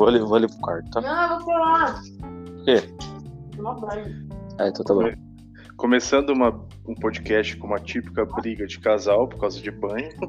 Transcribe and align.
Vou 0.00 0.08
ali, 0.08 0.18
vou 0.18 0.34
ali 0.34 0.48
pro 0.48 0.56
quarto, 0.60 0.90
tá? 0.92 1.00
Não, 1.02 1.22
eu 1.22 1.28
vou 1.28 1.40
falar. 1.44 2.02
O 2.22 2.64
quê? 2.64 2.82
Tomar 3.54 3.74
banho. 3.74 4.28
Ah, 4.58 4.68
então 4.68 4.82
tá 4.82 4.94
bom. 4.94 5.12
Começando 5.76 6.30
uma, 6.30 6.66
um 6.88 6.94
podcast 6.94 7.54
com 7.58 7.66
uma 7.66 7.78
típica 7.78 8.24
briga 8.24 8.66
de 8.66 8.80
casal 8.80 9.28
por 9.28 9.38
causa 9.38 9.60
de 9.60 9.70
banho. 9.70 10.08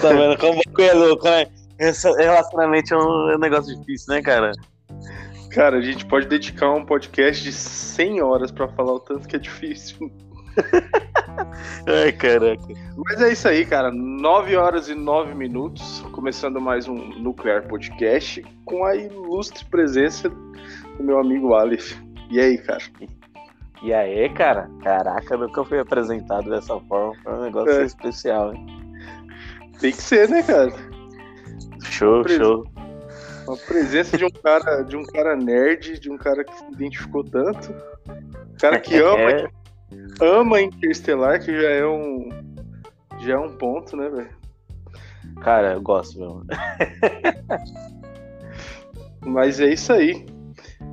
Tá 0.00 0.08
vendo 0.12 0.38
como 0.38 0.58
o 0.58 0.82
é 0.82 0.92
louco, 0.92 1.24
né? 1.24 1.46
Relacionamento 2.18 2.94
é 2.94 2.96
um, 2.96 3.30
é 3.30 3.36
um 3.36 3.38
negócio 3.38 3.78
difícil, 3.78 4.14
né, 4.14 4.22
cara? 4.22 4.52
Cara, 5.50 5.76
a 5.76 5.82
gente 5.82 6.06
pode 6.06 6.26
dedicar 6.26 6.70
um 6.72 6.84
podcast 6.84 7.44
de 7.44 7.52
100 7.52 8.22
horas 8.22 8.50
pra 8.50 8.66
falar 8.68 8.94
o 8.94 9.00
tanto 9.00 9.28
que 9.28 9.36
é 9.36 9.38
difícil. 9.38 10.10
Ai, 11.86 12.12
caraca. 12.12 12.62
Mas 12.96 13.20
é 13.20 13.32
isso 13.32 13.48
aí, 13.48 13.64
cara. 13.64 13.90
9 13.90 14.56
horas 14.56 14.88
e 14.88 14.94
9 14.94 15.34
minutos. 15.34 16.00
Começando 16.12 16.60
mais 16.60 16.88
um 16.88 16.94
Nuclear 16.94 17.66
Podcast 17.66 18.42
com 18.64 18.84
a 18.84 18.94
ilustre 18.96 19.64
presença 19.66 20.28
do 20.28 21.02
meu 21.02 21.18
amigo 21.18 21.54
Aleph. 21.54 21.96
E 22.30 22.38
aí, 22.40 22.58
cara? 22.58 22.82
E 23.82 23.92
aí, 23.94 24.28
cara? 24.30 24.68
Caraca, 24.82 25.36
nunca 25.36 25.64
fui 25.64 25.78
apresentado 25.78 26.50
dessa 26.50 26.78
forma. 26.80 27.14
Foi 27.22 27.32
um 27.34 27.42
negócio 27.42 27.80
É. 27.80 27.84
especial, 27.84 28.52
hein? 28.54 28.66
Tem 29.80 29.90
que 29.92 30.02
ser, 30.02 30.28
né, 30.28 30.42
cara? 30.42 30.72
Show, 31.84 32.22
Preso. 32.22 32.38
show. 32.38 32.64
A 33.48 33.56
presença 33.66 34.16
de 34.16 34.24
um 34.24 34.30
cara, 34.30 34.82
de 34.82 34.96
um 34.96 35.04
cara 35.04 35.34
nerd, 35.34 35.98
de 35.98 36.10
um 36.10 36.16
cara 36.18 36.44
que 36.44 36.54
se 36.56 36.64
identificou 36.72 37.24
tanto. 37.24 37.72
Um 37.72 38.56
cara 38.60 38.78
que 38.78 38.94
ama, 39.00 39.18
É, 39.30 39.50
ama 40.20 40.60
Interstellar, 40.60 41.40
que 41.44 41.52
já 41.60 41.68
é 41.68 41.86
um. 41.86 42.28
Já 43.20 43.34
é 43.34 43.38
um 43.38 43.56
ponto, 43.56 43.96
né, 43.96 44.08
velho? 44.08 44.30
cara, 45.42 45.74
eu 45.74 45.82
gosto, 45.82 46.18
meu. 46.18 46.42
Mas 49.24 49.60
é 49.60 49.72
isso 49.72 49.92
aí. 49.92 50.24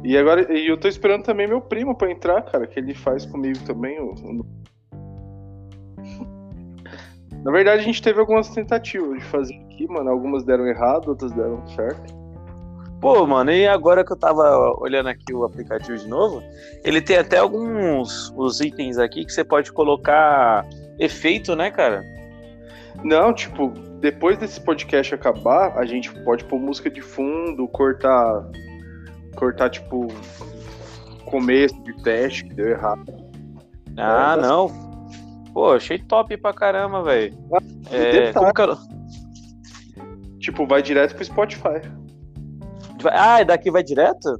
E 0.03 0.17
agora, 0.17 0.53
e 0.53 0.67
eu 0.67 0.77
tô 0.77 0.87
esperando 0.87 1.23
também 1.23 1.47
meu 1.47 1.61
primo 1.61 1.95
pra 1.95 2.11
entrar, 2.11 2.41
cara, 2.43 2.67
que 2.67 2.79
ele 2.79 2.93
faz 2.93 3.25
comigo 3.25 3.57
também. 3.65 3.99
o- 3.99 4.13
o- 4.13 4.45
Na 7.43 7.51
verdade, 7.51 7.81
a 7.81 7.85
gente 7.85 8.01
teve 8.01 8.19
algumas 8.19 8.49
tentativas 8.49 9.17
de 9.19 9.25
fazer 9.25 9.55
aqui, 9.65 9.87
mano. 9.87 10.09
Algumas 10.09 10.43
deram 10.43 10.67
errado, 10.67 11.07
outras 11.09 11.31
deram 11.31 11.65
certo. 11.69 12.16
Pô, 12.99 13.27
mano, 13.27 13.51
e 13.51 13.67
agora 13.67 14.03
que 14.03 14.11
eu 14.11 14.17
tava 14.17 14.73
olhando 14.79 15.09
aqui 15.09 15.33
o 15.33 15.43
aplicativo 15.43 15.97
de 15.97 16.07
novo, 16.07 16.41
ele 16.83 16.99
tem 16.99 17.17
até 17.17 17.37
alguns 17.37 18.33
os 18.35 18.59
itens 18.59 18.97
aqui 18.97 19.23
que 19.23 19.31
você 19.31 19.43
pode 19.43 19.71
colocar 19.71 20.65
efeito, 20.97 21.55
né, 21.55 21.69
cara? 21.69 22.03
Não, 23.03 23.31
tipo, 23.33 23.69
depois 23.99 24.37
desse 24.39 24.59
podcast 24.59 25.13
acabar, 25.13 25.77
a 25.77 25.85
gente 25.85 26.11
pode 26.23 26.43
pôr 26.45 26.59
música 26.59 26.89
de 26.89 27.01
fundo, 27.01 27.67
cortar. 27.67 28.43
Cortar, 29.35 29.69
tipo, 29.69 30.07
começo 31.25 31.79
de 31.83 31.93
teste 32.01 32.45
que 32.45 32.55
deu 32.55 32.69
errado. 32.69 33.05
Ah, 33.95 34.35
É, 34.37 34.41
não. 34.41 34.87
Pô, 35.53 35.73
achei 35.73 35.99
top 35.99 36.35
pra 36.37 36.53
caramba, 36.53 37.03
velho. 37.03 37.37
É, 37.91 38.11
detalhe. 38.11 38.33
como 38.33 38.53
que 38.53 38.61
eu... 38.61 38.77
Tipo, 40.39 40.65
vai 40.65 40.81
direto 40.81 41.15
pro 41.15 41.25
Spotify. 41.25 41.81
Ah, 43.11 43.43
daqui 43.43 43.69
vai 43.71 43.83
direto? 43.83 44.39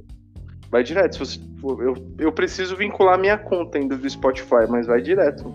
Vai 0.70 0.82
direto. 0.82 1.14
Se 1.14 1.18
você, 1.18 1.40
eu, 1.82 1.94
eu 2.18 2.32
preciso 2.32 2.76
vincular 2.76 3.18
minha 3.18 3.38
conta 3.38 3.78
ainda 3.78 3.96
do 3.96 4.08
Spotify, 4.10 4.66
mas 4.68 4.86
vai 4.86 5.00
direto. 5.00 5.52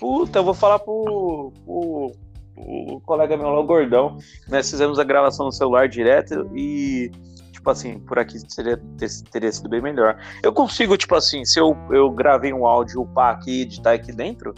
Puta, 0.00 0.38
eu 0.40 0.44
vou 0.44 0.54
falar 0.54 0.78
pro, 0.80 1.52
pro, 1.64 2.12
pro 2.54 3.00
colega 3.06 3.36
meu 3.36 3.48
lá, 3.48 3.60
o 3.60 3.64
Gordão. 3.64 4.18
Nós 4.48 4.70
fizemos 4.70 4.98
a 4.98 5.04
gravação 5.04 5.46
no 5.46 5.52
celular 5.52 5.88
direto 5.88 6.50
e, 6.54 7.10
tipo 7.52 7.70
assim, 7.70 7.98
por 8.00 8.18
aqui 8.18 8.38
seria, 8.52 8.76
ter- 8.98 9.08
teria 9.30 9.50
sido 9.50 9.68
bem 9.68 9.80
melhor. 9.80 10.18
Eu 10.42 10.52
consigo, 10.52 10.96
tipo 10.98 11.14
assim, 11.14 11.44
se 11.44 11.58
eu, 11.58 11.74
eu 11.90 12.10
gravei 12.10 12.52
um 12.52 12.66
áudio, 12.66 13.00
upar 13.00 13.34
aqui 13.34 13.50
e 13.50 13.62
editar 13.62 13.92
aqui 13.92 14.12
dentro? 14.12 14.52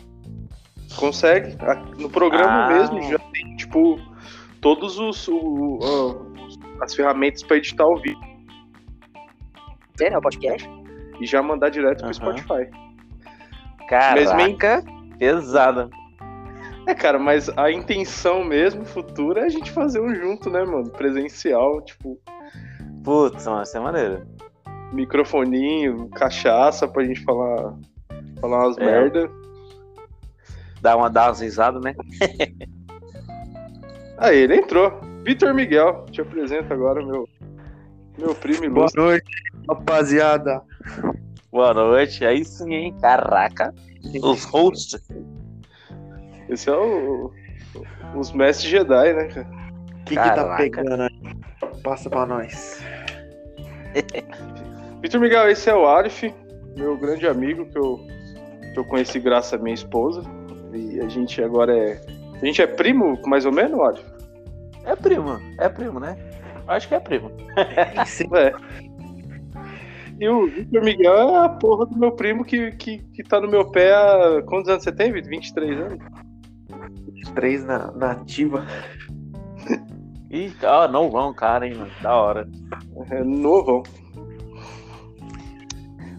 Consegue? 0.97 1.57
No 1.99 2.09
programa 2.11 2.65
Ah. 2.67 2.69
mesmo 2.69 3.03
já 3.03 3.19
tem, 3.19 3.55
tipo, 3.57 3.99
todos 4.61 4.99
os. 4.99 5.29
o- 5.29 5.37
o- 5.37 6.26
as 6.81 6.95
ferramentas 6.95 7.43
pra 7.43 7.57
editar 7.57 7.87
o 7.87 7.97
vídeo 7.97 8.19
Tem, 9.97 10.11
né? 10.11 10.19
O 10.19 10.21
podcast? 10.21 10.69
e 11.21 11.27
já 11.27 11.43
mandar 11.43 11.71
direto 11.71 11.99
pro 12.05 12.07
Aham. 12.07 12.37
Spotify. 12.37 12.71
Caraca, 13.89 14.83
pesada. 15.19 15.89
É, 16.87 16.95
cara, 16.95 17.19
mas 17.19 17.49
a 17.57 17.71
intenção 17.71 18.45
mesmo, 18.45 18.85
futura, 18.85 19.41
é 19.41 19.45
a 19.45 19.49
gente 19.49 19.71
fazer 19.73 20.01
um 20.01 20.15
junto, 20.15 20.51
né, 20.51 20.63
mano? 20.65 20.91
Presencial, 20.91 21.81
tipo, 21.83 22.19
Putz, 23.03 23.47
mano, 23.47 23.63
isso 23.63 23.77
é 23.77 23.81
maneiro. 23.81 24.27
microfoninho, 24.93 26.09
cachaça 26.11 26.87
pra 26.87 27.03
gente 27.05 27.23
falar, 27.25 27.75
falar 28.41 28.67
umas 28.67 28.79
É. 28.79 28.85
merda. 28.85 29.31
Dá, 30.81 30.97
uma, 30.97 31.09
dá 31.11 31.27
umas 31.29 31.41
risadas, 31.41 31.83
né? 31.83 31.95
Aí, 34.19 34.37
ele 34.39 34.57
entrou. 34.57 35.01
Vitor 35.27 35.53
Miguel, 35.53 36.07
te 36.13 36.21
apresento 36.21 36.73
agora, 36.73 37.05
meu, 37.05 37.29
meu 38.17 38.33
primo 38.33 38.61
Boa 38.71 38.83
ilustre. 38.83 39.03
noite, 39.03 39.33
rapaziada. 39.69 40.63
Boa 41.51 41.75
noite. 41.75 42.25
Aí 42.25 42.45
sim, 42.45 42.73
hein? 42.73 42.97
Caraca. 43.01 43.75
Os 44.23 44.45
hosts. 44.45 45.03
Esse 46.49 46.71
é 46.71 46.77
o, 46.77 47.33
os 48.15 48.31
mestres 48.31 48.71
Jedi, 48.71 49.13
né, 49.15 49.25
cara? 49.25 49.49
O 49.49 50.05
que, 50.05 50.11
que 50.11 50.15
tá 50.15 50.35
Caraca. 50.37 50.57
pegando 50.63 51.03
aí? 51.03 51.21
Passa 51.83 52.09
pra 52.09 52.25
nós. 52.25 52.81
Vitor 55.03 55.21
Miguel, 55.21 55.51
esse 55.51 55.69
é 55.69 55.75
o 55.75 55.89
Arif, 55.89 56.33
meu 56.77 56.97
grande 56.97 57.27
amigo 57.27 57.67
que 57.67 57.77
eu, 57.77 57.99
que 58.73 58.79
eu 58.79 58.85
conheci 58.85 59.19
graças 59.19 59.55
à 59.55 59.59
minha 59.61 59.75
esposa. 59.75 60.23
E 60.73 61.01
a 61.01 61.09
gente 61.09 61.43
agora 61.43 61.77
é. 61.77 62.01
A 62.41 62.47
gente 62.47 62.63
é 62.63 62.67
primo, 62.69 63.21
mais 63.27 63.45
ou 63.45 63.51
menos, 63.51 63.81
Arif? 63.81 64.16
É 64.87 64.97
primo. 64.97 65.41
É 65.59 65.69
primo, 65.69 66.01
né? 66.01 66.17
Acho 66.67 66.89
que 66.89 66.95
é 66.95 67.01
primo. 67.01 67.31
É. 67.57 68.53
E 70.19 70.29
o 70.29 70.47
Vitor 70.47 70.83
Miguel 70.83 71.13
é 71.15 71.45
a 71.45 71.49
porra 71.49 71.85
do 71.85 71.99
meu 71.99 72.13
primo 72.13 72.45
que, 72.45 72.73
que, 72.73 72.99
que 72.99 73.23
tá 73.23 73.39
no 73.41 73.49
meu 73.49 73.71
pé 73.71 73.95
há. 73.95 74.43
Quantos 74.47 74.71
anos 74.71 74.85
você 74.85 74.93
tem, 74.93 75.13
Vitor? 75.13 75.31
23 75.31 75.79
anos? 75.79 75.99
Três 77.35 77.65
na, 77.65 77.93
na 77.93 78.13
ativa. 78.13 78.65
Ih, 80.31 80.55
ó, 80.63 80.89
não 80.89 81.11
vão, 81.11 81.35
cara, 81.35 81.67
hein, 81.67 81.75
mano. 81.75 81.91
Da 82.01 82.15
hora. 82.15 82.49
É 83.11 83.23
novão. 83.23 83.83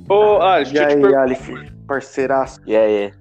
Ô, 0.10 0.42
Arif, 0.42 0.76
E 0.76 0.80
aí. 0.80 1.16
Alif, 1.16 1.52
parceiraço. 1.88 2.62
E 2.66 2.76
aí? 2.76 3.14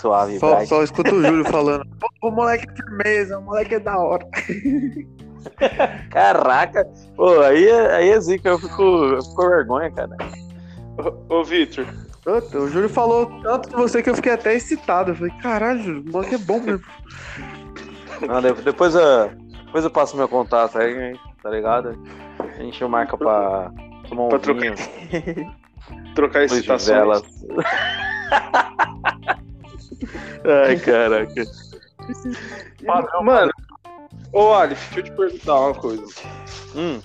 Suave, 0.00 0.38
Só, 0.38 0.64
só 0.64 0.82
escuta 0.82 1.14
o 1.14 1.20
Júlio 1.22 1.44
falando. 1.44 1.84
Pô, 2.00 2.28
o 2.28 2.30
moleque 2.30 2.66
é 2.70 2.74
firmeza, 2.76 3.38
o 3.38 3.42
moleque 3.42 3.74
é 3.74 3.80
da 3.80 3.98
hora. 3.98 4.26
Caraca. 6.10 6.86
Pô, 7.16 7.40
aí, 7.40 7.66
é- 7.68 7.94
aí 7.96 8.10
é 8.10 8.20
zica. 8.20 8.48
Eu 8.48 8.58
fico, 8.58 8.82
eu 8.82 9.22
fico 9.22 9.34
com 9.34 9.48
vergonha, 9.48 9.90
cara. 9.90 10.16
Ô, 11.28 11.36
ô 11.40 11.44
Vitor, 11.44 11.86
O 12.54 12.68
Júlio 12.68 12.88
falou 12.88 13.26
tanto 13.42 13.68
de 13.70 13.76
você 13.76 14.02
que 14.02 14.10
eu 14.10 14.14
fiquei 14.14 14.32
até 14.32 14.54
excitado. 14.54 15.10
Eu 15.12 15.14
falei, 15.16 15.32
caralho, 15.42 15.82
Júlio, 15.82 16.04
o 16.08 16.12
moleque 16.12 16.34
é 16.34 16.38
bom 16.38 16.60
mesmo. 16.60 16.84
Não, 18.26 18.40
de- 18.40 18.62
depois, 18.62 18.94
eu, 18.94 19.28
depois 19.66 19.84
eu 19.84 19.90
passo 19.90 20.16
meu 20.16 20.28
contato 20.28 20.78
aí, 20.78 21.16
tá 21.42 21.50
ligado? 21.50 21.98
A 22.38 22.62
gente 22.62 22.82
marca 22.84 23.16
pra 23.16 23.70
tomar 24.08 24.24
um 24.24 24.28
Pra 24.28 24.38
trocar 24.38 24.60
vinho. 24.60 24.74
trocar 26.14 26.46
de 26.46 26.54
excitações. 26.54 27.22
Ai, 30.44 30.78
caraca. 30.78 31.42
E, 32.82 32.86
Mano, 33.22 33.50
ô 34.32 34.52
Alif, 34.54 34.94
deixa 34.94 35.00
eu 35.00 35.02
te 35.04 35.12
perguntar 35.12 35.60
uma 35.60 35.74
coisa. 35.74 36.04
Hum, 36.74 37.00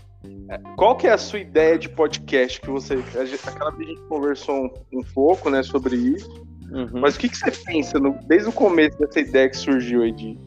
Qual 0.76 0.96
que 0.96 1.08
é 1.08 1.12
a 1.14 1.18
sua 1.18 1.40
ideia 1.40 1.78
de 1.78 1.88
podcast 1.90 2.60
que 2.62 2.70
você. 2.70 2.94
a 3.16 3.26
gente- 3.26 3.48
Aquela 3.48 3.72
vez 3.72 3.90
a 3.90 3.94
gente 3.94 4.02
conversou 4.08 4.56
um, 4.66 5.00
um 5.00 5.04
pouco, 5.14 5.50
né, 5.50 5.62
sobre 5.64 5.96
isso. 5.96 6.44
uhum. 6.72 6.90
Mas 7.00 7.16
o 7.16 7.20
que, 7.20 7.30
que 7.30 7.38
você 7.38 7.52
pensa 7.52 8.00
no- 8.00 8.18
desde 8.26 8.50
o 8.50 8.52
começo 8.52 8.98
dessa 8.98 9.20
ideia 9.20 9.50
que 9.50 9.58
surgiu 9.58 10.02
aí 10.02 10.12
de 10.12 10.38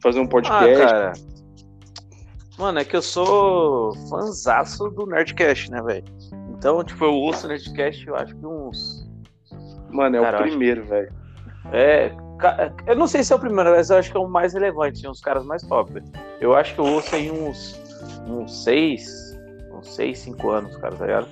fazer 0.00 0.20
um 0.20 0.24
Ah, 0.24 0.28
podcast? 0.28 0.84
cara. 0.84 1.12
Mano, 2.56 2.78
é 2.78 2.84
que 2.84 2.94
eu 2.94 3.02
sou 3.02 3.92
fãzaço 4.08 4.88
do 4.90 5.06
Nerdcast, 5.06 5.70
né, 5.72 5.82
velho? 5.82 6.04
Então, 6.56 6.84
tipo, 6.84 7.04
eu 7.04 7.12
ouço 7.14 7.46
o 7.46 7.48
Nerdcast, 7.48 8.06
eu 8.06 8.14
acho 8.14 8.36
que 8.36 8.46
uns. 8.46 9.04
Mano, 9.90 10.16
é 10.16 10.20
Cara, 10.20 10.36
o 10.36 10.40
acho- 10.42 10.50
primeiro, 10.50 10.84
velho. 10.84 11.12
É. 11.72 12.12
Eu 12.86 12.96
não 12.96 13.06
sei 13.06 13.22
se 13.22 13.32
é 13.32 13.36
o 13.36 13.38
primeiro, 13.38 13.70
mas 13.70 13.90
eu 13.90 13.96
acho 13.96 14.10
que 14.10 14.16
é 14.16 14.20
o 14.20 14.28
mais 14.28 14.54
relevante, 14.54 15.02
tem 15.02 15.10
uns 15.10 15.20
caras 15.20 15.44
mais 15.44 15.62
top. 15.62 16.02
Eu 16.40 16.54
acho 16.54 16.74
que 16.74 16.80
eu 16.80 16.86
ouço 16.86 17.14
aí 17.14 17.30
uns. 17.30 17.80
uns 18.26 18.64
seis. 18.64 19.38
uns 19.72 19.94
seis, 19.94 20.18
cinco 20.18 20.50
anos, 20.50 20.76
cara, 20.76 20.94
tá 20.96 21.06
ligado? 21.06 21.28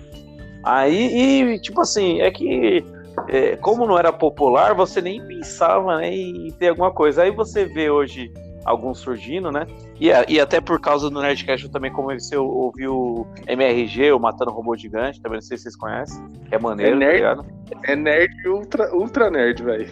Aí, 0.62 1.54
e, 1.54 1.60
tipo 1.60 1.80
assim, 1.80 2.20
é 2.20 2.30
que. 2.30 2.84
é, 3.28 3.56
como 3.56 3.86
não 3.86 3.98
era 3.98 4.12
popular, 4.12 4.74
você 4.74 5.00
nem 5.00 5.24
pensava 5.26 5.98
né, 5.98 6.14
em 6.14 6.50
ter 6.52 6.68
alguma 6.68 6.92
coisa. 6.92 7.22
Aí 7.22 7.30
você 7.30 7.64
vê 7.64 7.90
hoje 7.90 8.32
alguns 8.64 8.98
surgindo, 8.98 9.50
né? 9.50 9.66
E, 10.02 10.10
e 10.34 10.40
até 10.40 10.60
por 10.60 10.80
causa 10.80 11.08
do 11.08 11.20
Nerdcast 11.22 11.64
eu 11.66 11.70
também 11.70 11.92
comecei 11.92 12.36
a 12.36 12.40
ouvir 12.40 12.88
o 12.88 13.24
MRG, 13.46 14.10
o 14.10 14.18
Matando 14.18 14.50
Robô 14.50 14.76
Gigante, 14.76 15.22
também 15.22 15.36
não 15.36 15.42
sei 15.42 15.56
se 15.56 15.62
vocês 15.62 15.76
conhecem, 15.76 16.20
que 16.48 16.56
é 16.56 16.58
maneiro, 16.58 16.96
É 16.96 16.98
tá 16.98 16.98
nerd? 16.98 17.14
ligado? 17.14 17.46
É 17.84 17.94
nerd 17.94 18.48
ultra, 18.48 18.92
ultra 18.96 19.30
nerd, 19.30 19.62
velho. 19.62 19.86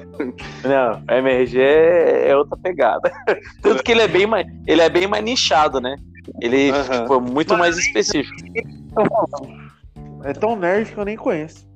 Não, 0.65 1.01
o 1.09 1.13
MRG 1.13 1.61
é 1.61 2.29
é 2.31 2.37
outra 2.37 2.57
pegada. 2.57 3.09
Tanto 3.63 3.85
que 3.85 3.93
ele 3.93 4.03
é 4.03 4.09
bem 4.09 4.27
mais, 4.27 4.45
ele 4.67 4.81
é 4.83 4.89
bem 4.89 5.07
mais 5.07 5.23
nichado, 5.23 5.81
né? 5.81 5.95
Ele 6.41 6.73
Aham. 6.73 7.03
tipo, 7.03 7.15
é 7.15 7.21
muito 7.21 7.57
mais 7.57 7.79
específico. 7.79 8.37
É 10.25 10.33
tão 10.33 10.57
nerd 10.57 10.91
que 10.93 10.99
eu 10.99 11.05
nem 11.05 11.17
conheço. 11.17 11.71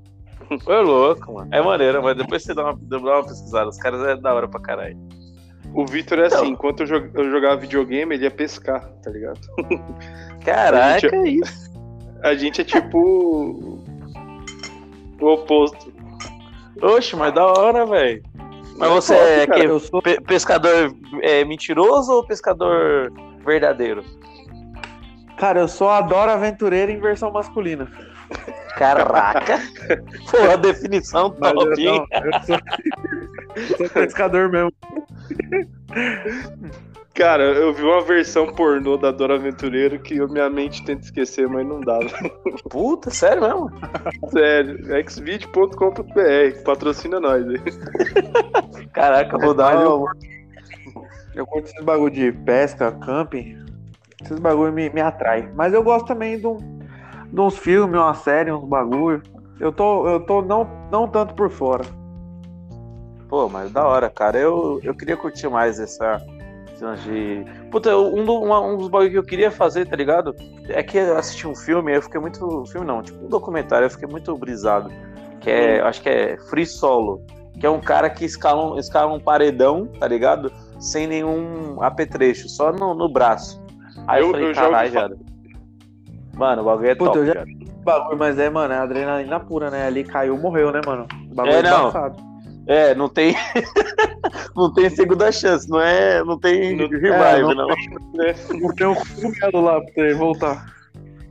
Foi 0.65 0.83
louco, 0.83 1.35
mano. 1.35 1.49
É 1.53 1.63
maneiro, 1.63 2.03
mas 2.03 2.17
depois 2.17 2.43
você 2.43 2.53
dá 2.53 2.65
uma, 2.65 2.79
dá 2.83 2.99
uma 2.99 3.23
pesquisada. 3.23 3.69
Os 3.69 3.79
caras 3.79 4.05
é 4.09 4.17
da 4.17 4.35
hora 4.35 4.49
pra 4.49 4.61
caralho. 4.61 4.99
O 5.75 5.85
Vitor 5.87 6.19
é 6.21 6.27
Então. 6.27 6.39
assim, 6.41 6.49
enquanto 6.53 6.81
eu, 6.81 6.87
jog- 6.87 7.11
eu 7.15 7.31
jogava 7.31 7.57
videogame, 7.57 8.15
ele 8.15 8.25
ia 8.25 8.31
pescar, 8.31 8.81
tá 9.03 9.11
ligado? 9.11 9.41
Caraca, 10.45 11.01
Gente, 11.01 11.15
é 11.15 11.29
isso. 11.29 11.75
A 12.23 12.35
gente 12.35 12.61
é 12.61 12.65
tipo 12.65 13.85
o 15.21 15.27
oposto. 15.27 15.93
Oxe, 16.81 17.17
mas 17.17 17.35
da 17.35 17.45
hora, 17.47 17.85
velho. 17.87 18.23
Mas 18.77 18.91
você 18.91 19.15
Posso, 19.15 19.27
é 19.29 19.47
cara, 19.47 19.79
sou 19.79 20.03
pe- 20.03 20.21
pescador 20.21 20.95
é, 21.23 21.45
mentiroso 21.45 22.13
ou 22.13 22.25
pescador 22.27 23.13
verdadeiro? 23.45 24.03
Cara, 25.39 25.61
eu 25.61 25.69
só 25.69 25.91
adoro 25.93 26.31
aventureiro 26.31 26.91
em 26.91 26.99
versão 27.01 27.31
masculina. 27.31 27.89
Caraca! 28.77 29.59
Pô, 30.31 30.51
a 30.53 30.57
definição 30.57 31.27
eu, 31.27 31.55
top, 31.55 31.81
hein? 31.81 32.07
não, 32.11 32.23
eu 32.25 32.33
sou, 32.45 32.59
eu 33.57 33.77
sou 33.79 33.89
pescador 33.91 34.49
mesmo. 34.51 34.73
Cara, 37.15 37.45
eu 37.45 37.73
vi 37.73 37.83
uma 37.85 38.01
versão 38.03 38.47
pornô 38.47 38.97
da 38.97 39.13
Dora 39.13 39.37
Aventureiro 39.37 40.01
que 40.01 40.17
eu- 40.17 40.29
minha 40.29 40.51
mente 40.51 40.85
tenta 40.85 41.05
esquecer, 41.05 41.49
mas 41.49 41.65
não 41.65 41.81
dava. 41.81 42.09
Puta, 42.69 43.11
sério 43.11 43.43
mesmo? 43.43 43.71
Sério, 44.31 44.79
xvid.com.br, 45.09 46.63
patrocina 46.65 47.21
nós 47.21 47.47
aí. 47.49 47.61
Caraca, 48.93 49.39
vou 49.39 49.55
dar 49.55 49.77
uma... 49.87 50.13
Eu 51.37 51.47
curto 51.47 51.67
esses 51.69 51.85
bagulho 51.85 52.13
de 52.13 52.33
pesca, 52.33 52.91
camping. 52.91 53.65
Esses 54.23 54.39
bagulho 54.41 54.73
me, 54.73 54.91
me 54.91 55.01
atrai. 55.01 55.49
Mas 55.55 55.73
eu 55.73 55.83
gosto 55.85 56.07
também 56.07 56.39
de, 56.39 56.47
um, 56.47 56.74
de 57.33 57.41
uns 57.41 57.59
filmes, 57.59 57.99
uma 58.01 58.15
série, 58.15 58.53
uns 58.53 58.65
bagulho. 58.69 59.23
Eu 59.61 59.73
tô, 59.73 60.07
eu 60.09 60.21
tô 60.21 60.43
não, 60.43 60.69
não 60.91 61.07
tanto 61.09 61.35
por 61.35 61.51
fora. 61.51 61.85
Pô, 63.29 63.49
mas 63.49 63.71
da 63.73 63.87
hora, 63.87 64.11
cara. 64.11 64.39
Eu, 64.39 64.81
eu 64.83 64.95
queria 64.95 65.17
curtir 65.17 65.49
mais 65.49 65.79
essa. 65.81 66.21
de. 67.05 67.45
Puta, 67.71 67.97
um, 67.97 68.25
do- 68.25 68.41
uma- 68.43 68.61
um 68.61 68.77
dos 68.77 68.89
bagulho 68.89 69.11
que 69.11 69.19
eu 69.19 69.23
queria 69.25 69.51
fazer, 69.51 69.87
tá 69.89 69.97
ligado? 69.97 70.35
É 70.69 70.83
que 70.83 70.99
eu 70.99 71.17
assisti 71.17 71.47
um 71.47 71.55
filme, 71.55 71.97
eu 71.97 72.03
fiquei 72.03 72.21
muito. 72.21 72.65
Filme 72.67 72.87
não, 72.87 73.03
tipo 73.03 73.25
um 73.25 73.29
documentário, 73.29 73.87
eu 73.87 73.91
fiquei 73.91 74.09
muito 74.09 74.37
brisado. 74.37 74.91
Que 75.41 75.51
é. 75.51 75.81
Acho 75.81 76.03
que 76.03 76.09
é 76.09 76.37
Free 76.51 76.67
Solo. 76.67 77.23
Que 77.59 77.67
é 77.67 77.71
um 77.71 77.81
cara 77.81 78.11
que 78.11 78.25
escala 78.25 78.73
um, 78.75 78.79
escala 78.79 79.13
um 79.15 79.21
paredão, 79.21 79.87
tá 79.87 80.09
ligado? 80.09 80.53
Sem 80.81 81.07
nenhum 81.07 81.81
apetrecho, 81.81 82.49
só 82.49 82.73
no, 82.73 82.95
no 82.95 83.09
braço. 83.09 83.63
Aí 84.09 84.21
eu, 84.21 84.27
Eu- 84.27 84.33
falei, 84.33 84.49
eu 84.49 84.55
já 84.55 84.63
ouvi. 84.67 85.17
Mano, 86.37 86.63
o 86.63 86.65
bagulho 86.65 86.89
é 86.91 86.95
Puta, 86.95 87.13
top, 87.13 87.19
eu 87.21 87.27
já- 87.27 87.33
viado. 87.45 87.75
Bagulho, 87.85 88.19
mas 88.19 88.39
é, 88.39 88.49
mano, 88.49 88.73
é 88.73 88.79
adrenalina 88.79 89.39
pura, 89.41 89.71
né? 89.71 89.87
Ali 89.87 90.05
caiu, 90.05 90.37
morreu, 90.39 90.73
né, 90.73 90.81
mano? 90.87 91.07
O 91.31 91.35
bagulho 91.35 91.57
É, 91.57 91.63
não. 91.63 91.81
embaçado. 91.89 92.17
É, 92.67 92.95
não 92.95 93.09
tem. 93.11 93.35
não 94.57 94.73
tem 94.73 94.89
segunda 94.89 95.31
chance, 95.31 95.69
não 95.69 95.81
é. 95.81 96.25
Não 96.25 96.39
tem 96.39 96.75
Não- 96.77 96.89
revive, 96.89 97.09
é, 97.09 97.41
não 97.43 97.55
não. 97.55 97.69
Não 97.69 98.75
tem 98.75 98.87
um 98.87 98.95
cogumelo 98.95 99.61
lá 99.61 99.81
pra 99.81 99.93
você 99.95 100.15
voltar. 100.15 100.75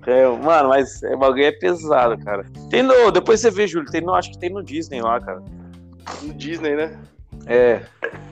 É, 0.05 0.27
mano, 0.27 0.69
mas 0.69 1.01
o 1.01 1.17
bagulho 1.17 1.45
é 1.45 1.51
pesado, 1.51 2.17
cara. 2.23 2.45
Tem 2.69 2.83
no. 2.83 3.09
Depois 3.09 3.39
você 3.39 3.49
vê, 3.49 3.65
Júlio, 3.65 3.89
tem 3.89 4.01
no, 4.01 4.13
acho 4.13 4.31
que 4.31 4.37
tem 4.37 4.49
no 4.51 4.61
Disney 4.61 5.01
lá, 5.01 5.19
cara. 5.19 5.41
No 6.21 6.33
Disney, 6.33 6.75
né? 6.75 6.95
É. 7.47 7.81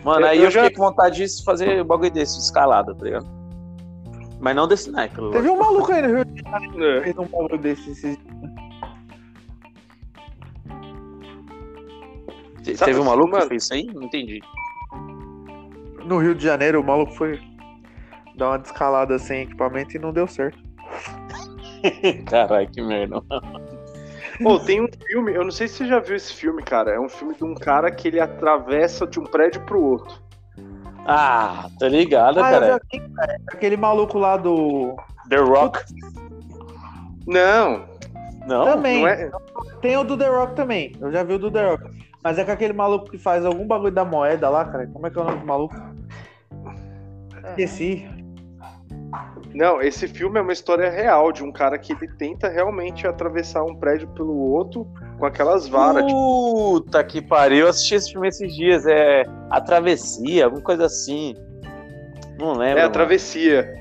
Mano, 0.03 0.21
Eu- 0.25 0.29
aí 0.29 0.37
eu 0.37 0.43
eu, 0.45 0.51
já- 0.51 0.61
fiquei 0.63 0.77
com 0.77 0.83
vontade 0.83 1.25
de 1.25 1.43
fazer 1.43 1.81
um 1.81 1.85
bagulho 1.85 2.11
desse, 2.11 2.37
de 2.37 2.43
escalada, 2.43 2.93
tá 2.93 3.03
ligado? 3.03 3.25
Mas 4.41 4.55
não 4.55 4.67
desse 4.67 4.89
naipe, 4.91 5.15
Teve 5.31 5.49
um 5.49 5.57
maluco 5.57 5.91
aí 5.91 6.01
no 6.01 6.15
Rio 6.15 6.25
de 6.25 6.43
É. 6.83 7.01
fez 7.03 7.17
um 7.17 7.25
bagulho 7.27 7.57
desse. 7.59 7.91
esses- 7.91 8.17
Te- 12.63 12.75
Sabe 12.77 12.91
Teve 12.91 12.99
um 12.99 13.01
assim, 13.03 13.09
maluco 13.09 13.29
mano? 13.31 13.43
que 13.43 13.49
fez 13.49 13.63
isso 13.63 13.73
aí? 13.73 13.85
Não 13.85 14.03
entendi. 14.03 14.41
No 16.05 16.17
Rio 16.19 16.33
de 16.35 16.43
Janeiro, 16.43 16.81
o 16.81 16.83
maluco 16.83 17.13
foi 17.13 17.39
dar 18.35 18.49
uma 18.49 18.59
descalada 18.59 19.17
sem 19.19 19.43
equipamento 19.43 19.95
e 19.95 19.99
não 19.99 20.11
deu 20.11 20.27
certo. 20.27 20.57
Caralho, 22.27 22.69
que 22.69 22.81
merda. 22.81 23.21
Pô, 24.41 24.59
tem 24.59 24.81
um 24.81 24.87
filme, 25.07 25.33
eu 25.33 25.43
não 25.43 25.51
sei 25.51 25.67
se 25.67 25.75
você 25.77 25.85
já 25.87 25.99
viu 25.99 26.15
esse 26.15 26.33
filme, 26.33 26.63
cara. 26.63 26.91
É 26.91 26.99
um 26.99 27.09
filme 27.09 27.35
de 27.35 27.43
um 27.43 27.53
cara 27.53 27.91
que 27.91 28.07
ele 28.07 28.19
atravessa 28.19 29.05
de 29.05 29.19
um 29.19 29.23
prédio 29.23 29.61
pro 29.65 29.81
outro. 29.81 30.15
Ah, 31.05 31.67
tá 31.79 31.87
ligado, 31.87 32.39
Ah, 32.39 32.51
cara. 32.51 32.79
vi, 32.91 32.99
cara. 32.99 33.37
Aquele 33.47 33.77
maluco 33.77 34.17
lá 34.19 34.37
do. 34.37 34.95
The 35.29 35.37
Rock? 35.37 35.79
Não, 37.27 37.85
Não? 38.47 38.65
também. 38.65 39.01
não 39.01 39.07
é. 39.07 39.31
Tem 39.81 39.97
o 39.97 40.03
do 40.03 40.17
The 40.17 40.27
Rock 40.27 40.55
também. 40.55 40.91
Eu 40.99 41.11
já 41.11 41.23
vi 41.23 41.33
o 41.33 41.39
do 41.39 41.49
The 41.51 41.69
Rock. 41.71 41.83
Mas 42.23 42.37
é 42.37 42.43
com 42.45 42.51
aquele 42.51 42.73
maluco 42.73 43.09
que 43.09 43.17
faz 43.17 43.43
algum 43.45 43.65
bagulho 43.65 43.91
da 43.93 44.05
moeda 44.05 44.47
lá, 44.49 44.63
cara. 44.65 44.85
Como 44.87 45.07
é 45.07 45.09
que 45.09 45.17
é 45.17 45.21
o 45.21 45.25
nome 45.25 45.39
do 45.39 45.45
maluco? 45.45 45.75
Esqueci. 47.49 48.07
Não, 49.53 49.81
esse 49.81 50.07
filme 50.07 50.39
é 50.39 50.41
uma 50.41 50.53
história 50.53 50.89
real 50.89 51.31
de 51.31 51.43
um 51.43 51.51
cara 51.51 51.77
que 51.77 51.91
ele 51.93 52.07
tenta 52.17 52.47
realmente 52.47 53.05
atravessar 53.05 53.63
um 53.63 53.75
prédio 53.75 54.07
pelo 54.09 54.33
outro 54.33 54.87
com 55.19 55.25
aquelas 55.25 55.67
varas. 55.67 56.05
tipo, 56.05 56.17
Puta 56.81 57.03
que 57.03 57.21
pariu, 57.21 57.61
eu 57.65 57.67
assisti 57.69 57.95
esse 57.95 58.11
filme 58.11 58.27
esses 58.29 58.53
dias. 58.55 58.85
É 58.85 59.23
A 59.49 59.59
Travessia, 59.59 60.45
alguma 60.45 60.63
coisa 60.63 60.85
assim. 60.85 61.35
Não 62.39 62.53
lembro. 62.53 62.79
é 62.79 62.83
a 62.83 62.89
travessia. 62.89 63.71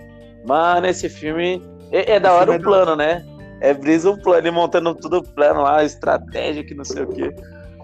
Mano, 0.46 0.87
esse 0.87 1.08
filme 1.08 1.62
é, 1.93 2.12
é 2.14 2.20
da 2.20 2.32
hora 2.34 2.50
o 2.50 2.55
é 2.55 2.58
plano, 2.58 2.96
né? 2.96 3.25
É 3.61 3.73
brisa 3.73 4.11
o 4.11 4.20
plano, 4.20 4.38
ele 4.40 4.50
montando 4.50 4.94
tudo 4.94 5.19
o 5.19 5.23
plano 5.23 5.62
lá, 5.62 5.84
estratégia 5.84 6.64
que 6.64 6.75
não 6.75 6.84
sei 6.84 7.05
o 7.05 7.06
quê. 7.08 7.34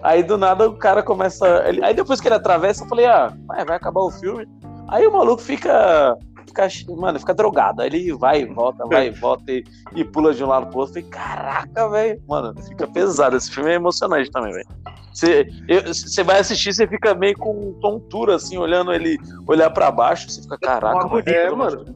Aí 0.03 0.21
do 0.23 0.37
nada 0.37 0.67
o 0.67 0.75
cara 0.77 1.01
começa. 1.01 1.63
ele- 1.67 1.83
Aí 1.83 1.93
depois 1.93 2.19
que 2.19 2.27
ele 2.27 2.35
atravessa, 2.35 2.83
eu 2.83 2.87
falei, 2.87 3.05
ah, 3.05 3.33
vai 3.47 3.77
acabar 3.77 4.01
o 4.01 4.11
filme. 4.11 4.45
Aí 4.89 5.05
o 5.07 5.11
maluco 5.13 5.41
fica. 5.41 6.15
Fica 6.47 6.67
mano, 6.95 7.19
fica 7.19 7.33
drogado. 7.33 7.81
Aí 7.81 7.87
ele 7.87 8.13
vai 8.13 8.41
e 8.41 8.45
volta, 8.45 8.85
vai 8.85 9.07
e 9.07 9.11
volta 9.19 9.51
e, 9.51 9.63
e 9.95 10.03
pula 10.03 10.33
de 10.33 10.43
um 10.43 10.47
lado 10.47 10.67
pro 10.67 10.79
outro. 10.79 10.93
Falei, 10.93 11.09
caraca, 11.09 11.89
velho. 11.89 12.21
Mano, 12.27 12.55
fica 12.63 12.87
pesado. 12.87 13.35
Esse 13.35 13.51
filme 13.51 13.71
é 13.71 13.75
emocionante 13.75 14.31
também, 14.31 14.53
velho. 14.53 14.67
Você 15.13 16.23
vai 16.23 16.39
assistir, 16.39 16.73
você 16.73 16.87
fica 16.87 17.15
meio 17.15 17.37
com 17.37 17.73
tontura, 17.81 18.35
assim, 18.35 18.57
olhando 18.57 18.93
ele 18.93 19.17
olhar 19.47 19.69
pra 19.69 19.89
baixo. 19.89 20.29
Você 20.29 20.41
fica, 20.41 20.57
caraca, 20.57 21.05
Uma 21.05 21.07
mano. 21.07 21.23
É, 21.25 21.49
mano. 21.49 21.95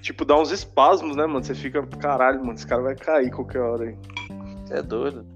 Tipo, 0.00 0.24
dá 0.24 0.38
uns 0.38 0.50
espasmos, 0.50 1.16
né, 1.16 1.26
mano? 1.26 1.44
Você 1.44 1.54
fica, 1.54 1.84
caralho, 1.98 2.40
mano, 2.40 2.54
esse 2.54 2.66
cara 2.66 2.80
vai 2.80 2.94
cair 2.94 3.30
qualquer 3.30 3.60
hora 3.60 3.84
aí. 3.84 3.96
Você 4.64 4.74
é 4.74 4.82
doido. 4.82 5.26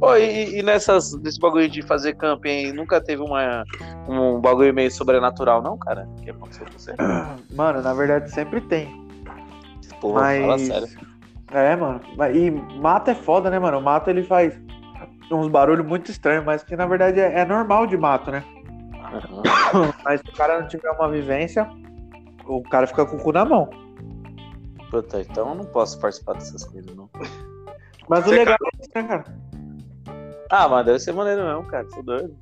Ô, 0.00 0.16
e, 0.16 0.58
e 0.58 0.62
nessas, 0.62 1.12
nesse 1.20 1.38
bagulho 1.40 1.68
de 1.68 1.82
fazer 1.82 2.14
camping 2.14 2.48
aí, 2.48 2.72
nunca 2.72 3.00
teve 3.00 3.22
uma, 3.22 3.64
um 4.08 4.40
bagulho 4.40 4.74
meio 4.74 4.90
sobrenatural, 4.90 5.62
não, 5.62 5.78
cara? 5.78 6.06
O 6.18 6.22
que 6.22 6.30
aconteceu 6.30 6.66
com 6.66 6.78
você? 6.78 6.94
Mano, 7.54 7.82
na 7.82 7.94
verdade 7.94 8.30
sempre 8.30 8.60
tem. 8.62 9.04
Porra, 10.00 10.20
fala 10.20 10.46
Mas. 10.46 10.66
sério. 10.66 10.88
É, 11.52 11.76
mano. 11.76 12.00
E 12.34 12.50
mato 12.80 13.10
é 13.10 13.14
foda, 13.14 13.48
né, 13.48 13.58
mano? 13.58 13.78
O 13.78 13.82
mato 13.82 14.10
ele 14.10 14.22
faz 14.24 14.58
uns 15.30 15.48
barulhos 15.48 15.86
muito 15.86 16.10
estranhos, 16.10 16.44
mas 16.44 16.64
que 16.64 16.76
na 16.76 16.86
verdade 16.86 17.20
é, 17.20 17.40
é 17.40 17.44
normal 17.44 17.86
de 17.86 17.96
mato, 17.96 18.30
né? 18.30 18.44
Aham. 19.12 19.92
Mas 20.04 20.20
se 20.20 20.28
o 20.28 20.36
cara 20.36 20.60
não 20.60 20.68
tiver 20.68 20.90
uma 20.90 21.08
vivência, 21.08 21.68
o 22.46 22.62
cara 22.62 22.86
fica 22.86 23.06
com 23.06 23.16
o 23.16 23.20
cu 23.20 23.32
na 23.32 23.44
mão. 23.44 23.70
Puta, 24.90 25.20
então 25.20 25.50
eu 25.50 25.54
não 25.54 25.64
posso 25.64 25.98
participar 26.00 26.34
dessas 26.34 26.64
coisas, 26.64 26.94
não. 26.94 27.08
Mas 28.08 28.20
o 28.26 28.28
Você 28.28 28.36
legal 28.36 28.56
é 28.60 28.82
isso, 28.82 28.90
né, 28.94 29.02
cara? 29.02 29.24
Ah, 30.56 30.68
mas 30.68 30.86
deve 30.86 31.00
ser 31.00 31.12
maneiro 31.12 31.44
mesmo, 31.44 31.64
cara. 31.64 31.84
Tô 31.92 32.00
doido. 32.00 32.32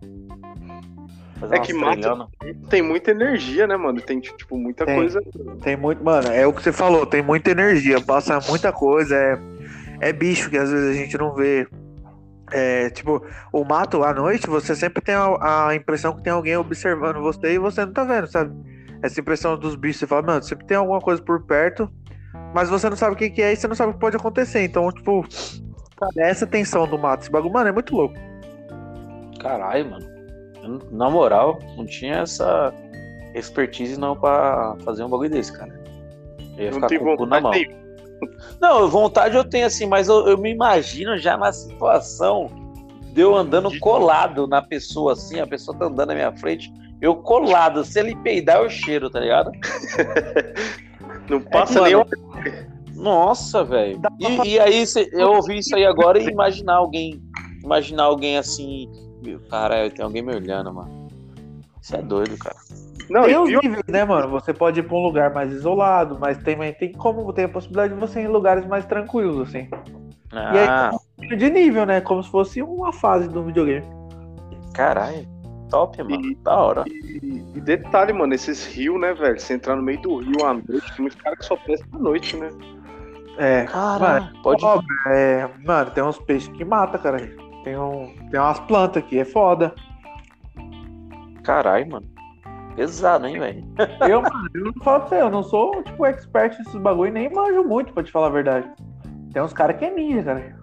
Fazer 1.40 1.56
É 1.56 1.60
que 1.60 1.72
mata- 1.72 1.92
trilhona. 1.92 2.28
Tem 2.68 2.82
muita 2.82 3.10
energia, 3.10 3.66
né, 3.66 3.74
mano? 3.74 4.02
Tem, 4.02 4.20
tipo, 4.20 4.58
muita 4.58 4.84
Tem. 4.84 4.96
coisa. 4.96 5.18
Tem 5.62 5.78
muito. 5.78 6.04
Mano, 6.04 6.28
é 6.28 6.46
o 6.46 6.52
que 6.52 6.62
você 6.62 6.72
falou, 6.72 7.06
tem 7.06 7.22
muita 7.22 7.50
energia, 7.52 8.02
passa 8.02 8.38
muita 8.50 8.70
coisa, 8.70 9.16
é, 9.16 9.38
é 10.00 10.12
bicho 10.12 10.50
que 10.50 10.58
às 10.58 10.70
vezes 10.70 10.90
a 10.90 10.92
gente 10.92 11.16
não 11.16 11.34
vê. 11.34 11.66
É, 12.50 12.90
tipo, 12.90 13.24
o 13.50 13.64
mato 13.64 14.04
à 14.04 14.12
noite, 14.12 14.46
você 14.46 14.76
sempre 14.76 15.00
tem 15.02 15.14
a, 15.14 15.68
a 15.68 15.74
impressão 15.74 16.14
que 16.14 16.22
tem 16.22 16.34
alguém 16.34 16.54
observando 16.58 17.18
você 17.22 17.54
e 17.54 17.58
você 17.58 17.82
não 17.86 17.94
tá 17.94 18.04
vendo, 18.04 18.26
sabe? 18.26 18.52
Essa 19.02 19.18
impressão 19.20 19.56
dos 19.58 19.74
bichos, 19.74 20.00
você 20.00 20.06
fala, 20.06 20.20
mano, 20.20 20.42
sempre 20.42 20.66
tem 20.66 20.76
alguma 20.76 21.00
coisa 21.00 21.22
por 21.22 21.42
perto, 21.46 21.90
mas 22.54 22.68
você 22.68 22.90
não 22.90 22.96
sabe 22.96 23.14
o 23.14 23.16
que, 23.16 23.30
que 23.30 23.40
é 23.40 23.54
e 23.54 23.56
você 23.56 23.66
não 23.66 23.74
sabe 23.74 23.92
o 23.92 23.94
que 23.94 24.00
pode 24.00 24.16
acontecer. 24.16 24.62
Então, 24.64 24.92
tipo, 24.92 25.24
é 25.24 25.71
essa 26.16 26.46
tensão 26.46 26.86
do 26.86 26.98
mato, 26.98 27.22
esse 27.22 27.30
bagulho, 27.30 27.52
mano, 27.52 27.68
é 27.68 27.72
muito 27.72 27.94
louco. 27.94 28.14
Caralho, 29.40 29.90
mano. 29.90 30.12
Na 30.90 31.10
moral, 31.10 31.58
não 31.76 31.84
tinha 31.84 32.18
essa, 32.18 32.72
expertise 33.34 33.98
não 33.98 34.16
pra 34.16 34.76
fazer 34.84 35.04
um 35.04 35.08
bagulho 35.08 35.30
desse, 35.30 35.52
cara. 35.52 35.72
Eu 36.56 36.64
ia 36.64 36.70
Não 36.70 36.74
ficar 36.74 36.86
tem 36.88 36.98
com 36.98 37.12
o 37.12 37.16
cu 37.16 37.26
na 37.26 37.40
vontade 37.40 37.42
mão. 37.42 37.52
nenhuma. 37.52 37.82
Não, 38.60 38.88
vontade 38.88 39.36
eu 39.36 39.44
tenho 39.44 39.66
assim, 39.66 39.86
mas 39.86 40.08
eu, 40.08 40.28
eu 40.28 40.38
me 40.38 40.52
imagino 40.52 41.18
já 41.18 41.36
na 41.36 41.52
situação 41.52 42.48
de 43.12 43.20
eu 43.20 43.34
andando 43.34 43.76
colado 43.80 44.46
na 44.46 44.62
pessoa 44.62 45.14
assim, 45.14 45.40
a 45.40 45.46
pessoa 45.46 45.76
tá 45.76 45.86
andando 45.86 46.08
na 46.08 46.14
minha 46.14 46.32
frente, 46.32 46.72
eu 47.00 47.16
colado. 47.16 47.84
Se 47.84 47.98
ele 47.98 48.14
peidar, 48.16 48.58
eu 48.58 48.70
cheiro, 48.70 49.10
tá 49.10 49.18
ligado? 49.18 49.50
Não 51.28 51.40
passa 51.40 51.80
mano, 51.80 51.84
nem 51.86 51.94
uma 51.96 52.06
Nossa, 52.94 53.64
velho. 53.64 54.00
E, 54.18 54.48
e 54.50 54.60
aí 54.60 54.86
cê- 54.86 55.08
eu 55.12 55.32
ouvi 55.32 55.58
isso 55.58 55.74
aí 55.74 55.84
agora 55.84 56.18
e 56.22 56.26
imaginar 56.28 56.74
alguém. 56.76 57.22
Imaginar 57.62 58.04
alguém 58.04 58.36
assim. 58.38 58.88
Caralho, 59.50 59.90
tem 59.90 60.04
alguém 60.04 60.22
me 60.22 60.34
olhando, 60.34 60.72
mano. 60.72 61.08
Isso 61.80 61.96
é 61.96 62.02
doido, 62.02 62.36
cara. 62.38 62.56
Não, 63.10 63.22
Tem 63.24 63.32
e 63.34 63.36
os 63.38 63.48
pior- 63.48 63.62
níveis, 63.62 63.82
né, 63.88 64.04
mano? 64.04 64.28
Você 64.30 64.54
pode 64.54 64.80
ir 64.80 64.84
pra 64.84 64.96
um 64.96 65.02
lugar 65.02 65.32
mais 65.34 65.52
isolado, 65.52 66.16
mas 66.20 66.38
também 66.38 66.72
tem 66.72 66.92
como 66.92 67.32
tem 67.32 67.44
a 67.44 67.48
possibilidade 67.48 67.94
de 67.94 68.00
você 68.00 68.20
ir 68.20 68.24
em 68.24 68.28
lugares 68.28 68.64
mais 68.66 68.84
tranquilos, 68.86 69.48
assim. 69.48 69.68
Ah, 70.32 70.90
De 71.36 71.50
nível, 71.50 71.84
né? 71.84 72.00
Como 72.00 72.22
se 72.22 72.30
fosse 72.30 72.62
uma 72.62 72.92
fase 72.92 73.28
do 73.28 73.42
videogame. 73.42 73.86
caralho. 74.74 75.26
Top, 75.70 76.02
mano. 76.02 76.24
E- 76.26 76.34
Da 76.36 76.56
hora. 76.56 76.84
E, 76.86 77.42
e 77.54 77.60
detalhe, 77.60 78.12
mano, 78.12 78.34
esses 78.34 78.66
rios, 78.66 79.00
né, 79.00 79.14
velho? 79.14 79.38
Você 79.40 79.54
entrar 79.54 79.74
no 79.76 79.82
meio 79.82 80.00
do 80.02 80.16
rio 80.18 80.44
à 80.44 80.52
noite, 80.54 80.92
tem 80.94 81.00
muitos 81.00 81.18
caras 81.20 81.38
que 81.38 81.44
só 81.46 81.56
prestam 81.56 81.88
à 81.98 82.02
noite, 82.02 82.36
né? 82.36 82.48
É. 83.38 83.64
Caralho. 83.64 84.30
Pode. 84.42 84.60
Cobra, 84.60 84.84
é, 85.06 85.48
mano, 85.64 85.90
tem 85.90 86.02
uns 86.04 86.18
peixes 86.18 86.48
que 86.48 86.64
mata, 86.64 86.98
cara. 86.98 87.18
Tem, 87.64 87.76
um, 87.78 88.12
tem 88.30 88.38
umas 88.40 88.60
plantas 88.60 89.02
aqui, 89.02 89.18
é 89.18 89.24
foda. 89.24 89.74
Caralho, 91.42 91.90
mano. 91.90 92.06
Pesado, 92.76 93.26
hein, 93.26 93.38
velho? 93.38 93.64
Eu, 94.08 94.22
mano, 94.22 94.48
eu 94.54 94.64
não 94.64 94.72
falo 94.82 95.00
pra 95.00 95.08
você, 95.08 95.20
eu 95.20 95.30
não 95.30 95.42
sou, 95.42 95.82
tipo, 95.82 96.06
expert 96.06 96.56
nesses 96.58 96.74
bagulho 96.76 97.08
e 97.08 97.12
nem 97.12 97.30
manjo 97.32 97.62
muito, 97.64 97.92
pra 97.92 98.02
te 98.02 98.10
falar 98.10 98.28
a 98.28 98.30
verdade. 98.30 98.68
Tem 99.32 99.42
uns 99.42 99.52
caras 99.52 99.76
que 99.76 99.84
é 99.84 99.90
ninja, 99.90 100.22
cara. 100.22 100.56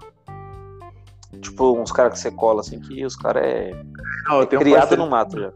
Tipo, 1.42 1.80
uns 1.80 1.92
caras 1.92 2.14
que 2.14 2.20
você 2.20 2.32
cola 2.32 2.62
assim, 2.62 2.80
que 2.80 3.06
os 3.06 3.16
caras 3.16 3.44
é, 3.44 3.72
Não, 4.28 4.42
um 4.42 4.46
criado 4.48 4.80
parceiro- 4.80 5.04
no 5.04 5.10
mato 5.10 5.40
já. 5.40 5.52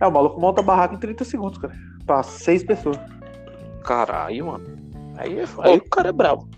É, 0.00 0.06
o 0.06 0.10
maluco 0.12 0.40
monta 0.40 0.60
a 0.60 0.64
barraca 0.64 0.94
em 0.94 0.98
30 0.98 1.24
segundos, 1.24 1.58
cara. 1.58 1.72
Pra 2.04 2.22
seis 2.22 2.64
pessoas. 2.64 2.98
Caralho, 3.84 4.46
mano. 4.46 4.64
Aí, 5.16 5.38
aí 5.62 5.76
o 5.76 5.90
cara 5.90 6.08
é 6.08 6.12
bravo. 6.12 6.48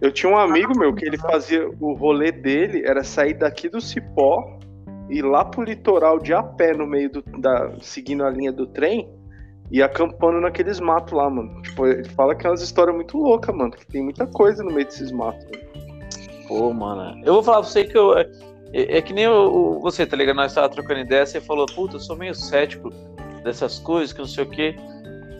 Eu 0.00 0.12
tinha 0.12 0.30
um 0.30 0.36
amigo 0.38 0.76
meu 0.78 0.94
que 0.94 1.04
ele 1.06 1.16
fazia 1.16 1.68
o 1.80 1.94
rolê 1.94 2.30
dele 2.32 2.82
era 2.84 3.02
sair 3.04 3.34
daqui 3.34 3.68
do 3.68 3.80
Cipó 3.80 4.58
e 5.08 5.18
ir 5.18 5.22
lá 5.22 5.44
pro 5.44 5.62
litoral 5.62 6.18
de 6.18 6.34
a 6.34 6.42
pé 6.42 6.74
no 6.74 6.86
meio 6.86 7.10
do 7.10 7.22
da 7.40 7.72
seguindo 7.80 8.24
a 8.24 8.30
linha 8.30 8.52
do 8.52 8.66
trem 8.66 9.08
e 9.70 9.82
acampando 9.82 10.40
naqueles 10.40 10.78
matos 10.78 11.12
lá, 11.14 11.28
mano. 11.30 11.62
Tipo, 11.62 11.86
ele 11.86 12.04
fala 12.10 12.34
que 12.34 12.46
é 12.46 12.50
umas 12.50 12.60
histórias 12.60 12.94
muito 12.94 13.16
loucas, 13.16 13.54
mano, 13.56 13.70
que 13.70 13.86
tem 13.86 14.02
muita 14.02 14.26
coisa 14.26 14.62
no 14.62 14.72
meio 14.72 14.84
desses 14.86 15.10
matos. 15.10 15.44
mano. 15.44 15.64
Pô, 16.48 16.72
mano. 16.72 17.20
Eu 17.24 17.34
vou 17.34 17.42
falar 17.42 17.60
pra 17.60 17.68
você 17.68 17.84
que 17.84 17.96
eu. 17.96 18.16
É, 18.18 18.28
é 18.74 19.00
que 19.00 19.12
nem 19.14 19.26
o, 19.28 19.76
o- 19.76 19.80
você, 19.80 20.04
tá 20.04 20.16
ligado? 20.16 20.36
Nós 20.36 20.52
tava 20.52 20.68
trocando 20.68 21.00
ideia, 21.00 21.24
você 21.24 21.40
falou, 21.40 21.64
puta, 21.64 21.96
eu 21.96 22.00
sou 22.00 22.16
meio 22.16 22.34
cético 22.34 22.90
dessas 23.42 23.78
coisas, 23.78 24.12
que 24.12 24.18
não 24.18 24.26
sei 24.26 24.44
o 24.44 24.50
quê, 24.50 24.76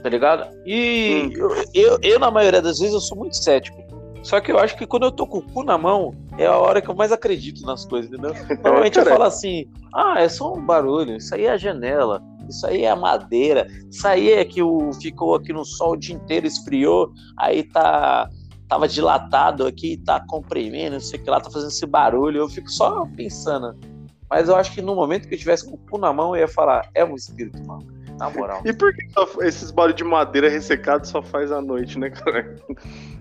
tá 0.05 0.11
ligado? 0.11 0.55
E 0.67 1.23
Hum. 1.25 1.33
eu, 1.35 1.65
eu, 1.73 1.99
eu, 2.03 2.19
na 2.21 2.31
maioria 2.31 2.61
das 2.61 2.79
vezes, 2.79 2.93
eu 2.93 3.01
sou 3.01 3.17
muito 3.17 3.43
cético. 3.43 3.83
Só 4.23 4.39
que 4.39 4.53
eu 4.53 4.59
acho 4.59 4.77
que 4.77 4.87
quando 4.87 5.05
eu 5.05 5.11
tô 5.11 5.27
com 5.27 5.39
o 5.39 5.43
cu 5.43 5.65
na 5.65 5.79
mão, 5.79 6.15
é 6.37 6.45
a 6.45 6.59
hora 6.59 6.83
que 6.83 6.91
eu 6.91 6.95
mais 6.95 7.11
acredito 7.11 7.65
nas 7.65 7.87
coisas, 7.87 8.13
entendeu? 8.13 8.35
Normalmente 8.63 8.99
eu 8.99 9.05
cara. 9.05 9.17
falo 9.17 9.27
assim, 9.27 9.65
ah, 9.95 10.17
é 10.19 10.29
só 10.29 10.53
um 10.53 10.61
barulho, 10.61 11.17
isso 11.17 11.35
aí 11.35 11.47
é 11.47 11.53
a 11.53 11.57
janela, 11.57 12.23
isso 12.47 12.67
aí 12.67 12.83
é 12.83 12.91
a 12.91 12.97
madeira, 12.97 13.67
isso 13.91 14.07
aí 14.07 14.31
é 14.31 14.45
que 14.45 14.63
o, 14.63 14.93
ficou 14.93 15.37
aqui 15.37 15.55
no 15.55 15.65
sol 15.65 15.93
o 15.93 15.97
dia 15.97 16.15
inteiro, 16.15 16.47
esfriou, 16.47 17.11
aí 17.39 17.63
tá 17.63 18.29
tava 18.69 18.87
dilatado 18.87 19.67
aqui, 19.67 19.97
tá 20.05 20.23
comprimindo, 20.27 20.95
não 20.95 21.01
sei 21.01 21.19
o 21.19 21.23
que 21.23 21.31
lá, 21.31 21.41
tá 21.41 21.51
fazendo 21.51 21.71
esse 21.71 21.87
barulho, 21.87 22.41
eu 22.41 22.49
fico 22.49 22.71
só 22.71 23.07
pensando. 23.17 23.75
Mas 24.29 24.49
eu 24.51 24.57
acho 24.57 24.73
que 24.73 24.83
no 24.83 24.95
momento 24.95 25.29
que 25.29 25.35
eu 25.35 25.39
tivesse 25.39 25.67
com 25.67 25.77
o 25.77 25.79
cu 25.79 25.97
na 25.97 26.13
mão, 26.13 26.35
eu 26.35 26.41
ia 26.43 26.49
falar, 26.49 26.91
é 26.95 27.05
um 27.05 27.15
espírito, 27.15 27.65
mano. 27.67 27.94
Na 28.19 28.31
moral. 28.31 28.61
E 28.65 28.73
por 28.73 28.95
que 28.95 29.09
só- 29.11 29.29
esses 29.43 29.71
barulhos 29.71 29.97
de 29.97 30.05
madeira 30.05 30.49
ressecado 30.49 31.07
só 31.07 31.21
faz 31.23 31.51
à 31.51 31.61
noite, 31.61 31.99
né, 31.99 32.11
cara? 32.11 32.57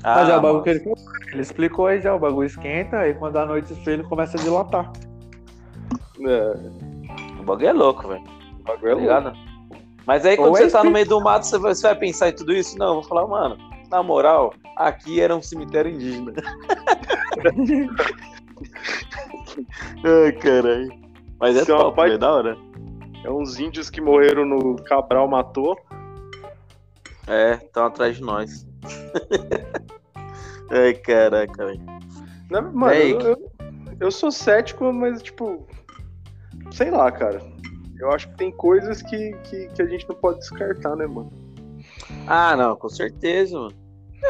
Mas 0.04 0.30
é 0.30 0.34
Ah, 0.34 0.38
o 0.38 0.42
bagulho 0.42 0.64
que 0.64 0.70
ele. 0.70 0.94
Ele 1.32 1.42
explicou 1.42 1.88
aí 1.88 2.00
já, 2.00 2.14
o 2.14 2.20
bagulho 2.20 2.46
esquenta, 2.46 3.00
aí 3.00 3.14
quando 3.16 3.38
a 3.38 3.46
noite 3.46 3.74
esfria 3.74 3.96
ele 3.96 4.04
começa 4.04 4.38
a 4.38 4.42
dilatar. 4.42 4.92
É, 6.22 6.54
O 7.40 7.44
bagulho 7.44 7.68
é 7.68 7.74
louco, 7.74 8.08
velho. 8.08 8.24
o 8.60 8.64
bagulho 8.64 8.92
é 8.92 8.96
Tá 8.96 8.98
louco. 9.02 9.02
ligado? 9.02 9.34
Mas 10.06 10.26
aí 10.26 10.36
quando 10.38 10.50
Ou 10.50 10.56
você 10.58 10.66
é 10.66 10.70
tá 10.70 10.84
no 10.84 10.92
meio 10.92 11.08
do 11.08 11.20
mato, 11.22 11.46
você 11.48 11.58
vai, 11.58 11.74
você 11.74 11.88
vai 11.88 11.96
pensar 11.96 12.30
em 12.30 12.34
tudo 12.36 12.54
isso? 12.54 12.78
Não, 12.78 12.88
eu 12.88 12.94
vou 12.96 13.04
falar, 13.04 13.26
mano, 13.26 13.58
na 13.90 14.04
moral, 14.04 14.54
aqui 14.78 15.20
era 15.22 15.36
um 15.36 15.42
cemitério 15.42 15.92
indígena. 15.92 16.34
Ai, 20.04 20.32
caralho. 20.34 20.90
Mas 21.40 21.58
é 21.58 21.62
Isso 21.62 21.72
é 21.72 21.76
uma 21.76 21.84
top, 21.86 21.96
parte- 21.96 22.08
velho, 22.10 22.20
da 22.20 22.32
hora. 22.34 22.58
É 23.24 23.30
uns 23.30 23.60
índios 23.60 23.90
que 23.90 24.02
morreram 24.02 24.46
no 24.46 24.76
Cabral 24.84 25.28
matou. 25.28 25.78
É, 27.28 27.54
estão 27.54 27.86
atrás 27.86 28.18
de 28.18 28.22
nós. 28.22 28.68
Ai, 30.70 30.94
caraca, 30.96 31.66
velho. 31.66 31.82
Mano, 32.50 32.86
aí 32.86 33.12
eu, 33.12 33.20
eu, 33.22 33.52
eu 34.00 34.12
sou 34.12 34.32
cético, 34.32 34.92
mas, 34.92 35.22
tipo, 35.22 35.66
sei 36.72 36.92
lá, 36.92 37.12
cara. 37.12 37.42
Eu 38.00 38.12
acho 38.12 38.28
que 38.30 38.36
tem 38.36 38.52
coisas 38.52 39.02
que, 39.02 39.32
que, 39.44 39.68
que 39.70 39.82
a 39.82 39.86
gente 39.86 40.08
não 40.10 40.16
pode 40.16 40.40
descartar, 40.40 40.96
né, 40.96 41.08
mano? 41.08 41.32
Ah, 42.28 42.56
não, 42.56 42.76
com 42.76 42.90
certeza, 42.90 43.58
mano. 43.58 43.76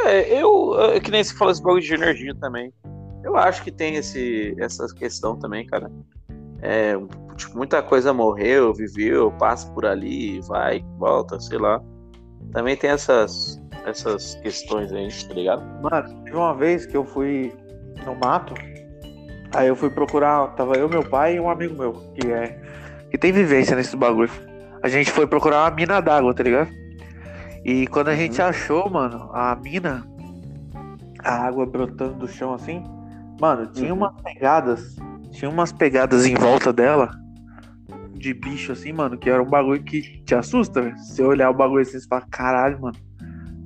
É, 0.05 0.41
eu, 0.41 0.79
é 0.91 0.99
que 0.99 1.09
nem 1.09 1.23
se 1.23 1.33
fala 1.33 1.51
esse 1.51 1.61
bagulho 1.61 1.81
de 1.81 1.93
energia 1.93 2.35
também. 2.35 2.71
Eu 3.23 3.37
acho 3.37 3.63
que 3.63 3.71
tem 3.71 3.95
esse, 3.95 4.55
essa 4.59 4.85
questão 4.93 5.37
também, 5.37 5.65
cara. 5.65 5.89
É, 6.65 6.95
tipo, 7.35 7.57
muita 7.57 7.83
coisa 7.83 8.13
morreu, 8.13 8.73
viveu, 8.73 9.31
passa 9.33 9.69
por 9.73 9.85
ali, 9.85 10.39
vai, 10.47 10.83
volta, 10.97 11.39
sei 11.39 11.57
lá. 11.57 11.81
Também 12.53 12.77
tem 12.77 12.89
essas, 12.89 13.61
essas 13.85 14.35
questões 14.35 14.91
aí, 14.93 15.09
tá 15.27 15.33
ligado? 15.33 15.61
Mano, 15.81 16.23
teve 16.23 16.37
uma 16.37 16.53
vez 16.55 16.85
que 16.85 16.95
eu 16.95 17.03
fui 17.03 17.53
no 18.05 18.15
mato, 18.15 18.53
aí 19.53 19.67
eu 19.67 19.75
fui 19.75 19.89
procurar, 19.89 20.47
tava 20.55 20.75
eu, 20.77 20.87
meu 20.87 21.03
pai 21.03 21.35
e 21.35 21.39
um 21.39 21.49
amigo 21.49 21.75
meu, 21.77 21.93
que 22.15 22.31
é. 22.31 22.59
que 23.11 23.17
tem 23.17 23.31
vivência 23.31 23.75
nesse 23.75 23.95
bagulho. 23.97 24.31
A 24.81 24.87
gente 24.87 25.11
foi 25.11 25.27
procurar 25.27 25.63
uma 25.63 25.71
mina 25.71 25.99
d'água, 26.01 26.33
tá 26.33 26.43
ligado? 26.43 26.69
E 27.65 27.87
quando 27.87 28.09
a 28.09 28.15
gente 28.15 28.41
achou, 28.41 28.89
mano, 28.89 29.29
a 29.33 29.55
mina, 29.55 30.05
a 31.23 31.45
água 31.45 31.65
brotando 31.65 32.15
do 32.15 32.27
chão 32.27 32.53
assim, 32.53 32.83
mano, 33.39 33.65
tinha 33.67 33.91
Uhum. 33.93 33.99
umas 33.99 34.21
pegadas, 34.21 34.95
tinha 35.33 35.49
umas 35.49 35.71
pegadas 35.71 36.25
em 36.25 36.35
volta 36.35 36.71
dela 36.71 37.11
de 38.13 38.33
bicho 38.33 38.71
assim, 38.71 38.93
mano, 38.93 39.17
que 39.17 39.29
era 39.29 39.43
um 39.43 39.49
bagulho 39.49 39.83
que 39.83 40.23
te 40.23 40.33
assusta, 40.33 40.81
velho. 40.81 40.97
Se 40.97 41.15
você 41.15 41.23
olhar 41.23 41.49
o 41.49 41.53
bagulho 41.53 41.81
assim, 41.81 41.99
você 41.99 42.07
fala, 42.07 42.25
caralho, 42.31 42.79
mano. 42.79 42.95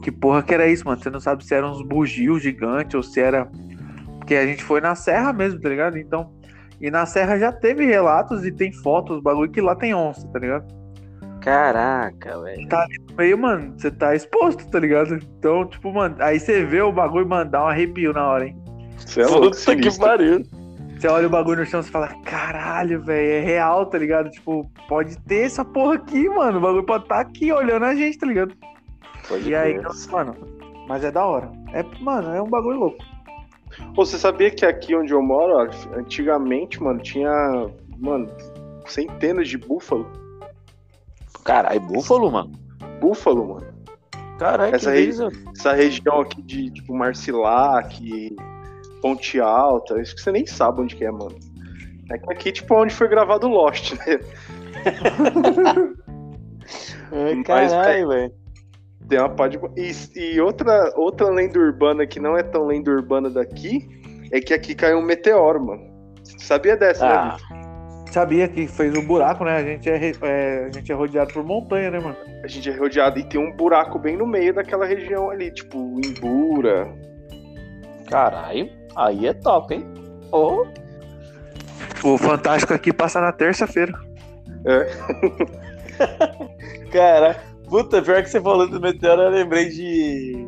Que 0.02 0.12
porra 0.12 0.42
que 0.42 0.54
era 0.54 0.68
isso, 0.68 0.84
mano? 0.84 1.02
Você 1.02 1.12
não 1.12 1.20
sabe 1.20 1.46
se 1.46 1.54
eram 1.54 1.72
uns 1.72 1.84
bugios 1.84 2.42
gigantes 2.42 2.96
ou 2.96 3.04
se 3.04 3.20
era. 3.20 3.48
Porque 4.18 4.34
a 4.34 4.48
gente 4.48 4.64
foi 4.64 4.82
na 4.82 4.96
serra 4.96 5.32
mesmo, 5.32 5.60
tá 5.60 5.70
ligado? 5.70 5.98
Então. 5.98 6.34
E 6.82 6.90
na 6.90 7.06
serra 7.06 7.38
já 7.38 7.52
teve 7.52 7.86
relatos 7.86 8.46
e 8.46 8.52
tem 8.52 8.72
fotos, 8.72 9.22
bagulho 9.22 9.52
que 9.52 9.62
lá 9.62 9.76
tem 9.76 9.94
onça, 9.94 10.28
tá 10.28 10.40
ligado? 10.40 10.66
Caraca, 11.42 12.42
velho. 12.42 12.68
Tá 12.68 12.84
ali 12.84 12.98
no 13.10 13.16
meio, 13.16 13.38
mano, 13.38 13.74
você 13.78 13.90
tá 13.90 14.16
exposto, 14.16 14.68
tá 14.70 14.80
ligado? 14.80 15.16
Então, 15.16 15.66
tipo, 15.66 15.92
mano, 15.92 16.16
aí 16.20 16.40
você 16.40 16.64
vê 16.64 16.82
o 16.82 16.92
bagulho, 16.92 17.28
mano, 17.28 17.50
dá 17.50 17.64
um 17.64 17.68
arrepio 17.68 18.14
na 18.14 18.28
hora, 18.28 18.48
hein? 18.48 18.58
Você 18.98 19.22
é 19.22 19.26
louco, 19.26 19.58
Puta 19.58 19.76
que 19.76 19.98
pariu. 19.98 20.44
Você 20.98 21.08
olha 21.08 21.27
o 21.27 21.30
bagulho 21.30 21.60
no 21.60 21.66
chão 21.66 21.80
e 21.80 21.84
fala, 21.84 22.08
caralho, 22.24 23.01
velho, 23.04 23.32
é 23.34 23.39
real, 23.42 23.86
tá 23.86 23.98
ligado? 24.00 24.32
Tipo, 24.32 24.70
pode 24.88 25.18
ter 25.20 25.46
essa 25.46 25.63
porra 25.63 25.96
aqui, 25.96 26.27
mano. 26.27 26.58
O 26.58 26.62
bagulho 26.62 26.84
pode 26.84 27.04
estar 27.04 27.20
aqui 27.20 27.51
olhando 27.51 27.86
a 27.86 27.94
gente, 27.94 28.18
tá 28.18 28.25
ligado? 28.25 28.54
Pode 29.27 29.48
E 29.48 29.54
aí, 29.56 29.75
crer. 29.77 29.88
mano, 30.12 30.36
mas 30.88 31.04
é 31.04 31.12
da 31.12 31.24
hora. 31.25 31.51
É, 31.72 31.84
mano, 32.01 32.34
é 32.34 32.42
um 32.42 32.50
bagulho 32.50 32.80
louco. 32.80 32.98
Pô, 33.94 34.06
você 34.06 34.18
sabia 34.18 34.50
que 34.50 34.66
aqui 34.66 34.96
onde 34.96 35.13
eu 35.13 35.22
moro, 35.22 35.54
ó, 35.54 35.98
antigamente, 36.00 36.82
mano, 36.82 37.00
tinha, 37.00 37.30
mano, 38.00 38.27
centenas 38.88 39.48
de 39.48 39.58
búfalo. 39.58 40.10
Caralho, 41.44 41.80
búfalo, 41.82 42.32
mano. 42.32 42.51
Búfalo, 43.00 43.48
mano. 43.54 43.68
Caralho, 44.39 44.72
que 44.72 44.75
Essa 44.77 44.92
brisa. 44.92 45.30
Essa 45.56 45.74
região 45.74 46.22
aqui 46.22 46.42
de, 46.42 46.72
tipo, 46.72 46.96
Marcilac, 46.96 48.36
Ponte 49.01 49.39
Alta, 49.39 50.01
isso 50.01 50.16
que 50.16 50.22
você 50.22 50.32
nem 50.32 50.46
sabe 50.46 50.82
onde 50.82 50.96
que 50.96 51.06
é, 51.06 51.12
mano. 51.12 51.38
É 52.12 52.18
que 52.18 52.34
aqui, 52.34 52.51
tipo, 52.51 52.75
onde 52.75 52.94
foi 52.94 53.08
gravado 53.08 53.48
o 53.48 53.50
Lost, 53.50 53.94
né? 53.94 54.20
Mas, 57.48 57.72
Caralho, 57.72 58.08
velho. 58.10 58.34
Tem 59.08 59.20
uma 59.20 59.30
pá 59.30 59.48
de... 59.48 59.60
E, 59.75 59.94
e 60.16 60.42
outra, 60.42 60.92
outra 60.96 61.30
lenda 61.30 61.60
urbana 61.60 62.06
que 62.06 62.20
não 62.20 62.38
é 62.38 62.44
tão 62.44 62.66
lenda 62.66 62.92
urbana 62.92 63.30
daqui, 63.30 63.88
é 64.32 64.39
que 64.42 64.54
aqui 64.54 64.75
caiu 64.75 64.98
um 64.98 65.01
meteoro, 65.01 65.66
mano. 65.66 65.84
Sabia 66.38 66.75
dessa, 66.75 67.08
né, 67.08 67.13
Ah, 67.13 67.38
Vitor? 67.38 67.58
Sabia 68.12 68.48
que 68.48 68.68
fez 68.68 68.98
o 68.98 69.01
buraco, 69.01 69.44
né? 69.44 69.58
A 69.58 69.63
gente 69.63 69.89
é, 69.89 70.12
é, 70.22 70.66
a 70.66 70.72
gente 70.72 70.92
é 70.92 70.96
rodeado 70.96 71.34
por 71.34 71.44
montanha, 71.44 71.92
né, 71.92 72.00
mano? 72.00 72.16
A 72.44 72.48
gente 72.48 72.70
é 72.70 72.74
rodeado 72.75 73.20
e 73.20 73.24
tem 73.24 73.39
um 73.39 73.51
buraco 73.56 74.00
bem 74.00 74.18
no 74.18 74.25
meio 74.25 74.54
daquela 74.54 74.86
região 74.86 75.30
ali, 75.30 75.51
tipo, 75.51 76.00
Imbura. 76.04 76.88
Caralho, 78.10 78.70
aí 78.98 79.27
é 79.27 79.34
top, 79.34 79.75
hein? 79.75 79.86
Ô, 80.32 80.66
O 82.04 82.18
Fantástico 82.18 82.74
aqui 82.74 82.92
passa 82.92 83.22
na 83.22 83.32
terça-feira. 83.32 83.94
cara, 86.92 87.42
puta, 87.70 88.01
pior 88.01 88.24
que 88.24 88.30
você 88.30 88.42
falou 88.42 88.68
do 88.68 88.82
meteoro, 88.82 89.22
eu 89.22 89.30
lembrei 89.30 89.70
de. 89.70 90.48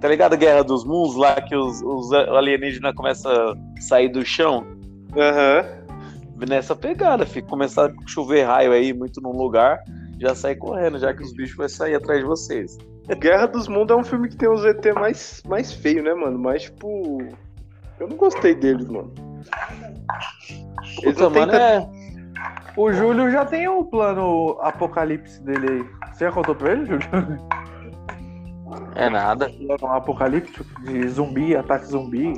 Tá 0.00 0.08
ligado 0.08 0.36
Guerra 0.36 0.62
dos 0.62 0.84
Mundos 0.84 1.16
lá 1.16 1.40
que 1.40 1.54
os, 1.54 1.82
os 1.82 2.12
alienígenas 2.12 2.94
começam 2.94 3.32
a 3.32 3.54
sair 3.80 4.08
do 4.08 4.24
chão? 4.24 4.66
Aham. 5.16 5.64
Nessa 6.48 6.76
pegada, 6.76 7.24
fica 7.24 7.48
começar 7.48 7.86
a 7.86 7.92
chover 8.06 8.44
raio 8.44 8.72
aí 8.72 8.92
muito 8.92 9.22
num 9.22 9.32
lugar, 9.32 9.82
já 10.20 10.34
sai 10.34 10.54
correndo, 10.54 10.98
já 10.98 11.14
que 11.14 11.22
os 11.22 11.32
bichos 11.32 11.56
vão 11.56 11.66
sair 11.66 11.94
atrás 11.94 12.20
de 12.20 12.26
vocês. 12.26 12.76
Guerra 13.14 13.46
dos 13.46 13.68
Mundos 13.68 13.96
é 13.96 14.00
um 14.00 14.04
filme 14.04 14.28
que 14.28 14.36
tem 14.36 14.48
os 14.48 14.64
ET 14.64 14.84
mais, 14.94 15.42
mais 15.46 15.72
feio, 15.72 16.02
né, 16.02 16.12
mano? 16.14 16.38
Mas, 16.38 16.64
tipo. 16.64 17.18
Eu 17.98 18.08
não 18.08 18.16
gostei 18.16 18.54
deles, 18.54 18.86
mano. 18.88 19.12
Eles 21.02 21.14
Puta, 21.16 21.30
mano, 21.30 21.52
tanto- 21.52 21.56
é. 21.56 21.88
O 22.76 22.92
Júlio 22.92 23.30
já 23.30 23.44
tem 23.46 23.66
o 23.68 23.84
plano 23.84 24.58
apocalipse 24.60 25.42
dele 25.42 25.66
aí. 25.70 26.12
Você 26.12 26.24
já 26.26 26.32
contou 26.32 26.54
pra 26.54 26.72
ele, 26.72 26.84
Júlio? 26.84 27.08
É 28.94 29.08
nada. 29.08 29.50
Um 29.82 29.92
apocalipse 29.92 30.62
de 30.84 31.08
zumbi, 31.08 31.56
ataque 31.56 31.86
zumbi. 31.86 32.34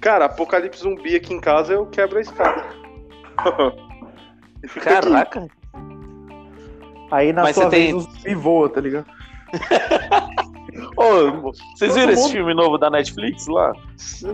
Cara, 0.00 0.26
apocalipse 0.26 0.80
zumbi 0.82 1.16
aqui 1.16 1.34
em 1.34 1.40
casa 1.40 1.74
eu 1.74 1.86
quebro 1.86 2.18
a 2.18 2.22
escada. 2.22 2.64
Caraca. 4.82 5.46
Aí 7.10 7.32
na 7.32 7.42
Mas 7.42 7.54
sua 7.54 7.64
você 7.64 7.70
vez 7.70 7.84
tem- 7.86 7.94
o 7.94 8.00
zumbi 8.00 8.34
voa, 8.34 8.68
tá 8.68 8.80
ligado? 8.80 9.06
Ô, 10.96 11.52
vocês 11.52 11.94
viram 11.94 12.06
Todo 12.08 12.10
esse 12.12 12.22
mundo- 12.22 12.32
filme 12.32 12.54
novo 12.54 12.78
da 12.78 12.90
Netflix 12.90 13.46
lá? 13.46 13.72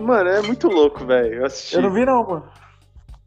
Mano, 0.01 0.29
é 0.29 0.41
muito 0.41 0.67
louco, 0.67 1.05
velho. 1.05 1.33
Eu 1.35 1.45
assisti. 1.45 1.75
Eu 1.75 1.81
não 1.83 1.91
vi 1.91 2.05
não, 2.05 2.25
mano. 2.27 2.43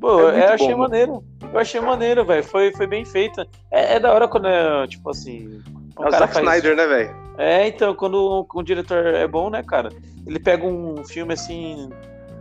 Pô, 0.00 0.28
É 0.30 0.48
eu 0.50 0.52
achei 0.54 0.68
bom, 0.68 0.78
mano. 0.78 0.82
maneiro. 0.90 1.24
Eu 1.52 1.58
achei 1.60 1.80
maneiro, 1.80 2.24
velho. 2.24 2.44
Foi, 2.44 2.72
foi 2.72 2.86
bem 2.86 3.04
feita. 3.04 3.46
É, 3.70 3.94
é 3.94 4.00
da 4.00 4.12
hora 4.12 4.26
quando 4.26 4.48
é, 4.48 4.86
tipo 4.88 5.08
assim. 5.10 5.62
É 5.98 6.08
o 6.08 6.10
Zack 6.10 6.36
Snyder, 6.36 6.76
né, 6.76 6.86
velho? 6.86 7.16
É, 7.38 7.68
então, 7.68 7.94
quando 7.94 8.14
o, 8.52 8.58
o 8.58 8.62
diretor 8.62 8.98
é 9.06 9.26
bom, 9.26 9.48
né, 9.50 9.62
cara? 9.62 9.90
Ele 10.26 10.38
pega 10.40 10.66
um 10.66 11.04
filme 11.04 11.34
assim. 11.34 11.88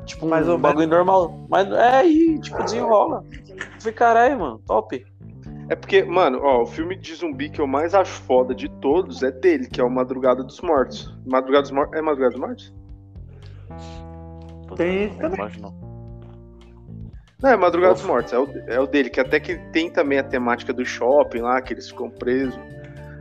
Tipo, 0.06 0.26
um 0.26 0.30
Mais 0.30 0.50
ou 0.50 0.58
bagulho 0.58 0.88
normal. 0.88 1.46
Mas 1.50 1.72
é 1.72 1.96
aí, 1.98 2.40
tipo, 2.40 2.62
desenrola. 2.64 3.24
Eu 3.48 3.58
falei, 3.80 3.94
caralho, 3.94 4.40
mano, 4.40 4.62
top. 4.66 5.06
É 5.74 5.76
porque, 5.76 6.04
mano, 6.04 6.40
ó, 6.44 6.62
o 6.62 6.66
filme 6.68 6.96
de 6.96 7.16
zumbi 7.16 7.50
que 7.50 7.60
eu 7.60 7.66
mais 7.66 7.96
acho 7.96 8.12
foda 8.22 8.54
de 8.54 8.70
todos 8.80 9.24
é 9.24 9.32
dele, 9.32 9.66
que 9.68 9.82
é 9.82 9.84
o 9.84 9.90
Madrugada 9.90 10.44
dos 10.44 10.62
Mortos. 10.62 11.12
Madrugada 11.26 11.64
dos 11.64 11.72
Mortos. 11.72 11.98
É 11.98 12.02
Madrugada 12.04 12.32
dos 12.34 12.40
Mortos? 12.40 12.74
Tem 14.78 15.10
Não 15.10 15.32
também. 15.32 15.50
não. 15.60 15.74
Não, 17.42 17.50
é 17.50 17.58
Madrugada 17.58 17.96
dos. 17.96 18.04
Mortos. 18.04 18.34
É 18.34 18.38
o, 18.38 18.48
é 18.68 18.80
o 18.80 18.86
dele, 18.86 19.10
que 19.10 19.20
até 19.20 19.40
que 19.40 19.56
tem 19.72 19.90
também 19.90 20.20
a 20.20 20.24
temática 20.24 20.72
do 20.72 20.86
shopping 20.86 21.40
lá, 21.40 21.60
que 21.60 21.74
eles 21.74 21.90
ficam 21.90 22.08
presos. 22.08 22.60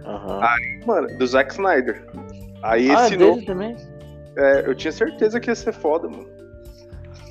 Aham. 0.05 0.41
Mano, 0.85 1.09
do 1.17 1.27
Zack 1.27 1.53
Snyder. 1.55 2.07
Aí 2.63 2.91
Ah, 2.91 3.07
esse 3.07 3.17
dele 3.17 3.31
novo, 3.31 3.47
também? 3.47 3.75
é, 4.37 4.69
eu 4.69 4.75
tinha 4.75 4.93
certeza 4.93 5.41
que 5.41 5.49
ia 5.51 5.55
ser 5.55 5.73
foda, 5.73 6.07
mano. 6.07 6.29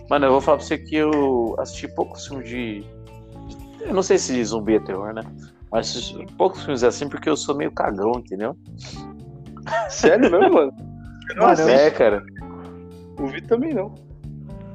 Mano, 0.09 0.25
eu 0.25 0.31
vou 0.31 0.41
falar 0.41 0.57
pra 0.57 0.65
você 0.65 0.79
que 0.79 0.95
eu 0.95 1.55
assisti 1.59 1.87
poucos 1.87 2.25
filmes 2.25 2.49
de. 2.49 2.83
Eu 3.85 3.93
não 3.93 4.03
sei 4.03 4.17
se 4.17 4.43
zumbi 4.43 4.75
é 4.75 4.79
terror, 4.79 5.13
né? 5.13 5.21
Mas 5.71 6.13
poucos 6.37 6.63
filmes 6.63 6.83
assim 6.83 7.07
porque 7.07 7.29
eu 7.29 7.37
sou 7.37 7.55
meio 7.55 7.71
cagão, 7.71 8.11
entendeu? 8.17 8.55
Sério 9.89 10.29
mesmo, 10.29 10.53
mano? 10.53 10.73
Assisto. 11.39 11.71
É, 11.71 11.89
cara. 11.91 12.23
O 13.19 13.27
Vi 13.27 13.41
também 13.41 13.73
não. 13.73 13.93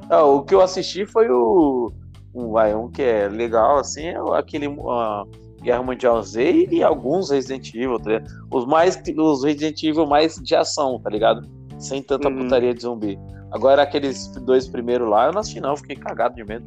Ah, 0.09 0.23
o 0.25 0.42
que 0.42 0.55
eu 0.55 0.61
assisti 0.61 1.05
foi 1.05 1.29
o. 1.29 1.92
Um, 2.35 2.51
vai, 2.53 2.75
um 2.75 2.88
que 2.88 3.03
é 3.03 3.29
legal, 3.29 3.79
assim, 3.79 4.07
é 4.09 4.16
aquele 4.35 4.66
ah, 4.88 5.25
Guerra 5.62 5.83
Mundial 5.83 6.23
Z 6.23 6.69
e 6.71 6.83
alguns 6.83 7.31
Resident 7.31 7.75
Evil, 7.75 7.99
tá 7.99 8.11
ligado? 8.11 8.31
Os, 8.51 8.66
mais, 8.66 9.03
os 9.19 9.45
Resident 9.45 9.83
Evil 9.83 10.07
mais 10.07 10.37
de 10.37 10.55
ação, 10.55 11.01
tá 11.01 11.11
ligado? 11.11 11.49
Sem 11.79 12.03
tanta 12.03 12.29
Uhum. 12.29 12.38
putaria 12.38 12.73
de 12.75 12.83
zumbi. 12.83 13.19
Agora 13.51 13.83
aqueles 13.83 14.29
dois 14.29 14.69
primeiros 14.69 15.09
lá, 15.09 15.27
eu 15.27 15.33
não 15.33 15.40
assisti 15.40 15.61
não, 15.61 15.77
fiquei 15.77 15.97
cagado 15.97 16.35
de 16.35 16.45
medo. 16.45 16.64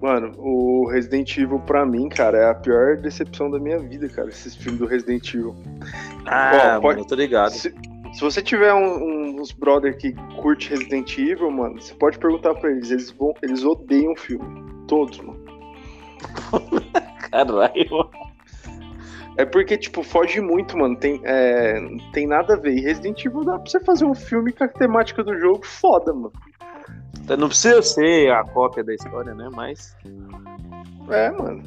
Mano, 0.00 0.32
o 0.36 0.86
Resident 0.90 1.36
Evil 1.38 1.58
pra 1.60 1.86
mim, 1.86 2.08
cara, 2.08 2.36
é 2.38 2.50
a 2.50 2.54
pior 2.54 2.96
decepção 2.98 3.50
da 3.50 3.58
minha 3.58 3.78
vida, 3.78 4.08
cara, 4.08 4.28
esses 4.28 4.54
filmes 4.54 4.78
do 4.80 4.86
Resident 4.86 5.32
Evil. 5.34 5.56
Ah, 6.26 6.74
Ó, 6.76 6.80
pode- 6.82 6.96
mano, 6.98 7.08
tô 7.08 7.14
ligado. 7.14 7.50
Se, 7.52 7.74
se 8.12 8.20
você 8.20 8.42
tiver 8.42 8.74
um- 8.74 8.98
um- 9.02 9.40
uns 9.40 9.52
brother 9.52 9.96
que 9.96 10.12
curte 10.36 10.68
Resident 10.70 11.16
Evil, 11.18 11.50
mano, 11.50 11.80
você 11.80 11.94
pode 11.94 12.18
perguntar 12.18 12.54
pra 12.54 12.70
eles, 12.70 12.90
eles 12.90 13.10
vão, 13.10 13.32
eles 13.42 13.64
odeiam 13.64 14.12
o 14.12 14.16
filme. 14.16 14.44
Todos, 14.86 15.18
mano. 15.18 15.40
Caralho. 17.30 18.10
É 19.38 19.44
porque, 19.44 19.76
tipo, 19.76 20.02
foge 20.02 20.40
muito, 20.40 20.76
mano. 20.78 20.96
Tem, 20.96 21.20
é, 21.24 21.78
tem 22.12 22.26
nada 22.26 22.54
a 22.54 22.56
ver. 22.56 22.74
E 22.76 22.80
Resident 22.80 23.22
Evil 23.24 23.44
dá 23.44 23.58
pra 23.58 23.70
você 23.70 23.80
fazer 23.80 24.04
um 24.06 24.14
filme 24.14 24.52
com 24.52 24.64
a 24.64 24.68
temática 24.68 25.22
do 25.22 25.38
jogo 25.38 25.60
foda, 25.64 26.12
mano. 26.12 26.32
Não 27.38 27.48
precisa 27.48 27.82
ser 27.82 28.30
a 28.32 28.44
cópia 28.44 28.84
da 28.84 28.94
história, 28.94 29.34
né? 29.34 29.48
Mas. 29.52 29.96
É, 31.10 31.30
mano. 31.30 31.62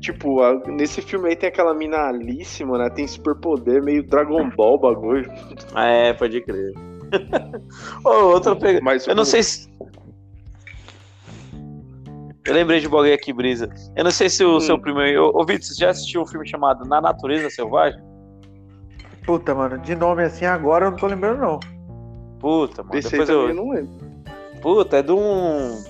Tipo, 0.00 0.42
a- 0.42 0.60
nesse 0.66 1.00
filme 1.00 1.28
aí 1.30 1.36
tem 1.36 1.48
aquela 1.48 1.72
mina 1.74 2.08
Alice, 2.08 2.62
mano. 2.64 2.82
Ela 2.84 2.90
tem 2.90 3.06
superpoder, 3.06 3.82
meio 3.82 4.02
Dragon 4.06 4.48
Ball 4.50 4.74
o 4.74 4.78
bagulho. 4.78 5.30
É, 5.76 6.12
pode 6.12 6.40
crer. 6.42 6.72
Ô, 8.04 8.10
outra 8.32 8.54
pega. 8.56 8.80
Mas 8.82 9.06
Eu 9.06 9.14
não 9.14 9.22
o- 9.22 9.26
sei 9.26 9.42
se. 9.42 9.68
Eu 12.44 12.54
lembrei 12.54 12.78
de 12.80 12.88
bagulho 12.88 13.12
aqui, 13.14 13.32
Brisa. 13.32 13.68
Eu 13.96 14.04
não 14.04 14.10
sei 14.10 14.28
se 14.28 14.44
o 14.44 14.56
Hum. 14.56 14.60
seu 14.60 14.78
primo. 14.78 15.00
Ô, 15.00 15.40
ô 15.40 15.44
Vitor, 15.44 15.62
você 15.64 15.74
já 15.74 15.90
assistiu 15.90 16.22
um 16.22 16.26
filme 16.26 16.46
chamado 16.46 16.84
Na 16.88 17.00
Natureza 17.00 17.50
Selvagem? 17.50 18.00
Puta, 19.24 19.52
mano, 19.54 19.78
de 19.78 19.96
nome 19.96 20.22
assim 20.22 20.44
agora 20.44 20.86
eu 20.86 20.90
não 20.92 20.98
tô 20.98 21.06
lembrando, 21.08 21.40
não. 21.40 21.58
Puta, 22.38 22.82
mano. 22.84 22.92
Desse 22.92 23.10
Depois 23.10 23.28
eu. 23.28 23.48
eu 23.48 23.54
não 23.54 23.70
lembro. 23.70 24.15
Puta, 24.60 24.98
é 24.98 25.02
de 25.02 25.12
um. 25.12 25.82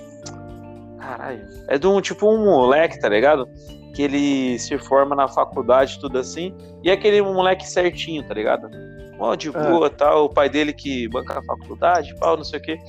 Caralho. 0.99 1.45
É 1.67 1.77
de 1.77 1.87
um 1.87 2.01
tipo 2.01 2.29
um 2.29 2.45
moleque, 2.45 2.99
tá 2.99 3.09
ligado? 3.09 3.47
Que 3.93 4.03
ele 4.03 4.59
se 4.59 4.77
forma 4.77 5.15
na 5.15 5.27
faculdade, 5.27 5.99
tudo 5.99 6.17
assim. 6.17 6.55
E 6.83 6.89
é 6.89 6.93
aquele 6.93 7.21
moleque 7.21 7.67
certinho, 7.67 8.27
tá 8.27 8.33
ligado? 8.33 8.69
Mó 9.17 9.35
de 9.35 9.51
boa, 9.51 9.89
tal. 9.89 10.25
O 10.25 10.29
pai 10.29 10.49
dele 10.49 10.73
que 10.73 11.07
banca 11.07 11.39
a 11.39 11.43
faculdade, 11.43 12.15
pau, 12.19 12.37
não 12.37 12.43
sei 12.43 12.59
o 12.59 12.61
quê. 12.61 12.79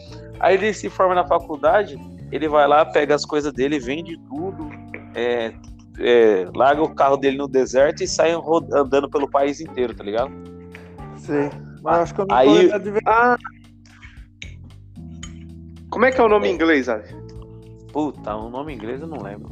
Aí 0.40 0.54
ele 0.54 0.72
se 0.74 0.90
forma 0.90 1.14
na 1.14 1.26
faculdade, 1.26 1.98
ele 2.30 2.48
vai 2.48 2.66
lá, 2.68 2.84
pega 2.84 3.14
as 3.14 3.24
coisas 3.24 3.52
dele, 3.52 3.78
vende 3.78 4.16
tudo, 4.28 4.70
é, 5.14 5.52
é, 5.98 6.46
larga 6.54 6.82
o 6.82 6.94
carro 6.94 7.16
dele 7.16 7.38
no 7.38 7.48
deserto 7.48 8.02
e 8.02 8.08
sai 8.08 8.32
andando 8.72 9.08
pelo 9.08 9.28
país 9.28 9.60
inteiro, 9.60 9.94
tá 9.94 10.04
ligado? 10.04 10.30
Sei. 11.16 11.50
Mas 11.82 11.96
eu 11.96 12.02
acho 12.02 12.14
que 12.14 12.20
eu 12.20 12.26
não 12.26 12.36
Aí-. 12.36 12.70
Ah! 13.06 13.36
Como 15.98 16.06
é 16.06 16.12
que 16.12 16.20
é 16.20 16.24
o 16.24 16.28
nome 16.28 16.46
em 16.48 16.54
inglês, 16.54 16.88
Ali? 16.88 17.08
Puta, 17.92 18.36
o 18.36 18.48
nome 18.48 18.72
em 18.72 18.76
inglês 18.76 19.00
eu 19.00 19.08
não 19.08 19.20
lembro. 19.20 19.50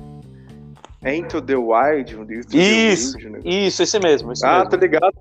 É 1.03 1.13
Into 1.17 1.43
the 1.43 1.57
Wild? 1.57 2.15
Into 2.15 2.25
the 2.49 2.57
Isso, 2.57 3.17
Wild, 3.19 3.31
né? 3.31 3.41
Isso, 3.45 3.83
esse 3.83 3.99
mesmo, 3.99 4.31
esse 4.31 4.47
Ah, 4.47 4.59
mesmo. 4.59 4.71
tá 4.71 4.77
ligado? 4.77 5.13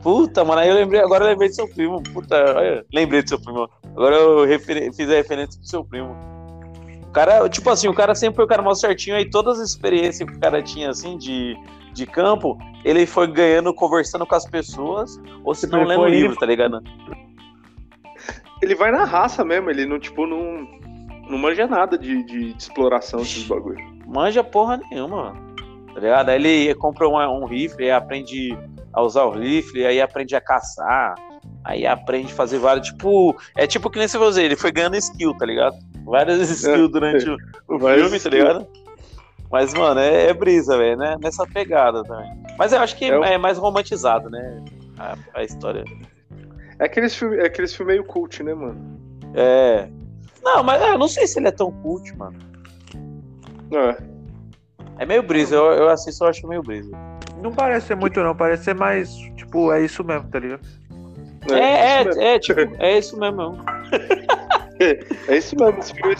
Puta, 0.00 0.44
mano, 0.44 0.60
aí 0.60 0.68
eu 0.68 0.76
lembrei, 0.76 1.00
agora 1.00 1.24
eu 1.24 1.28
lembrei 1.30 1.48
do 1.48 1.54
seu 1.56 1.66
primo. 1.66 2.00
Puta, 2.12 2.36
olha, 2.56 2.84
lembrei 2.94 3.22
do 3.24 3.28
seu 3.28 3.40
primo. 3.40 3.68
Agora 3.86 4.14
eu 4.14 4.44
referi- 4.44 4.92
fiz 4.94 5.10
a 5.10 5.14
referência 5.14 5.58
pro 5.58 5.68
seu 5.68 5.84
primo. 5.84 6.16
O 7.02 7.10
cara, 7.10 7.48
tipo 7.48 7.68
assim, 7.68 7.88
o 7.88 7.94
cara 7.94 8.14
sempre 8.14 8.36
foi 8.36 8.44
o 8.44 8.48
cara 8.48 8.62
mais 8.62 8.78
certinho, 8.78 9.16
aí 9.16 9.28
todas 9.28 9.58
as 9.58 9.70
experiências 9.70 10.30
que 10.30 10.36
o 10.36 10.38
cara 10.38 10.62
tinha, 10.62 10.90
assim, 10.90 11.18
de, 11.18 11.56
de 11.92 12.06
campo, 12.06 12.56
ele 12.84 13.04
foi 13.04 13.26
ganhando 13.26 13.74
conversando 13.74 14.24
com 14.24 14.34
as 14.36 14.46
pessoas, 14.48 15.20
ou 15.42 15.56
se 15.56 15.66
não 15.66 15.82
lendo 15.82 16.04
livro, 16.06 16.36
tá 16.36 16.46
ligado? 16.46 16.80
Ele 18.60 18.74
vai 18.74 18.90
na 18.90 19.04
raça 19.04 19.44
mesmo, 19.44 19.70
ele 19.70 19.86
não, 19.86 19.98
tipo, 19.98 20.26
não, 20.26 20.66
não 21.28 21.38
manja 21.38 21.66
nada 21.66 21.96
de, 21.96 22.22
de, 22.24 22.52
de 22.52 22.58
exploração 22.58 23.20
desses 23.20 23.44
bagulho. 23.44 23.78
Manja 24.06 24.42
porra 24.42 24.80
nenhuma, 24.90 25.24
mano. 25.24 25.48
Tá 25.94 26.00
ligado? 26.00 26.28
Aí 26.28 26.36
ele 26.36 26.74
compra 26.74 27.08
um, 27.08 27.16
um 27.16 27.44
rifle, 27.44 27.84
aí 27.84 27.90
aprende 27.90 28.56
a 28.92 29.02
usar 29.02 29.24
o 29.24 29.30
rifle, 29.30 29.86
aí 29.86 30.00
aprende 30.00 30.34
a 30.34 30.40
caçar, 30.40 31.14
aí 31.64 31.86
aprende 31.86 32.32
a 32.32 32.36
fazer 32.36 32.58
vários. 32.58 32.88
Tipo, 32.88 33.36
é 33.56 33.66
tipo 33.66 33.90
que 33.90 33.98
nem 33.98 34.08
você 34.08 34.18
fazer, 34.18 34.44
ele 34.44 34.56
foi 34.56 34.72
ganhando 34.72 34.96
skill, 34.96 35.34
tá 35.36 35.44
ligado? 35.46 35.76
Várias 36.04 36.48
skills 36.50 36.90
durante 36.90 37.28
o, 37.28 37.36
filme, 37.78 38.10
tá 38.10 38.16
skill. 38.16 38.30
ligado? 38.30 38.66
Mas, 39.50 39.72
mano, 39.72 40.00
é, 40.00 40.26
é 40.26 40.34
brisa, 40.34 40.76
velho, 40.76 40.96
né? 40.98 41.16
Nessa 41.22 41.46
pegada 41.46 42.02
também. 42.04 42.30
Mas 42.58 42.72
eu 42.72 42.80
acho 42.80 42.96
que 42.96 43.06
É 43.06 43.34
é 43.34 43.38
mais 43.38 43.56
romantizado, 43.56 44.28
né? 44.28 44.64
A, 44.98 45.16
a 45.34 45.42
história. 45.42 45.84
É 46.78 46.84
aqueles 46.84 47.14
filmes 47.14 47.38
é 47.38 47.46
aqueles 47.46 47.74
filme 47.74 47.92
meio 47.92 48.04
cult, 48.04 48.42
né, 48.42 48.54
mano? 48.54 48.98
É. 49.34 49.88
Não, 50.42 50.62
mas 50.62 50.80
é, 50.80 50.90
eu 50.90 50.98
não 50.98 51.08
sei 51.08 51.26
se 51.26 51.38
ele 51.38 51.48
é 51.48 51.52
tão 51.52 51.70
cult, 51.70 52.16
mano. 52.16 52.38
É. 53.72 53.96
É 54.98 55.06
meio 55.06 55.22
brisa, 55.22 55.54
eu, 55.54 55.64
eu 55.72 55.88
assisto 55.88 56.24
eu 56.24 56.28
acho 56.28 56.46
meio 56.46 56.62
brisa. 56.62 56.90
Não 57.42 57.52
parece 57.52 57.88
ser 57.88 57.96
muito, 57.96 58.20
não. 58.20 58.34
Parece 58.34 58.64
ser 58.64 58.74
mais, 58.74 59.14
tipo, 59.36 59.72
é 59.72 59.84
isso 59.84 60.02
mesmo, 60.02 60.28
tá 60.28 60.38
ligado? 60.40 60.66
É, 61.50 62.04
mesmo. 62.04 62.20
é, 62.20 62.34
é, 62.34 62.38
tipo, 62.38 62.60
é 62.78 62.98
isso 62.98 63.18
mesmo. 63.18 63.36
não. 63.36 63.58
É 65.28 65.36
isso 65.36 65.56
mesmo. 65.56 65.78
Esse 65.80 65.92
filme 65.92 66.14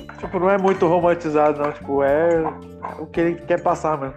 Tipo, 0.00 0.40
não 0.40 0.48
é 0.48 0.56
muito 0.56 0.86
romantizado, 0.86 1.60
não. 1.60 1.70
Tipo, 1.72 2.02
é 2.02 2.42
o 2.98 3.06
que 3.06 3.20
ele 3.20 3.34
quer 3.42 3.62
passar 3.62 3.98
mesmo. 3.98 4.14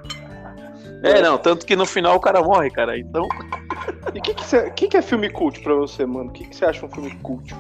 É, 1.04 1.22
não, 1.22 1.38
tanto 1.38 1.66
que 1.66 1.76
no 1.76 1.86
final 1.86 2.16
o 2.16 2.20
cara 2.20 2.42
morre, 2.42 2.70
cara. 2.72 2.98
Então. 2.98 3.28
E 4.14 4.20
o 4.20 4.22
que, 4.22 4.34
que, 4.34 4.44
cê- 4.46 4.70
que, 4.72 4.88
que 4.88 4.98
é 4.98 5.02
filme 5.02 5.30
cult 5.30 5.60
pra 5.62 5.74
você, 5.76 6.06
mano? 6.06 6.30
O 6.30 6.34
que, 6.34 6.46
que 6.46 6.56
você 6.56 6.66
acha 6.66 6.86
um 6.86 6.90
filme 6.90 7.12
cult? 7.22 7.54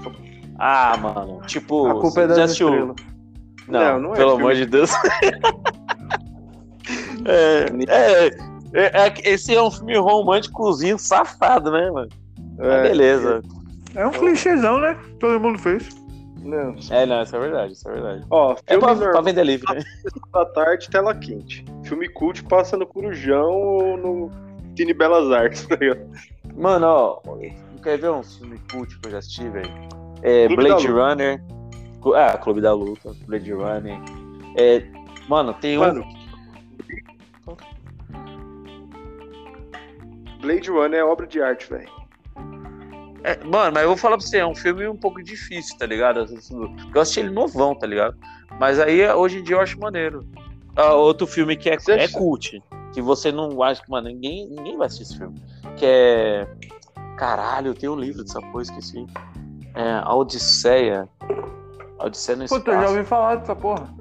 Ah, 0.59 0.95
mano. 0.97 1.41
Tipo. 1.47 1.88
A 1.88 1.99
culpa 2.01 2.21
é 2.21 2.27
das 2.27 2.38
assistiu-. 2.39 2.95
Não, 3.67 3.79
Não, 3.79 3.99
não 3.99 4.13
é 4.13 4.17
pelo 4.17 4.29
filme. 4.31 4.43
amor 4.43 4.55
de 4.55 4.65
Deus. 4.65 4.91
é, 7.25 7.65
é, 7.88 8.27
é, 8.73 9.07
é 9.07 9.13
esse 9.23 9.55
é 9.55 9.61
um 9.61 9.71
filme 9.71 9.97
românticozinho 9.97 10.97
safado, 10.99 11.71
né, 11.71 11.89
mano? 11.91 12.09
Mas 12.57 12.67
É, 12.67 12.81
beleza. 12.83 13.41
É 13.95 14.05
um 14.05 14.11
clichêzão, 14.11 14.77
né? 14.79 14.97
Todo 15.19 15.39
mundo 15.39 15.57
fez. 15.59 15.88
Não. 16.43 16.75
É, 16.91 17.05
não, 17.07 17.23
isso 17.23 17.35
é 17.35 17.39
verdade, 17.39 17.73
isso 17.73 17.89
é 17.89 17.93
verdade. 17.93 18.23
Ó, 18.29 18.53
É 18.67 18.73
filme 18.73 18.79
pra, 18.85 18.93
normal 18.93 19.11
pra 19.13 19.21
vender 19.21 19.43
livre, 19.43 19.73
né? 19.73 19.81
da 20.31 20.45
tarde, 20.53 20.89
tela 20.89 21.15
quente. 21.15 21.65
Filme 21.83 22.07
cult 22.09 22.43
passa 22.43 22.77
no 22.77 22.85
Corujão 22.85 23.49
ou 23.51 23.97
no 23.97 24.31
Cine 24.75 24.93
Belas 24.93 25.31
Artes, 25.31 25.65
tá 25.67 25.75
ligado? 25.75 26.01
Mano, 26.55 26.85
ó, 26.88 27.21
quer 27.83 27.97
ver 27.97 28.11
um 28.11 28.23
filme 28.23 28.59
cult 28.71 28.97
que 28.99 29.07
eu 29.07 29.11
já 29.11 29.17
assisti, 29.19 29.47
velho? 29.49 29.69
É 30.21 30.47
Clube 30.47 30.63
Blade. 30.63 30.88
Runner. 30.88 31.43
Ah, 32.15 32.38
Clube 32.38 32.61
da 32.61 32.73
Luta, 32.73 33.13
Blade 33.27 33.51
Runner. 33.51 33.97
É, 34.57 34.83
mano, 35.27 35.53
tem 35.55 35.77
um. 35.77 35.81
Mano. 35.81 36.03
Blade 40.41 40.69
Runner 40.69 40.99
é 40.99 41.03
obra 41.03 41.25
de 41.25 41.41
arte, 41.41 41.67
velho. 41.69 41.89
É, 43.23 43.43
mano, 43.43 43.71
mas 43.73 43.81
eu 43.83 43.88
vou 43.89 43.97
falar 43.97 44.17
pra 44.17 44.25
você, 44.25 44.38
é 44.38 44.45
um 44.45 44.53
filme 44.53 44.88
um 44.88 44.95
pouco 44.95 45.21
difícil, 45.23 45.75
tá 45.77 45.85
ligado? 45.85 46.19
Eu 46.93 47.01
assisti 47.01 47.19
ele 47.21 47.31
novão, 47.31 47.73
tá 47.73 47.88
ligado? 47.88 48.15
Mas 48.59 48.79
aí, 48.79 49.07
hoje 49.11 49.39
em 49.39 49.43
dia, 49.43 49.55
eu 49.55 49.61
acho 49.61 49.79
maneiro. 49.79 50.23
Ah, 50.75 50.93
outro 50.93 51.25
filme 51.25 51.55
que 51.57 51.69
é, 51.69 51.79
Você 51.79 51.93
é 51.93 52.03
acha- 52.03 52.15
cult, 52.17 52.61
que 52.95 53.01
você 53.01 53.31
não 53.31 53.62
acha 53.62 53.84
que, 53.84 53.91
mano, 53.91 54.08
ninguém, 54.08 54.47
ninguém 54.49 54.77
vai 54.77 54.88
assistir 54.88 55.03
esse 55.03 55.17
filme. 55.17 55.36
Que 55.75 55.86
é. 55.86 56.47
Caralho, 57.17 57.73
tem 57.73 57.89
um 57.89 57.95
livro 57.95 58.23
dessa 58.23 58.39
porra, 58.41 58.62
esqueci. 58.63 59.05
É, 59.75 59.99
A 60.03 60.15
Odisseia. 60.15 61.08
A 61.99 62.05
Odisseia 62.05 62.38
no 62.38 62.45
Espaço. 62.45 62.62
Puta, 62.63 62.71
eu 62.75 62.81
já 62.81 62.89
ouvi 62.89 63.03
falar 63.03 63.36
dessa 63.36 63.55
porra. 63.55 63.93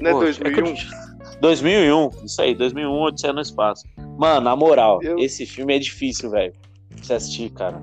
Não 0.00 0.10
é 0.10 0.12
Pô, 0.12 0.20
2001? 0.20 0.52
que 0.52 0.60
eu- 0.60 1.40
2001, 1.40 2.10
isso 2.24 2.42
aí, 2.42 2.54
2001, 2.54 3.02
Odisseia 3.02 3.32
no 3.32 3.40
Espaço. 3.40 3.84
Mano, 4.18 4.40
na 4.40 4.54
moral, 4.56 5.00
Eu- 5.02 5.18
esse 5.18 5.46
filme 5.46 5.74
é 5.76 5.78
difícil, 5.78 6.28
velho. 6.30 6.52
Pra 6.94 7.04
você 7.04 7.14
assistir, 7.14 7.50
cara. 7.50 7.80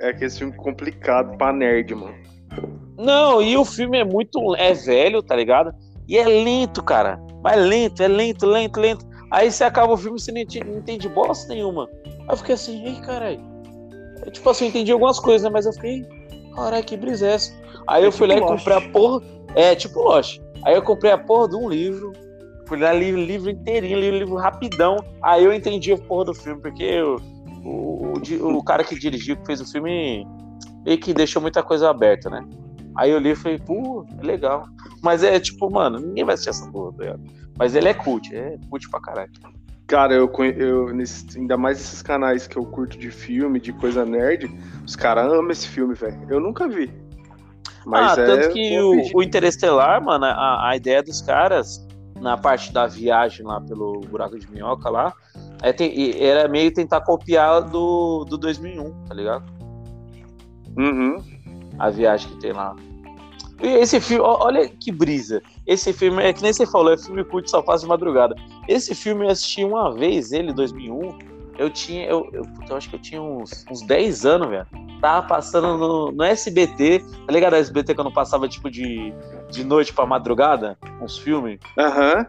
É 0.00 0.08
aquele 0.08 0.30
filme 0.30 0.52
complicado 0.56 1.36
pra 1.36 1.52
nerd, 1.52 1.94
mano. 1.94 2.14
Não, 2.98 3.40
e 3.42 3.56
o 3.56 3.64
filme 3.64 3.98
é 3.98 4.04
muito. 4.04 4.54
É 4.56 4.72
velho, 4.72 5.22
tá 5.22 5.36
ligado? 5.36 5.74
E 6.08 6.16
é 6.18 6.24
lento, 6.26 6.82
cara. 6.82 7.20
Mas 7.42 7.60
lento, 7.60 8.02
é 8.02 8.08
lento, 8.08 8.46
lento, 8.46 8.80
lento. 8.80 9.06
Aí 9.30 9.50
você 9.50 9.64
acaba 9.64 9.92
o 9.94 9.96
filme 9.96 10.18
e 10.18 10.20
você 10.22 10.30
não 10.30 10.40
entende, 10.40 10.70
não 10.70 10.78
entende 10.78 11.08
bosta 11.08 11.48
nenhuma. 11.48 11.88
Aí 12.06 12.26
eu 12.30 12.36
fiquei 12.36 12.54
assim, 12.54 12.84
ei, 12.84 13.00
caralho. 13.00 13.40
É, 14.24 14.30
Tipo 14.30 14.50
assim, 14.50 14.66
eu 14.66 14.68
entendi 14.68 14.92
algumas 14.92 15.18
coisas, 15.18 15.42
né? 15.42 15.50
Mas 15.50 15.66
eu 15.66 15.72
fiquei, 15.72 16.06
caralho, 16.54 16.84
que 16.84 16.96
brisa 16.96 17.26
é 17.26 17.32
essa? 17.32 17.52
Aí 17.86 18.04
É 18.04 18.06
eu 18.06 18.12
fui 18.12 18.26
lá 18.26 18.34
e 18.34 18.40
tipo 18.40 18.48
comprei 18.48 18.76
a 18.76 18.80
porra. 18.90 19.22
É, 19.54 19.74
tipo 19.74 20.00
Lost. 20.00 20.40
Aí 20.64 20.74
eu 20.74 20.82
comprei 20.82 21.10
a 21.10 21.18
porra 21.18 21.48
de 21.48 21.56
um 21.56 21.68
livro. 21.68 22.12
Fui 22.66 22.78
lá, 22.78 22.92
li 22.92 23.12
o 23.12 23.16
livro 23.16 23.50
inteirinho, 23.50 23.98
li 23.98 24.10
o 24.10 24.18
livro 24.18 24.36
rapidão. 24.36 24.96
Aí 25.22 25.44
eu 25.44 25.52
entendi 25.52 25.92
a 25.92 25.98
porra 25.98 26.26
do 26.26 26.34
filme, 26.34 26.60
porque 26.60 27.02
o, 27.02 27.16
o, 27.64 28.12
o, 28.14 28.56
o 28.58 28.64
cara 28.64 28.84
que 28.84 28.98
dirigiu, 28.98 29.36
que 29.36 29.46
fez 29.46 29.60
o 29.60 29.70
filme, 29.70 30.26
meio 30.84 30.98
que 30.98 31.12
deixou 31.12 31.42
muita 31.42 31.62
coisa 31.62 31.90
aberta, 31.90 32.30
né? 32.30 32.42
Aí 32.96 33.10
eu 33.10 33.18
li 33.18 33.30
e 33.30 33.36
falei, 33.36 33.58
pô, 33.58 34.04
é 34.20 34.24
legal. 34.24 34.66
Mas 35.02 35.22
é 35.22 35.38
tipo, 35.40 35.70
mano, 35.70 35.98
ninguém 35.98 36.24
vai 36.24 36.34
assistir 36.34 36.50
essa 36.50 36.70
porra, 36.70 36.92
tá 36.92 37.02
ligado? 37.04 37.22
Mas 37.58 37.74
ele 37.74 37.88
é 37.88 37.94
cult, 37.94 38.34
é 38.34 38.58
cult 38.68 38.88
pra 38.90 39.00
caralho. 39.00 39.32
Cara, 39.86 40.14
eu, 40.14 40.30
eu 40.56 40.94
nesse- 40.94 41.38
ainda 41.38 41.56
mais 41.56 41.78
esses 41.80 42.02
canais 42.02 42.46
que 42.46 42.56
eu 42.56 42.64
curto 42.64 42.96
de 42.98 43.10
filme, 43.10 43.60
de 43.60 43.72
coisa 43.72 44.04
nerd, 44.04 44.50
os 44.86 44.96
caras 44.96 45.30
amam 45.30 45.50
esse 45.50 45.68
filme, 45.68 45.94
velho. 45.94 46.18
Eu 46.30 46.40
nunca 46.40 46.66
vi. 46.68 46.90
Mas 47.84 48.16
ah, 48.16 48.22
é 48.22 48.26
tanto 48.26 48.48
que 48.54 48.80
o, 48.80 49.18
o 49.18 49.22
Interestelar, 49.22 50.02
mano, 50.02 50.24
a, 50.24 50.68
a 50.70 50.76
ideia 50.76 51.02
dos 51.02 51.20
caras, 51.20 51.86
na 52.20 52.38
parte 52.38 52.72
da 52.72 52.86
viagem 52.86 53.44
lá 53.44 53.60
pelo 53.60 54.00
buraco 54.00 54.38
de 54.38 54.48
minhoca 54.50 54.88
lá, 54.88 55.12
é 55.62 55.74
era 56.24 56.48
meio 56.48 56.72
tentar 56.72 57.00
copiar 57.02 57.62
do, 57.62 58.24
do 58.24 58.38
2001, 58.38 59.04
tá 59.04 59.14
ligado? 59.14 59.44
Uhum. 60.76 61.22
A 61.78 61.90
viagem 61.90 62.30
que 62.30 62.38
tem 62.38 62.52
lá. 62.52 62.74
E 63.62 63.66
esse 63.68 64.00
filme, 64.00 64.24
olha 64.24 64.68
que 64.68 64.90
brisa. 64.90 65.40
Esse 65.66 65.92
filme, 65.92 66.22
é 66.22 66.32
que 66.32 66.42
nem 66.42 66.52
você 66.52 66.66
falou, 66.66 66.92
é 66.92 66.98
filme 66.98 67.24
cult 67.24 67.48
só 67.48 67.62
faz 67.62 67.82
de 67.82 67.86
madrugada. 67.86 68.34
Esse 68.66 68.94
filme 68.94 69.24
eu 69.24 69.30
assisti 69.30 69.64
uma 69.64 69.94
vez, 69.94 70.32
ele, 70.32 70.52
2001. 70.52 71.18
Eu 71.58 71.70
tinha, 71.70 72.06
eu, 72.06 72.28
eu, 72.32 72.44
eu 72.68 72.76
acho 72.76 72.88
que 72.90 72.96
eu 72.96 73.00
tinha 73.00 73.22
uns, 73.22 73.64
uns 73.70 73.82
10 73.82 74.26
anos, 74.26 74.48
velho. 74.48 74.66
Tava 75.00 75.26
passando 75.26 75.76
no, 75.76 76.10
no 76.12 76.24
SBT, 76.24 77.04
tá 77.26 77.32
ligado? 77.32 77.54
A 77.54 77.58
SBT 77.58 77.94
quando 77.94 78.12
passava 78.12 78.48
tipo 78.48 78.70
de, 78.70 79.12
de 79.50 79.62
noite 79.64 79.92
pra 79.92 80.06
madrugada, 80.06 80.76
uns 81.00 81.18
filmes. 81.18 81.60
Aham. 81.78 82.26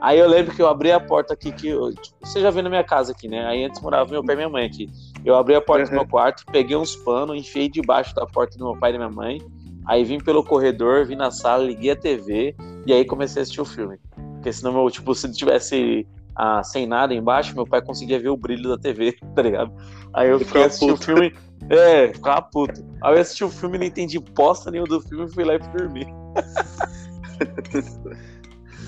Aí 0.00 0.18
eu 0.18 0.28
lembro 0.28 0.54
que 0.54 0.62
eu 0.62 0.68
abri 0.68 0.92
a 0.92 1.00
porta 1.00 1.34
aqui, 1.34 1.50
que 1.50 1.68
eu- 1.68 1.92
tipo, 1.92 2.16
você 2.22 2.40
já 2.40 2.50
viu 2.50 2.62
na 2.62 2.68
minha 2.68 2.84
casa 2.84 3.10
aqui, 3.12 3.26
né? 3.26 3.44
Aí 3.46 3.64
antes 3.64 3.80
morava 3.80 4.08
meu 4.10 4.22
pai 4.22 4.34
e 4.34 4.36
minha 4.36 4.48
mãe 4.48 4.64
aqui. 4.66 4.88
Eu 5.24 5.36
abri 5.36 5.54
a 5.54 5.60
porta 5.60 5.84
do 5.86 5.90
Uhum. 5.90 5.96
meu 5.98 6.06
quarto, 6.06 6.44
peguei 6.50 6.76
uns 6.76 6.94
panos, 6.96 7.36
enfiei 7.36 7.68
debaixo 7.68 8.14
da 8.14 8.24
porta 8.26 8.56
do 8.58 8.64
meu 8.64 8.76
pai 8.78 8.90
e 8.90 8.92
da 8.94 8.98
minha 8.98 9.10
mãe. 9.10 9.38
Aí 9.86 10.04
vim 10.04 10.18
pelo 10.18 10.44
corredor, 10.44 11.06
vim 11.06 11.16
na 11.16 11.30
sala, 11.30 11.64
liguei 11.64 11.90
a 11.92 11.96
TV 11.96 12.54
e 12.86 12.92
aí 12.92 13.04
comecei 13.04 13.40
a 13.40 13.42
assistir 13.42 13.60
o 13.60 13.64
filme. 13.64 13.98
Porque 14.34 14.52
senão, 14.52 14.72
meu, 14.72 14.90
tipo, 14.90 15.14
se 15.14 15.30
tivesse 15.32 16.06
ah, 16.36 16.62
sem 16.62 16.86
nada 16.86 17.12
embaixo, 17.14 17.54
meu 17.54 17.66
pai 17.66 17.82
conseguia 17.82 18.20
ver 18.20 18.28
o 18.28 18.36
brilho 18.36 18.68
da 18.68 18.78
TV, 18.78 19.16
tá 19.34 19.42
ligado? 19.42 19.72
Aí 20.14 20.28
eu 20.28 20.38
ficava 20.38 20.66
assistir 20.66 20.92
o 20.92 20.96
filme. 20.96 21.34
É, 21.68 22.12
ficava 22.14 22.40
puto. 22.42 22.84
Aí 23.02 23.14
eu 23.16 23.20
assisti 23.20 23.44
o 23.44 23.48
filme, 23.50 23.76
não 23.78 23.84
entendi 23.86 24.18
bosta 24.18 24.70
nenhuma 24.70 24.88
do 24.88 25.00
filme, 25.00 25.28
fui 25.32 25.44
lá 25.44 25.56
e 25.56 25.58
fui 25.62 25.72
dormir. 25.72 26.06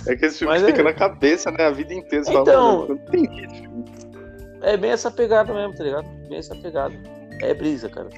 É 0.07 0.16
que 0.16 0.25
esse 0.27 0.38
filme 0.38 0.55
Mas 0.55 0.62
fica 0.64 0.81
é- 0.81 0.85
na 0.85 0.95
cabeça, 0.95 1.51
né? 1.51 1.66
A 1.66 1.71
vida 1.71 1.93
inteira. 1.93 2.25
Então- 2.31 2.87
não 2.88 2.95
entendi. 2.97 3.69
É 4.62 4.77
bem 4.77 4.90
essa 4.90 5.11
pegada 5.11 5.53
mesmo, 5.53 5.75
tá 5.75 5.85
ligado? 5.85 6.07
Bem 6.29 6.38
essa 6.38 6.55
pegada. 6.55 6.94
É 7.40 7.55
brisa, 7.55 7.88
cara. 7.88 8.09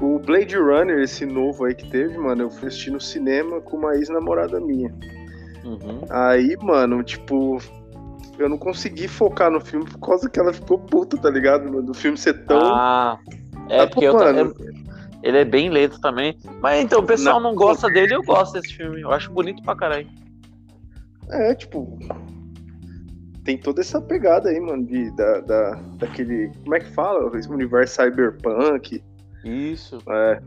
O 0.00 0.18
Blade 0.18 0.56
Runner, 0.56 0.98
esse 1.00 1.24
novo 1.24 1.64
aí 1.64 1.74
que 1.74 1.88
teve, 1.90 2.16
mano, 2.18 2.42
eu 2.42 2.50
fui 2.50 2.68
assistir 2.68 2.90
no 2.90 3.00
cinema 3.00 3.60
com 3.60 3.78
uma 3.78 3.94
ex-namorada 3.96 4.60
minha. 4.60 4.94
Uhum. 5.64 6.00
Aí, 6.10 6.54
mano, 6.62 7.02
tipo, 7.02 7.58
eu 8.38 8.48
não 8.48 8.58
consegui 8.58 9.08
focar 9.08 9.50
no 9.50 9.60
filme 9.60 9.86
por 9.86 9.98
causa 9.98 10.28
que 10.28 10.38
ela 10.38 10.52
ficou 10.52 10.78
puta, 10.78 11.16
tá 11.16 11.30
ligado? 11.30 11.64
mano? 11.64 11.82
Do 11.82 11.94
filme 11.94 12.16
ser 12.16 12.44
tão. 12.44 12.60
Ah, 12.60 13.18
é 13.68 13.80
Ah, 13.80 13.86
porque 13.86 14.04
eu 14.04 14.16
também. 14.16 14.52
Ele 15.22 15.38
é 15.38 15.44
bem 15.44 15.70
lento 15.70 16.00
também. 16.00 16.38
Mas 16.60 16.84
então, 16.84 17.00
o 17.00 17.06
pessoal 17.06 17.40
não 17.40 17.54
gosta 17.54 17.88
dele, 17.88 18.14
eu 18.14 18.22
gosto 18.22 18.52
desse 18.52 18.74
filme. 18.74 19.00
Eu 19.00 19.10
acho 19.10 19.32
bonito 19.32 19.62
pra 19.62 19.74
caralho. 19.74 20.06
É, 21.30 21.54
tipo. 21.54 21.98
Tem 23.46 23.56
toda 23.56 23.80
essa 23.80 24.00
pegada 24.00 24.50
aí, 24.50 24.58
mano, 24.60 24.84
de, 24.84 25.08
da, 25.12 25.40
da, 25.40 25.70
daquele. 25.98 26.50
Como 26.64 26.74
é 26.74 26.80
que 26.80 26.90
fala? 26.92 27.34
Esse 27.38 27.48
universo 27.48 27.94
cyberpunk. 28.02 29.02
Isso. 29.44 29.98
É. 30.10 30.40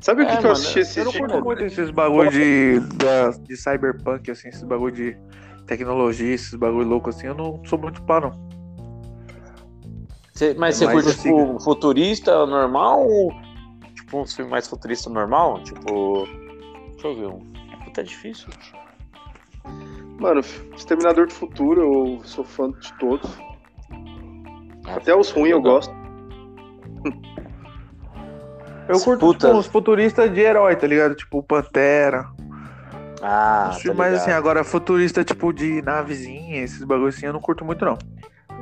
Sabe 0.00 0.22
o 0.22 0.24
É, 0.24 0.30
que, 0.34 0.38
que 0.40 0.46
eu 0.46 0.52
assisti 0.52 0.78
esse 0.80 0.98
Eu 1.00 1.04
não 1.04 1.12
curto 1.12 1.44
muito 1.44 1.64
esses 1.64 1.90
bagulho 1.90 2.30
de, 2.30 2.80
da- 2.96 3.30
de 3.30 3.56
cyberpunk, 3.56 4.30
assim, 4.30 4.48
esses 4.48 4.62
bagulho 4.62 4.94
de 4.94 5.16
tecnologia, 5.66 6.32
esses 6.32 6.54
bagulho 6.54 6.88
louco 6.88 7.10
assim, 7.10 7.26
eu 7.26 7.34
não 7.34 7.62
sou 7.66 7.78
muito 7.78 8.02
pá, 8.04 8.20
não. 8.20 8.46
Cê- 10.32 10.54
mas 10.56 10.80
É 10.80 10.86
você 10.86 10.92
curte, 10.92 11.08
antiga. 11.10 11.22
tipo, 11.46 11.60
futurista 11.60 12.46
normal 12.46 13.06
ou 13.06 13.32
tipo 13.94 14.20
um 14.22 14.26
filme 14.26 14.50
mais 14.50 14.66
futurista 14.68 15.10
normal? 15.10 15.62
Tipo. 15.64 16.26
Deixa 16.92 17.08
eu 17.08 17.14
ver 17.16 17.26
um. 17.26 17.40
Puta, 17.84 18.00
é 18.00 18.04
difícil. 18.04 18.48
Mano, 20.18 20.40
Exterminador 20.74 21.26
do 21.26 21.32
Futuro, 21.32 21.80
eu 21.80 22.24
sou 22.24 22.44
fã 22.44 22.70
de 22.70 22.92
todos. 22.94 23.30
Até 24.86 25.14
os 25.14 25.30
ruins 25.30 25.50
eu 25.50 25.60
gosto. 25.60 25.94
Eu 28.88 29.00
curto 29.00 29.34
tipo, 29.34 29.48
uns 29.48 29.66
futuristas 29.66 30.32
de 30.32 30.40
herói, 30.40 30.76
tá 30.76 30.86
ligado? 30.86 31.14
Tipo 31.14 31.42
Pantera. 31.42 32.28
Ah, 33.20 33.68
Uns 33.70 33.76
tá 33.76 33.80
filmes 33.80 34.06
ligado. 34.06 34.14
assim, 34.22 34.30
agora 34.30 34.62
futurista 34.62 35.24
tipo 35.24 35.52
de 35.52 35.82
navezinha, 35.82 36.62
esses 36.62 36.84
bagulho 36.84 37.08
assim, 37.08 37.26
eu 37.26 37.32
não 37.32 37.40
curto 37.40 37.64
muito 37.64 37.84
não. 37.84 37.98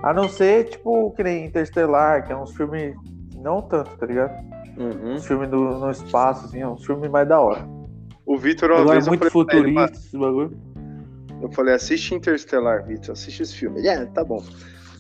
A 0.03 0.13
não 0.13 0.29
ser, 0.29 0.65
tipo, 0.65 1.11
que 1.13 1.23
nem 1.23 1.45
Interstellar, 1.47 2.27
que 2.27 2.33
é 2.33 2.37
uns 2.37 2.55
filmes 2.57 2.95
não 3.37 3.61
tanto, 3.63 3.97
tá 3.97 4.07
ligado? 4.07 4.33
Uhum. 4.77 5.15
Os 5.15 5.27
filmes 5.27 5.49
no, 5.51 5.79
no 5.79 5.91
espaço, 5.91 6.47
assim, 6.47 6.61
é 6.61 6.69
um 6.69 6.77
filme 6.77 7.09
mais 7.09 7.29
da 7.29 7.41
hora. 7.41 7.67
O 8.27 8.39
Vitor, 8.39 8.71
uma 8.71 8.81
Agora 8.81 8.97
é 8.97 9.01
vez, 9.01 9.09
muito 9.09 9.31
futurista 9.31 9.93
esse 9.93 10.17
bagulho. 10.17 10.57
Eu 11.45 11.53
falei, 11.53 11.75
assiste 11.75 12.15
Interstellar, 12.15 12.87
Vitor, 12.87 13.13
assiste 13.13 13.43
esse 13.43 13.55
filme. 13.55 13.79
Ele, 13.79 13.89
é, 13.89 14.07
tá 14.07 14.25
bom. 14.25 14.43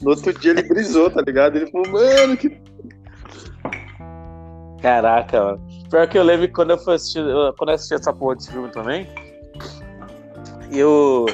No 0.02 0.10
outro 0.10 0.30
dia 0.38 0.50
ele 0.50 0.62
brisou, 0.62 1.10
tá 1.10 1.22
ligado? 1.22 1.56
Ele 1.56 1.70
falou, 1.70 1.88
mano, 1.88 2.36
que. 2.36 2.60
Caraca, 4.82 5.42
mano. 5.42 5.66
Pior 5.88 6.06
que 6.06 6.18
eu 6.18 6.22
lembro 6.22 6.46
que 6.46 6.52
quando 6.52 6.72
eu 6.72 6.78
fui 6.78 6.94
assistir, 6.94 7.24
quando 7.56 7.70
eu 7.70 7.74
assisti 7.74 7.94
essa 7.94 8.12
porra 8.12 8.36
desse 8.36 8.52
filme 8.52 8.70
também, 8.70 9.08
eu, 10.70 11.24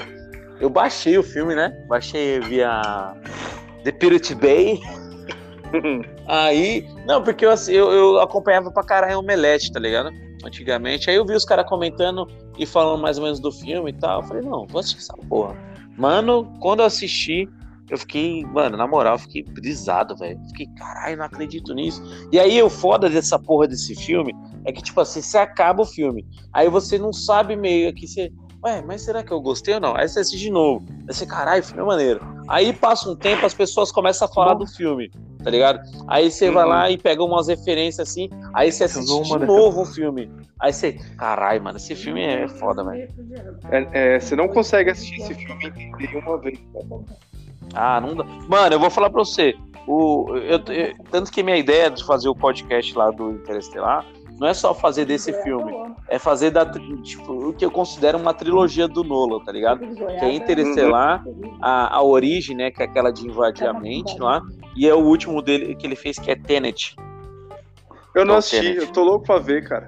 eu 0.61 0.71
baixei 0.71 1.19
o 1.19 1.25
filme, 1.25 1.57
né? 1.57 1.73
Baixei 1.89 2.39
via 2.39 2.81
The 3.83 3.91
Pirate 3.91 4.37
Bay. 4.37 4.81
Aí, 6.29 6.87
não, 7.05 7.21
porque 7.21 7.45
eu, 7.45 7.53
eu, 7.69 7.91
eu 7.91 8.21
acompanhava 8.21 8.71
pra 8.71 8.85
caralho 8.85 9.17
o 9.17 9.21
Omelete, 9.21 9.73
tá 9.73 9.81
ligado? 9.81 10.11
Antigamente. 10.45 11.11
Aí 11.11 11.17
eu 11.17 11.27
vi 11.27 11.35
os 11.35 11.45
caras 11.45 11.69
comentando 11.69 12.29
e 12.61 12.67
falando 12.67 13.01
mais 13.01 13.17
ou 13.17 13.25
menos 13.25 13.41
do 13.41 13.51
filme 13.51 13.91
e 13.91 13.95
tal. 13.95 14.21
Eu 14.21 14.27
falei, 14.29 14.43
não, 14.43 14.67
vou 14.67 14.81
assistir 14.81 14.99
essa 14.99 15.17
porra. 15.29 15.57
Mano, 15.97 16.45
quando 16.61 16.81
eu 16.81 16.87
assisti, 16.87 17.49
eu 17.89 17.97
fiquei, 17.97 18.45
mano, 18.45 18.77
na 18.77 18.87
moral, 18.87 19.19
fiquei 19.19 19.43
brisado, 19.43 20.15
velho. 20.15 20.39
Fiquei, 20.49 20.67
caralho, 20.77 21.17
não 21.17 21.25
acredito 21.25 21.75
nisso. 21.75 22.03
E 22.31 22.39
aí, 22.39 22.63
o 22.63 22.69
foda 22.69 23.09
dessa 23.09 23.39
porra 23.39 23.67
desse 23.67 23.95
filme 23.95 24.35
é 24.67 24.73
que, 24.73 24.83
tipo 24.83 25.01
assim, 25.01 25.23
você 25.23 25.39
acaba 25.39 25.83
o 25.83 25.87
filme. 25.87 26.27
Aí 26.53 26.69
você 26.69 26.99
não 26.99 27.15
sabe 27.15 27.57
meio 27.57 27.93
que 27.95 28.07
você. 28.07 28.31
Ué, 28.63 28.83
mas 28.83 29.03
será 29.03 29.23
que 29.23 29.33
eu 29.33 29.41
gostei 29.41 29.75
ou 29.75 29.81
não? 29.81 29.97
Aí 29.97 30.07
você 30.09 30.21
assiste 30.21 30.39
de 30.39 30.51
novo. 30.51 30.85
Aí 31.09 31.15
você, 31.15 31.25
caralho, 31.25 31.63
filme 31.63 31.81
é 31.83 31.85
maneiro. 31.87 32.21
Aí 32.47 32.73
passa 32.75 33.09
um 33.11 33.17
tempo, 33.17 33.47
as 33.47 33.55
pessoas 33.55 33.91
começam 33.91 34.29
a 34.29 34.31
falar 34.31 34.53
do 34.55 34.67
filme, 34.67 35.11
tá 35.43 35.49
ligado? 35.51 35.81
Aí 36.07 36.31
você 36.31 36.51
vai 36.51 36.65
Uhum. 36.65 36.69
lá 36.71 36.91
e 36.91 36.99
pega 36.99 37.25
umas 37.25 37.49
referências 37.49 38.07
assim, 38.09 38.29
aí 38.53 38.71
você 38.71 38.85
assiste 38.85 39.07
de 39.23 39.39
novo 39.47 39.83
o 39.83 39.87
filme. 39.87 40.31
Aí 40.61 40.73
você, 40.75 40.93
caralho, 41.17 41.63
mano, 41.63 41.79
esse 41.79 41.95
filme 41.95 42.23
é 42.23 42.47
foda, 42.49 42.85
velho. 42.85 43.09
É, 43.71 44.15
é, 44.17 44.21
você 44.21 44.37
não 44.37 44.47
consegue 44.49 44.91
assistir 44.91 45.21
esse 45.23 45.35
filme 45.35 45.65
e 45.65 45.83
entender 45.85 46.19
uma 46.19 46.37
vez. 46.39 46.59
tá? 46.59 46.81
Ah, 47.73 48.01
não 48.01 48.15
dá. 48.17 48.25
Mano, 48.47 48.75
eu 48.75 48.81
vou 48.81 48.91
falar 48.91 49.09
pra 49.09 49.21
você. 49.21 49.55
O, 49.87 50.37
eu, 50.37 50.59
eu- 50.75 50.95
tanto 51.11 51.31
que 51.33 51.43
minha 51.43 51.57
ideia 51.57 51.91
de 51.91 52.05
fazer 52.05 52.29
o 52.29 52.35
podcast 52.35 52.97
lá 52.99 53.11
do 53.11 53.31
Interestelar 53.31 54.05
não 54.41 54.49
é 54.49 54.55
só 54.55 54.73
fazer 54.75 55.05
desse 55.05 55.33
filme, 55.43 55.71
é 56.09 56.19
fazer 56.19 56.51
da, 56.51 56.65
tipo, 57.03 57.49
o 57.51 57.53
que 57.53 57.63
eu 57.65 57.71
considero 57.71 58.17
uma 58.19 58.33
trilogia 58.33 58.89
do 58.89 59.05
Nolan, 59.05 59.39
tá 59.45 59.53
ligado? 59.53 59.81
Que 59.95 60.25
é 60.25 60.33
Interestelar, 60.33 61.23
a, 61.61 61.95
a 61.97 62.03
origem, 62.03 62.57
né, 62.57 62.71
que 62.71 62.83
é 62.83 62.87
aquela 62.87 63.13
de 63.13 63.27
invadir 63.27 63.67
a 63.69 63.73
mente 63.75 64.19
lá, 64.19 64.41
e 64.75 64.89
é 64.89 64.95
o 64.95 64.99
último 65.05 65.43
dele 65.43 65.75
que 65.75 65.87
ele 65.87 65.95
fez 65.95 66.19
que 66.19 66.31
é 66.31 66.35
Tenet. 66.37 66.97
Eu 68.15 68.25
não 68.25 68.33
Não, 68.33 68.39
assisti, 68.39 68.63
Tenet. 68.67 68.81
eu 68.87 68.93
tô 68.93 69.05
louco 69.05 69.27
pra 69.27 69.39
ver, 69.39 69.69
cara. 69.69 69.87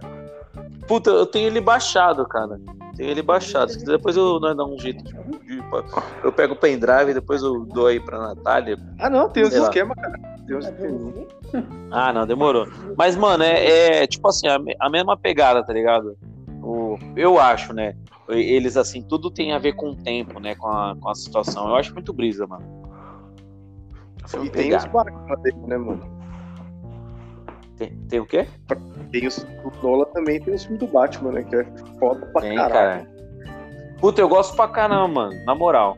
Puta, 0.87 1.09
eu 1.11 1.25
tenho 1.25 1.47
ele 1.47 1.61
baixado, 1.61 2.27
cara. 2.29 2.61
Tenho 2.97 3.09
ele 3.09 3.23
baixado. 3.23 3.71
Se 3.71 3.79
quiser, 3.79 3.93
Depois 3.97 4.17
eu 4.17 4.39
nós 4.39 4.55
dá 4.55 4.65
um 4.67 4.79
jeito 4.79 5.03
de, 5.03 5.13
de- 5.13 5.63
Eu 6.23 6.31
pego 6.31 6.53
o 6.53 6.57
pendrive 6.57 7.11
e 7.13 7.15
depois 7.15 7.43
eu 7.43 7.61
dou 7.65 7.87
aí 7.87 7.99
pra 7.99 8.19
Natália. 8.19 8.77
Ah, 8.99 9.09
não, 9.09 9.29
tem 9.31 9.45
uns 9.45 9.55
lá. 9.55 9.63
esquemas, 9.63 9.97
cara. 9.97 10.21
Tem 10.47 10.57
uns 10.57 10.67
esquemas. 10.67 11.15
Ah, 11.91 12.13
não, 12.13 12.27
demorou. 12.27 12.67
Mas, 12.97 13.17
mano, 13.17 13.43
é, 13.45 14.03
é, 14.03 14.07
tipo 14.07 14.27
assim, 14.29 14.47
a, 14.49 14.59
a 14.81 14.89
mesma 14.91 15.17
pegada, 15.17 15.63
tá 15.65 15.73
ligado? 15.73 16.17
O, 16.63 16.97
eu 17.17 17.39
acho, 17.39 17.73
né? 17.73 17.95
Eles, 18.29 18.77
assim, 18.77 19.03
tudo 19.03 19.31
tem 19.31 19.53
a 19.53 19.59
ver 19.59 19.75
com 19.75 19.91
o 19.91 19.97
tempo, 19.97 20.41
né? 20.41 20.55
Com 20.55 20.69
a, 20.69 20.97
com 20.99 21.09
a 21.11 21.15
situação. 21.15 21.69
Eu 21.69 21.77
acho 21.77 21.93
muito 21.93 22.13
brisa, 22.13 22.47
mano. 22.47 22.65
Foi 24.27 24.47
E 24.47 24.51
tem 24.51 24.75
os 24.75 24.85
pegada. 24.85 25.11
Batman 25.11 25.37
dele, 25.43 25.57
né, 25.67 25.77
mano? 25.77 26.23
Tem, 27.77 27.91
tem 28.09 28.21
o 28.21 28.27
quê? 28.27 28.47
Tem 29.11 29.27
os, 29.27 29.39
o 29.39 29.73
Nola 29.83 30.07
também 30.07 30.41
tem 30.41 30.55
os 30.55 30.63
filmes 30.63 30.81
do 30.81 30.87
Batman, 30.87 31.33
né? 31.33 31.43
Que 31.43 31.57
é 31.57 31.65
foda 31.99 32.25
pra 32.27 32.43
Tem, 32.43 32.55
caralho. 32.57 32.73
cara. 33.07 33.13
Puta, 34.01 34.21
eu 34.21 34.29
gosto 34.29 34.55
pra 34.57 34.69
caramba, 34.69 35.09
mano. 35.09 35.45
Na 35.45 35.55
moral. 35.55 35.97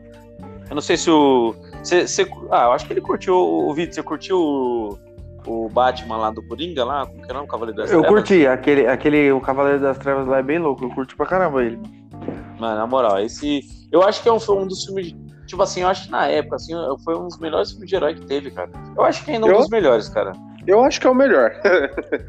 Eu 0.69 0.75
não 0.75 0.81
sei 0.81 0.97
se 0.97 1.09
o. 1.11 1.53
Cê, 1.83 2.07
cê- 2.07 2.27
ah, 2.51 2.63
eu 2.65 2.71
acho 2.71 2.87
que 2.87 2.93
ele 2.93 3.01
curtiu 3.01 3.35
o 3.35 3.73
Vitor. 3.73 3.93
Você 3.93 4.03
curtiu 4.03 4.39
o, 4.39 4.97
o 5.45 5.69
Batman 5.69 6.17
lá 6.17 6.31
do 6.31 6.41
Coringa 6.43 6.83
lá? 6.83 7.05
Como 7.05 7.21
que 7.21 7.31
é 7.31 7.37
o? 7.39 7.47
Cavaleiro 7.47 7.77
das 7.81 7.91
Eu 7.91 8.01
Trevas? 8.01 8.19
curti, 8.19 8.47
aquele, 8.47 8.87
aquele, 8.87 9.31
o 9.31 9.39
Cavaleiro 9.41 9.79
das 9.79 9.97
Trevas 9.97 10.27
lá 10.27 10.39
é 10.39 10.43
bem 10.43 10.59
louco, 10.59 10.83
eu 10.85 10.89
curti 10.89 11.15
pra 11.15 11.25
caramba 11.25 11.63
ele. 11.63 11.79
Mano, 12.59 12.77
na 12.77 12.87
moral, 12.87 13.19
esse. 13.19 13.61
Eu 13.91 14.01
acho 14.03 14.21
que 14.23 14.29
é 14.29 14.31
um, 14.33 14.39
foi 14.39 14.55
um 14.57 14.67
dos 14.67 14.83
filmes. 14.85 15.13
Tipo 15.45 15.61
assim, 15.61 15.81
eu 15.81 15.87
acho 15.87 16.05
que 16.05 16.11
na 16.11 16.25
época, 16.27 16.55
assim, 16.55 16.73
foi 17.03 17.15
um 17.15 17.27
dos 17.27 17.37
melhores 17.39 17.71
filmes 17.71 17.89
de 17.89 17.95
herói 17.95 18.15
que 18.15 18.25
teve, 18.25 18.49
cara. 18.51 18.69
Eu 18.97 19.03
acho 19.03 19.23
que 19.23 19.31
ainda 19.31 19.45
é 19.45 19.49
um 19.49 19.53
Eu- 19.53 19.59
dos 19.59 19.69
melhores, 19.69 20.09
cara. 20.09 20.31
Eu 20.65 20.83
acho 20.83 20.99
que 20.99 21.05
é 21.07 21.09
o 21.09 21.15
melhor. 21.15 21.51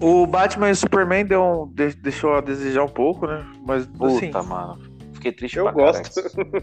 O 0.00 0.26
Batman 0.28 0.68
e 0.68 0.72
o 0.72 0.76
Superman 0.76 1.24
deu 1.24 1.42
um- 1.42 1.66
de- 1.74 1.96
deixou 1.96 2.34
a 2.34 2.40
desejar 2.40 2.84
um 2.84 2.88
pouco, 2.88 3.26
né? 3.26 3.44
Mas 3.66 3.88
assim, 4.00 4.26
Puta, 4.26 4.42
mano. 4.44 4.78
Fiquei 5.14 5.32
triste 5.32 5.56
Eu 5.56 5.64
pra 5.64 5.72
gosto. 5.72 6.02
mas 6.04 6.62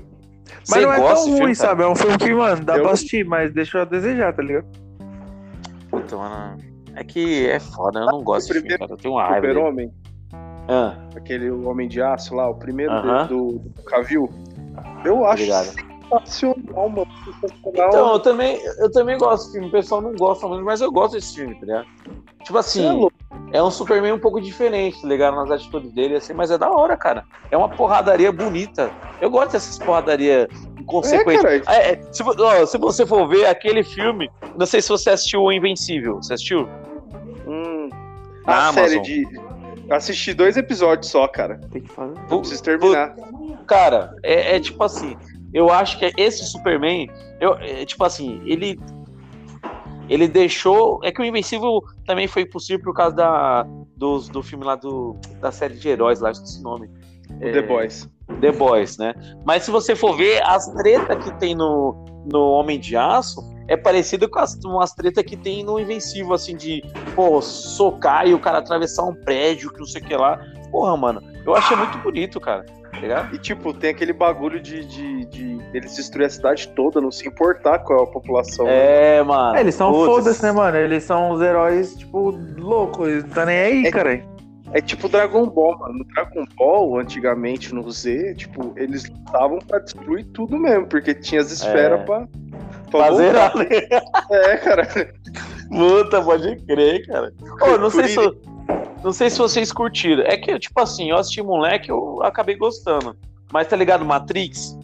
Você 0.63 0.79
não 0.81 0.93
é 0.93 0.97
tão 1.01 1.23
ruim, 1.25 1.37
filme, 1.37 1.55
sabe? 1.55 1.83
É 1.83 1.87
um 1.87 1.95
filme 1.95 2.17
que, 2.17 2.33
mano, 2.33 2.63
dá 2.63 2.77
Eu- 2.77 2.83
pra 2.83 2.91
assistir, 2.93 3.25
mas 3.25 3.51
deixou 3.51 3.81
a 3.81 3.83
desejar, 3.85 4.31
tá 4.33 4.41
ligado? 4.41 4.65
Puta, 6.05 6.17
mano. 6.17 6.57
É 6.95 7.03
que 7.03 7.47
é 7.47 7.59
foda, 7.59 7.99
eu 7.99 8.05
não 8.05 8.23
gosto 8.23 8.47
desse 8.47 8.61
filme, 8.61 8.77
cara. 8.77 8.91
Eu 8.93 8.97
tenho 8.97 9.13
uma 9.15 9.23
raiva. 9.27 9.47
Super-Homem, 9.47 9.91
Ah, 10.67 10.95
aquele 11.15 11.49
Homem 11.51 11.87
de 11.87 12.01
Aço 12.01 12.33
lá, 12.35 12.49
o 12.49 12.55
primeiro 12.55 12.91
Aham. 12.93 13.27
do, 13.27 13.51
do, 13.53 13.69
do 13.69 13.83
Cavill. 13.83 14.29
Eu 15.03 15.25
acho 15.25 15.43
Obrigado. 15.43 15.94
Sensacional, 16.09 16.89
mano. 16.89 17.07
Sensacional. 17.41 17.87
Então, 17.89 18.13
eu 18.13 18.19
também, 18.19 18.61
eu 18.79 18.91
também 18.91 19.17
gosto 19.17 19.43
desse 19.43 19.51
filme. 19.53 19.67
O 19.67 19.71
pessoal 19.71 20.01
não 20.01 20.13
gosta 20.13 20.47
muito, 20.47 20.63
mas 20.63 20.81
eu 20.81 20.91
gosto 20.91 21.13
desse 21.13 21.35
filme, 21.35 21.55
tá 21.55 21.65
ligado? 21.65 21.87
Tipo 22.43 22.57
é 22.57 22.59
assim, 22.59 22.91
louco. 22.91 23.13
é 23.51 23.63
um 23.63 23.71
Superman 23.71 24.13
um 24.13 24.19
pouco 24.19 24.39
diferente, 24.39 25.01
tá 25.01 25.07
ligado? 25.07 25.35
Nas 25.35 25.49
atitudes 25.49 25.91
dele, 25.93 26.15
assim, 26.15 26.33
mas 26.33 26.51
é 26.51 26.57
da 26.57 26.69
hora, 26.69 26.95
cara. 26.95 27.25
É 27.49 27.57
uma 27.57 27.67
porradaria 27.69 28.31
bonita. 28.31 28.91
Eu 29.19 29.29
gosto 29.31 29.53
dessas 29.53 29.79
porradaria 29.79 30.47
É, 30.77 30.81
inconsequentes. 30.81 31.41
cara. 31.41 31.55
É, 31.75 31.91
é, 31.93 32.01
se, 32.11 32.21
ó, 32.23 32.65
se 32.65 32.77
você 32.77 33.05
for 33.05 33.27
ver 33.27 33.47
aquele 33.47 33.83
filme, 33.83 34.29
não 34.55 34.65
sei 34.67 34.81
se 34.81 34.89
você 34.89 35.09
assistiu 35.09 35.41
o 35.41 35.51
Invencível. 35.51 36.17
Você 36.17 36.35
assistiu? 36.35 36.69
Hum, 37.47 37.89
Na 38.45 38.69
a 38.69 38.73
série 38.73 38.95
Amazon. 38.97 39.03
de. 39.03 39.45
Assisti 39.89 40.33
dois 40.33 40.57
episódios 40.57 41.11
só, 41.11 41.27
cara. 41.27 41.59
Tem 41.71 41.81
que 41.81 41.91
fazer. 41.91 42.13
Preciso 42.27 42.63
terminar. 42.63 43.15
Cara, 43.67 44.15
é, 44.23 44.55
é 44.55 44.59
tipo 44.59 44.83
assim, 44.83 45.15
eu 45.55 45.71
acho 45.71 45.97
que 45.97 46.13
esse 46.17 46.43
Superman, 46.43 47.09
eu, 47.39 47.53
é, 47.53 47.85
tipo 47.85 48.03
assim, 48.03 48.41
ele 48.45 48.77
ele 50.09 50.27
deixou, 50.27 50.99
é 51.01 51.11
que 51.11 51.21
o 51.21 51.25
Invencível 51.25 51.81
também 52.05 52.27
foi 52.27 52.45
possível 52.45 52.83
por 52.83 52.93
causa 52.93 53.15
da 53.15 53.65
dos, 53.95 54.27
do 54.27 54.43
filme 54.43 54.65
lá 54.65 54.75
do 54.75 55.15
da 55.39 55.53
série 55.53 55.75
de 55.75 55.87
heróis 55.87 56.19
lá, 56.19 56.31
esqueci 56.31 56.59
o 56.59 56.63
nome. 56.63 56.91
O 57.29 57.39
The 57.39 57.61
Boys. 57.61 58.09
The 58.41 58.51
Boys, 58.51 58.97
né? 58.97 59.15
Mas 59.45 59.63
se 59.63 59.71
você 59.71 59.95
for 59.95 60.15
ver 60.17 60.43
as 60.43 60.67
tretas 60.73 61.23
que 61.23 61.33
tem 61.39 61.55
no, 61.55 61.95
no 62.31 62.49
Homem 62.49 62.77
de 62.77 62.97
Aço, 62.97 63.41
é 63.69 63.77
parecido 63.77 64.29
com 64.29 64.39
as 64.39 64.59
umas 64.65 64.93
tretas 64.93 65.23
que 65.23 65.37
tem 65.37 65.63
no 65.63 65.79
Invencível, 65.79 66.33
assim, 66.33 66.55
de, 66.55 66.83
pô, 67.15 67.41
socar 67.41 68.27
e 68.27 68.33
o 68.33 68.39
cara 68.39 68.57
atravessar 68.57 69.03
um 69.03 69.15
prédio, 69.15 69.71
que 69.71 69.79
não 69.79 69.87
sei 69.87 70.01
o 70.01 70.05
que 70.05 70.15
lá. 70.15 70.37
Porra, 70.69 70.97
mano, 70.97 71.21
eu 71.45 71.55
achei 71.55 71.77
muito 71.77 71.97
bonito, 71.99 72.39
cara. 72.41 72.65
Tá? 73.01 73.29
E, 73.33 73.37
tipo, 73.37 73.73
tem 73.73 73.91
aquele 73.91 74.13
bagulho 74.13 74.59
de, 74.59 74.83
de, 74.85 75.25
de 75.25 75.59
eles 75.73 75.95
destruir 75.95 76.25
a 76.25 76.29
cidade 76.29 76.67
toda, 76.69 76.99
não 77.01 77.11
se 77.11 77.27
importar 77.27 77.79
com 77.79 77.93
a 77.93 78.07
população. 78.07 78.67
É, 78.67 79.21
mano. 79.23 79.55
É, 79.57 79.61
eles 79.61 79.75
são 79.75 79.93
foda-se, 79.93 80.41
né, 80.43 80.51
mano? 80.51 80.77
Eles 80.77 81.03
são 81.03 81.31
os 81.31 81.41
heróis, 81.41 81.95
tipo, 81.95 82.37
loucos. 82.57 83.07
Eles 83.07 83.23
não 83.23 83.29
tá 83.31 83.45
nem 83.45 83.57
aí, 83.57 83.85
É- 83.85 83.91
cara. 83.91 84.35
É 84.73 84.81
tipo 84.81 85.07
Dragon 85.07 85.45
Ball, 85.47 85.77
mano. 85.77 85.99
No 85.99 86.05
Dragon 86.05 86.43
Ball, 86.57 86.97
antigamente, 86.99 87.73
no 87.73 87.89
Z, 87.89 88.33
tipo, 88.35 88.73
eles 88.75 89.07
lutavam 89.09 89.59
pra 89.59 89.79
destruir 89.79 90.25
tudo 90.33 90.57
mesmo, 90.57 90.87
porque 90.87 91.13
tinha 91.13 91.39
as 91.39 91.51
esferas 91.51 92.01
É. 92.01 92.03
pra, 92.03 92.27
pra 92.91 93.05
Fazer 93.05 93.31
né? 93.33 93.51
É, 94.31 94.57
cara. 94.57 94.87
Puta, 95.69 96.21
pode 96.21 96.55
crer, 96.65 97.05
cara. 97.07 97.31
Ô, 97.61 97.77
não 97.77 97.89
sei 97.89 98.07
se. 98.09 98.17
Não 99.03 99.13
sei 99.13 99.29
se 99.29 99.37
vocês 99.37 99.71
curtiram. 99.71 100.23
É 100.25 100.35
que, 100.37 100.57
tipo 100.57 100.79
assim, 100.79 101.09
eu 101.11 101.17
assisti 101.17 101.41
moleque, 101.41 101.89
eu 101.91 102.21
acabei 102.23 102.55
gostando. 102.55 103.15
Mas 103.51 103.67
tá 103.67 103.75
ligado, 103.75 104.03
Matrix? 104.03 104.77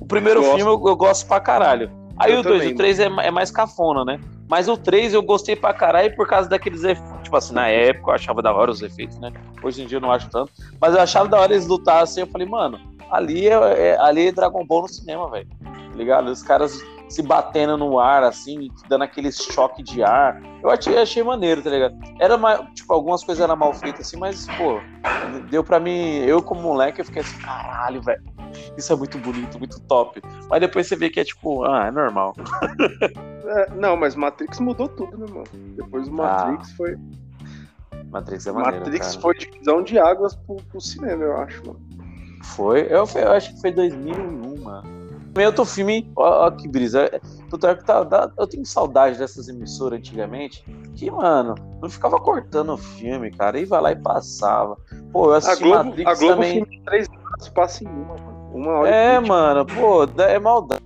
O 0.00 0.06
primeiro 0.06 0.40
Gosto. 0.40 0.56
filme 0.56 0.70
eu, 0.72 0.88
eu 0.88 0.96
gosto 0.96 1.26
pra 1.26 1.38
caralho. 1.40 1.90
Aí 2.16 2.32
Eu 2.32 2.40
o 2.40 2.42
2, 2.42 2.58
também, 2.60 2.74
o 2.74 2.76
3 2.76 2.98
é, 3.00 3.04
é 3.04 3.30
mais 3.30 3.50
cafona, 3.50 4.04
né? 4.04 4.18
Mas 4.48 4.66
o 4.68 4.76
3 4.76 5.12
eu 5.12 5.22
gostei 5.22 5.54
pra 5.54 5.74
caralho 5.74 6.16
por 6.16 6.26
causa 6.26 6.48
daqueles 6.48 6.82
efeitos. 6.82 7.22
Tipo 7.22 7.36
assim, 7.36 7.52
na 7.54 7.68
época 7.68 8.10
eu 8.10 8.14
achava 8.14 8.40
da 8.42 8.52
hora 8.52 8.70
os 8.70 8.80
efeitos, 8.82 9.18
né? 9.20 9.30
Hoje 9.62 9.82
em 9.82 9.86
dia 9.86 9.98
eu 9.98 10.00
não 10.02 10.10
acho 10.10 10.30
tanto. 10.30 10.50
Mas 10.80 10.94
eu 10.94 11.00
achava 11.00 11.28
da 11.28 11.38
hora 11.38 11.52
eles 11.52 11.66
lutar 11.66 12.02
assim. 12.02 12.20
Eu 12.20 12.26
falei, 12.26 12.46
mano, 12.48 12.80
ali 13.10 13.46
é, 13.46 13.52
é- 13.52 13.98
ali 14.00 14.28
é 14.28 14.32
Dragon 14.32 14.64
Ball 14.66 14.82
no 14.82 14.88
cinema, 14.88 15.30
velho. 15.30 15.46
Tá 15.62 15.94
ligado? 15.94 16.28
Os 16.28 16.42
caras 16.42 16.82
se 17.08 17.22
batendo 17.22 17.76
no 17.76 17.98
ar, 17.98 18.22
assim, 18.22 18.68
dando 18.88 19.02
aquele 19.04 19.30
choque 19.32 19.82
de 19.82 20.02
ar. 20.02 20.40
Eu 20.62 20.70
achei, 20.70 20.98
achei 20.98 21.22
maneiro, 21.22 21.62
tá 21.62 21.70
ligado? 21.70 21.96
Era 22.18 22.36
mais, 22.36 22.60
tipo, 22.74 22.92
algumas 22.92 23.24
coisas 23.24 23.42
eram 23.42 23.56
mal 23.56 23.72
feitas 23.72 24.06
assim, 24.06 24.16
mas, 24.18 24.46
pô, 24.48 24.80
deu 25.50 25.64
pra 25.64 25.80
mim, 25.80 26.16
eu 26.18 26.42
como 26.42 26.60
moleque, 26.60 27.00
eu 27.00 27.04
fiquei 27.04 27.22
assim, 27.22 27.38
caralho, 27.38 28.02
velho. 28.02 28.22
Isso 28.76 28.92
é 28.92 28.96
muito 28.96 29.18
bonito, 29.18 29.58
muito 29.58 29.80
top. 29.80 30.22
Mas 30.48 30.60
depois 30.60 30.86
você 30.86 30.96
vê 30.96 31.10
que 31.10 31.20
é 31.20 31.24
tipo, 31.24 31.64
ah, 31.64 31.86
é 31.86 31.90
normal. 31.90 32.34
É, 33.50 33.70
não, 33.76 33.96
mas 33.96 34.14
Matrix 34.14 34.60
mudou 34.60 34.86
tudo, 34.86 35.16
né, 35.16 35.26
mano? 35.30 35.46
Depois 35.74 36.06
do 36.06 36.22
Ah. 36.22 36.48
Matrix 36.50 36.72
foi. 36.72 36.98
Matrix 38.10 38.46
é 38.46 38.52
maneiro, 38.52 38.76
Matrix 38.84 39.06
cara. 39.06 39.20
foi 39.22 39.34
divisão 39.38 39.82
de 39.82 39.98
águas 39.98 40.34
pro, 40.36 40.56
pro 40.56 40.78
cinema, 40.78 41.24
eu 41.24 41.36
acho, 41.38 41.66
mano. 41.66 41.80
Foi, 42.44 42.80
eu, 42.82 43.08
eu 43.14 43.32
acho 43.32 43.54
que 43.54 43.60
foi 43.62 43.72
2001, 43.72 44.62
mano. 44.62 44.97
Também 45.38 45.46
outro 45.46 45.64
filme, 45.64 46.10
ó, 46.16 46.46
ó 46.46 46.50
que 46.50 46.66
brisa. 46.66 47.08
Puta, 47.48 47.72
que 47.76 47.84
tá, 47.84 48.02
dá- 48.02 48.28
eu 48.36 48.44
tenho 48.44 48.66
saudade 48.66 49.20
dessas 49.20 49.48
emissoras 49.48 50.00
antigamente, 50.00 50.64
que, 50.96 51.08
mano, 51.12 51.54
não 51.80 51.88
ficava 51.88 52.18
cortando 52.18 52.72
o 52.72 52.76
filme, 52.76 53.30
cara, 53.30 53.56
e 53.56 53.64
vai 53.64 53.80
lá 53.80 53.92
e 53.92 53.96
passava. 53.96 54.76
Pô, 55.12 55.26
eu 55.26 55.34
A 55.34 55.36
assisti 55.36 55.62
Globo, 55.62 55.84
Matrix 55.90 56.10
a 56.10 56.14
Globo 56.14 56.34
também. 56.34 56.52
filme 56.54 56.66
de 56.68 56.82
três 56.82 57.06
horas 57.08 57.48
passa 57.50 57.84
em 57.84 57.86
uma, 57.86 58.16
mano. 58.16 58.50
Uma 58.52 58.72
hora 58.80 58.90
É, 58.90 59.14
e 59.14 59.20
mano, 59.20 59.64
pô, 59.64 60.08
é 60.20 60.40
maldade. 60.40 60.82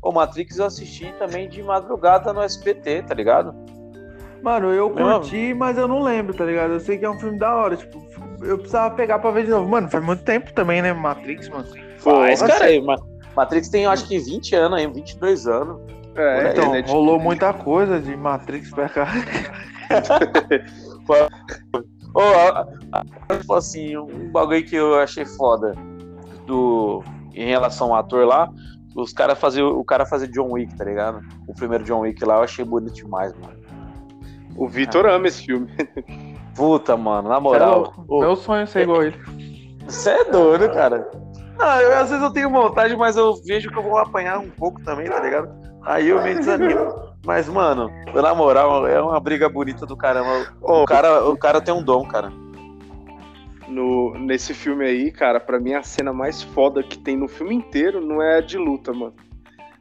O 0.00 0.12
Matrix 0.12 0.56
eu 0.56 0.66
assisti 0.66 1.12
também 1.18 1.48
de 1.48 1.60
madrugada 1.64 2.32
no 2.32 2.42
SBT, 2.42 3.02
tá 3.02 3.12
ligado? 3.12 3.52
Mano, 4.40 4.72
eu 4.72 4.88
curti, 4.88 5.52
mas 5.52 5.76
eu 5.76 5.88
não 5.88 6.00
lembro, 6.00 6.32
tá 6.32 6.44
ligado? 6.44 6.74
Eu 6.74 6.78
sei 6.80 6.96
que 6.96 7.04
é 7.04 7.10
um 7.10 7.18
filme 7.18 7.40
da 7.40 7.56
hora. 7.56 7.76
Tipo, 7.76 8.00
eu 8.40 8.56
precisava 8.56 8.94
pegar 8.94 9.18
pra 9.18 9.32
ver 9.32 9.46
de 9.46 9.50
novo. 9.50 9.68
Mano, 9.68 9.90
faz 9.90 10.04
muito 10.04 10.22
tempo 10.22 10.52
também, 10.52 10.80
né? 10.80 10.92
Matrix, 10.92 11.48
mano. 11.48 11.66
Faz, 11.98 12.40
cara 12.40 12.66
aí. 12.66 12.80
Matrix 13.36 13.68
tem, 13.68 13.84
eu 13.84 13.90
acho 13.90 14.06
que 14.08 14.18
20 14.18 14.54
anos 14.56 14.78
aí, 14.78 14.86
22 14.86 15.46
anos. 15.46 15.78
É, 16.14 16.50
Então, 16.52 16.74
é 16.74 16.80
de- 16.82 16.90
rolou 16.90 17.20
muita 17.20 17.52
coisa 17.52 18.00
de 18.00 18.16
Matrix 18.16 18.70
pra 18.70 18.88
cá. 18.88 19.06
Tipo 23.38 23.54
assim, 23.54 23.96
um 23.96 24.30
bagulho 24.30 24.64
que 24.64 24.74
eu 24.76 24.98
achei 24.98 25.24
foda 25.24 25.74
do, 26.46 27.02
em 27.34 27.46
relação 27.46 27.88
ao 27.88 27.96
ator 28.00 28.24
lá, 28.26 28.48
os 28.94 29.12
cara 29.12 29.36
faziam, 29.36 29.68
o 29.78 29.84
cara 29.84 30.06
fazia 30.06 30.26
John 30.28 30.52
Wick, 30.52 30.74
tá 30.74 30.84
ligado? 30.84 31.20
O 31.46 31.54
primeiro 31.54 31.84
John 31.84 32.00
Wick 32.00 32.24
lá 32.24 32.36
eu 32.36 32.42
achei 32.42 32.64
bonito 32.64 32.94
demais, 32.94 33.32
mano. 33.34 33.54
O 34.56 34.66
Vitor 34.66 35.04
ama 35.06 35.28
esse 35.28 35.44
filme. 35.44 35.68
Puta, 36.54 36.96
mano, 36.96 37.28
na 37.28 37.34
Cê 37.34 37.40
é 37.40 37.42
moral. 37.42 37.78
louco. 37.80 38.04
ô, 38.08 38.20
Meu 38.20 38.36
sonho 38.36 38.62
é 38.62 38.66
ser 38.66 38.82
igual 38.84 39.02
ele. 39.02 39.16
Você 39.86 40.10
é 40.10 40.24
doido, 40.24 40.70
cara. 40.72 41.10
Não, 41.58 41.80
eu, 41.80 41.96
às 41.98 42.10
vezes 42.10 42.22
eu 42.24 42.30
tenho 42.32 42.50
vontade, 42.50 42.94
mas 42.96 43.16
eu 43.16 43.34
vejo 43.44 43.70
que 43.70 43.78
eu 43.78 43.82
vou 43.82 43.96
apanhar 43.98 44.38
um 44.38 44.50
pouco 44.50 44.82
também, 44.82 45.08
tá 45.08 45.20
ligado? 45.20 45.48
Aí 45.82 46.08
eu 46.08 46.22
me 46.22 46.34
desanimo. 46.34 46.94
Mas, 47.24 47.48
mano, 47.48 47.90
na 48.14 48.34
moral, 48.34 48.86
é 48.86 49.00
uma 49.00 49.18
briga 49.18 49.48
bonita 49.48 49.84
do 49.86 49.96
caramba. 49.96 50.46
O 50.60 50.84
cara, 50.84 51.28
o 51.28 51.36
cara 51.36 51.60
tem 51.60 51.72
um 51.74 51.82
dom, 51.82 52.04
cara. 52.06 52.30
no, 53.68 54.14
nesse 54.18 54.54
filme 54.54 54.84
aí, 54.84 55.10
cara, 55.10 55.40
pra 55.40 55.58
mim 55.58 55.74
a 55.74 55.82
cena 55.82 56.12
mais 56.12 56.42
foda 56.42 56.82
que 56.82 56.98
tem 56.98 57.16
no 57.16 57.26
filme 57.28 57.54
inteiro 57.54 58.00
não 58.00 58.22
é 58.22 58.38
a 58.38 58.40
de 58.40 58.58
luta, 58.58 58.92
mano. 58.92 59.14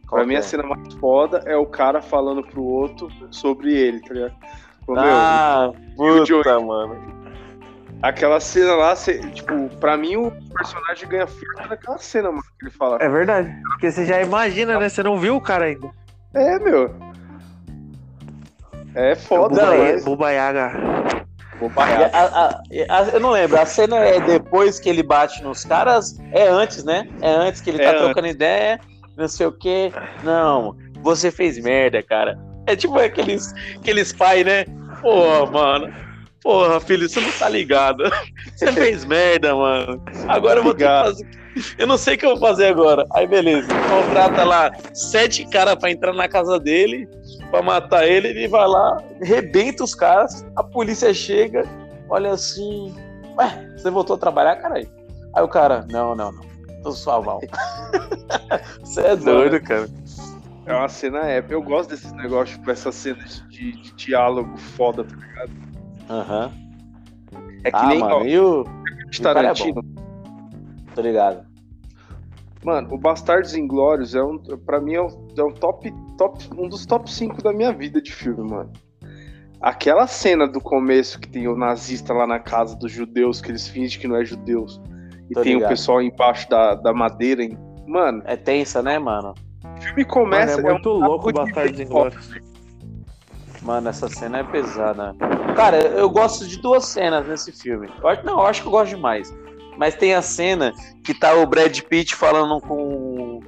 Qual 0.07 0.19
pra 0.19 0.23
mim 0.23 0.33
que 0.33 0.37
a 0.37 0.39
é? 0.39 0.43
cena 0.43 0.63
mais 0.63 0.93
foda 0.95 1.41
é 1.45 1.55
o 1.55 1.65
cara 1.65 2.01
falando 2.01 2.43
pro 2.43 2.63
outro 2.63 3.09
sobre 3.31 3.73
ele, 3.73 3.99
tá 4.01 4.13
ligado? 4.13 4.35
Meu, 4.87 4.97
Ah, 4.99 5.71
o 5.97 6.23
John 6.23 6.37
puta, 6.37 6.59
mano. 6.59 7.14
Aquela 8.01 8.39
cena 8.39 8.75
lá, 8.75 8.95
cê- 8.95 9.19
tipo, 9.31 9.69
pra 9.79 9.97
mim 9.97 10.15
o 10.15 10.31
personagem 10.53 11.07
ganha 11.07 11.27
força 11.27 11.67
naquela 11.69 11.97
cena, 11.97 12.29
mano, 12.29 12.43
que 12.59 12.65
ele 12.65 12.71
fala. 12.71 12.97
É 13.01 13.09
verdade. 13.09 13.53
Porque 13.69 13.91
você 13.91 14.05
já 14.05 14.21
imagina, 14.21 14.77
né? 14.79 14.89
Você 14.89 15.01
não 15.03 15.17
viu 15.19 15.35
o 15.35 15.41
cara 15.41 15.65
ainda. 15.65 15.89
É, 16.33 16.59
meu. 16.59 16.93
É 18.93 19.15
foda, 19.15 19.69
né? 19.69 19.91
é- 19.91 19.99
Bubayaga. 20.01 20.71
A- 22.13 22.19
a- 22.19 22.61
a- 22.89 23.09
eu 23.13 23.19
não 23.19 23.31
lembro, 23.31 23.57
a 23.59 23.65
cena 23.65 23.97
é 23.97 24.19
depois 24.19 24.77
que 24.79 24.89
ele 24.89 25.01
bate 25.01 25.41
nos 25.41 25.63
caras, 25.63 26.17
é 26.33 26.47
antes, 26.47 26.83
né? 26.83 27.07
É 27.21 27.29
antes 27.29 27.61
que 27.61 27.69
ele 27.69 27.81
É 27.81 27.91
tá 27.91 27.97
trocando 27.97 28.27
ideia, 28.27 28.79
não 29.17 29.27
sei 29.27 29.47
o 29.47 29.51
quê. 29.53 29.91
Não, 30.21 30.75
você 31.01 31.31
fez 31.31 31.57
merda, 31.57 32.03
cara. 32.03 32.37
É 32.67 32.75
tipo 32.75 32.97
aqueles, 32.99 33.53
aqueles 33.77 34.11
pais, 34.11 34.45
né? 34.45 34.65
Pô, 35.01 35.45
mano. 35.45 35.93
Porra, 36.45 36.79
filho, 36.79 37.09
você 37.09 37.19
não 37.19 37.31
tá 37.31 37.49
ligado. 37.49 38.03
Você 38.55 38.71
fez 38.71 39.03
merda, 39.03 39.55
mano. 39.55 39.99
Agora 40.27 40.59
eu 40.59 40.63
vou 40.63 40.75
ter 40.75 40.85
que 40.85 41.03
fazer. 41.03 41.27
Eu 41.79 41.87
não 41.87 41.97
sei 41.97 42.13
o 42.13 42.17
que 42.19 42.25
eu 42.25 42.37
vou 42.37 42.39
fazer 42.39 42.67
agora. 42.67 43.03
Aí, 43.15 43.25
beleza. 43.25 43.67
Contrata 43.89 44.43
lá 44.43 44.71
sete 44.93 45.43
caras 45.49 45.73
pra 45.73 45.89
entrar 45.89 46.13
na 46.13 46.29
casa 46.29 46.59
dele, 46.59 47.09
pra 47.49 47.63
matar 47.63 48.07
ele. 48.07 48.27
Ele 48.27 48.47
vai 48.47 48.67
lá, 48.67 49.01
rebenta 49.23 49.83
os 49.83 49.95
caras. 49.95 50.45
A 50.55 50.63
polícia 50.63 51.11
chega, 51.15 51.63
olha 52.07 52.33
assim. 52.33 52.95
Ué, 53.39 53.73
você 53.75 53.89
voltou 53.89 54.15
a 54.15 54.19
trabalhar, 54.19 54.57
caralho? 54.57 54.87
Aí 55.33 55.43
o 55.43 55.47
cara, 55.47 55.83
não, 55.89 56.13
não, 56.13 56.31
não. 56.31 56.45
Tô 56.83 56.91
suavão. 56.91 57.39
Você 58.81 59.01
é 59.01 59.15
doido, 59.15 59.59
cara. 59.61 59.89
É 60.67 60.75
uma 60.75 60.87
cena 60.87 61.25
épica. 61.25 61.55
Eu 61.55 61.63
gosto 61.63 61.89
desses 61.89 62.11
negócios, 62.13 62.55
tipo, 62.55 62.69
essas 62.69 62.93
cenas 62.93 63.43
de, 63.49 63.71
de 63.71 63.91
diálogo 63.93 64.55
foda, 64.57 65.03
tá 65.03 65.15
ligado? 65.15 65.74
Aham. 66.09 66.51
É 67.63 67.71
que 67.71 67.77
Ah, 67.77 67.87
nem 67.87 67.99
mano, 67.99 68.15
ó, 68.15 68.23
e 68.23 68.39
o. 68.39 68.61
o 68.61 68.65
é 69.19 69.21
Tarantino. 69.21 69.81
Tô 70.93 71.01
ligado. 71.01 71.45
Mano, 72.63 72.93
o 72.93 72.97
Bastardos 72.97 73.55
Inglórios 73.55 74.15
é 74.15 74.23
um, 74.23 74.37
pra 74.65 74.81
mim 74.81 74.95
é 74.95 75.01
um, 75.01 75.07
é 75.37 75.43
um 75.43 75.51
top, 75.51 75.93
top, 76.17 76.43
um 76.57 76.67
dos 76.67 76.85
top 76.85 77.11
5 77.11 77.43
da 77.43 77.53
minha 77.53 77.71
vida 77.71 78.01
de 78.01 78.11
filme, 78.11 78.49
mano. 78.49 78.71
Aquela 79.61 80.07
cena 80.07 80.47
do 80.47 80.59
começo 80.59 81.19
que 81.19 81.27
tem 81.27 81.47
o 81.47 81.55
nazista 81.55 82.13
lá 82.13 82.25
na 82.25 82.39
casa 82.39 82.75
dos 82.75 82.91
judeus, 82.91 83.39
que 83.41 83.51
eles 83.51 83.67
fingem 83.67 83.99
que 83.99 84.07
não 84.07 84.15
é 84.15 84.25
judeus, 84.25 84.81
e 85.29 85.33
Tô 85.33 85.41
tem 85.41 85.53
o 85.53 85.55
ligado. 85.57 85.69
pessoal 85.69 86.01
embaixo 86.01 86.49
da, 86.49 86.75
da 86.75 86.93
madeira. 86.93 87.43
hein? 87.43 87.57
Mano, 87.87 88.21
É 88.25 88.35
tensa, 88.35 88.81
né, 88.81 88.97
mano? 88.99 89.33
o 89.63 89.81
filme 89.81 90.05
começa. 90.05 90.57
Mano, 90.57 90.67
é 90.69 90.71
muito 90.73 90.89
um 90.89 90.99
louco 91.05 91.29
o 91.29 91.33
Bastardos 91.33 91.79
Inglórios. 91.79 92.31
Mano, 93.65 93.89
essa 93.89 94.07
cena 94.07 94.39
é 94.39 94.43
pesada. 94.43 95.15
Cara, 95.55 95.77
eu 95.77 96.07
gosto 96.09 96.47
de 96.47 96.57
duas 96.57 96.85
cenas 96.85 97.27
nesse 97.27 97.51
filme. 97.51 97.89
Não, 98.23 98.39
eu 98.39 98.45
acho 98.45 98.61
que 98.61 98.67
eu 98.67 98.71
gosto 98.71 98.95
demais. 98.95 99.33
Mas 99.75 99.95
tem 99.95 100.13
a 100.13 100.21
cena 100.21 100.71
que 101.03 101.13
tá 101.13 101.33
o 101.33 101.45
Brad 101.47 101.77
Pitt 101.81 102.15
falando 102.15 102.61
com, 102.61 103.39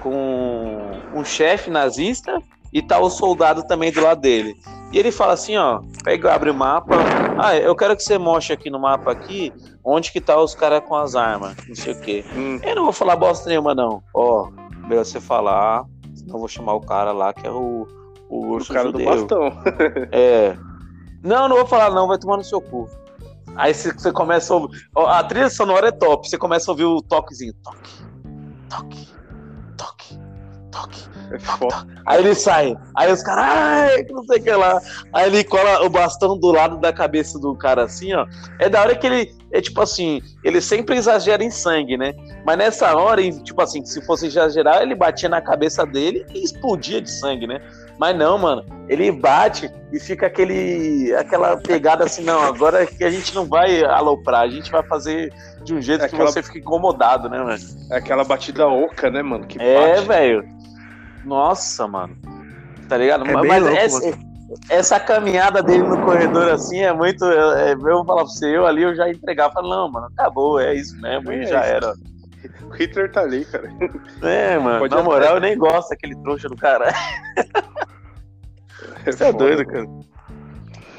com 0.00 0.90
um 1.14 1.24
chefe 1.24 1.70
nazista 1.70 2.42
e 2.72 2.82
tá 2.82 2.98
o 2.98 3.08
soldado 3.08 3.62
também 3.66 3.92
do 3.92 4.02
lado 4.02 4.20
dele. 4.20 4.56
E 4.92 4.98
ele 4.98 5.10
fala 5.12 5.32
assim, 5.32 5.56
ó, 5.56 5.80
pega, 6.02 6.34
abre 6.34 6.50
o 6.50 6.54
mapa. 6.54 6.96
Ah, 7.38 7.56
eu 7.56 7.74
quero 7.74 7.96
que 7.96 8.02
você 8.02 8.18
mostre 8.18 8.52
aqui 8.52 8.68
no 8.68 8.78
mapa 8.78 9.12
aqui 9.12 9.52
onde 9.84 10.10
que 10.10 10.20
tá 10.20 10.40
os 10.40 10.54
caras 10.54 10.82
com 10.84 10.94
as 10.96 11.14
armas, 11.14 11.56
não 11.68 11.74
sei 11.74 11.92
o 11.94 12.00
quê. 12.00 12.24
Hum, 12.34 12.58
Eu 12.62 12.74
não 12.76 12.84
vou 12.84 12.92
falar 12.92 13.16
bosta 13.16 13.48
nenhuma, 13.48 13.74
não. 13.74 14.02
Ó, 14.14 14.48
melhor 14.88 15.04
você 15.04 15.20
falar, 15.20 15.84
senão 16.14 16.34
eu 16.34 16.38
vou 16.40 16.48
chamar 16.48 16.74
o 16.74 16.80
cara 16.80 17.12
lá 17.12 17.32
que 17.32 17.46
é 17.46 17.50
o, 17.50 17.86
o 18.28 18.46
o 18.46 18.50
urso 18.52 18.72
cara 18.72 18.90
do 18.92 19.00
judeu. 19.00 19.04
bastão. 19.04 19.52
É. 20.12 20.56
Não, 21.22 21.48
não 21.48 21.56
vou 21.56 21.66
falar, 21.66 21.90
não, 21.90 22.06
vai 22.06 22.18
tomar 22.18 22.36
no 22.36 22.44
seu 22.44 22.60
cu. 22.60 22.88
Aí 23.56 23.72
você, 23.72 24.12
começa 24.12 24.52
a 24.52 24.56
ouvir. 24.56 24.88
A 24.96 25.24
trilha 25.24 25.48
sonora 25.48 25.88
é 25.88 25.92
top. 25.92 26.28
Você 26.28 26.36
começa 26.36 26.70
a 26.70 26.72
ouvir 26.72 26.84
o 26.84 27.00
toquezinho. 27.00 27.54
Toque, 27.62 27.86
toque, 28.68 29.08
toque, 29.76 30.18
toque. 30.70 31.14
É 31.32 31.38
foda. 31.38 31.86
Aí 32.04 32.20
ele 32.20 32.34
sai. 32.34 32.76
Aí 32.94 33.12
os 33.12 33.22
caras, 33.22 33.44
ai, 33.46 34.04
que 34.04 34.12
não 34.12 34.24
sei 34.24 34.40
o 34.40 34.42
que 34.42 34.50
lá. 34.50 34.80
Aí 35.12 35.26
ele 35.28 35.44
cola 35.44 35.84
o 35.84 35.88
bastão 35.88 36.38
do 36.38 36.50
lado 36.50 36.78
da 36.78 36.92
cabeça 36.92 37.38
do 37.38 37.54
cara 37.56 37.84
assim, 37.84 38.12
ó. 38.12 38.26
É 38.58 38.68
da 38.68 38.80
hora 38.80 38.94
que 38.94 39.06
ele. 39.06 39.34
É 39.52 39.60
tipo 39.60 39.80
assim, 39.80 40.20
ele 40.42 40.60
sempre 40.60 40.96
exagera 40.96 41.42
em 41.44 41.50
sangue, 41.50 41.96
né? 41.96 42.12
Mas 42.44 42.58
nessa 42.58 42.94
hora, 42.96 43.22
tipo 43.42 43.62
assim, 43.62 43.84
se 43.84 44.04
fosse 44.04 44.26
exagerar, 44.26 44.82
ele 44.82 44.96
batia 44.96 45.28
na 45.28 45.40
cabeça 45.40 45.86
dele 45.86 46.26
e 46.34 46.42
explodia 46.42 47.00
de 47.00 47.10
sangue, 47.10 47.46
né? 47.46 47.60
Mas 47.98 48.16
não, 48.16 48.36
mano. 48.38 48.64
Ele 48.88 49.10
bate 49.12 49.70
e 49.92 49.98
fica 50.00 50.26
aquele, 50.26 51.14
aquela 51.16 51.56
pegada 51.56 52.04
assim, 52.04 52.22
não, 52.22 52.42
agora 52.42 52.86
que 52.86 53.02
a 53.04 53.10
gente 53.10 53.34
não 53.34 53.46
vai 53.46 53.82
aloprar, 53.84 54.42
a 54.42 54.48
gente 54.48 54.70
vai 54.70 54.82
fazer 54.82 55.32
de 55.62 55.74
um 55.74 55.80
jeito 55.80 56.04
É 56.04 56.08
que 56.08 56.14
aquela- 56.14 56.30
você 56.30 56.42
fica 56.42 56.58
incomodado, 56.58 57.28
né, 57.30 57.38
mano? 57.38 57.62
É 57.90 57.96
aquela 57.96 58.24
batida 58.24 58.66
oca, 58.66 59.10
né, 59.10 59.22
mano? 59.22 59.46
Que 59.46 59.60
É, 59.60 60.00
velho. 60.02 60.44
Nossa, 61.24 61.86
mano. 61.88 62.16
Tá 62.88 62.98
ligado? 62.98 63.26
É 63.26 63.32
Mas 63.32 63.62
louco, 63.62 63.76
essa, 63.78 64.18
essa 64.68 65.00
caminhada 65.00 65.62
dele 65.62 65.84
no 65.84 65.98
corredor 66.02 66.48
assim 66.50 66.80
é 66.80 66.92
muito. 66.92 67.24
É, 67.24 67.70
é, 67.70 67.72
eu 67.72 67.78
vou 67.78 68.04
falar 68.04 68.22
pra 68.24 68.30
você, 68.30 68.54
eu 68.56 68.66
ali 68.66 68.82
eu 68.82 68.94
já 68.94 69.08
entregava, 69.08 69.54
falava, 69.54 69.74
não, 69.74 69.90
mano, 69.90 70.06
acabou, 70.14 70.60
é 70.60 70.74
isso 70.74 71.00
mesmo, 71.00 71.32
e 71.32 71.36
É 71.42 71.46
já 71.46 71.60
isso. 71.60 71.70
era. 71.70 71.94
O 72.64 72.70
Hitler 72.70 73.10
tá 73.12 73.20
ali, 73.22 73.44
cara. 73.44 73.70
É, 74.22 74.58
mano, 74.58 74.78
Pode 74.80 74.94
na 74.94 75.00
até- 75.00 75.08
moral, 75.08 75.34
eu 75.36 75.40
nem 75.40 75.56
gosto 75.56 75.90
daquele 75.90 76.14
trouxa 76.16 76.48
do 76.48 76.56
cara. 76.56 76.92
Você 79.04 79.24
é 79.24 79.32
doido, 79.32 79.66
cara. 79.66 79.86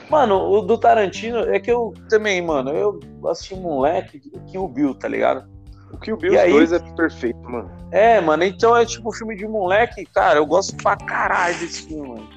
Mano, 0.10 0.36
o 0.38 0.62
do 0.62 0.78
Tarantino 0.78 1.40
é 1.40 1.60
que 1.60 1.72
eu 1.72 1.94
também, 2.10 2.42
mano, 2.42 2.70
eu 2.72 3.00
assisti 3.28 3.54
um 3.56 3.62
moleque 3.62 4.20
que 4.48 4.58
o 4.58 4.68
Bill, 4.68 4.94
tá 4.94 5.08
ligado? 5.08 5.50
O 5.92 5.98
Kill 5.98 6.18
Bill 6.18 6.34
E 6.34 6.36
os 6.36 6.42
aí- 6.42 6.52
dois 6.52 6.74
é 6.74 6.80
perfeito, 6.96 7.40
mano. 7.50 7.72
É, 7.92 8.20
mano, 8.22 8.44
então 8.44 8.76
é 8.76 8.86
tipo 8.86 9.12
filme 9.14 9.36
de 9.36 9.48
moleque, 9.48 10.06
cara, 10.06 10.38
eu 10.40 10.46
gosto 10.46 10.76
pra 10.78 10.96
caralho 10.96 11.58
desse 11.60 11.88
filme, 11.88 12.08
mano. 12.10 12.30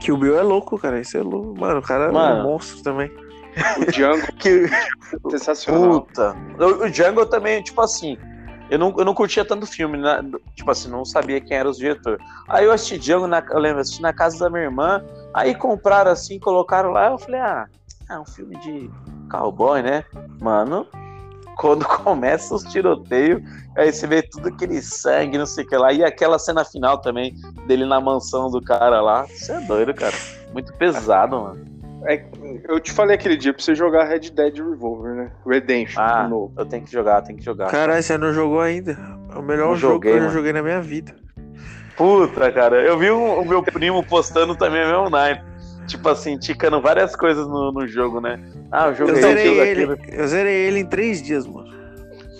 Que 0.00 0.10
o 0.12 0.16
Bill 0.16 0.36
é 0.38 0.42
louco, 0.42 0.76
cara. 0.78 0.98
Isso 1.00 1.16
é 1.16 1.22
louco. 1.22 1.58
Mano, 1.60 1.78
o 1.78 1.82
cara 1.82 2.06
é 2.08 2.10
Mano. 2.12 2.40
um 2.40 2.52
monstro 2.52 2.82
também. 2.82 3.08
O 3.80 3.90
Django 3.90 4.26
Que, 4.38 4.66
sensacional. 5.30 6.02
Puta. 6.02 6.36
O, 6.58 6.84
o 6.84 6.90
Django 6.90 7.26
também, 7.26 7.62
tipo 7.62 7.80
assim, 7.80 8.16
eu 8.70 8.78
não, 8.78 8.94
eu 8.96 9.04
não 9.04 9.14
curtia 9.14 9.44
tanto 9.44 9.66
filme, 9.66 9.98
né? 9.98 10.20
tipo 10.54 10.70
assim, 10.70 10.88
não 10.88 11.04
sabia 11.04 11.40
quem 11.40 11.56
era 11.56 11.68
os 11.68 11.76
diretores. 11.76 12.24
Aí 12.48 12.64
eu 12.64 12.72
assisti 12.72 12.98
Django, 12.98 13.26
na, 13.26 13.44
eu 13.50 13.58
lembro, 13.58 13.80
assisti 13.80 14.00
na 14.00 14.12
casa 14.12 14.38
da 14.38 14.50
minha 14.50 14.64
irmã, 14.64 15.04
aí 15.34 15.54
compraram 15.54 16.10
assim, 16.10 16.38
colocaram 16.38 16.90
lá, 16.90 17.10
eu 17.10 17.18
falei, 17.18 17.40
ah, 17.40 17.66
ah, 18.08 18.14
é 18.14 18.18
um 18.18 18.26
filme 18.26 18.56
de 18.58 18.90
cowboy, 19.30 19.82
né? 19.82 20.04
Mano, 20.40 20.86
quando 21.56 21.84
começa 22.04 22.54
os 22.54 22.62
tiroteios, 22.64 23.42
aí 23.76 23.92
você 23.92 24.06
vê 24.06 24.22
tudo 24.22 24.48
aquele 24.48 24.82
sangue, 24.82 25.38
não 25.38 25.46
sei 25.46 25.64
o 25.64 25.68
que 25.68 25.76
lá. 25.76 25.92
E 25.92 26.04
aquela 26.04 26.38
cena 26.38 26.64
final 26.64 26.98
também, 26.98 27.34
dele 27.66 27.86
na 27.86 28.00
mansão 28.00 28.50
do 28.50 28.60
cara 28.60 29.00
lá. 29.00 29.26
Isso 29.26 29.52
é 29.52 29.60
doido, 29.60 29.94
cara. 29.94 30.14
Muito 30.52 30.72
pesado, 30.74 31.40
mano. 31.40 31.71
É, 32.06 32.24
eu 32.68 32.80
te 32.80 32.90
falei 32.92 33.14
aquele 33.14 33.36
dia 33.36 33.52
pra 33.54 33.62
você 33.62 33.74
jogar 33.74 34.04
Red 34.04 34.30
Dead 34.30 34.56
Revolver, 34.56 35.14
né? 35.14 35.30
Redemption, 35.46 36.02
Ah, 36.02 36.24
de 36.24 36.30
novo. 36.30 36.52
eu 36.58 36.66
tenho 36.66 36.84
que 36.84 36.90
jogar, 36.92 37.22
tenho 37.22 37.38
que 37.38 37.44
jogar. 37.44 37.70
Caralho, 37.70 38.02
você 38.02 38.18
não 38.18 38.32
jogou 38.32 38.60
ainda. 38.60 38.96
É 39.34 39.38
o 39.38 39.42
melhor 39.42 39.68
Não 39.70 39.76
jogo 39.76 39.94
joguei, 39.94 40.10
que 40.12 40.16
eu 40.16 40.20
já 40.20 40.26
mano. 40.26 40.36
joguei 40.38 40.52
na 40.52 40.62
minha 40.62 40.80
vida. 40.80 41.14
Puta, 41.96 42.50
cara, 42.50 42.82
eu 42.82 42.98
vi 42.98 43.10
o, 43.10 43.40
o 43.40 43.44
meu 43.44 43.62
primo 43.62 44.02
postando 44.04 44.56
também 44.56 44.82
a 44.82 44.86
mesmo 44.86 45.10
naipe. 45.10 45.44
Tipo 45.86 46.08
assim, 46.08 46.38
ticando 46.38 46.80
várias 46.80 47.14
coisas 47.14 47.46
no, 47.46 47.70
no 47.72 47.86
jogo, 47.86 48.20
né? 48.20 48.40
Ah, 48.70 48.86
eu 48.86 48.90
Eu 48.90 48.94
joguei 48.94 49.22
zerei 49.22 49.58
ele. 49.60 49.92
aquilo. 49.92 49.98
Eu 50.20 50.26
zerei 50.28 50.54
ele 50.66 50.78
em 50.80 50.86
três 50.86 51.22
dias, 51.22 51.46
mano. 51.46 51.70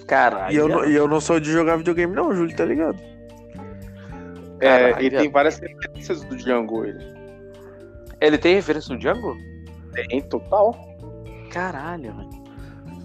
Caralho. 0.06 0.52
E 0.52 0.56
eu, 0.56 0.68
não, 0.68 0.84
e 0.84 0.94
eu 0.94 1.06
não 1.08 1.20
sou 1.20 1.38
de 1.38 1.50
jogar 1.52 1.76
videogame, 1.76 2.14
não, 2.14 2.34
Júlio, 2.34 2.56
tá 2.56 2.64
ligado? 2.64 2.98
É, 4.60 4.66
Caralho, 4.90 5.06
ele 5.06 5.16
tem 5.16 5.30
várias 5.30 5.58
referências 5.58 6.22
do 6.24 6.36
Django, 6.36 6.84
ele. 6.84 7.04
Ele 8.20 8.38
tem 8.38 8.54
referência 8.54 8.92
no 8.94 9.00
Django? 9.00 9.36
Tem, 9.92 10.20
total. 10.22 10.74
Caralho, 11.50 12.12
velho. 12.14 12.42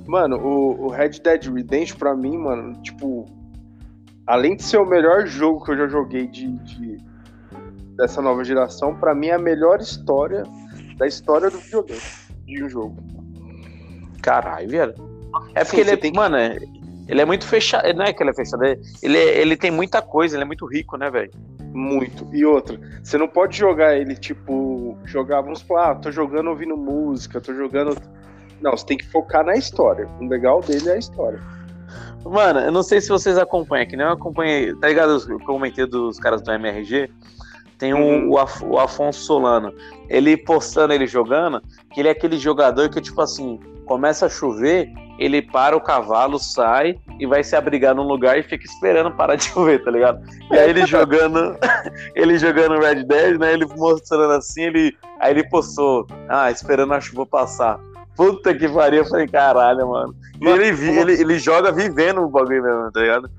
Mano, 0.05 0.38
o, 0.38 0.85
o 0.85 0.88
Red 0.89 1.09
Dead 1.21 1.45
Redemption, 1.53 1.97
pra 1.97 2.15
mim, 2.15 2.38
mano, 2.38 2.81
tipo, 2.81 3.25
além 4.25 4.55
de 4.55 4.63
ser 4.63 4.77
o 4.77 4.85
melhor 4.85 5.27
jogo 5.27 5.63
que 5.65 5.71
eu 5.71 5.77
já 5.77 5.88
joguei 5.88 6.27
de, 6.27 6.47
de- 6.59 6.97
dessa 7.97 8.21
nova 8.21 8.43
geração, 8.43 8.95
pra 8.95 9.13
mim 9.13 9.27
é 9.27 9.33
a 9.33 9.39
melhor 9.39 9.79
história 9.81 10.43
da 10.97 11.05
história 11.07 11.49
do 11.49 11.57
videogame, 11.57 11.99
de 12.45 12.63
um 12.63 12.69
jogo. 12.69 12.95
Caralho, 14.21 14.69
velho. 14.69 14.93
É 15.53 15.63
Sim, 15.63 15.69
porque 15.71 15.81
ele 15.81 15.89
você 15.89 15.93
é, 15.93 15.97
tem 15.97 16.11
que- 16.11 16.17
mano, 16.17 16.38
é- 16.38 16.57
ele 17.07 17.21
é 17.21 17.25
muito 17.25 17.45
fechado. 17.45 17.91
Não 17.93 18.05
é 18.05 18.13
que 18.13 18.23
ele 18.23 18.29
é 18.29 18.33
fechado, 18.33 18.63
é- 18.63 18.77
ele, 19.03 19.17
é- 19.17 19.41
ele 19.41 19.57
tem 19.57 19.71
muita 19.71 20.01
coisa, 20.01 20.35
ele 20.35 20.43
é 20.43 20.47
muito 20.47 20.65
rico, 20.65 20.97
né, 20.97 21.09
velho? 21.09 21.31
Muito. 21.73 22.27
E 22.33 22.45
outra, 22.45 22.79
você 23.03 23.17
não 23.17 23.27
pode 23.27 23.57
jogar 23.57 23.95
ele, 23.97 24.15
tipo, 24.15 24.53
jogar, 25.05 25.41
vamos 25.41 25.61
falar, 25.61 25.91
ah, 25.91 25.95
tô 25.95 26.11
jogando 26.11 26.49
ouvindo 26.49 26.77
música, 26.77 27.41
tô 27.41 27.53
jogando. 27.53 27.97
Não, 28.61 28.71
você 28.71 28.85
tem 28.85 28.97
que 28.97 29.05
focar 29.07 29.45
na 29.45 29.55
história. 29.55 30.07
O 30.19 30.27
legal 30.27 30.61
dele 30.61 30.89
é 30.89 30.93
a 30.93 30.97
história. 30.97 31.39
Mano, 32.25 32.59
eu 32.59 32.71
não 32.71 32.83
sei 32.83 32.99
se 32.99 33.07
vocês 33.09 33.38
acompanham, 33.38 33.88
que 33.88 33.95
nem 33.95 34.05
eu 34.05 34.11
acompanhei, 34.11 34.75
tá 34.75 34.88
ligado? 34.88 35.17
Eu 35.29 35.39
comentei 35.39 35.85
dos 35.85 36.19
caras 36.19 36.41
do 36.41 36.51
MRG. 36.51 37.09
Tem 37.77 37.93
um- 37.93 38.23
Uhum. 38.25 38.31
o, 38.31 38.38
Af- 38.39 38.63
o 38.63 38.77
Afonso 38.79 39.19
Solano. 39.21 39.71
Ele 40.10 40.38
postando 40.38 40.93
ele 40.93 41.08
jogando, 41.08 41.62
que 41.93 41.99
ele 41.99 42.08
é 42.08 42.12
aquele 42.12 42.38
jogador 42.38 42.89
que, 42.89 43.01
tipo 43.01 43.22
assim, 43.22 43.60
começa 43.86 44.26
a 44.26 44.30
chover, 44.30 44.89
ele 45.18 45.41
para 45.41 45.76
o 45.76 45.82
cavalo, 45.82 46.38
sai 46.38 46.95
e 47.20 47.26
vai 47.26 47.43
se 47.43 47.55
abrigar 47.55 47.95
num 47.95 48.03
lugar 48.03 48.38
e 48.38 48.43
fica 48.43 48.66
esperando 48.66 49.12
parar 49.12 49.36
de 49.36 49.45
chover, 49.49 49.84
tá 49.84 49.91
ligado? 49.91 50.22
E 50.51 50.58
aí 50.58 50.70
ele 50.70 50.86
jogando, 50.86 51.58
ele 52.16 52.38
jogando 52.38 52.80
Red 52.80 53.03
Dead, 53.03 53.39
né? 53.39 53.53
Ele 53.53 53.66
mostrando 53.66 54.34
assim, 54.34 54.64
ele. 54.64 54.95
Aí 55.20 55.32
ele 55.32 55.49
postou, 55.49 56.05
ah, 56.30 56.51
esperando 56.51 56.93
a 56.93 57.01
chuva 57.01 57.26
passar. 57.26 57.80
Puta 58.16 58.53
que 58.53 58.68
pariu, 58.68 59.03
eu 59.03 59.05
falei, 59.05 59.28
caralho, 59.28 59.88
mano. 59.88 60.16
E 60.41 60.47
ele, 60.47 60.68
ele, 60.99 61.14
ele 61.14 61.39
joga 61.39 61.72
vivendo 61.72 62.22
o 62.22 62.30
bagulho 62.30 62.64
mesmo, 62.64 62.91
tá 62.91 63.01
ligado? 63.01 63.30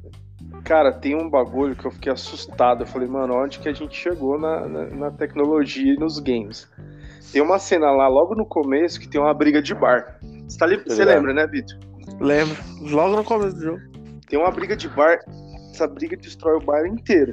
Cara, 0.69 0.93
tem 0.93 1.17
um 1.17 1.31
bagulho 1.31 1.75
que 1.75 1.87
eu 1.87 1.91
fiquei 1.91 2.13
assustado. 2.13 2.83
Eu 2.83 2.87
falei, 2.87 3.09
mano, 3.09 3.35
onde 3.35 3.59
que 3.59 3.69
a 3.71 3.73
gente 3.73 3.97
chegou 3.97 4.39
na, 4.39 4.69
na, 4.69 4.85
na 4.85 5.11
tecnologia 5.11 5.95
e 5.95 5.97
nos 5.97 6.19
games? 6.19 6.69
Tem 7.33 7.41
uma 7.41 7.59
cena 7.59 7.91
lá, 7.91 8.07
logo 8.07 8.35
no 8.35 8.45
começo, 8.45 9.01
que 9.01 9.09
tem 9.09 9.19
uma 9.19 9.33
briga 9.33 9.63
de 9.63 9.75
bar. 9.75 10.19
Você, 10.47 10.59
tá 10.59 10.67
li- 10.67 10.77
Você 10.87 11.01
ligado. 11.03 11.09
lembra, 11.17 11.33
né, 11.33 11.47
Vitor? 11.47 11.79
Lembro. 12.21 12.57
Logo 12.83 13.17
no 13.17 13.25
começo 13.25 13.57
do 13.57 13.63
jogo. 13.63 13.81
Tem 14.29 14.39
uma 14.39 14.51
briga 14.51 14.77
de 14.77 14.89
bar. 14.91 15.19
Essa 15.73 15.87
briga 15.87 16.17
destrói 16.19 16.57
o 16.57 16.61
bar 16.61 16.85
inteiro. 16.87 17.33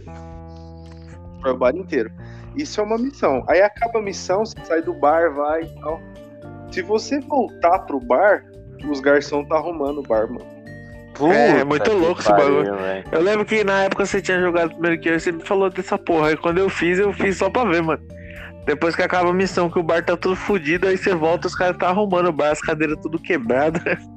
Destrói 1.34 1.54
o 1.54 1.58
bar 1.58 1.76
inteiro. 1.76 2.10
Isso 2.56 2.80
é 2.80 2.84
uma 2.86 2.98
missão. 2.98 3.44
Aí 3.50 3.62
acaba 3.62 4.00
a 4.00 4.02
missão, 4.02 4.46
você 4.46 4.56
sai 4.64 4.82
do 4.82 4.94
bar, 4.94 5.34
vai 5.34 5.64
e 5.64 5.76
tal. 5.82 6.00
Se 6.72 6.82
você 6.82 7.20
voltar 7.20 7.80
pro 7.80 8.00
bar, 8.00 8.46
os 8.90 9.02
garçons 9.02 9.46
tá 9.50 9.56
arrumando 9.56 10.00
o 10.00 10.04
bar, 10.04 10.26
mano. 10.30 10.55
É, 11.22 11.61
é 11.61 11.63
muito 11.63 11.91
louco 11.93 12.20
esse 12.20 12.30
pariu, 12.30 12.63
bagulho. 12.63 12.76
velho. 12.76 13.05
Eu 13.11 13.22
lembro 13.22 13.45
que 13.45 13.63
na 13.63 13.84
época 13.84 14.05
você 14.05 14.22
tinha 14.22 14.39
jogado 14.39 14.72
primeiro 14.72 14.99
que 14.99 15.09
eu 15.09 15.16
e 15.16 15.20
você 15.20 15.32
me 15.32 15.43
falou 15.43 15.70
dessa 15.70 15.97
porra. 15.97 16.32
E 16.32 16.38
quando 16.38 16.57
eu 16.57 16.70
fiz, 16.70 16.99
eu 16.99 17.13
fiz 17.13 17.38
só 17.38 17.49
pra 17.49 17.63
ver, 17.63 17.82
mano. 17.82 18.01
Depois 18.66 18.95
que 18.95 19.03
acaba 19.03 19.30
a 19.30 19.34
missão, 19.34 19.70
que 19.70 19.78
o 19.78 19.84
bar 19.84 20.03
tá 20.03 20.18
tudo 20.18 20.36
fudido, 20.36 20.88
aí 20.88 20.97
você 20.97 21.13
volta, 21.13 21.47
os 21.47 21.55
caras 21.55 21.78
tá 21.78 21.89
arrumando 21.89 22.28
o 22.28 22.34
bar, 22.34 22.51
as 22.51 22.61
cadeiras 22.61 22.97
tudo 23.01 23.20
quebradas. 23.20 23.82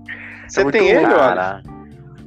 Você 0.48 0.62
muito 0.62 0.78
tem 0.78 0.88
ele? 0.88 1.04
Cara, 1.04 1.62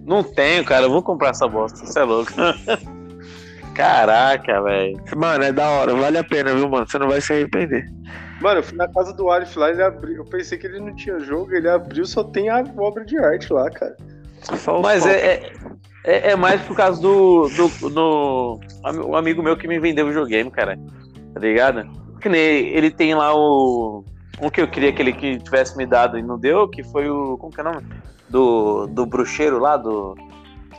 não 0.05 0.21
tenho, 0.21 0.63
cara. 0.63 0.83
Eu 0.83 0.91
vou 0.91 1.01
comprar 1.01 1.29
essa 1.29 1.47
bosta. 1.47 1.83
Você 1.83 1.97
é 1.97 2.03
louco. 2.03 2.31
Caraca, 3.73 4.61
velho. 4.61 5.01
Mano, 5.15 5.43
é 5.43 5.51
da 5.51 5.67
hora, 5.67 5.95
vale 5.95 6.19
a 6.19 6.23
pena, 6.23 6.53
viu, 6.53 6.69
mano? 6.69 6.87
Você 6.87 6.99
não 6.99 7.07
vai 7.07 7.19
se 7.19 7.33
arrepender. 7.33 7.89
Mano, 8.41 8.59
eu 8.59 8.63
fui 8.63 8.77
na 8.77 8.87
casa 8.91 9.13
do 9.13 9.31
Alif 9.31 9.57
lá, 9.57 9.69
ele 9.69 9.81
abriu. 9.81 10.17
Eu 10.17 10.25
pensei 10.25 10.57
que 10.57 10.67
ele 10.67 10.79
não 10.79 10.95
tinha 10.95 11.19
jogo, 11.19 11.53
ele 11.53 11.69
abriu, 11.69 12.05
só 12.05 12.23
tem 12.23 12.49
a 12.49 12.63
obra 12.77 13.05
de 13.05 13.17
arte 13.17 13.51
lá, 13.51 13.69
cara. 13.69 13.95
Mas 14.81 15.05
é, 15.05 15.11
é, 15.11 15.53
é, 16.03 16.31
é 16.31 16.35
mais 16.35 16.61
por 16.61 16.75
causa 16.75 17.01
do, 17.01 17.47
do, 17.49 17.89
do. 17.89 18.59
Um 19.07 19.15
amigo 19.15 19.43
meu 19.43 19.55
que 19.55 19.67
me 19.67 19.79
vendeu 19.79 20.05
o 20.05 20.09
videogame, 20.09 20.49
cara. 20.49 20.77
Tá 21.33 21.39
ligado? 21.39 21.89
Que 22.19 22.29
nem 22.29 22.41
ele 22.69 22.89
tem 22.89 23.13
lá 23.13 23.35
o. 23.35 24.03
Um 24.41 24.49
que 24.49 24.61
eu 24.61 24.67
queria 24.67 24.91
que 24.91 25.01
ele 25.01 25.13
que 25.13 25.37
tivesse 25.39 25.77
me 25.77 25.85
dado 25.85 26.17
e 26.17 26.23
não 26.23 26.37
deu, 26.39 26.67
que 26.67 26.83
foi 26.83 27.09
o. 27.09 27.37
Como 27.37 27.53
que 27.53 27.59
é 27.59 27.63
o 27.63 27.71
nome? 27.71 27.85
Do, 28.29 28.87
do 28.87 29.05
bruxeiro 29.05 29.59
lá, 29.59 29.77
do. 29.77 30.15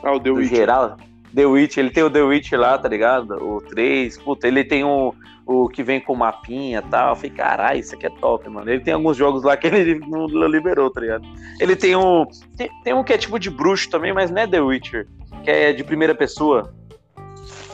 Ah, 0.03 0.11
o 0.11 0.19
The 0.19 0.29
do 0.29 0.35
Witcher. 0.35 0.57
geral. 0.57 0.97
The 1.33 1.45
Witch, 1.45 1.77
ele 1.77 1.89
tem 1.89 2.03
o 2.03 2.09
The 2.09 2.21
Witch 2.21 2.51
lá, 2.51 2.77
tá 2.77 2.87
ligado? 2.87 3.33
O 3.43 3.59
3, 3.61 4.17
puta, 4.19 4.47
ele 4.47 4.63
tem 4.63 4.83
o, 4.83 5.15
o 5.45 5.67
que 5.67 5.83
vem 5.83 5.99
com 5.99 6.15
mapinha 6.15 6.79
e 6.79 6.89
tal. 6.89 7.09
Eu 7.09 7.15
falei, 7.15 7.31
caralho, 7.31 7.79
isso 7.79 7.95
aqui 7.95 8.05
é 8.05 8.09
top, 8.09 8.49
mano. 8.49 8.69
Ele 8.69 8.81
tem 8.81 8.93
alguns 8.93 9.17
jogos 9.17 9.43
lá 9.43 9.57
que 9.57 9.67
ele 9.67 9.99
não 10.07 10.25
liberou, 10.47 10.89
tá 10.89 11.01
ligado? 11.01 11.25
Ele 11.59 11.75
tem 11.75 11.95
um. 11.95 12.25
Tem, 12.57 12.69
tem 12.83 12.93
um 12.93 13.03
que 13.03 13.13
é 13.13 13.17
tipo 13.17 13.37
de 13.39 13.49
bruxo 13.49 13.89
também, 13.89 14.13
mas 14.13 14.31
não 14.31 14.41
é 14.41 14.47
The 14.47 14.61
Witcher, 14.61 15.07
que 15.43 15.49
é 15.51 15.73
de 15.73 15.83
primeira 15.83 16.15
pessoa. 16.15 16.73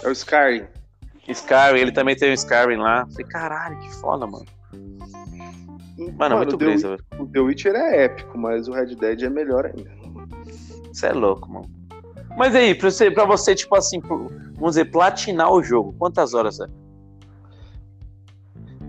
É 0.03 0.07
o 0.07 0.11
Skyrim. 0.11 0.65
Skyrim, 1.27 1.79
ele 1.79 1.91
também 1.91 2.15
tem 2.15 2.31
o 2.31 2.33
Skyrim 2.33 2.77
lá. 2.77 3.01
Eu 3.01 3.11
falei, 3.11 3.27
caralho, 3.27 3.79
que 3.79 3.95
foda, 3.95 4.25
mano. 4.25 4.45
Mano, 6.17 6.35
é 6.35 6.37
muito 6.37 6.55
o 6.55 6.57
The, 6.57 6.65
brisa, 6.65 6.89
velho. 6.89 7.05
o 7.19 7.27
The 7.27 7.39
Witcher 7.39 7.75
é 7.75 8.05
épico, 8.05 8.37
mas 8.37 8.67
o 8.67 8.71
Red 8.71 8.95
Dead 8.95 9.23
é 9.23 9.29
melhor 9.29 9.65
ainda. 9.65 9.91
Você 10.91 11.07
é 11.07 11.13
louco, 11.13 11.51
mano. 11.51 11.69
Mas 12.37 12.55
aí, 12.55 12.73
pra 12.73 12.89
você, 12.89 13.11
pra 13.11 13.25
você 13.25 13.53
tipo 13.53 13.75
assim, 13.75 13.99
vamos 13.99 14.69
dizer, 14.69 14.85
platinar 14.85 15.51
o 15.51 15.61
jogo, 15.61 15.93
quantas 15.99 16.33
horas 16.33 16.59
é? 16.59 16.67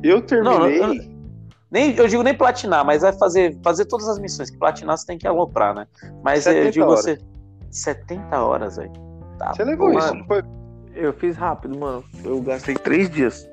Eu 0.02 0.20
terminei. 0.22 0.80
Não, 0.80 0.94
eu- 0.94 1.20
Nem, 1.70 1.94
eu 1.94 2.08
digo 2.08 2.22
nem 2.22 2.34
platinar, 2.34 2.84
mas 2.84 3.02
vai 3.02 3.12
fazer, 3.12 3.56
fazer 3.62 3.84
todas 3.84 4.08
as 4.08 4.18
missões. 4.18 4.50
Que 4.50 4.58
platinar 4.58 4.98
você 4.98 5.06
tem 5.06 5.16
que 5.18 5.26
aloprar, 5.26 5.72
né? 5.74 5.86
Mas 6.24 6.46
eu 6.46 6.52
70 6.52 6.70
digo 6.72 6.86
horas. 6.86 7.04
você. 7.04 7.18
70 7.70 8.40
horas, 8.42 8.76
velho. 8.76 8.92
Tá, 9.38 9.52
Você 9.54 9.64
levou 9.64 9.92
isso, 9.96 10.12
não 10.14 10.24
foi? 10.26 10.42
Eu 10.94 11.12
fiz 11.12 11.36
rápido, 11.36 11.78
mano. 11.78 12.02
Eu 12.24 12.40
gastei 12.42 12.74
três 12.74 13.08
dias. 13.08 13.48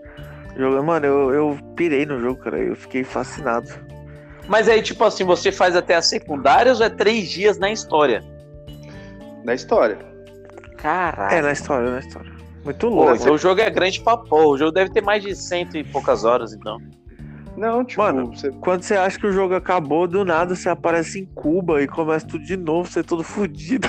Jogando, 0.57 0.83
mano, 0.83 1.05
eu, 1.05 1.31
eu 1.33 1.57
pirei 1.75 2.05
no 2.05 2.19
jogo, 2.19 2.39
cara. 2.41 2.57
Eu 2.57 2.75
fiquei 2.75 3.03
fascinado. 3.03 3.69
Mas 4.47 4.67
aí, 4.67 4.81
tipo 4.81 5.03
assim, 5.03 5.23
você 5.23 5.51
faz 5.51 5.75
até 5.75 5.93
as 5.95 6.07
secundárias 6.09 6.79
ou 6.79 6.85
é 6.87 6.89
três 6.89 7.29
dias 7.29 7.59
na 7.59 7.69
história? 7.71 8.23
Na 9.43 9.53
história. 9.53 9.99
Caralho. 10.77 11.35
É, 11.35 11.41
na 11.41 11.51
história, 11.51 11.91
na 11.91 11.99
história. 11.99 12.31
Muito 12.67 12.87
Pô, 12.89 12.93
louco. 12.95 13.15
então 13.15 13.33
o 13.33 13.37
jogo 13.37 13.61
é 13.61 13.69
grande 13.69 14.01
pra 14.01 14.17
porra. 14.17 14.45
O 14.47 14.57
jogo 14.57 14.71
deve 14.73 14.91
ter 14.91 15.01
mais 15.01 15.23
de 15.23 15.33
cento 15.33 15.77
e 15.77 15.83
poucas 15.85 16.25
horas, 16.25 16.51
então. 16.53 16.77
Não, 17.55 17.83
tipo, 17.85 18.01
Mano, 18.01 18.27
você... 18.27 18.51
Quando 18.51 18.83
você 18.83 18.93
acha 18.95 19.17
que 19.17 19.25
o 19.25 19.31
jogo 19.31 19.55
acabou, 19.55 20.05
do 20.05 20.25
nada 20.25 20.53
você 20.53 20.67
aparece 20.69 21.21
em 21.21 21.25
Cuba 21.27 21.81
e 21.81 21.87
começa 21.87 22.27
tudo 22.27 22.43
de 22.43 22.57
novo, 22.57 22.87
você 22.89 22.99
é 22.99 23.03
todo 23.03 23.23
fudido. 23.23 23.87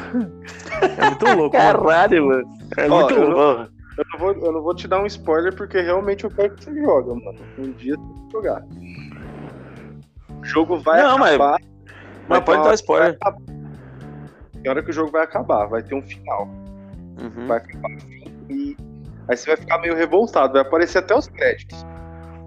É 0.97 1.07
muito 1.07 1.25
louco, 1.37 1.57
mano. 1.57 1.83
Caralho, 1.83 2.27
mano. 2.29 2.49
É 2.77 2.89
Ó, 2.89 3.01
muito 3.01 3.15
eu 3.15 3.29
louco. 3.29 3.73
Eu, 3.99 4.05
não 4.13 4.19
vou, 4.21 4.33
eu 4.47 4.53
não 4.53 4.63
vou 4.63 4.75
te 4.77 4.87
dar 4.87 5.03
um 5.03 5.07
spoiler 5.07 5.55
porque 5.57 5.81
realmente 5.81 6.23
eu 6.23 6.31
quero 6.31 6.55
que 6.55 6.65
você 6.65 6.75
joga, 6.81 7.15
mano. 7.17 7.39
Um 7.59 7.73
dia 7.73 7.97
você 7.97 8.15
tem 8.15 8.27
que 8.27 8.33
jogar. 8.33 8.65
O 10.41 10.45
jogo 10.45 10.79
vai 10.79 11.03
Não, 11.03 11.19
mas- 11.19 11.35
acabar. 11.35 11.61
Mas 12.29 12.41
pode 12.45 12.63
dar 12.63 12.75
spoiler. 12.75 13.19
Tem 14.63 14.71
hora 14.71 14.83
que 14.83 14.91
o 14.91 14.93
jogo 14.93 15.11
vai 15.11 15.25
acabar, 15.25 15.67
vai 15.67 15.83
ter 15.83 15.95
um 15.95 16.03
final. 16.03 16.49
Uhum. 17.21 17.47
Vai 17.49 17.59
acabar 17.59 17.91
e 18.49 18.77
aí 19.29 19.37
você 19.37 19.47
vai 19.47 19.57
ficar 19.57 19.79
meio 19.79 19.95
revoltado, 19.95 20.55
vai 20.55 20.63
aparecer 20.63 20.99
até 20.99 21.15
os 21.15 21.29
créditos. 21.29 21.85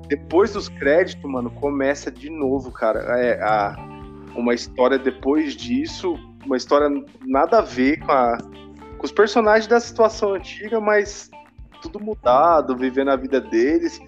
Depois 0.07 0.53
dos 0.53 0.67
créditos, 0.67 1.29
mano, 1.29 1.49
começa 1.51 2.11
de 2.11 2.29
novo, 2.29 2.71
cara. 2.71 2.99
É 3.19 3.41
a, 3.41 3.75
uma 4.35 4.53
história 4.53 4.97
depois 4.97 5.55
disso, 5.55 6.15
uma 6.45 6.57
história 6.57 6.89
nada 7.25 7.59
a 7.59 7.61
ver 7.61 7.99
com, 7.99 8.11
a, 8.11 8.37
com 8.97 9.05
os 9.05 9.11
personagens 9.11 9.67
da 9.67 9.79
situação 9.79 10.33
antiga, 10.33 10.81
mas 10.81 11.29
tudo 11.81 11.99
mudado, 11.99 12.75
vivendo 12.75 13.09
a 13.09 13.15
vida 13.15 13.39
deles. 13.39 13.99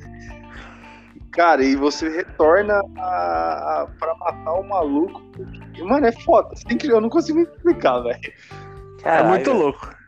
Cara, 1.32 1.64
e 1.64 1.76
você 1.76 2.10
retorna 2.10 2.80
a, 2.98 3.82
a, 3.82 3.88
pra 3.98 4.14
matar 4.16 4.54
o 4.54 4.64
maluco. 4.64 5.22
Mano, 5.80 6.06
é 6.06 6.12
foda. 6.12 6.54
Eu 6.84 7.02
não 7.02 7.10
consigo 7.10 7.40
explicar, 7.40 8.02
velho. 8.02 8.34
É 9.04 9.24
muito 9.24 9.52
louco. 9.52 10.03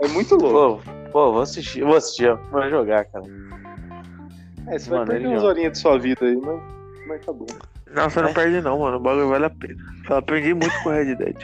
É 0.00 0.08
muito 0.08 0.34
louco. 0.36 0.82
Pô, 0.84 1.10
pô, 1.10 1.32
vou 1.32 1.42
assistir, 1.42 1.82
vou 1.82 1.96
assistir, 1.96 2.34
vou 2.50 2.68
jogar, 2.68 3.04
cara. 3.06 3.24
É, 4.68 4.78
você 4.78 4.90
vai 4.90 4.98
Mano, 4.98 5.10
perder 5.10 5.26
ele 5.26 5.34
umas 5.34 5.44
horinhas 5.44 5.72
de 5.72 5.78
sua 5.78 5.98
vida 5.98 6.24
aí, 6.26 6.36
mas, 6.36 6.60
mas 7.06 7.24
tá 7.24 7.32
bom. 7.32 7.46
Não, 7.94 8.10
você 8.10 8.20
não 8.20 8.28
É? 8.30 8.34
perde 8.34 8.60
não, 8.60 8.78
mano. 8.80 8.96
O 8.96 9.00
bagulho 9.00 9.28
vale 9.28 9.46
a 9.46 9.50
pena. 9.50 9.76
Eu 10.10 10.16
aprendi 10.16 10.52
muito 10.52 10.82
com 10.82 10.90
Red 10.90 11.14
Dead. 11.14 11.36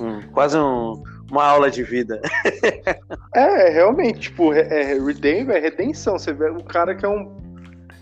Hum, 0.00 0.20
quase 0.32 0.56
um- 0.58 1.02
uma 1.30 1.44
aula 1.44 1.70
de 1.70 1.82
vida. 1.82 2.20
É, 3.34 3.68
realmente, 3.68 4.20
tipo, 4.20 4.52
é, 4.54 4.60
é 4.60 4.92
é 4.96 5.58
redenção. 5.58 6.18
Você 6.18 6.32
vê 6.32 6.48
o 6.50 6.62
cara 6.64 6.94
que 6.94 7.04
é 7.04 7.08
um. 7.08 7.36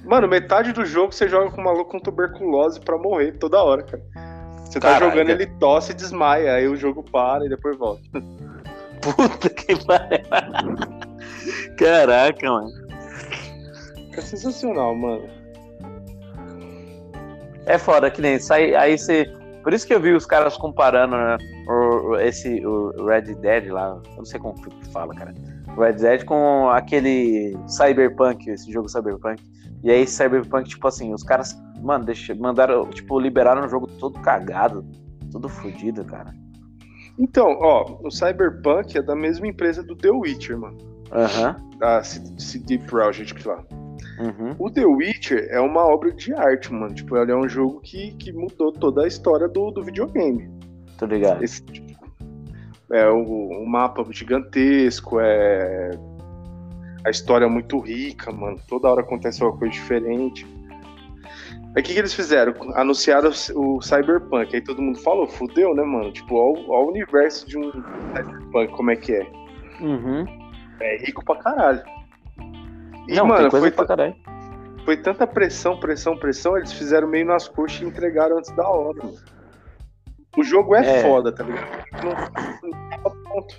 Mano, 0.05 0.29
metade 0.29 0.73
do 0.73 0.85
jogo 0.85 1.13
você 1.13 1.29
joga 1.29 1.51
com 1.51 1.61
um 1.61 1.65
maluco 1.65 1.91
com 1.91 1.99
tuberculose 1.99 2.79
pra 2.81 2.97
morrer 2.97 3.33
toda 3.33 3.61
hora, 3.63 3.83
cara. 3.83 4.03
Você 4.65 4.79
tá 4.79 4.93
Caralho. 4.93 5.11
jogando, 5.11 5.31
ele 5.31 5.47
tosse 5.59 5.91
e 5.93 5.95
desmaia, 5.95 6.53
aí 6.55 6.69
o 6.69 6.77
jogo 6.77 7.03
para 7.03 7.45
e 7.45 7.49
depois 7.49 7.77
volta. 7.77 8.03
Puta 9.15 9.51
que 9.51 9.85
pariu. 9.85 10.19
Caraca, 11.79 12.51
mano. 12.51 12.71
É 14.17 14.21
sensacional, 14.21 14.95
mano. 14.95 15.29
É 17.67 17.79
foda 17.79 18.11
que 18.11 18.23
nem 18.23 18.39
sai, 18.39 18.75
aí 18.75 18.97
você. 18.97 19.31
Por 19.63 19.75
isso 19.75 19.87
que 19.87 19.93
eu 19.93 20.01
vi 20.01 20.13
os 20.13 20.25
caras 20.25 20.57
comparando 20.57 21.17
né, 21.17 21.37
o, 21.69 22.17
esse 22.17 22.65
o 22.65 23.05
Red 23.05 23.35
Dead 23.35 23.67
lá, 23.69 24.01
eu 24.11 24.17
não 24.19 24.25
sei 24.25 24.39
como 24.39 24.55
que 24.55 24.89
fala, 24.93 25.13
cara. 25.15 25.35
Red 25.77 25.95
Dead 25.95 26.25
com 26.25 26.71
aquele 26.71 27.57
Cyberpunk, 27.67 28.49
esse 28.49 28.73
jogo 28.73 28.89
Cyberpunk. 28.89 29.43
E 29.83 29.91
aí 29.91 30.07
Cyberpunk, 30.07 30.69
tipo 30.69 30.87
assim, 30.87 31.13
os 31.13 31.25
caras, 31.25 31.61
mano, 31.83 32.05
deixa, 32.05 32.35
mandaram, 32.37 32.89
tipo, 32.91 33.19
liberaram 33.19 33.67
o 33.67 33.69
jogo 33.69 33.89
todo 33.99 34.19
cagado, 34.21 34.87
todo 35.33 35.49
fodido, 35.49 36.05
cara. 36.05 36.33
Então, 37.19 37.59
ó, 37.61 37.99
o 38.03 38.11
Cyberpunk 38.11 38.97
é 38.97 39.03
da 39.03 39.15
mesma 39.17 39.47
empresa 39.47 39.83
do 39.83 39.97
The 39.97 40.11
Witcher, 40.11 40.59
mano. 40.59 40.77
Aham. 41.13 41.57
Da 41.79 42.03
C- 42.03 42.23
CD 42.39 42.79
Projekt 42.79 43.47
lá. 43.47 43.65
Uhum. 44.19 44.55
O 44.59 44.71
The 44.71 44.85
Witcher 44.85 45.49
é 45.51 45.61
uma 45.61 45.85
obra 45.87 46.13
de 46.13 46.33
arte, 46.35 46.73
mano. 46.73 46.95
Tipo, 46.95 47.17
ele 47.17 47.33
é 47.33 47.37
um 47.37 47.49
jogo 47.49 47.81
que, 47.81 48.13
que 48.17 48.33
mudou 48.33 48.73
toda 48.73 49.05
a 49.05 49.09
história 49.09 49.49
do, 49.49 49.71
do 49.71 49.83
videogame. 49.83 50.51
Tô 50.99 51.07
ligado. 51.07 51.43
Esse, 51.43 51.63
é 52.93 53.11
um, 53.11 53.63
um 53.63 53.67
mapa 53.67 54.05
gigantesco, 54.11 55.19
é 55.21 55.91
a 57.05 57.11
história 57.11 57.45
é 57.45 57.49
muito 57.49 57.79
rica, 57.79 58.33
mano. 58.33 58.59
Toda 58.69 58.89
hora 58.91 59.01
acontece 59.01 59.43
uma 59.43 59.57
coisa 59.57 59.73
diferente. 59.73 60.45
Aí 61.77 61.83
o 61.83 61.85
que, 61.85 61.93
que 61.93 61.99
eles 61.99 62.15
fizeram? 62.15 62.55
Anunciaram 62.75 63.31
o, 63.55 63.77
o 63.77 63.83
Cyberpunk. 63.83 64.55
Aí 64.57 64.63
todo 64.63 64.81
mundo 64.81 64.99
falou, 65.01 65.27
fudeu, 65.29 65.75
né, 65.75 65.83
mano? 65.85 66.11
Tipo, 66.11 66.35
ó, 66.37 66.55
ó 66.69 66.85
o 66.85 66.89
universo 66.89 67.47
de 67.47 67.59
um 67.59 67.71
Cyberpunk, 67.71 68.73
como 68.73 68.91
é 68.91 68.97
que 68.97 69.13
é? 69.15 69.27
Uhum. 69.81 70.25
É 70.81 70.97
rico 71.05 71.23
pra 71.25 71.37
caralho. 71.37 71.83
E, 73.09 73.15
Não, 73.15 73.27
mano, 73.27 73.51
foi, 73.51 73.71
pra 73.71 73.87
caralho. 73.87 74.17
foi 74.85 74.97
tanta 74.97 75.27
pressão, 75.27 75.79
pressão, 75.79 76.17
pressão, 76.17 76.57
eles 76.57 76.73
fizeram 76.73 77.07
meio 77.09 77.27
nas 77.27 77.47
coxas 77.47 77.83
e 77.83 77.85
entregaram 77.85 78.39
antes 78.39 78.51
da 78.57 78.67
hora, 78.69 78.99
mano. 79.05 79.15
O 80.37 80.43
jogo 80.43 80.75
é, 80.75 80.81
É. 81.01 81.03
foda, 81.03 81.31
tá 81.33 81.45
ligado? 81.45 81.67
Não, 82.03 83.03
não 83.03 83.23
pronto. 83.23 83.55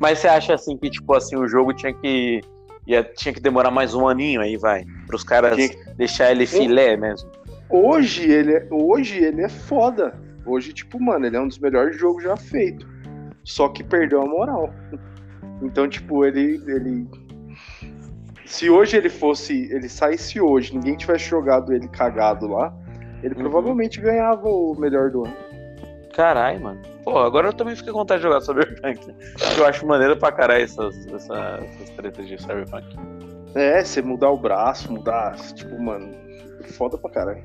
Mas 0.00 0.18
você 0.18 0.28
acha 0.28 0.54
assim 0.54 0.76
que, 0.76 0.90
tipo 0.90 1.14
assim, 1.14 1.36
o 1.36 1.46
jogo 1.46 1.72
tinha 1.74 1.92
que. 1.94 2.40
Ia, 2.86 3.04
tinha 3.04 3.32
que 3.32 3.40
demorar 3.40 3.70
mais 3.70 3.94
um 3.94 4.08
aninho 4.08 4.40
aí, 4.40 4.56
vai. 4.56 4.84
Pros 5.06 5.22
caras 5.22 5.56
Tinha 5.56 5.94
deixar 5.94 6.30
ele 6.30 6.46
filé 6.46 6.96
mesmo. 6.96 7.30
Hoje 7.68 8.30
ele, 8.30 8.54
é, 8.54 8.66
hoje 8.70 9.18
ele 9.22 9.42
é 9.42 9.48
foda. 9.48 10.14
Hoje, 10.44 10.72
tipo, 10.72 11.00
mano, 11.00 11.24
ele 11.26 11.36
é 11.36 11.40
um 11.40 11.46
dos 11.46 11.58
melhores 11.58 11.96
jogos 11.96 12.24
já 12.24 12.36
feito. 12.36 12.86
Só 13.44 13.68
que 13.68 13.82
perdeu 13.84 14.22
a 14.22 14.26
moral. 14.26 14.72
Então, 15.62 15.88
tipo, 15.88 16.24
ele. 16.24 16.60
ele... 16.66 17.06
Se 18.44 18.68
hoje 18.68 18.96
ele 18.96 19.08
fosse. 19.08 19.72
Ele 19.72 19.88
saísse 19.88 20.40
hoje, 20.40 20.74
ninguém 20.74 20.96
tivesse 20.96 21.24
jogado 21.30 21.72
ele 21.72 21.88
cagado 21.88 22.48
lá, 22.48 22.74
ele 23.22 23.34
Uhum. 23.34 23.42
provavelmente 23.42 24.00
ganhava 24.00 24.48
o 24.48 24.74
melhor 24.78 25.10
do 25.10 25.24
ano. 25.24 25.36
Caralho, 26.12 26.60
mano. 26.60 26.82
Pô, 27.04 27.18
agora 27.18 27.48
eu 27.48 27.52
também 27.52 27.74
fiquei 27.74 27.92
com 27.92 27.98
vontade 28.00 28.20
de 28.22 28.28
jogar 28.28 28.40
Cyberpunk. 28.40 29.14
Eu 29.56 29.66
acho 29.66 29.86
maneiro 29.86 30.16
pra 30.16 30.30
caralho 30.30 30.62
essas, 30.64 31.06
essa- 31.08 31.58
essas 31.62 31.90
tretas 31.90 32.26
de 32.28 32.40
Cyberpunk. 32.40 32.86
É, 33.54 33.82
você 33.84 34.00
mudar 34.02 34.30
o 34.30 34.36
braço, 34.36 34.92
mudar. 34.92 35.34
Tipo, 35.54 35.80
mano. 35.80 36.14
Foda 36.76 36.96
pra 36.96 37.10
caralho. 37.10 37.42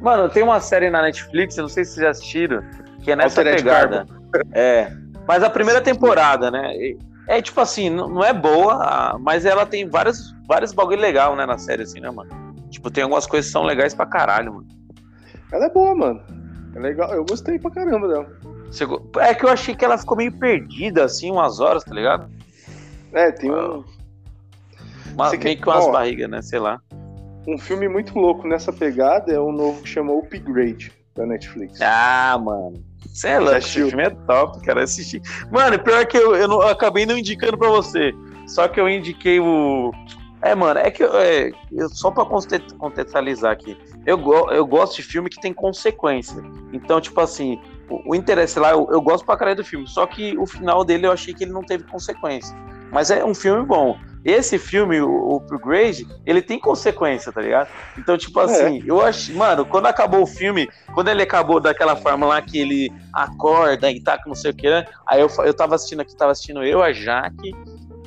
Mano, 0.00 0.28
tem 0.28 0.42
uma 0.42 0.60
série 0.60 0.90
na 0.90 1.02
Netflix, 1.02 1.56
eu 1.56 1.62
não 1.62 1.68
sei 1.68 1.84
se 1.84 1.92
vocês 1.92 2.04
já 2.04 2.10
assistiram, 2.10 2.62
que 3.02 3.10
é 3.10 3.16
nessa 3.16 3.40
Altered 3.40 3.62
pegada. 3.62 4.06
É. 4.52 4.90
Mas 5.26 5.42
a 5.42 5.50
primeira 5.50 5.80
temporada, 5.80 6.50
né? 6.50 6.72
É 7.26 7.42
tipo 7.42 7.60
assim, 7.60 7.90
não 7.90 8.24
é 8.24 8.32
boa, 8.32 9.18
mas 9.20 9.44
ela 9.44 9.66
tem 9.66 9.86
vários, 9.88 10.34
vários 10.46 10.72
bagulho 10.72 11.00
legal, 11.00 11.36
né, 11.36 11.44
na 11.44 11.58
série, 11.58 11.82
assim, 11.82 12.00
né, 12.00 12.10
mano? 12.10 12.30
Tipo, 12.70 12.90
tem 12.90 13.02
algumas 13.04 13.26
coisas 13.26 13.46
que 13.46 13.52
são 13.52 13.62
legais 13.64 13.94
pra 13.94 14.06
caralho, 14.06 14.54
mano. 14.54 14.66
Ela 15.52 15.66
é 15.66 15.70
boa, 15.70 15.94
mano. 15.94 16.22
É 16.74 16.78
legal. 16.78 17.10
Eu 17.12 17.24
gostei 17.24 17.58
pra 17.58 17.70
caramba 17.70 18.08
dela. 18.08 18.26
É 19.20 19.34
que 19.34 19.44
eu 19.44 19.48
achei 19.48 19.74
que 19.74 19.84
ela 19.84 19.96
ficou 19.96 20.16
meio 20.16 20.32
perdida, 20.32 21.04
assim, 21.04 21.30
umas 21.30 21.58
horas, 21.60 21.82
tá 21.84 21.94
ligado? 21.94 22.28
É, 23.12 23.32
tem 23.32 23.50
um, 23.50 23.82
Uma, 25.14 25.30
Você 25.30 25.38
quer- 25.38 25.44
meio 25.44 25.60
que 25.60 25.68
umas 25.68 25.86
ó. 25.86 25.90
barrigas, 25.92 26.28
né? 26.30 26.42
Sei 26.42 26.58
lá. 26.58 26.80
um 27.46 27.56
filme 27.56 27.88
muito 27.88 28.16
louco 28.18 28.46
nessa 28.46 28.70
pegada. 28.72 29.32
É 29.32 29.40
o 29.40 29.50
novo 29.50 29.80
que 29.82 29.88
chama 29.88 30.12
Upgrade 30.12 30.92
da 31.16 31.24
Netflix. 31.24 31.80
Ah, 31.80 32.38
mano. 32.38 32.74
Você 33.06 33.28
é 33.28 33.38
louco, 33.38 33.56
esse 33.56 33.70
filme 33.70 34.02
é 34.02 34.10
top, 34.10 34.60
cara. 34.60 34.84
Assistir. 34.84 35.22
Mano, 35.50 35.78
pior 35.78 36.04
que 36.06 36.16
eu, 36.18 36.36
eu, 36.36 36.46
não- 36.46 36.60
eu 36.60 36.68
acabei 36.68 37.06
não 37.06 37.16
indicando 37.16 37.56
pra 37.56 37.68
você. 37.70 38.12
Só 38.46 38.68
que 38.68 38.78
eu 38.78 38.88
indiquei 38.88 39.40
o. 39.40 39.90
É, 40.40 40.54
mano, 40.54 40.78
é 40.78 40.90
que 40.90 41.02
é, 41.02 41.50
eu- 41.72 41.88
só 41.88 42.10
pra 42.10 42.24
conte- 42.24 42.60
contextualizar 42.78 43.50
aqui. 43.52 43.76
Eu, 44.06 44.16
go- 44.16 44.50
eu 44.50 44.64
gosto 44.66 44.96
de 44.96 45.02
filme 45.02 45.28
que 45.28 45.40
tem 45.40 45.52
consequência. 45.52 46.40
Então, 46.72 47.00
tipo 47.00 47.20
assim, 47.20 47.60
o, 47.90 48.12
o 48.12 48.14
interesse 48.14 48.58
lá, 48.58 48.70
eu, 48.70 48.86
eu 48.90 49.00
gosto 49.02 49.24
pra 49.24 49.36
caralho 49.36 49.56
do 49.56 49.64
filme. 49.64 49.86
Só 49.88 50.06
que 50.06 50.38
o 50.38 50.46
final 50.46 50.84
dele 50.84 51.06
eu 51.06 51.12
achei 51.12 51.34
que 51.34 51.42
ele 51.44 51.52
não 51.52 51.62
teve 51.62 51.84
consequência. 51.84 52.56
Mas 52.92 53.10
é 53.10 53.24
um 53.24 53.34
filme 53.34 53.64
bom. 53.66 53.98
Esse 54.24 54.58
filme, 54.58 55.00
o, 55.00 55.08
o 55.10 55.36
Upgrade, 55.38 56.06
ele 56.26 56.40
tem 56.42 56.58
consequência, 56.58 57.32
tá 57.32 57.40
ligado? 57.40 57.68
Então, 57.96 58.16
tipo 58.16 58.38
assim, 58.40 58.82
eu 58.86 59.00
acho. 59.00 59.34
Mano, 59.36 59.64
quando 59.66 59.86
acabou 59.86 60.22
o 60.22 60.26
filme, 60.26 60.68
quando 60.94 61.08
ele 61.08 61.22
acabou 61.22 61.60
daquela 61.60 61.96
forma 61.96 62.26
lá 62.26 62.40
que 62.42 62.58
ele 62.58 62.92
acorda 63.12 63.90
e 63.90 64.00
tá 64.00 64.18
com 64.18 64.28
não 64.30 64.34
sei 64.36 64.50
o 64.50 64.54
que, 64.54 64.68
né? 64.68 64.84
Aí 65.06 65.20
eu, 65.20 65.28
eu 65.44 65.54
tava 65.54 65.74
assistindo 65.74 66.00
aqui, 66.00 66.16
tava 66.16 66.32
assistindo 66.32 66.62
eu, 66.64 66.82
a 66.82 66.92
Jaque, 66.92 67.52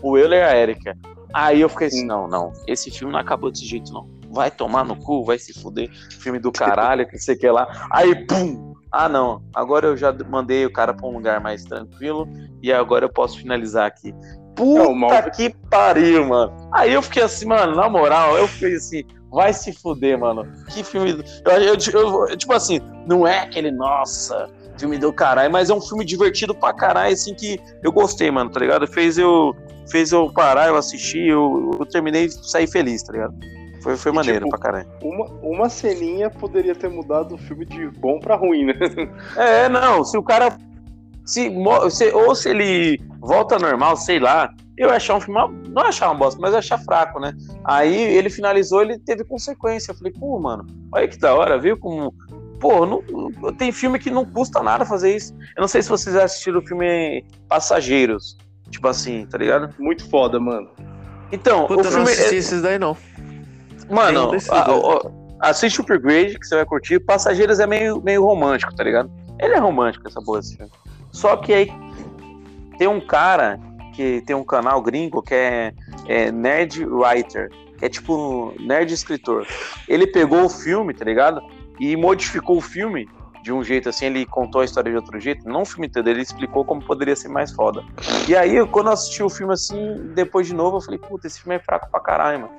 o 0.02 0.18
Euler 0.18 0.40
e 0.40 0.44
a 0.44 0.58
Erika. 0.58 0.98
Aí 1.34 1.62
eu 1.62 1.70
fiquei 1.70 1.88
assim, 1.88 2.06
não, 2.06 2.28
não, 2.28 2.52
esse 2.68 2.90
filme 2.92 3.14
não 3.14 3.20
acabou 3.20 3.52
desse 3.52 3.66
jeito, 3.66 3.92
não. 3.94 4.10
Vai 4.30 4.50
tomar 4.50 4.86
no 4.86 4.96
cu, 4.96 5.26
vai 5.26 5.38
se 5.38 5.54
fuder. 5.60 5.90
Filme 6.20 6.40
do 6.40 6.52
caralho, 6.52 7.06
que 7.10 7.18
sei 7.20 7.36
que 7.36 7.50
lá. 7.50 7.68
Aí, 7.92 8.16
pum! 8.26 8.74
Ah, 8.92 9.08
não. 9.08 9.42
Agora 9.54 9.88
eu 9.88 9.96
já 9.98 10.14
mandei 10.30 10.66
o 10.66 10.72
cara 10.72 10.94
pra 10.94 11.08
um 11.08 11.14
lugar 11.14 11.40
mais 11.42 11.64
tranquilo 11.64 12.28
e 12.62 12.72
agora 12.74 13.06
eu 13.06 13.10
posso 13.10 13.38
finalizar 13.40 13.86
aqui. 13.88 14.14
Puta 14.56 15.30
que 15.32 15.50
pariu, 15.70 16.28
mano. 16.28 16.70
Aí 16.74 16.94
eu 16.94 17.02
fiquei 17.02 17.24
assim, 17.24 17.46
mano, 17.46 17.76
na 17.76 17.88
moral, 17.90 18.38
eu 18.38 18.48
fiquei 18.48 18.76
assim, 18.76 19.04
vai 19.32 19.54
se 19.54 19.72
fuder, 19.74 20.20
mano. 20.20 20.46
Que 20.70 20.84
filme. 20.84 21.12
Eu, 21.46 21.78
eu- 21.94 22.28
eu- 22.28 22.38
tipo 22.38 22.52
assim, 22.54 22.80
não 23.08 23.26
é 23.26 23.40
aquele, 23.40 23.72
nossa, 23.72 24.50
filme 24.78 24.98
do 24.98 25.14
caralho, 25.14 25.52
mas 25.52 25.70
é 25.70 25.74
um 25.74 25.82
filme 25.82 26.04
divertido 26.04 26.54
pra 26.54 26.74
caralho, 26.74 27.14
assim, 27.14 27.34
que 27.34 27.60
eu 27.82 27.92
gostei, 27.94 28.30
mano, 28.30 28.50
tá 28.50 28.60
ligado? 28.60 28.86
Fez 28.88 29.18
eu, 29.18 29.56
fez 29.92 30.12
eu 30.12 30.32
parar, 30.32 30.68
eu 30.68 30.76
assisti, 30.78 31.20
eu, 31.28 31.72
eu 31.80 31.86
terminei 31.86 32.26
e 32.26 32.30
saí 32.32 32.66
feliz, 32.68 33.04
tá 33.04 33.12
ligado? 33.14 33.34
Foi, 33.82 33.98
foi 33.98 34.12
E, 34.12 34.16
maneiro 34.16 34.46
tipo, 34.46 34.50
pra 34.58 34.60
caralho. 34.60 34.88
Uma, 35.02 35.26
uma 35.42 35.70
ceninha 35.70 36.30
poderia 36.30 36.76
ter 36.76 36.88
mudado 36.90 37.36
o 37.36 37.38
filme 37.38 37.66
de 37.66 37.88
bom 37.90 38.20
pra 38.20 38.36
ruim, 38.36 38.66
né? 38.66 38.74
É, 39.36 39.68
não, 39.70 40.04
se 40.04 40.18
o 40.18 40.24
cara. 40.24 40.56
Se, 41.26 41.52
se- 41.92 42.12
ou 42.12 42.36
se 42.36 42.50
ele 42.50 43.00
volta 43.20 43.58
normal, 43.60 43.96
sei 43.98 44.20
lá. 44.20 44.54
Eu 44.78 44.90
ia 44.90 44.96
achar 44.96 45.16
um 45.16 45.22
filme. 45.22 45.40
Não 45.70 45.84
achar 45.84 46.08
uma 46.10 46.16
bosta, 46.16 46.40
mas 46.42 46.54
achar 46.56 46.78
fraco, 46.80 47.20
né? 47.20 47.34
Aí 47.64 47.96
ele 47.96 48.30
finalizou, 48.30 48.82
ele 48.82 48.98
teve 49.00 49.24
consequência. 49.24 49.92
Eu 49.92 49.96
falei, 49.96 50.12
pô, 50.14 50.40
mano, 50.40 50.66
olha 50.92 51.08
que 51.08 51.18
da 51.20 51.34
hora, 51.36 51.60
viu? 51.60 51.78
Como. 51.78 52.14
Pô, 52.60 52.86
não, 52.86 53.02
tem 53.58 53.72
filme 53.72 53.98
que 53.98 54.12
não 54.12 54.24
custa 54.26 54.62
nada 54.62 54.86
fazer 54.86 55.16
isso. 55.16 55.34
Eu 55.58 55.62
não 55.62 55.68
sei 55.68 55.82
se 55.82 55.90
vocês 55.90 56.16
assistiram 56.16 56.60
o 56.60 56.66
filme 56.68 57.26
Passageiros. 57.48 58.38
Tipo 58.72 58.88
assim, 58.88 59.26
tá 59.28 59.38
ligado? 59.38 59.74
Muito 59.78 60.10
foda, 60.10 60.40
mano. 60.40 60.70
Então, 61.32 61.68
Puta, 61.68 61.74
o 61.74 61.80
eu 61.80 61.84
não 61.84 61.92
filme. 61.92 62.12
assisti 62.12 62.36
esses 62.36 62.62
daí, 62.62 62.80
não. 62.80 62.98
Mano, 63.90 64.32
a- 64.50 64.72
o- 64.76 65.38
assiste 65.42 65.80
o 65.80 65.84
Upgrade 65.84 66.40
que 66.40 66.46
você 66.46 66.56
vai 66.56 66.66
curtir. 66.66 67.00
Passageiros 67.00 67.60
é 67.60 67.68
meio, 67.68 68.02
meio 68.02 68.24
romântico, 68.24 68.74
tá 68.76 68.84
ligado? 68.84 69.12
Ele 69.40 69.54
é 69.54 69.60
romântico, 69.60 70.08
essa 70.08 70.22
porra 70.22 70.40
desse 70.40 70.56
filme. 70.58 70.72
Só 71.12 71.36
que 71.38 71.54
aí 71.54 71.72
tem 72.78 72.88
um 72.88 73.02
cara 73.02 73.60
que 73.94 74.22
tem 74.26 74.36
um 74.36 74.44
canal 74.44 74.82
gringo 74.82 75.22
que 75.22 75.34
é 75.34 75.74
é, 76.08 76.32
Nerd 76.32 76.86
Writer, 76.86 77.50
que 77.78 77.86
é 77.86 77.90
tipo 77.90 78.54
nerd 78.60 78.94
escritor. 78.94 79.46
Ele 79.88 80.08
pegou 80.08 80.46
o 80.46 80.50
filme, 80.50 80.94
tá 80.94 81.04
ligado? 81.06 81.42
E 81.80 81.96
modificou 81.96 82.58
o 82.58 82.62
filme 82.62 83.08
de 83.42 83.52
um 83.52 83.64
jeito 83.64 83.90
assim, 83.90 84.06
ele 84.06 84.26
contou 84.26 84.62
a 84.62 84.66
história 84.66 84.90
de 84.92 84.96
outro 84.96 85.20
jeito, 85.20 85.48
não 85.48 85.62
o 85.62 85.66
filme 85.66 85.88
inteiro, 85.88 86.10
ele 86.10 86.22
explicou 86.22 86.64
como 86.64 86.82
poderia 86.84 87.16
ser 87.16 87.28
mais 87.30 87.52
foda. 87.52 87.84
E 88.28 88.36
aí, 88.36 88.66
quando 88.68 88.88
eu 88.88 88.94
assisti 88.94 89.24
o 89.24 89.30
filme 89.30 89.54
assim, 89.54 89.96
depois 90.14 90.48
de 90.48 90.54
novo, 90.54 90.78
eu 90.78 90.82
falei, 90.82 91.00
puta, 91.00 91.28
esse 91.28 91.42
filme 91.42 91.56
é 91.56 91.60
fraco 91.60 91.90
pra 91.92 92.00
caralho, 92.00 92.42
mano. 92.42 92.54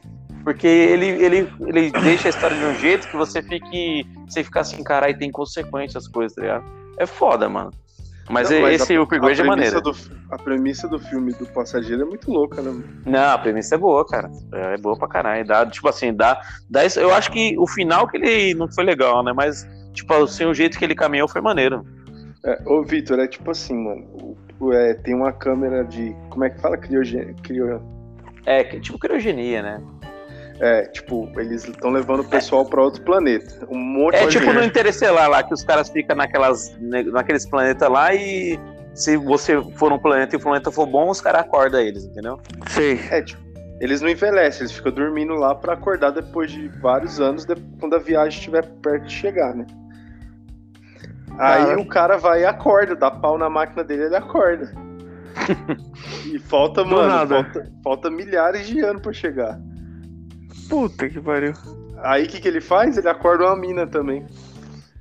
Porque 0.44 0.66
ele, 0.66 1.06
ele, 1.06 1.48
ele 1.60 1.90
deixa 1.92 2.28
a 2.28 2.30
história 2.30 2.56
de 2.56 2.64
um 2.64 2.74
jeito 2.74 3.08
que 3.08 3.16
você 3.16 3.40
fique. 3.40 4.04
Você 4.28 4.42
fica 4.42 4.60
assim, 4.60 4.82
caralho, 4.82 5.16
tem 5.16 5.30
consequências 5.30 6.04
as 6.04 6.10
coisas, 6.10 6.34
tá 6.34 6.42
ligado? 6.42 6.64
É 6.98 7.06
foda, 7.06 7.48
mano. 7.48 7.70
Mas, 8.28 8.50
Não, 8.50 8.60
mas 8.60 8.80
esse 8.80 8.96
a- 8.96 9.02
upgrade 9.02 9.40
é 9.40 9.44
maneiro. 9.44 9.80
do- 9.80 9.94
a 10.30 10.38
premissa 10.38 10.88
do 10.88 10.98
filme 10.98 11.32
do 11.34 11.46
passageiro 11.46 12.02
é 12.02 12.04
muito 12.04 12.30
louca, 12.30 12.60
né? 12.62 12.70
mano? 12.70 12.84
Não, 13.04 13.30
a 13.34 13.38
premissa 13.38 13.74
é 13.74 13.78
boa, 13.78 14.04
cara. 14.06 14.30
É 14.52 14.76
boa 14.78 14.96
pra 14.96 15.06
caralho. 15.08 15.44
Dá, 15.46 15.64
tipo 15.66 15.88
assim, 15.88 16.12
dá, 16.14 16.40
dá 16.68 16.84
isso- 16.84 16.98
Eu 16.98 17.12
acho 17.14 17.30
que 17.30 17.56
o 17.58 17.66
final 17.66 18.08
que 18.08 18.16
ele 18.16 18.54
não 18.54 18.68
foi 18.72 18.84
legal, 18.84 19.22
né? 19.22 19.32
Mas, 19.32 19.64
tipo, 19.92 20.12
assim, 20.14 20.44
o 20.44 20.54
jeito 20.54 20.78
que 20.78 20.84
ele 20.84 20.94
caminhou 20.94 21.28
foi 21.28 21.40
maneiro. 21.40 21.84
É, 22.44 22.58
ô, 22.66 22.82
Vitor, 22.82 23.18
é 23.20 23.26
tipo 23.28 23.50
assim, 23.50 23.74
mano. 23.76 24.36
o- 24.60 24.72
é, 24.72 24.94
tem 24.94 25.14
uma 25.14 25.32
câmera 25.32 25.84
de. 25.84 26.14
Como 26.30 26.44
é 26.44 26.50
que 26.50 26.60
fala? 26.60 26.76
Criogen... 26.76 27.34
Crio... 27.42 27.80
É, 28.46 28.62
tipo 28.64 28.98
criogenia, 28.98 29.62
né? 29.62 29.80
É, 30.60 30.82
tipo, 30.86 31.28
eles 31.36 31.66
estão 31.66 31.90
levando 31.90 32.20
o 32.20 32.24
pessoal 32.24 32.64
pra 32.64 32.82
outro 32.82 33.02
planeta. 33.02 33.66
Um 33.68 33.78
monte 33.78 34.14
É 34.16 34.26
tipo 34.28 34.44
gente. 34.44 34.54
no 34.54 34.62
Interestelar 34.64 35.28
lá, 35.28 35.42
que 35.42 35.52
os 35.54 35.64
caras 35.64 35.88
ficam 35.88 36.14
naquelas, 36.16 36.76
naqueles 36.80 37.44
planetas 37.46 37.88
lá 37.88 38.14
e 38.14 38.58
se 38.94 39.16
você 39.16 39.60
for 39.76 39.92
um 39.92 39.98
planeta 39.98 40.36
e 40.36 40.38
o 40.38 40.40
planeta 40.40 40.70
for 40.70 40.86
bom, 40.86 41.08
os 41.10 41.20
caras 41.20 41.40
acordam 41.40 41.80
eles, 41.80 42.04
entendeu? 42.04 42.38
Sei. 42.68 43.00
É, 43.10 43.22
tipo, 43.22 43.40
eles 43.80 44.00
não 44.00 44.08
envelhecem, 44.08 44.60
eles 44.62 44.72
ficam 44.72 44.92
dormindo 44.92 45.34
lá 45.34 45.54
pra 45.54 45.72
acordar 45.72 46.10
depois 46.10 46.52
de 46.52 46.68
vários 46.80 47.18
anos, 47.20 47.44
de- 47.44 47.56
quando 47.80 47.94
a 47.96 47.98
viagem 47.98 48.38
estiver 48.38 48.64
perto 48.82 49.06
de 49.06 49.12
chegar, 49.12 49.54
né? 49.56 49.66
Aí 51.38 51.64
Cara. 51.64 51.80
o 51.80 51.86
cara 51.86 52.18
vai 52.18 52.42
e 52.42 52.44
acorda, 52.44 52.94
dá 52.94 53.10
pau 53.10 53.36
na 53.38 53.48
máquina 53.50 53.82
dele, 53.82 54.04
ele 54.04 54.16
acorda. 54.16 54.72
e 56.32 56.38
falta, 56.38 56.84
Do 56.84 56.90
mano, 56.90 57.08
nada. 57.08 57.42
falta, 57.42 57.72
falta 57.82 58.10
milhares 58.10 58.66
de 58.66 58.80
anos 58.80 59.02
pra 59.02 59.12
chegar. 59.12 59.58
Puta 60.68 61.08
que 61.08 61.20
pariu. 61.20 61.52
Aí 62.02 62.24
o 62.24 62.28
que, 62.28 62.40
que 62.40 62.48
ele 62.48 62.60
faz? 62.60 62.96
Ele 62.98 63.08
acorda 63.08 63.46
uma 63.46 63.56
mina 63.56 63.86
também. 63.86 64.26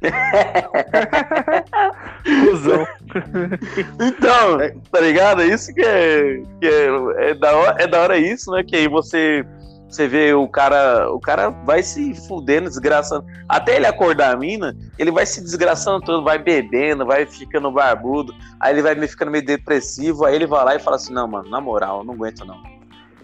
Cusão. 2.49 2.87
Então, 3.99 4.61
É. 4.61 4.73
tá 4.91 4.99
ligado? 5.01 5.43
Isso 5.43 5.73
que 5.73 5.81
é, 5.81 6.41
que 6.59 6.67
é, 6.67 7.29
é, 7.29 7.33
da 7.35 7.55
hora, 7.55 7.75
é 7.83 7.87
da 7.87 8.01
hora 8.01 8.17
isso, 8.17 8.51
né? 8.51 8.63
Que 8.63 8.75
aí 8.77 8.87
você, 8.87 9.45
você 9.91 10.07
vê 10.07 10.33
o 10.33 10.47
cara, 10.47 11.11
o 11.11 11.19
cara 11.19 11.49
vai 11.49 11.83
se 11.83 12.15
fudendo, 12.27 12.69
desgraçando. 12.69 13.25
Até 13.47 13.75
ele 13.75 13.85
acordar 13.85 14.33
a 14.33 14.37
mina, 14.37 14.73
ele 14.97 15.11
vai 15.11 15.25
se 15.25 15.41
desgraçando 15.41 15.99
todo, 16.05 16.23
vai 16.23 16.39
bebendo, 16.39 17.05
vai 17.05 17.25
ficando 17.25 17.69
barbudo, 17.69 18.33
aí 18.59 18.73
ele 18.73 18.81
vai 18.81 18.95
me 18.95 19.05
ficando 19.05 19.31
meio 19.31 19.45
depressivo, 19.45 20.25
aí 20.25 20.33
ele 20.33 20.47
vai 20.47 20.63
lá 20.63 20.75
e 20.75 20.79
fala 20.79 20.95
assim, 20.95 21.13
não, 21.13 21.27
mano, 21.27 21.49
na 21.49 21.59
moral, 21.59 21.99
eu 21.99 22.03
não 22.05 22.13
aguento 22.13 22.45
não. 22.45 22.63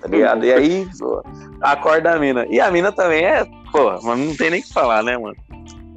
Tá 0.01 0.09
ligado? 0.09 0.45
E 0.45 0.51
aí 0.53 0.88
pô, 0.99 1.24
acorda 1.61 2.11
a 2.11 2.20
mina. 2.20 2.45
E 2.49 2.59
a 2.59 2.70
mina 2.70 2.91
também 2.91 3.24
é, 3.24 3.45
pô, 3.72 3.91
mas 4.03 4.20
não 4.20 4.36
tem 4.36 4.49
nem 4.51 4.59
o 4.59 4.63
que 4.63 4.74
falar, 4.74 5.01
né, 5.03 5.18
mano? 5.18 5.38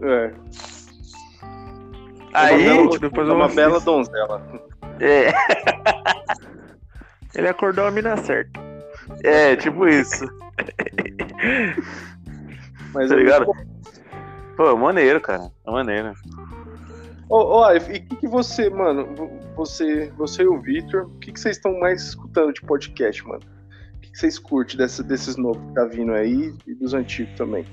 É. 0.02 0.30
Aí, 2.32 2.64
é 2.64 2.72
uma 2.72 2.84
bela, 2.84 2.98
depois 3.00 3.26
é 3.26 3.30
eu 3.30 3.34
uma 3.34 3.44
assisto. 3.46 3.60
bela 3.60 3.80
donzela. 3.80 4.42
é, 5.00 5.32
Ele 7.34 7.48
acordou 7.48 7.86
a 7.86 7.90
mina 7.90 8.16
certa. 8.16 8.69
É, 9.22 9.56
tipo 9.56 9.86
isso. 9.88 10.24
Mas 12.92 13.08
Tá 13.08 13.14
é 13.14 13.18
ligado? 13.18 13.46
Pô, 14.56 14.76
maneiro, 14.76 15.20
cara. 15.20 15.50
É 15.66 15.70
maneiro. 15.70 16.12
Ô, 17.28 17.58
ô, 17.58 17.62
Arif, 17.64 17.88
e 17.92 17.98
o 17.98 18.02
que, 18.08 18.16
que 18.16 18.28
você, 18.28 18.68
mano, 18.68 19.06
vo- 19.14 19.30
você, 19.54 20.12
você 20.16 20.42
e 20.42 20.48
o 20.48 20.60
Victor, 20.60 21.04
o 21.04 21.18
que, 21.20 21.30
que 21.32 21.38
vocês 21.38 21.56
estão 21.56 21.78
mais 21.78 22.02
escutando 22.02 22.52
de 22.52 22.60
podcast, 22.62 23.24
mano? 23.26 23.40
O 23.96 24.00
que, 24.00 24.10
que 24.10 24.18
vocês 24.18 24.38
curtem 24.38 24.76
dessa, 24.76 25.02
desses 25.02 25.36
novos 25.36 25.62
que 25.68 25.74
tá 25.74 25.84
vindo 25.84 26.12
aí 26.12 26.52
e 26.66 26.74
dos 26.74 26.92
antigos 26.92 27.32
também? 27.36 27.64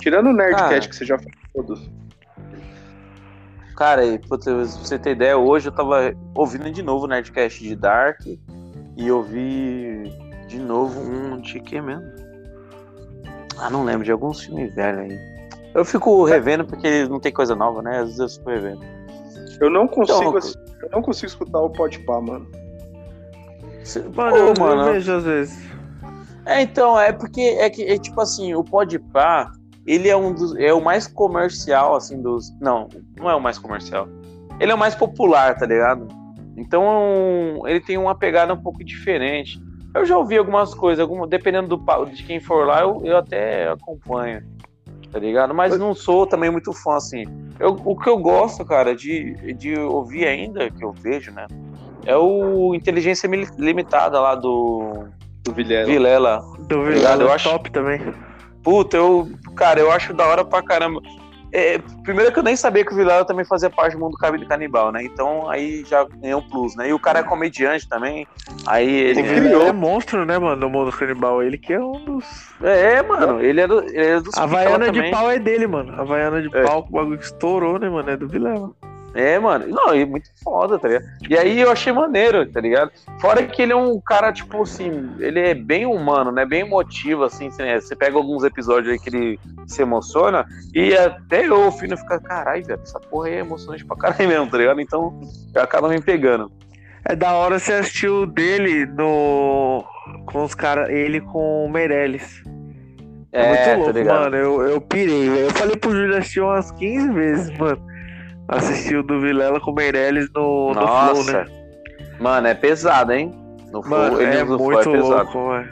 Tirando 0.00 0.28
o 0.30 0.32
Nerdcast 0.32 0.68
Cara. 0.70 0.88
que 0.88 0.96
você 0.96 1.04
já 1.04 1.18
falou 1.18 1.32
todos. 1.54 1.90
Cara, 3.76 4.06
e, 4.06 4.18
pra 4.18 4.38
você 4.38 4.98
ter 4.98 5.10
ideia, 5.10 5.36
hoje 5.36 5.68
eu 5.68 5.72
tava 5.72 6.14
ouvindo 6.34 6.70
de 6.70 6.82
novo 6.82 7.04
o 7.04 7.08
Nerdcast 7.08 7.62
de 7.62 7.76
Dark 7.76 8.20
e 8.96 9.10
ouvi 9.10 10.10
de 10.56 10.62
novo 10.62 10.98
um 11.00 11.38
de 11.40 11.60
que 11.60 11.80
mesmo? 11.80 12.04
Ah, 13.58 13.68
não 13.70 13.84
lembro, 13.84 14.04
de 14.04 14.12
alguns 14.12 14.42
filmes 14.42 14.74
velhos 14.74 15.00
aí. 15.00 15.18
Eu 15.74 15.84
fico 15.84 16.24
revendo 16.24 16.64
porque 16.64 17.04
não 17.06 17.20
tem 17.20 17.32
coisa 17.32 17.54
nova, 17.54 17.82
né? 17.82 17.98
Às 17.98 18.16
vezes 18.16 18.18
eu 18.18 18.28
fico 18.28 18.50
revendo. 18.50 18.80
Eu 19.60 19.70
não 19.70 19.86
consigo, 19.86 20.20
Então, 20.20 20.36
ass- 20.38 20.58
eu 20.82 20.88
não 20.90 21.02
consigo 21.02 21.26
escutar 21.26 21.60
o 21.60 21.70
Podpah, 21.70 22.20
mano. 22.20 22.46
Cê- 23.84 24.00
Mano, 24.14 24.30
Pô, 24.30 24.36
eu, 24.36 24.54
mano, 24.58 24.82
eu 24.82 24.92
vejo 24.94 25.12
às 25.12 25.24
vezes. 25.24 25.66
É, 26.44 26.62
então, 26.62 26.98
é 26.98 27.12
porque 27.12 27.40
é 27.40 27.68
que 27.70 27.82
é 27.84 27.98
tipo 27.98 28.20
assim, 28.20 28.54
o 28.54 28.62
Podpah, 28.64 29.52
ele 29.86 30.08
é 30.08 30.16
um 30.16 30.32
dos 30.32 30.54
é 30.56 30.72
o 30.72 30.80
mais 30.82 31.06
comercial 31.06 31.94
assim 31.94 32.20
dos, 32.20 32.50
não, 32.60 32.88
não 33.16 33.28
é 33.30 33.34
o 33.34 33.40
mais 33.40 33.58
comercial. 33.58 34.08
Ele 34.58 34.72
é 34.72 34.74
o 34.74 34.78
mais 34.78 34.94
popular, 34.94 35.54
tá 35.56 35.66
ligado? 35.66 36.08
Então, 36.56 37.62
ele 37.66 37.80
tem 37.80 37.98
uma 37.98 38.14
pegada 38.14 38.52
um 38.54 38.62
pouco 38.62 38.82
diferente. 38.82 39.60
Eu 39.96 40.04
já 40.04 40.16
ouvi 40.18 40.36
algumas 40.36 40.74
coisas, 40.74 41.00
alguma, 41.00 41.26
dependendo 41.26 41.76
do 41.76 42.04
de 42.06 42.22
quem 42.24 42.38
for 42.40 42.66
lá, 42.66 42.80
eu, 42.82 43.00
eu 43.04 43.16
até 43.16 43.68
acompanho, 43.70 44.42
tá 45.10 45.18
ligado? 45.18 45.54
Mas 45.54 45.78
não 45.78 45.94
sou 45.94 46.26
também 46.26 46.50
muito 46.50 46.72
fã 46.72 46.96
assim. 46.96 47.24
Eu- 47.58 47.80
o 47.84 47.96
que 47.96 48.08
eu 48.08 48.18
gosto, 48.18 48.64
cara, 48.64 48.94
de, 48.94 49.54
de 49.54 49.74
ouvir 49.78 50.26
ainda, 50.26 50.70
que 50.70 50.84
eu 50.84 50.92
vejo, 50.92 51.32
né? 51.32 51.46
É 52.04 52.16
o 52.16 52.74
Inteligência 52.74 53.26
Limitada 53.58 54.20
lá 54.20 54.34
do 54.34 55.06
Do 55.42 55.52
Vilela. 55.52 55.86
Vilela. 55.86 56.44
Do 56.68 56.84
Vilela 56.84 57.22
eu 57.24 57.32
acho- 57.32 57.48
top 57.50 57.70
também. 57.70 58.00
Puta, 58.62 58.96
eu. 58.96 59.28
Cara, 59.56 59.80
eu 59.80 59.90
acho 59.90 60.12
da 60.12 60.26
hora 60.26 60.44
pra 60.44 60.62
caramba. 60.62 61.00
É, 61.58 61.78
primeiro 62.02 62.30
que 62.30 62.38
eu 62.38 62.42
nem 62.42 62.54
sabia 62.54 62.84
que 62.84 62.92
o 62.92 62.96
Vilela 62.96 63.24
também 63.24 63.44
fazia 63.44 63.70
parte 63.70 63.94
do 63.94 64.00
mundo 64.00 64.16
canibal, 64.46 64.92
né? 64.92 65.02
Então 65.02 65.48
aí 65.48 65.82
já 65.86 66.04
ganhou 66.04 66.40
um 66.40 66.48
plus, 66.50 66.76
né? 66.76 66.90
E 66.90 66.92
o 66.92 66.98
cara 66.98 67.20
é 67.20 67.22
comediante 67.22 67.88
também. 67.88 68.26
Aí 68.66 68.86
ele. 68.88 69.20
Ele 69.20 69.28
Ele 69.28 69.40
criou. 69.48 69.66
é 69.66 69.72
monstro, 69.72 70.26
né, 70.26 70.38
mano, 70.38 70.56
no 70.56 70.68
mundo 70.68 70.92
canibal. 70.92 71.42
Ele 71.42 71.56
que 71.56 71.72
é 71.72 71.80
um 71.80 72.04
dos. 72.04 72.26
É, 72.62 73.00
mano, 73.02 73.40
ele 73.40 73.60
é, 73.62 73.66
do, 73.66 73.82
ele 73.84 74.04
é 74.04 74.20
dos 74.20 74.36
A 74.36 74.42
Havaiana 74.42 74.90
de 74.90 74.98
também. 74.98 75.10
pau 75.10 75.30
é 75.30 75.38
dele, 75.38 75.66
mano. 75.66 75.94
A 75.94 76.02
Havaiana 76.02 76.42
de 76.42 76.54
É. 76.54 76.62
pau, 76.62 76.86
o 76.86 76.92
bagulho 76.92 77.16
que 77.18 77.24
estourou, 77.24 77.78
né, 77.78 77.88
mano? 77.88 78.10
É 78.10 78.16
do 78.18 78.28
Vilela. 78.28 78.70
É, 79.16 79.38
mano. 79.38 79.66
Não, 79.68 79.92
é 79.92 80.04
muito 80.04 80.28
foda, 80.42 80.78
tá 80.78 80.88
ligado? 80.88 81.06
E 81.28 81.36
aí 81.36 81.60
eu 81.60 81.70
achei 81.70 81.92
maneiro, 81.92 82.46
tá 82.46 82.60
ligado? 82.60 82.90
Fora 83.20 83.42
que 83.42 83.62
ele 83.62 83.72
é 83.72 83.76
um 83.76 84.00
cara, 84.00 84.32
tipo 84.32 84.62
assim, 84.62 85.10
ele 85.18 85.40
é 85.40 85.54
bem 85.54 85.86
humano, 85.86 86.30
né? 86.30 86.44
Bem 86.44 86.60
emotivo, 86.60 87.24
assim. 87.24 87.48
né? 87.58 87.80
Você 87.80 87.96
pega 87.96 88.16
alguns 88.16 88.44
episódios 88.44 88.92
aí 88.92 88.98
que 88.98 89.08
ele 89.08 89.40
se 89.66 89.82
emociona 89.82 90.46
e 90.74 90.94
até 90.94 91.46
eu, 91.46 91.66
o 91.66 91.72
filho, 91.72 91.96
fica, 91.96 92.20
caralho, 92.20 92.64
velho, 92.64 92.80
essa 92.82 93.00
porra 93.00 93.28
aí 93.28 93.34
é 93.34 93.38
emocionante 93.40 93.84
pra 93.84 93.96
caralho 93.96 94.28
mesmo, 94.28 94.50
tá 94.50 94.58
ligado? 94.58 94.80
Então 94.80 95.18
acaba 95.54 95.88
me 95.88 96.00
pegando. 96.00 96.50
É 97.08 97.14
da 97.14 97.32
hora 97.34 97.58
você 97.58 97.72
assistir 97.74 98.08
o 98.08 98.26
dele 98.26 98.84
no. 98.84 99.84
Com 100.26 100.44
os 100.44 100.54
caras. 100.54 100.90
Ele 100.90 101.20
com 101.20 101.64
o 101.64 101.70
Meirelles. 101.70 102.42
É, 103.30 103.48
muito 103.48 103.64
tá 103.64 103.76
louco, 103.76 103.90
ligado? 103.92 104.20
mano. 104.22 104.36
Eu, 104.36 104.62
eu 104.62 104.80
pirei, 104.80 105.28
velho. 105.28 105.46
Eu 105.46 105.50
falei 105.52 105.76
pro 105.76 105.92
Júlio 105.92 106.16
assistir 106.16 106.40
umas 106.40 106.72
15 106.72 107.12
vezes, 107.12 107.58
mano. 107.58 107.80
Assistir 108.48 108.96
o 108.96 109.02
do 109.02 109.20
Vilela 109.20 109.60
com 109.60 109.70
o 109.70 109.74
Meirelles 109.74 110.28
no, 110.34 110.72
no 110.72 110.80
Flow, 110.86 111.24
né? 111.24 111.46
Mano, 112.20 112.46
é 112.46 112.54
pesado, 112.54 113.12
hein? 113.12 113.32
No 113.72 113.80
Mano, 113.82 114.16
Flow, 114.16 114.22
ele 114.22 114.36
é 114.36 114.44
no 114.44 114.56
Flow 114.56 114.70
muito 114.72 114.88
é 114.88 114.92
pesado. 114.92 115.08
louco, 115.08 115.38
mano. 115.38 115.68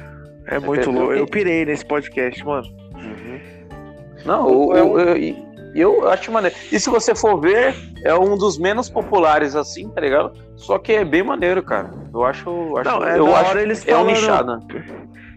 É 0.46 0.58
muito 0.58 0.90
louco. 0.90 1.12
Eu 1.12 1.26
pirei 1.26 1.64
nesse 1.64 1.86
podcast, 1.86 2.44
mano. 2.44 2.66
Uhum. 2.94 3.40
Não, 4.24 4.76
eu, 4.76 4.98
eu, 4.98 5.16
eu, 5.16 5.36
eu 5.74 6.08
acho 6.08 6.30
maneiro. 6.32 6.56
E 6.70 6.78
se 6.78 6.90
você 6.90 7.14
for 7.14 7.40
ver, 7.40 7.74
é 8.04 8.14
um 8.14 8.36
dos 8.36 8.58
menos 8.58 8.88
populares 8.90 9.54
assim, 9.56 9.88
tá 9.90 10.00
ligado? 10.00 10.32
Só 10.56 10.78
que 10.78 10.92
é 10.92 11.04
bem 11.04 11.22
maneiro, 11.22 11.62
cara. 11.62 11.90
Eu 12.12 12.24
acho. 12.24 12.76
acho 12.78 12.90
Não, 12.90 13.04
é 13.06 13.18
eu 13.18 13.34
acho 13.34 13.50
hora 13.50 13.62
eles 13.62 13.86
é 13.86 13.92
um 13.96 14.04
falando. 14.04 14.14
nichado. 14.14 14.60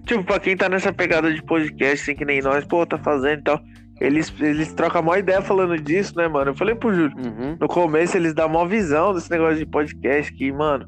Tipo, 0.06 0.24
pra 0.24 0.40
quem 0.40 0.56
tá 0.56 0.70
nessa 0.70 0.94
pegada 0.94 1.34
de 1.34 1.42
podcast, 1.44 2.02
assim 2.12 2.18
que 2.18 2.24
nem 2.26 2.42
nós, 2.42 2.64
pô, 2.66 2.86
tá 2.86 2.98
fazendo 2.98 3.40
e 3.40 3.44
tal. 3.44 3.60
Eles, 4.00 4.32
eles 4.40 4.72
trocam 4.74 5.00
a 5.02 5.04
maior 5.04 5.20
ideia 5.20 5.42
falando 5.42 5.76
disso, 5.80 6.14
né, 6.16 6.28
mano? 6.28 6.52
Eu 6.52 6.56
falei 6.56 6.76
pro 6.76 6.94
Júlio. 6.94 7.16
Uhum. 7.18 7.58
No 7.60 7.68
começo 7.68 8.16
eles 8.16 8.34
dão 8.34 8.48
uma 8.48 8.68
visão 8.68 9.14
desse 9.14 9.30
negócio 9.32 9.58
de 9.58 9.66
podcast, 9.66 10.32
que, 10.34 10.52
mano, 10.52 10.88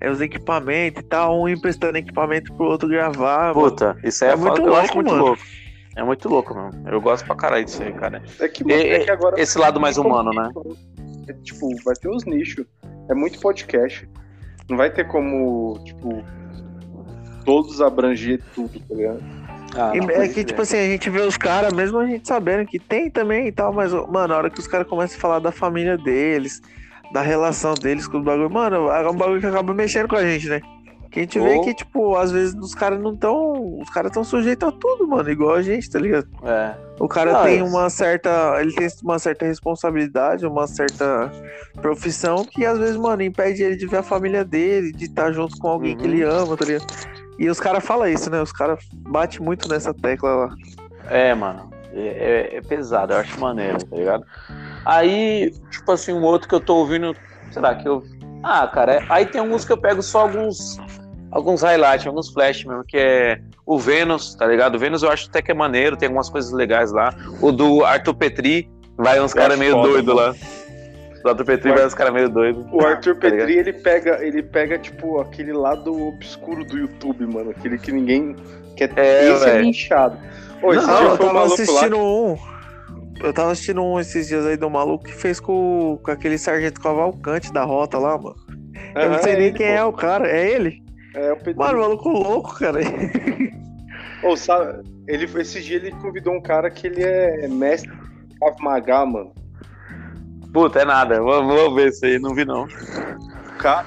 é 0.00 0.10
os 0.10 0.20
equipamentos 0.20 1.02
e 1.02 1.06
tal, 1.06 1.40
um 1.42 1.48
emprestando 1.48 1.96
equipamento 1.96 2.52
pro 2.54 2.66
outro 2.66 2.88
gravar. 2.88 3.54
mano. 3.54 3.70
Puta, 3.70 3.96
isso 4.04 4.24
aí 4.24 4.30
É 4.30 4.34
é, 4.34 4.36
muito 4.36 4.56
foda, 4.56 4.68
eu 4.68 4.76
acho 4.76 4.82
louco, 4.82 4.94
muito 4.96 5.10
mano. 5.10 5.24
louco. 5.24 5.42
É 5.96 6.02
muito 6.04 6.28
louco, 6.28 6.54
mano. 6.54 6.70
Eu 6.88 7.00
gosto 7.00 7.24
pra 7.26 7.34
caralho 7.34 7.64
disso 7.64 7.82
aí, 7.82 7.92
cara. 7.92 8.22
É 8.38 8.48
que, 8.48 8.62
E- 8.70 8.72
é 8.72 8.98
que 9.00 9.10
agora. 9.10 9.40
Esse 9.40 9.58
lado 9.58 9.80
mais 9.80 9.96
humano, 9.98 10.30
né? 10.30 10.50
É, 11.28 11.32
tipo, 11.42 11.68
vai 11.84 11.94
ter 11.96 12.08
os 12.08 12.24
nichos. 12.24 12.64
É 13.08 13.14
muito 13.14 13.40
podcast. 13.40 14.08
Não 14.68 14.76
vai 14.76 14.90
ter 14.90 15.06
como, 15.08 15.80
tipo. 15.84 16.22
todos 17.44 17.80
abranger 17.80 18.40
tudo, 18.54 18.78
tá 18.80 18.94
ligado? 18.94 19.20
Ah, 19.74 19.92
E 19.94 19.98
não, 20.00 20.10
é 20.10 20.26
que, 20.28 20.34
crer. 20.34 20.44
tipo 20.46 20.62
assim, 20.62 20.78
a 20.78 20.86
gente 20.86 21.08
vê 21.10 21.20
os 21.20 21.36
caras, 21.36 21.72
mesmo 21.72 21.98
a 21.98 22.06
gente 22.06 22.26
sabendo 22.26 22.66
que 22.66 22.78
tem 22.78 23.10
também 23.10 23.46
e 23.46 23.52
tal, 23.52 23.72
mas, 23.72 23.92
mano, 23.92 24.34
a 24.34 24.36
hora 24.38 24.50
que 24.50 24.58
os 24.60 24.66
caras 24.66 24.86
começam 24.86 25.16
a 25.16 25.20
falar 25.20 25.38
da 25.38 25.52
família 25.52 25.96
deles, 25.96 26.60
da 27.12 27.22
relação 27.22 27.74
deles 27.74 28.06
com 28.06 28.18
o 28.18 28.22
bagulho, 28.22 28.50
mano, 28.50 28.88
é 28.90 29.08
um 29.08 29.14
bagulho 29.14 29.40
que 29.40 29.46
acaba 29.46 29.72
mexendo 29.74 30.08
com 30.08 30.16
a 30.16 30.22
gente, 30.22 30.48
né? 30.48 30.60
Que 31.10 31.18
a 31.18 31.22
gente 31.24 31.40
vê 31.40 31.58
que, 31.58 31.74
tipo, 31.74 32.14
às 32.14 32.30
vezes 32.30 32.54
os 32.54 32.72
caras 32.72 33.00
não 33.00 33.16
tão. 33.16 33.80
Os 33.80 33.90
caras 33.90 34.12
tão 34.12 34.22
sujeitos 34.22 34.68
a 34.68 34.70
tudo, 34.70 35.08
mano, 35.08 35.28
igual 35.28 35.56
a 35.56 35.62
gente, 35.62 35.90
tá 35.90 35.98
ligado? 35.98 36.28
É. 36.44 36.72
O 37.00 37.08
cara 37.08 37.32
Não, 37.32 37.42
tem 37.42 37.58
é- 37.58 37.62
uma 37.64 37.90
certa. 37.90 38.56
Ele 38.60 38.72
tem 38.72 38.86
uma 39.02 39.18
certa 39.18 39.44
responsabilidade, 39.44 40.46
uma 40.46 40.68
certa 40.68 41.28
profissão 41.82 42.44
que 42.44 42.64
às 42.64 42.78
vezes, 42.78 42.96
mano, 42.96 43.22
impede 43.22 43.60
ele 43.60 43.74
de 43.74 43.88
ver 43.88 43.96
a 43.98 44.02
família 44.04 44.44
dele, 44.44 44.92
de 44.92 45.06
estar 45.06 45.32
junto 45.32 45.56
com 45.58 45.66
alguém 45.66 45.96
que 45.96 46.06
Uhum. 46.06 46.12
ele 46.12 46.22
ama, 46.22 46.56
tá 46.56 46.64
ligado? 46.64 46.86
E 47.40 47.48
os 47.48 47.58
caras 47.58 47.82
falam 47.82 48.06
isso, 48.06 48.28
né? 48.30 48.40
Os 48.42 48.52
caras 48.52 48.78
batem 48.92 49.40
muito 49.40 49.66
nessa 49.66 49.94
tecla 49.94 50.30
lá. 50.30 50.54
É, 51.08 51.34
mano. 51.34 51.70
É, 51.94 52.50
é- 52.52 52.56
é 52.58 52.60
pesado, 52.60 53.14
eu 53.14 53.18
acho 53.18 53.40
maneiro, 53.40 53.82
tá 53.82 53.96
ligado? 53.96 54.24
Aí, 54.84 55.50
tipo 55.70 55.90
assim, 55.90 56.12
um 56.12 56.22
outro 56.22 56.46
que 56.46 56.54
eu 56.54 56.60
tô 56.60 56.76
ouvindo. 56.76 57.16
Será 57.50 57.74
que 57.74 57.88
eu. 57.88 58.04
Ah, 58.42 58.68
cara, 58.68 58.96
é- 58.96 59.04
aí 59.08 59.24
tem 59.24 59.40
alguns 59.40 59.64
que 59.64 59.72
eu 59.72 59.78
pego 59.78 60.02
só 60.02 60.20
alguns. 60.20 60.76
Alguns 61.32 61.62
highlights, 61.62 62.06
alguns 62.06 62.28
flash 62.30 62.64
mesmo, 62.64 62.84
que 62.84 62.98
é 62.98 63.40
o 63.64 63.78
Vênus, 63.78 64.34
tá 64.34 64.46
ligado? 64.46 64.74
O 64.74 64.78
Vênus 64.78 65.02
eu 65.02 65.10
acho 65.10 65.28
até 65.28 65.40
que 65.40 65.50
é 65.50 65.54
maneiro, 65.54 65.96
tem 65.96 66.08
algumas 66.08 66.28
coisas 66.28 66.52
legais 66.52 66.92
lá. 66.92 67.14
O 67.40 67.50
do 67.52 67.84
Arthur 67.84 68.14
Petri, 68.14 68.68
vai 68.98 69.18
uns 69.20 69.32
caras 69.32 69.58
meio 69.58 69.80
doidos 69.80 70.14
mano. 70.14 70.28
lá. 70.28 70.34
Do 71.22 71.28
Arthur 71.28 71.44
Petri 71.44 71.70
O 71.70 71.74
vai 71.74 71.86
uns 71.86 71.94
caras 71.94 72.12
meio 72.14 72.28
doidos. 72.28 72.64
O 72.72 72.80
Arthur 72.80 73.14
Tá? 73.20 73.20
Petri, 73.30 73.58
ele 73.58 73.72
pega, 73.72 74.24
ele 74.24 74.42
pega, 74.42 74.78
tipo, 74.78 75.20
aquele 75.20 75.52
lado 75.52 76.08
obscuro 76.08 76.64
do 76.64 76.78
YouTube, 76.78 77.26
mano. 77.26 77.50
Aquele 77.50 77.78
que 77.78 77.92
ninguém 77.92 78.34
quer 78.76 78.90
É, 78.96 79.30
esse 79.30 79.44
é 79.44 79.50
velho. 79.52 79.64
linchado. 79.64 80.18
Ô, 80.62 80.72
esse 80.72 80.86
Não, 80.86 80.96
dia 80.96 81.06
eu 81.06 81.16
foi 81.16 81.26
um 81.26 81.28
tava 81.28 81.32
maluco 81.32 81.56
lá. 81.58 81.64
assistindo 81.64 81.98
um. 81.98 82.38
Eu 83.22 83.32
tava 83.34 83.52
assistindo 83.52 83.82
um 83.82 84.00
esses 84.00 84.28
dias 84.28 84.46
aí 84.46 84.56
do 84.56 84.70
maluco 84.70 85.04
que 85.04 85.12
fez 85.12 85.38
com, 85.38 85.98
com 86.02 86.10
aquele 86.10 86.38
sargento 86.38 86.80
Cavalcante 86.80 87.52
da 87.52 87.64
rota 87.64 87.98
lá, 87.98 88.16
mano. 88.16 88.36
eu 88.96 89.10
não 89.10 89.18
sei 89.18 89.34
nem 89.36 89.46
ele, 89.48 89.56
quem 89.58 89.66
é 89.66 89.84
o 89.84 89.92
cara. 89.92 90.26
É 90.26 90.50
ele? 90.50 90.82
pô. 91.12 91.18
É 91.18 91.32
o 91.32 91.36
Petri. 91.36 91.54
Mano, 91.56 91.80
maluco 91.80 92.08
louco, 92.08 92.58
cara. 92.58 92.78
Ô, 94.24 94.36
sabe, 94.36 94.82
ele, 95.08 95.24
esse 95.40 95.60
dia 95.60 95.76
ele 95.76 95.90
convidou 95.92 96.34
um 96.34 96.40
cara 96.40 96.70
que 96.70 96.86
ele 96.86 97.02
é 97.02 97.46
mestre 97.48 97.90
Krav 98.38 98.56
Maga, 98.60 99.04
mano. 99.06 99.32
Puta, 100.52 100.80
é 100.80 100.84
nada. 100.84 101.20
Vou, 101.20 101.46
vou 101.46 101.74
ver 101.74 101.88
isso 101.88 102.04
aí, 102.04 102.18
não 102.18 102.34
vi 102.34 102.44
não. 102.44 102.66
Cara. 103.58 103.86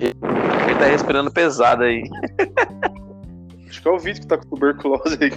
Ele 0.00 0.78
tá 0.78 0.86
respirando 0.86 1.30
pesado 1.30 1.84
aí. 1.84 2.02
Acho 3.68 3.82
que 3.82 3.88
é 3.88 3.90
o 3.90 3.98
Vitor 3.98 4.20
que 4.20 4.26
tá 4.26 4.36
com 4.36 4.48
tuberculose 4.48 5.18
aí. 5.20 5.30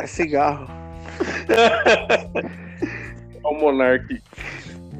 É 0.00 0.06
cigarro. 0.06 0.66
É 1.48 3.46
o 3.46 3.54
Monark. 3.54 4.22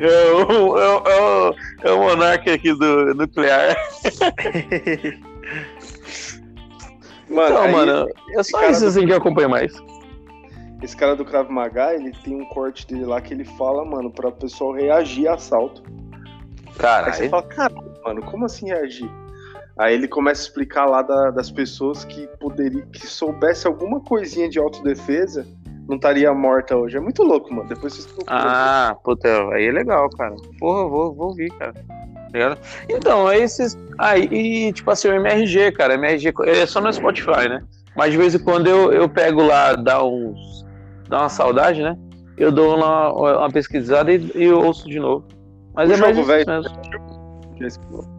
É 0.00 0.32
o, 0.32 0.78
é 0.78 0.88
o, 0.88 1.08
é 1.08 1.20
o, 1.20 1.54
é 1.82 1.92
o 1.92 1.98
monarca 1.98 2.54
aqui 2.54 2.72
do 2.72 3.14
nuclear. 3.14 3.76
Mano, 7.30 7.54
Não, 7.54 7.62
aí, 7.62 7.72
mano, 7.72 8.08
é 8.30 8.42
só 8.42 8.58
cara 8.58 8.72
isso 8.72 8.80
do- 8.82 8.86
assim 8.88 9.06
que 9.06 9.12
eu 9.12 9.16
acompanho 9.16 9.50
mais. 9.50 9.72
esse 10.82 10.96
cara 10.96 11.14
do 11.16 11.24
Krav 11.24 11.50
Maga, 11.50 11.94
ele 11.94 12.12
tem 12.24 12.40
um 12.40 12.44
corte 12.46 12.86
dele 12.86 13.04
lá 13.04 13.20
que 13.20 13.34
ele 13.34 13.44
fala, 13.44 13.84
mano, 13.84 14.10
pra 14.10 14.30
pessoal 14.30 14.72
reagir 14.72 15.28
a 15.28 15.34
assalto. 15.34 15.82
Aí 17.06 17.12
você 17.12 17.28
fala, 17.28 17.42
caralho, 17.42 17.92
mano, 18.04 18.22
como 18.22 18.44
assim 18.46 18.66
reagir? 18.66 19.10
Aí 19.78 19.94
ele 19.94 20.08
começa 20.08 20.42
a 20.42 20.44
explicar 20.44 20.86
lá 20.86 21.02
da- 21.02 21.30
das 21.30 21.50
pessoas 21.50 22.04
que 22.04 22.26
poderia, 22.40 22.84
que 22.86 23.06
soubesse 23.06 23.66
alguma 23.66 24.00
coisinha 24.00 24.48
de 24.48 24.58
autodefesa, 24.58 25.46
não 25.88 25.96
estaria 25.96 26.32
morta 26.34 26.76
hoje. 26.76 26.96
É 26.96 27.00
muito 27.00 27.22
louco, 27.22 27.52
mano. 27.52 27.68
Depois 27.68 27.94
vocês. 27.94 28.08
Ah, 28.26 28.96
puta, 29.04 29.28
aí 29.52 29.66
é 29.66 29.72
legal, 29.72 30.08
cara. 30.10 30.34
Porra, 30.58 30.88
vou, 30.88 31.14
vou 31.14 31.28
ouvir, 31.28 31.50
cara. 31.58 31.74
Tá 32.30 32.38
ligado? 32.38 32.58
Então, 32.88 33.30
é 33.30 33.38
esses. 33.38 33.76
Aí, 33.98 34.24
e 34.30 34.72
tipo 34.72 34.90
assim, 34.90 35.08
o 35.08 35.14
MRG, 35.14 35.72
cara, 35.72 35.94
MRG 35.94 36.32
é 36.46 36.66
só 36.66 36.80
no 36.80 36.92
Spotify, 36.92 37.48
né? 37.48 37.62
Mas 37.96 38.12
de 38.12 38.18
vez 38.18 38.34
em 38.34 38.38
quando 38.38 38.66
eu, 38.68 38.92
eu 38.92 39.08
pego 39.08 39.42
lá, 39.42 39.74
dá 39.74 40.04
uns. 40.04 40.64
dá 41.08 41.20
uma 41.20 41.28
saudade, 41.28 41.82
né? 41.82 41.96
Eu 42.36 42.52
dou 42.52 42.76
uma, 42.76 43.12
uma 43.12 43.50
pesquisada 43.50 44.12
e, 44.12 44.30
e 44.34 44.44
eu 44.44 44.60
ouço 44.60 44.88
de 44.88 45.00
novo. 45.00 45.26
Mas 45.74 45.90
O 45.90 45.94
é 45.94 45.96
mais 45.96 46.16
jogo, 46.16 46.32
isso 46.32 46.46
velho. 46.46 46.62
mesmo. 47.58 48.18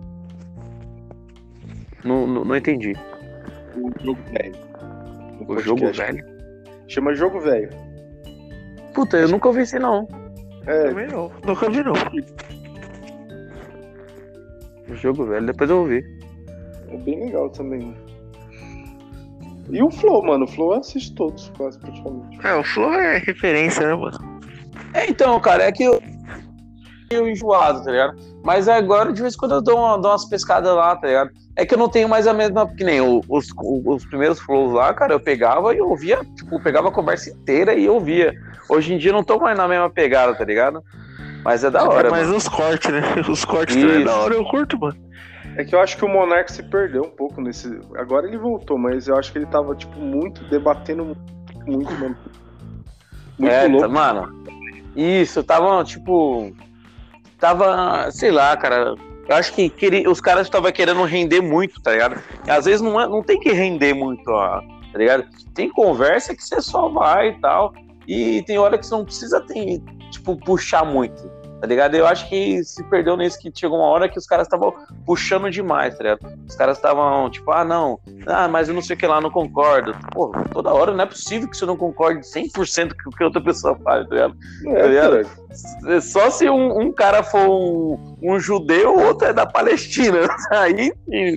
Não, 2.04 2.28
não, 2.28 2.46
não 2.46 2.56
entendi. 2.56 2.94
O 3.76 3.92
jogo 4.04 4.20
velho. 4.32 4.56
Um 5.42 5.54
O 5.54 5.60
jogo 5.60 5.92
velho. 5.92 6.26
Chama 6.88 7.14
Jogo 7.14 7.40
Velho. 7.40 7.70
Puta, 8.96 9.18
eu 9.18 9.28
nunca 9.28 9.48
ouvi 9.48 9.62
esse 9.62 9.78
não. 9.78 10.08
É, 10.66 10.86
Também 10.86 11.08
não. 11.08 11.32
Nunca 11.46 11.70
vi, 11.70 11.84
não. 11.84 11.94
O 14.90 14.96
jogo 14.96 15.26
velho, 15.26 15.46
depois 15.46 15.70
eu 15.70 15.80
ouvi. 15.80 16.04
é 16.92 16.98
bem 16.98 17.20
legal 17.26 17.50
também. 17.50 17.96
E 19.70 19.84
o 19.84 19.92
Flow, 19.92 20.24
mano. 20.26 20.46
O 20.46 20.48
Flow 20.48 20.74
eu 20.74 20.80
assisto 20.80 21.16
todos, 21.16 21.52
quase 21.56 21.78
praticamente. 21.80 22.40
É, 22.46 22.56
o 22.56 22.64
Flow 22.64 22.92
é 22.94 23.18
referência, 23.20 23.86
né, 23.88 23.94
mano? 23.94 24.18
É, 24.94 25.08
então, 25.10 25.40
cara, 25.40 25.64
é 25.66 25.72
que 25.72 25.84
eu, 25.84 26.02
eu 27.12 27.28
enjoado, 27.30 27.84
tá 27.84 27.92
ligado? 27.92 28.18
Mas 28.44 28.68
agora, 28.68 29.14
de 29.14 29.22
vez 29.22 29.36
em 29.36 29.38
quando, 29.38 29.54
eu 29.56 29.62
dou, 29.62 29.78
uma- 29.78 29.98
dou 29.98 30.10
umas 30.12 30.26
pescadas 30.26 30.74
lá, 30.74 30.96
tá 30.96 31.06
ligado? 31.08 31.30
É 31.56 31.66
que 31.66 31.74
eu 31.76 31.78
não 31.78 31.90
tenho 31.90 32.10
mais 32.10 32.26
a 32.26 32.34
mesma. 32.34 32.66
Que 32.74 32.84
nem 32.84 33.00
os, 33.02 33.26
os 33.60 34.06
primeiros 34.06 34.40
flows 34.40 34.74
lá, 34.74 34.92
cara, 34.94 35.14
eu 35.14 35.20
pegava 35.20 35.76
e 35.76 35.82
ouvia, 35.82 36.20
tipo, 36.36 36.56
eu 36.56 36.60
pegava 36.64 36.88
a 36.88 36.92
conversa 36.92 37.30
inteira 37.30 37.76
e 37.76 37.88
ouvia. 37.88 38.34
Hoje 38.68 38.94
em 38.94 38.98
dia 38.98 39.12
eu 39.12 39.16
não 39.16 39.24
tô 39.24 39.38
mais 39.38 39.56
na 39.58 39.68
mesma 39.68 39.90
pegada, 39.90 40.34
tá 40.34 40.44
ligado? 40.46 40.82
Mas 41.44 41.64
é 41.64 41.70
da 41.72 41.88
hora. 41.88 42.08
é 42.08 42.12
mais 42.12 42.26
mano. 42.26 42.38
os 42.38 42.48
cortes, 42.48 42.92
né? 42.92 43.02
Os 43.30 43.46
cortes 43.46 43.76
também 43.76 43.92
é 43.92 44.00
Isso. 44.00 44.06
da 44.06 44.16
hora, 44.18 44.34
eu 44.34 44.46
curto, 44.46 44.78
mano. 44.80 44.98
É 45.56 45.64
que 45.64 45.74
eu 45.74 45.80
acho 45.82 45.98
que 45.98 46.06
o 46.06 46.10
Monark 46.10 46.52
se 46.52 46.64
perdeu 46.64 47.04
um 47.04 47.10
pouco 47.10 47.42
nesse. 47.42 47.80
Agora 47.96 48.28
ele 48.28 48.38
voltou, 48.38 48.78
mas 48.78 49.08
eu 49.08 49.18
acho 49.18 49.32
que 49.32 49.38
ele 49.40 49.46
tava, 49.46 49.76
tipo, 49.76 50.00
muito 50.00 50.44
debatendo 50.46 51.16
muito, 51.66 51.92
mano. 51.94 52.16
Muito 53.38 53.52
é, 53.52 53.68
louco. 53.68 53.82
tá- 53.82 53.88
mano. 53.88 54.44
Isso, 54.96 55.44
tava, 55.44 55.84
tipo. 55.84 56.54
Tava, 57.40 58.12
sei 58.12 58.32
lá, 58.32 58.56
cara. 58.58 58.96
Eu 59.28 59.36
acho 59.36 59.54
que 59.54 59.70
queria, 59.70 60.10
os 60.10 60.20
caras 60.20 60.48
estavam 60.48 60.72
querendo 60.72 61.04
render 61.04 61.40
muito, 61.42 61.80
tá 61.82 61.92
ligado? 61.92 62.20
E 62.46 62.50
às 62.50 62.66
vezes 62.66 62.82
não, 62.82 63.00
é- 63.00 63.08
não 63.08 63.22
tem 63.22 63.40
que 63.40 63.52
render 63.52 63.94
muito, 63.94 64.28
ó, 64.30 64.60
tá 64.92 64.98
ligado? 64.98 65.24
Tem 65.54 65.70
conversa 65.70 66.36
que 66.36 66.44
você 66.44 66.60
só 66.62 66.90
vai 66.90 67.30
e 67.30 67.40
tal. 67.40 67.74
E 68.08 68.42
tem 68.44 68.58
hora 68.58 68.76
que 68.78 68.86
você 68.88 68.96
não 68.96 69.06
precisa 69.06 69.40
ter, 69.42 69.80
tipo, 70.10 70.36
puxar 70.38 70.86
muito, 70.86 71.30
tá 71.60 71.68
ligado? 71.68 71.96
Eu 71.96 72.08
acho 72.08 72.28
que 72.28 72.64
se 72.64 72.84
perdeu 72.86 73.18
nisso, 73.18 73.40
que 73.40 73.52
chegou 73.54 73.78
uma 73.78 73.88
hora 73.88 74.10
que 74.10 74.18
os 74.18 74.26
caras 74.26 74.48
estavam 74.48 74.74
puxando 75.06 75.50
demais, 75.50 75.98
tá 75.98 76.04
ligado? 76.04 76.20
Os 76.48 76.56
caras 76.56 76.78
estavam, 76.78 77.30
tipo, 77.30 77.52
ah, 77.52 77.66
não, 77.66 78.00
ah, 78.28 78.48
mas 78.48 78.68
eu 78.68 78.76
não 78.76 78.82
sei 78.82 78.96
o 78.96 79.00
que 79.00 79.08
lá, 79.08 79.22
não 79.22 79.32
concordo. 79.32 79.96
Pô, 80.12 80.32
toda 80.54 80.74
hora 80.74 80.94
não 80.94 81.04
é 81.04 81.08
possível 81.08 81.50
que 81.50 81.58
você 81.58 81.66
não 81.66 81.78
concorde 81.78 82.22
100% 82.22 82.94
com 83.04 83.10
o 83.10 83.14
que 83.14 83.24
outra 83.24 83.42
pessoa 83.42 83.78
fala, 83.84 84.08
tá 84.08 84.16
ligado? 84.16 84.38
É, 84.66 84.82
tá 84.82 84.88
ligado? 84.88 85.12
cara. 85.12 86.02
Só 86.02 86.30
se 86.30 86.50
um, 86.50 86.80
um 86.80 86.92
cara 86.92 87.24
for 87.24 87.50
um, 87.50 88.18
um 88.22 88.40
judeu, 88.40 88.96
o 88.96 89.04
outro 89.08 89.28
é 89.28 89.34
da 89.34 89.46
Palestina. 89.46 90.20
Aí, 90.52 90.92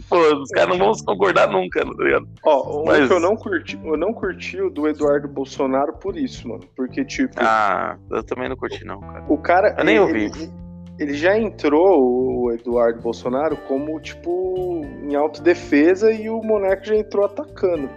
pô, 0.08 0.18
os 0.42 0.50
caras 0.50 0.68
não 0.70 0.78
vão 0.84 0.94
se 0.94 1.04
concordar 1.04 1.48
nunca, 1.48 1.84
tá 1.84 2.04
ligado? 2.04 2.28
Ó, 2.44 2.84
Mas- 2.86 3.06
que 3.08 3.12
eu 3.14 3.20
não 3.20 3.36
curti, 3.36 3.78
eu 3.84 3.96
não 3.96 4.12
curti 4.12 4.60
o 4.60 4.70
do 4.70 4.88
Eduardo 4.88 5.28
Bolsonaro 5.28 5.92
por 5.94 6.16
isso, 6.16 6.48
mano. 6.48 6.62
Porque, 6.76 7.04
tipo, 7.04 7.34
Ah, 7.38 7.96
eu 8.10 8.22
também 8.22 8.48
não 8.48 8.56
curti, 8.56 8.84
não, 8.84 9.00
cara. 9.00 9.24
o 9.28 9.38
cara. 9.38 9.74
eu 9.78 9.84
nem 9.84 10.00
ouvi. 10.00 10.24
Ele, 10.24 10.50
ele 10.98 11.14
já 11.14 11.38
entrou, 11.38 12.44
o 12.44 12.52
Eduardo 12.52 13.00
Bolsonaro, 13.00 13.56
como, 13.68 13.98
tipo, 14.00 14.82
em 15.02 15.14
autodefesa 15.14 16.12
e 16.12 16.28
o 16.28 16.42
Monarca 16.42 16.84
já 16.84 16.96
entrou 16.96 17.24
atacando. 17.24 17.88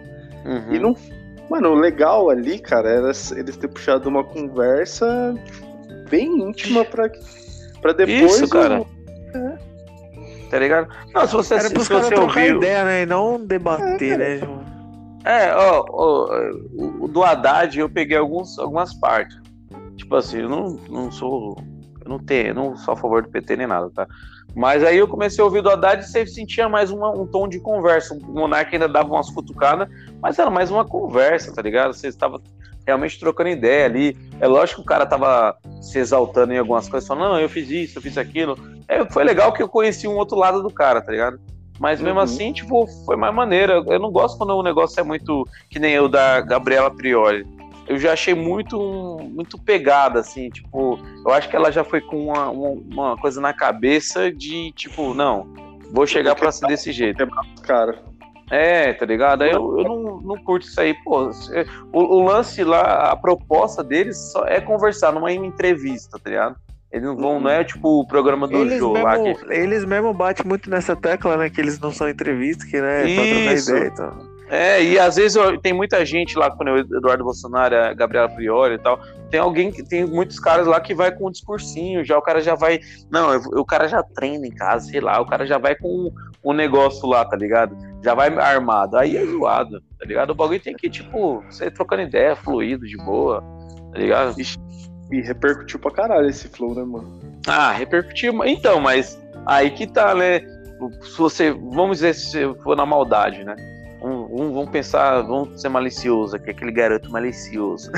Uhum. 0.46 0.74
E 0.74 0.80
não. 0.80 0.96
Mano, 1.50 1.70
o 1.72 1.76
legal 1.76 2.30
ali, 2.30 2.58
cara, 2.58 2.90
era 2.90 3.12
eles 3.36 3.58
ter 3.58 3.68
puxado 3.68 4.10
uma 4.10 4.24
conversa 4.24 5.36
bem 6.10 6.40
íntima 6.42 6.84
pra, 6.84 7.08
pra 7.82 7.93
depois. 7.93 8.36
Isso, 8.36 8.49
cara. 8.49 8.82
o- 8.82 8.95
Tá 10.49 10.59
ligado? 10.59 10.88
Não, 11.13 11.28
se 11.28 11.34
você, 11.34 11.55
Era 11.55 11.63
se 11.67 11.73
pros 11.73 11.88
caras 11.88 12.07
você 12.07 12.15
ouviu. 12.15 12.57
ideia, 12.57 12.84
né? 12.86 13.01
E 13.01 13.05
não 13.05 13.43
debater, 13.43 14.13
É, 14.13 14.17
né? 14.17 14.38
João? 14.38 14.63
É, 15.26 15.55
ó, 15.55 15.84
ó, 15.89 16.28
o- 16.73 17.05
o 17.05 17.07
do 17.07 17.23
Haddad 17.23 17.80
eu 17.80 17.89
peguei 17.89 18.15
alguns, 18.17 18.57
algumas 18.59 18.93
partes. 18.93 19.38
Tipo 19.97 20.15
assim, 20.15 20.41
eu 20.41 20.49
não, 20.49 20.78
não 20.89 21.11
sou. 21.11 21.57
Eu 22.03 22.09
não 22.09 22.19
tenho, 22.19 22.49
eu 22.49 22.53
não 22.53 22.76
sou 22.78 22.93
a 22.93 22.97
favor 22.97 23.23
do 23.23 23.30
PT 23.30 23.55
nem 23.55 23.65
nada, 23.65 23.89
tá? 23.89 24.07
Mas 24.55 24.84
aí 24.84 24.97
eu 24.97 25.07
comecei 25.07 25.41
a 25.41 25.45
ouvir 25.45 25.63
do 25.63 25.69
Haddad 25.71 26.03
e 26.03 26.07
você 26.07 26.26
sentia 26.28 26.69
mais 26.69 26.91
uma- 26.91 27.09
um 27.11 27.26
tom 27.26 27.47
de 27.47 27.59
conversa. 27.59 28.13
O 28.13 28.21
Monarca 28.32 28.76
ainda 28.76 28.88
dava 28.88 29.09
umas 29.11 29.30
cutucadas, 29.32 29.89
mas 30.21 30.38
era 30.38 30.51
mais 30.51 30.69
uma 30.69 30.86
conversa, 30.86 31.51
tá 31.51 31.61
ligado? 31.63 31.93
Você 31.93 32.07
estava 32.07 32.39
realmente 32.86 33.20
trocando 33.20 33.50
ideia 33.50 33.86
ali. 33.86 34.18
É 34.40 34.48
lógico 34.48 34.82
que 34.82 34.86
o 34.86 34.90
cara 34.90 35.06
tava 35.06 35.56
se 35.82 35.98
exaltando 36.00 36.54
em 36.54 36.58
algumas 36.58 36.88
coisas, 36.88 37.08
falando, 37.08 37.34
não, 37.34 37.40
eu 37.40 37.50
fiz 37.50 37.70
isso, 37.70 37.98
eu 37.98 38.02
fiz 38.02 38.18
aquilo. 38.18 38.58
É, 38.88 39.04
foi 39.06 39.24
legal 39.24 39.52
que 39.54 39.62
eu 39.64 39.68
conheci 39.68 40.08
um 40.08 40.16
outro 40.16 40.38
lado 40.38 40.62
do 40.62 40.70
cara, 40.74 41.02
tá 41.02 41.12
ligado? 41.12 41.40
Mas 41.80 42.00
mesmo 42.00 42.20
Uhum. 42.20 42.24
assim, 42.24 42.54
tipo, 42.54 42.88
foi 43.06 43.18
mais 43.18 43.34
maneira. 43.34 43.84
Eu 43.88 44.00
não 44.00 44.12
gosto 44.12 44.38
quando 44.38 44.52
o 44.56 44.64
negócio 44.64 45.00
é 45.00 45.04
muito 45.04 45.46
que 45.70 45.78
nem 45.80 46.00
o 46.00 46.08
da 46.08 46.40
Gabriela 46.42 46.90
Priori. 46.90 47.46
Eu 47.88 48.00
já 48.00 48.14
achei 48.14 48.34
muito, 48.34 48.80
muito 49.30 49.60
pegada, 49.60 50.20
assim, 50.20 50.50
tipo, 50.50 50.98
eu 51.24 51.32
acho 51.32 51.48
que 51.50 51.56
ela 51.56 51.72
já 51.72 51.84
foi 51.84 52.02
com 52.02 52.30
uma, 52.30 52.50
uma, 52.50 52.70
uma 52.70 53.18
coisa 53.18 53.40
na 53.40 53.54
cabeça 53.54 54.32
de, 54.32 54.72
tipo, 54.72 55.14
não, 55.14 55.46
vou 55.92 56.08
chegar 56.08 56.34
pra 56.34 56.52
ser 56.52 56.66
desse 56.66 56.92
jeito. 56.92 57.28
Cara, 57.62 57.96
É, 58.50 58.93
tá 58.93 59.06
ligado? 59.06 59.41
Aí 59.41 59.52
eu, 59.52 59.80
eu 59.80 59.84
não, 59.84 60.22
não 60.22 60.38
curto 60.43 60.68
isso 60.68 60.80
aí, 60.80 60.93
pô. 61.04 61.30
é- 61.52 61.66
O, 61.91 62.18
o 62.18 62.24
lance 62.24 62.64
lá, 62.64 63.12
a 63.12 63.16
proposta 63.16 63.84
deles 63.84 64.18
só 64.32 64.46
é 64.46 64.62
conversar, 64.62 65.12
não 65.12 65.28
é 65.28 65.34
uma 65.34 65.46
entrevista, 65.46 66.20
tá 66.24 66.30
ligado? 66.30 66.56
Eles 66.91 67.06
não 67.08 67.18
vão, 67.18 67.39
não 67.39 67.50
é 67.50 67.64
tipo 67.64 68.02
o 68.02 68.08
programa 68.08 68.48
do 68.48 68.58
Eles 68.58 68.80
lá 68.80 69.18
mesmo, 69.18 69.36
que. 69.48 69.54
eles 69.54 69.84
mesmo 69.84 70.14
batem 70.14 70.46
muito 70.48 70.70
nessa 70.70 70.96
tecla, 70.96 71.36
né? 71.36 71.50
Que 71.50 71.60
eles 71.60 71.80
não 71.80 71.91
são 71.91 72.08
entrevistas, 72.08 72.70
que 72.70 72.80
né, 72.80 73.02
pra 73.02 73.54
Isso. 73.54 73.72
ideia. 73.72 73.88
Então. 73.88 74.36
É, 74.48 74.82
e 74.84 75.00
às 75.00 75.16
vezes 75.16 75.36
eu- 75.36 75.60
tem 75.60 75.74
muita 75.74 76.06
gente 76.06 76.38
lá, 76.38 76.52
quando 76.52 76.70
o 76.70 76.78
Eduardo 76.78 77.24
Bolsonaro, 77.24 77.76
a 77.76 77.93
Gabriela 77.96 78.30
Priori 78.30 78.76
e 78.76 78.78
tal, 78.78 79.00
tem 79.32 79.39
alguém 79.39 79.72
que 79.72 79.82
tem 79.84 80.06
muitos 80.06 80.39
caras 80.39 80.68
lá 80.68 80.80
que 80.80 80.93
vai 80.93 81.12
com 81.12 81.28
um 81.28 81.32
discursinho, 81.32 82.06
já 82.06 82.16
o 82.18 82.22
cara 82.22 82.39
já 82.39 82.54
vai. 82.54 82.80
Não, 83.12 83.34
eu- 83.34 83.41
o 83.60 83.66
cara 83.66 83.88
já 83.88 84.04
treina 84.04 84.46
em 84.46 84.52
casa, 84.56 84.88
sei 84.89 85.02
lá, 85.02 85.20
o 85.20 85.26
cara 85.26 85.46
já 85.48 85.58
vai 85.58 85.76
com 85.76 86.12
um 86.43 86.54
negócio 86.54 87.10
lá, 87.10 87.26
tá 87.26 87.36
ligado? 87.36 87.76
Já 88.06 88.14
vai 88.14 88.30
armado. 88.38 88.97
Aí 88.97 89.18
é 89.18 89.26
zoado, 89.26 89.82
tá 89.99 90.06
ligado? 90.06 90.30
O 90.30 90.36
bagulho 90.36 90.60
tem 90.60 90.76
que, 90.76 90.88
tipo, 90.91 91.43
você 91.49 91.72
trocando 91.72 92.03
ideia, 92.03 92.36
fluido, 92.36 92.86
de 92.86 92.97
boa, 92.97 93.43
tá 93.91 93.97
ligado? 93.97 94.36
e 95.12 95.22
repercutiu 95.22 95.80
pra 95.80 95.89
caralho 95.89 96.30
esse 96.30 96.47
flow, 96.47 96.76
né, 96.76 96.84
mano? 96.84 97.20
Ah, 97.47 97.72
repercutiu. 97.72 98.45
Então, 98.45 98.80
mas 98.80 99.20
aí 99.45 99.72
que 99.72 99.88
tá, 99.88 100.14
né? 100.14 100.41
Se 101.01 101.18
você, 101.18 101.51
vamos 101.51 101.97
dizer, 101.97 102.14
se 102.14 102.53
for 102.62 102.78
na 102.78 102.86
maldade, 102.86 103.43
né? 103.43 103.56
Vamos, 103.99 104.30
vamos- 104.30 104.53
vamos 104.53 104.70
pensar, 104.70 105.22
vamos 105.24 105.60
ser 105.60 105.70
malicioso 105.70 106.36
aqui, 106.36 106.51
aquele 106.51 106.72
garoto 106.72 107.10
malicioso. 107.12 107.91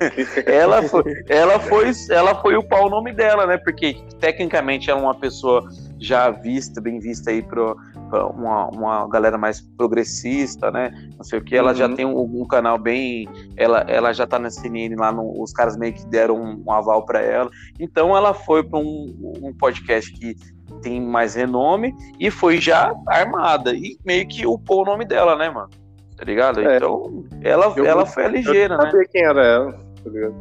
ela, 0.44 0.82
foi, 0.82 1.02
ela, 1.26 1.58
foi, 1.58 1.90
ela 2.10 2.34
foi 2.42 2.54
upar 2.56 2.82
o 2.84 2.90
nome 2.90 3.14
dela, 3.14 3.46
né? 3.46 3.56
Porque 3.56 3.96
tecnicamente 4.20 4.90
ela 4.90 5.00
é 5.00 5.02
uma 5.04 5.14
pessoa 5.14 5.66
já 5.98 6.28
vista, 6.28 6.82
bem 6.82 6.98
vista 6.98 7.30
aí 7.30 7.40
pra 7.40 7.74
uma, 8.22 8.68
uma 8.68 9.08
galera 9.08 9.36
mais 9.38 9.60
progressista, 9.76 10.70
né? 10.70 10.90
Não 11.16 11.24
sei 11.24 11.38
o 11.38 11.42
que. 11.44 11.56
Ela 11.56 11.74
já 11.74 11.86
Uhum. 11.88 11.94
tem 11.94 12.04
um, 12.06 12.42
um 12.42 12.46
canal 12.46 12.78
bem. 12.78 13.28
Ela, 13.56 13.80
ela 13.88 14.12
já 14.12 14.26
tá 14.26 14.38
na 14.38 14.50
CNN 14.50 14.94
lá, 14.96 15.10
no- 15.12 15.42
os 15.42 15.52
caras 15.52 15.76
meio 15.76 15.92
que 15.94 16.06
deram 16.06 16.36
um, 16.36 16.62
um 16.66 16.72
aval 16.72 17.04
pra 17.04 17.20
ela. 17.20 17.50
Então 17.80 18.16
ela 18.16 18.32
foi 18.34 18.62
para 18.62 18.78
um, 18.78 19.14
um 19.42 19.52
podcast 19.58 20.12
que 20.12 20.34
tem 20.82 21.00
mais 21.00 21.34
renome 21.34 21.94
e 22.18 22.30
foi 22.30 22.58
já 22.60 22.94
armada. 23.08 23.72
E 23.74 23.96
meio 24.04 24.26
que 24.28 24.46
upou 24.46 24.82
o 24.82 24.84
nome 24.84 25.04
dela, 25.04 25.36
né, 25.36 25.50
mano? 25.50 25.70
Tá 26.16 26.24
ligado? 26.24 26.60
É. 26.60 26.76
Então 26.76 27.24
ela, 27.42 27.72
Eu- 27.76 27.84
ela 27.86 28.06
foi 28.06 28.24
a 28.24 28.28
ligeira, 28.28 28.74
eu 28.74 28.78
né? 28.78 28.90
sabia 28.90 29.08
quem 29.08 29.22
era 29.24 29.42
ela, 29.44 29.72
tá 29.72 30.10
ligado? 30.10 30.34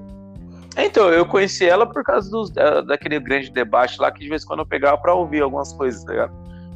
Então, 0.75 1.09
eu 1.09 1.23
conheci 1.23 1.67
ela 1.69 1.85
por 1.85 2.03
causa 2.03 2.29
dos, 2.31 2.49
da- 2.49 2.81
daquele 2.81 3.19
grande 3.19 3.51
debate 3.51 3.99
lá 4.01 4.11
que 4.11 4.19
de 4.21 4.27
vez 4.29 4.43
em 4.43 4.47
quando 4.47 4.61
eu 4.61 4.65
pegava 4.65 4.97
pra 4.97 5.13
ouvir 5.13 5.41
algumas 5.43 5.71
coisas, 5.73 6.03
tá 6.03 6.11
ligado? 6.11 6.33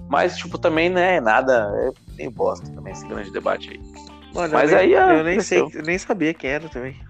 Mas, 0.10 0.38
tipo, 0.38 0.58
também, 0.58 0.90
né, 0.90 1.20
nada, 1.20 1.70
é 1.76 1.90
nem 2.18 2.30
bosta 2.30 2.70
também 2.74 2.94
esse 2.94 3.06
grande 3.08 3.32
debate 3.32 3.72
aí. 3.72 3.80
Mano, 4.34 4.54
Mas 4.54 4.72
eu 4.72 4.80
aí, 4.80 4.88
nem, 4.88 4.98
ah, 4.98 5.14
eu 5.16 5.24
nem 5.24 5.40
sei, 5.42 5.60
eu 5.60 5.84
nem 5.84 5.98
sabia 5.98 6.34
quem 6.34 6.52
era 6.52 6.70
também. 6.70 6.96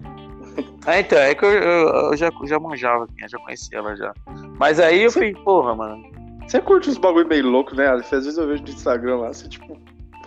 Ah, 0.85 0.99
então, 1.01 1.17
é 1.19 1.35
que 1.35 1.43
eu, 1.43 1.51
eu- 1.51 2.11
eu 2.11 2.17
já, 2.17 2.31
já 2.45 2.57
manjava, 2.57 3.09
eu 3.19 3.27
já 3.29 3.37
conhecia 3.39 3.77
ela 3.77 3.93
já. 3.97 4.13
Mas 4.57 4.79
aí 4.79 5.01
eu 5.03 5.11
fui, 5.11 5.33
porra, 5.43 5.75
mano. 5.75 6.01
Você 6.47 6.61
curte 6.61 6.89
uns 6.89 6.97
bagulho 6.97 7.27
meio 7.27 7.45
louco, 7.45 7.75
né, 7.75 7.87
Aleph? 7.87 8.05
Às 8.13 8.23
vezes 8.23 8.37
eu 8.37 8.47
vejo 8.47 8.63
no 8.63 8.69
Instagram 8.69 9.17
lá, 9.17 9.27
você 9.33 9.49
tipo. 9.49 9.77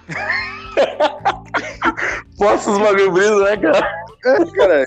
Posso 2.37 2.73
os 2.73 2.79
bagulho 2.79 3.11
brisa, 3.13 3.43
né, 3.45 3.57
cara? 3.57 3.91
É, 4.27 4.45
cara. 4.55 4.87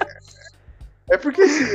É 1.12 1.18
porque 1.18 1.42
assim, 1.42 1.66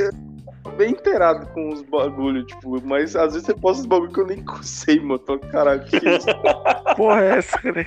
bem 0.78 0.92
inteirado 0.92 1.46
com 1.48 1.70
os 1.70 1.82
bagulho, 1.82 2.44
tipo, 2.44 2.80
mas 2.86 3.16
às 3.16 3.32
vezes 3.32 3.46
você 3.46 3.54
posta 3.54 3.82
uns 3.82 3.86
bagulho 3.86 4.12
que 4.12 4.20
eu 4.20 4.26
nem 4.26 4.44
sei, 4.62 5.00
mano. 5.00 5.18
Tô, 5.18 5.38
caralho, 5.38 5.84
que 5.84 5.96
é 5.96 6.16
isso? 6.16 6.26
Porra, 6.96 7.24
é 7.24 7.38
essa, 7.38 7.58
cara. 7.58 7.86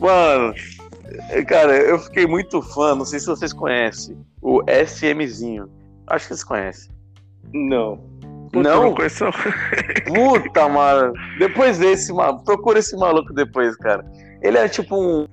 Mano, 0.00 0.54
cara, 1.46 1.76
eu 1.76 1.98
fiquei 1.98 2.26
muito 2.26 2.62
fã, 2.62 2.94
não 2.94 3.04
sei 3.04 3.20
se 3.20 3.26
vocês 3.26 3.52
conhecem, 3.52 4.16
o 4.40 4.62
SMzinho. 4.66 5.70
Acho 6.06 6.26
que 6.26 6.34
vocês 6.34 6.44
conhecem. 6.44 6.90
Não. 7.52 7.98
Puta, 8.52 8.68
Não? 8.70 8.94
conheço, 8.94 9.24
não. 9.24 9.32
Puta, 10.42 10.68
mano. 10.68 11.12
Depois 11.38 11.78
desse, 11.78 12.12
mano, 12.12 12.42
procura 12.44 12.78
esse 12.78 12.96
maluco 12.96 13.32
depois, 13.34 13.76
cara. 13.76 14.04
Ele 14.42 14.56
é 14.56 14.68
tipo 14.68 14.96
um 14.96 15.26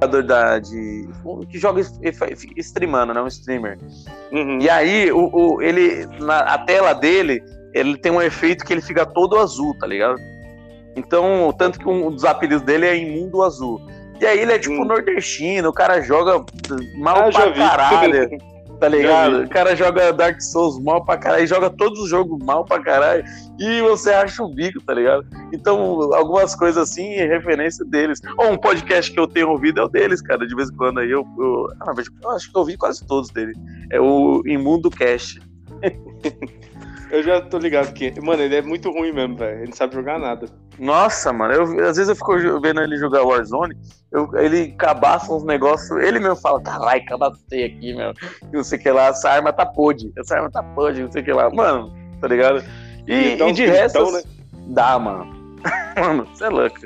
jogador 0.00 0.22
da, 0.22 0.58
de, 0.58 1.08
que 1.50 1.58
joga 1.58 1.82
streamando, 2.56 3.12
né? 3.12 3.20
Um 3.20 3.26
streamer. 3.26 3.78
Uhum. 4.32 4.58
E 4.60 4.70
aí, 4.70 5.12
o, 5.12 5.30
o- 5.32 5.62
ele, 5.62 6.06
na 6.18 6.38
a 6.40 6.58
tela 6.58 6.94
dele, 6.94 7.42
ele 7.74 7.96
tem 7.98 8.10
um 8.10 8.22
efeito 8.22 8.64
que 8.64 8.72
ele 8.72 8.80
fica 8.80 9.04
todo 9.04 9.38
azul, 9.38 9.76
tá 9.78 9.86
ligado? 9.86 10.16
Então, 10.96 11.54
tanto 11.56 11.78
que 11.78 11.88
um 11.88 12.10
dos 12.10 12.24
apelidos 12.24 12.62
dele 12.64 12.86
é 12.86 12.96
Imundo 12.96 13.42
Azul. 13.42 13.80
E 14.20 14.26
aí 14.26 14.38
ele 14.40 14.52
é 14.52 14.58
tipo 14.58 14.74
Hum. 14.74 14.84
nordestino, 14.86 15.68
o 15.68 15.72
cara 15.72 16.00
joga 16.00 16.44
mal 16.98 17.28
Ah, 17.28 17.30
pra 17.30 17.52
caralho, 17.52 18.28
tá 18.80 18.88
ligado? 18.88 19.42
O 19.42 19.48
cara 19.48 19.76
joga 19.76 20.10
Dark 20.10 20.40
Souls 20.40 20.82
mal 20.82 21.04
pra 21.04 21.18
caralho, 21.18 21.46
joga 21.46 21.68
todos 21.68 22.00
os 22.00 22.08
jogos 22.08 22.42
mal 22.42 22.64
pra 22.64 22.80
caralho, 22.80 23.22
e 23.58 23.82
você 23.82 24.10
acha 24.10 24.42
o 24.42 24.48
bico, 24.48 24.80
tá 24.80 24.94
ligado? 24.94 25.26
Então, 25.52 25.76
algumas 26.14 26.54
coisas 26.54 26.88
assim, 26.88 27.12
é 27.12 27.26
referência 27.26 27.84
deles. 27.84 28.20
Ou 28.38 28.52
um 28.52 28.56
podcast 28.56 29.12
que 29.12 29.20
eu 29.20 29.26
tenho 29.26 29.50
ouvido 29.50 29.80
é 29.80 29.84
o 29.84 29.88
deles, 29.88 30.22
cara, 30.22 30.46
de 30.46 30.56
vez 30.56 30.70
em 30.70 30.76
quando 30.76 31.00
aí 31.00 31.10
eu, 31.10 31.26
eu, 31.38 31.66
ah, 31.82 31.92
eu 32.22 32.30
acho 32.30 32.50
que 32.50 32.56
eu 32.56 32.60
ouvi 32.60 32.76
quase 32.78 33.06
todos 33.06 33.30
dele. 33.30 33.52
É 33.90 34.00
o 34.00 34.42
Imundo 34.46 34.90
Cast. 34.90 35.40
Eu 37.10 37.22
já 37.22 37.40
tô 37.40 37.58
ligado 37.58 37.92
que. 37.92 38.12
Mano, 38.20 38.42
ele 38.42 38.56
é 38.56 38.62
muito 38.62 38.90
ruim 38.90 39.12
mesmo, 39.12 39.36
velho. 39.36 39.58
Ele 39.58 39.66
não 39.70 39.76
sabe 39.76 39.94
jogar 39.94 40.18
nada. 40.18 40.46
Nossa, 40.78 41.32
mano, 41.32 41.52
eu, 41.52 41.62
às 41.86 41.96
vezes 41.96 42.08
eu 42.08 42.16
fico 42.16 42.60
vendo 42.60 42.80
ele 42.80 42.96
jogar 42.96 43.22
Warzone, 43.22 43.74
eu- 44.12 44.30
ele 44.38 44.72
cabaça 44.72 45.30
uns 45.32 45.44
negócios, 45.44 45.90
ele 46.02 46.18
mesmo 46.18 46.36
fala, 46.36 46.60
caralho, 46.62 47.04
cabacei 47.04 47.64
aqui, 47.66 47.92
meu, 47.94 48.14
e 48.50 48.56
não 48.56 48.64
sei 48.64 48.78
o 48.78 48.82
que 48.82 48.90
lá, 48.90 49.08
essa 49.08 49.28
arma 49.28 49.52
tá 49.52 49.66
podre, 49.66 50.10
essa 50.16 50.36
arma 50.36 50.50
tá 50.50 50.62
podre, 50.62 51.02
não 51.02 51.12
sei 51.12 51.20
o 51.20 51.24
que 51.24 51.32
lá, 51.34 51.50
mano, 51.50 51.92
tá 52.18 52.28
ligado? 52.28 52.64
E, 53.06 53.36
e 53.36 53.42
uns 53.42 53.56
de 53.56 53.66
resto, 53.66 54.10
né? 54.10 54.22
dá, 54.68 54.98
mano, 54.98 55.26
mano, 56.00 56.26
você 56.32 56.44
é 56.44 56.48
louco. 56.48 56.76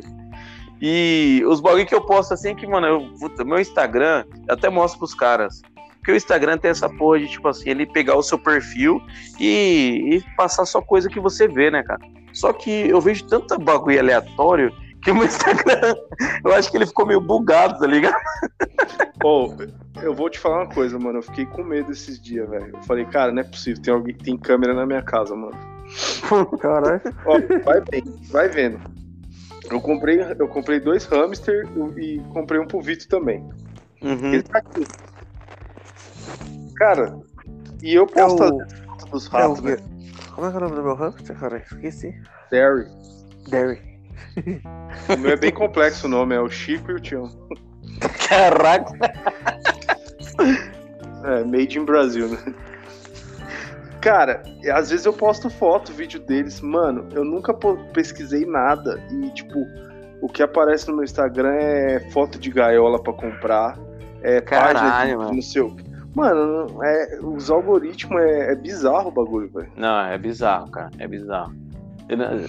E 0.82 1.42
os 1.46 1.60
bagulho 1.60 1.86
que 1.86 1.94
eu 1.94 2.00
posto 2.00 2.34
assim 2.34 2.50
é 2.50 2.54
que, 2.54 2.66
mano, 2.66 2.86
eu, 2.86 3.44
meu 3.44 3.60
Instagram, 3.60 4.24
eu 4.48 4.54
até 4.54 4.68
mostro 4.68 4.98
pros 4.98 5.14
caras, 5.14 5.62
porque 6.04 6.12
o 6.12 6.16
Instagram 6.16 6.58
tem 6.58 6.70
essa 6.70 6.86
porra 6.86 7.18
de, 7.18 7.28
tipo 7.28 7.48
assim, 7.48 7.70
ele 7.70 7.86
pegar 7.86 8.14
o 8.14 8.22
seu 8.22 8.38
perfil 8.38 9.00
e, 9.40 10.16
e 10.16 10.36
passar 10.36 10.66
só 10.66 10.82
coisa 10.82 11.08
que 11.08 11.18
você 11.18 11.48
vê, 11.48 11.70
né, 11.70 11.82
cara? 11.82 12.00
Só 12.30 12.52
que 12.52 12.70
eu 12.70 13.00
vejo 13.00 13.24
tanta 13.24 13.56
bagulho 13.56 13.98
aleatório 13.98 14.70
que 15.02 15.10
o 15.10 15.14
meu 15.14 15.24
Instagram, 15.24 15.96
eu 16.44 16.52
acho 16.52 16.70
que 16.70 16.76
ele 16.76 16.84
ficou 16.84 17.06
meio 17.06 17.22
bugado, 17.22 17.78
tá 17.78 17.86
ligado? 17.86 18.14
Ô, 19.24 19.54
eu 20.02 20.14
vou 20.14 20.28
te 20.28 20.38
falar 20.38 20.64
uma 20.64 20.74
coisa, 20.74 20.98
mano. 20.98 21.20
Eu 21.20 21.22
fiquei 21.22 21.46
com 21.46 21.64
medo 21.64 21.90
esses 21.90 22.20
dias, 22.20 22.50
velho. 22.50 22.72
Eu 22.74 22.82
falei, 22.82 23.06
cara, 23.06 23.32
não 23.32 23.40
é 23.40 23.44
possível. 23.44 23.82
Tem 23.82 23.94
alguém 23.94 24.14
que 24.14 24.24
tem 24.24 24.36
câmera 24.36 24.74
na 24.74 24.84
minha 24.84 25.02
casa, 25.02 25.34
mano. 25.34 25.56
Caralho. 26.60 27.00
Ó, 27.24 27.38
vai 27.64 27.80
bem, 27.80 28.04
vai 28.30 28.46
vendo. 28.46 28.78
Eu 29.70 29.80
comprei, 29.80 30.20
eu 30.38 30.48
comprei 30.48 30.78
dois 30.80 31.06
hamster 31.06 31.66
e 31.96 32.20
comprei 32.28 32.60
um 32.60 32.66
pro 32.66 32.82
Vitor 32.82 33.06
também. 33.08 33.40
Uhum. 34.02 34.34
Ele 34.34 34.42
tá 34.42 34.58
aqui. 34.58 34.86
Cara, 36.76 37.16
e 37.82 37.94
eu 37.94 38.04
É 38.04 38.06
posto 38.06 38.42
o, 38.42 38.62
as 38.62 38.72
fotos 38.80 39.10
dos 39.10 39.26
é 39.26 39.28
o, 39.28 39.32
ratos, 39.48 39.60
né? 39.62 39.76
como 40.34 40.46
é 40.46 40.50
que 40.50 40.56
é 40.56 40.58
o 40.58 40.62
nome 40.62 40.76
do 40.76 40.82
meu 40.82 40.94
hamster, 40.94 41.38
cara? 41.38 41.58
Esqueci. 41.58 42.14
Derry. 42.50 42.86
Derry. 43.48 43.80
O 45.14 45.18
meu 45.18 45.32
é 45.32 45.36
bem 45.36 45.52
complexo 45.52 46.06
o 46.06 46.10
nome, 46.10 46.34
é 46.34 46.40
o 46.40 46.48
Chico 46.48 46.90
e 46.90 46.94
o 46.94 47.00
Tião. 47.00 47.28
Caraca, 48.28 48.92
É, 51.24 51.44
made 51.44 51.78
in 51.78 51.84
Brasil, 51.84 52.28
né? 52.28 52.38
Cara, 54.00 54.42
às 54.74 54.90
vezes 54.90 55.06
eu 55.06 55.12
posto 55.12 55.48
foto, 55.48 55.92
vídeo 55.92 56.20
deles. 56.20 56.60
Mano, 56.60 57.08
eu 57.12 57.24
nunca 57.24 57.54
pesquisei 57.94 58.44
nada. 58.44 59.02
E, 59.10 59.30
tipo, 59.30 59.54
o 60.20 60.28
que 60.28 60.42
aparece 60.42 60.88
no 60.88 60.94
meu 60.96 61.04
Instagram 61.04 61.54
é 61.54 62.00
foto 62.10 62.38
de 62.38 62.50
gaiola 62.50 63.02
pra 63.02 63.14
comprar. 63.14 63.78
É 64.22 64.40
página 64.42 64.72
Caralho, 64.74 65.10
de 65.10 65.16
mano. 65.16 65.32
não 65.34 65.42
sei 65.42 65.62
o 65.62 65.74
quê. 65.74 65.84
Mano, 66.14 66.82
é, 66.82 67.18
os 67.20 67.50
algoritmos 67.50 68.20
é, 68.20 68.52
é 68.52 68.54
bizarro 68.54 69.08
o 69.08 69.10
bagulho, 69.10 69.50
velho. 69.50 69.70
Não, 69.76 70.00
é 70.00 70.16
bizarro, 70.16 70.70
cara, 70.70 70.90
é 70.98 71.08
bizarro. 71.08 71.52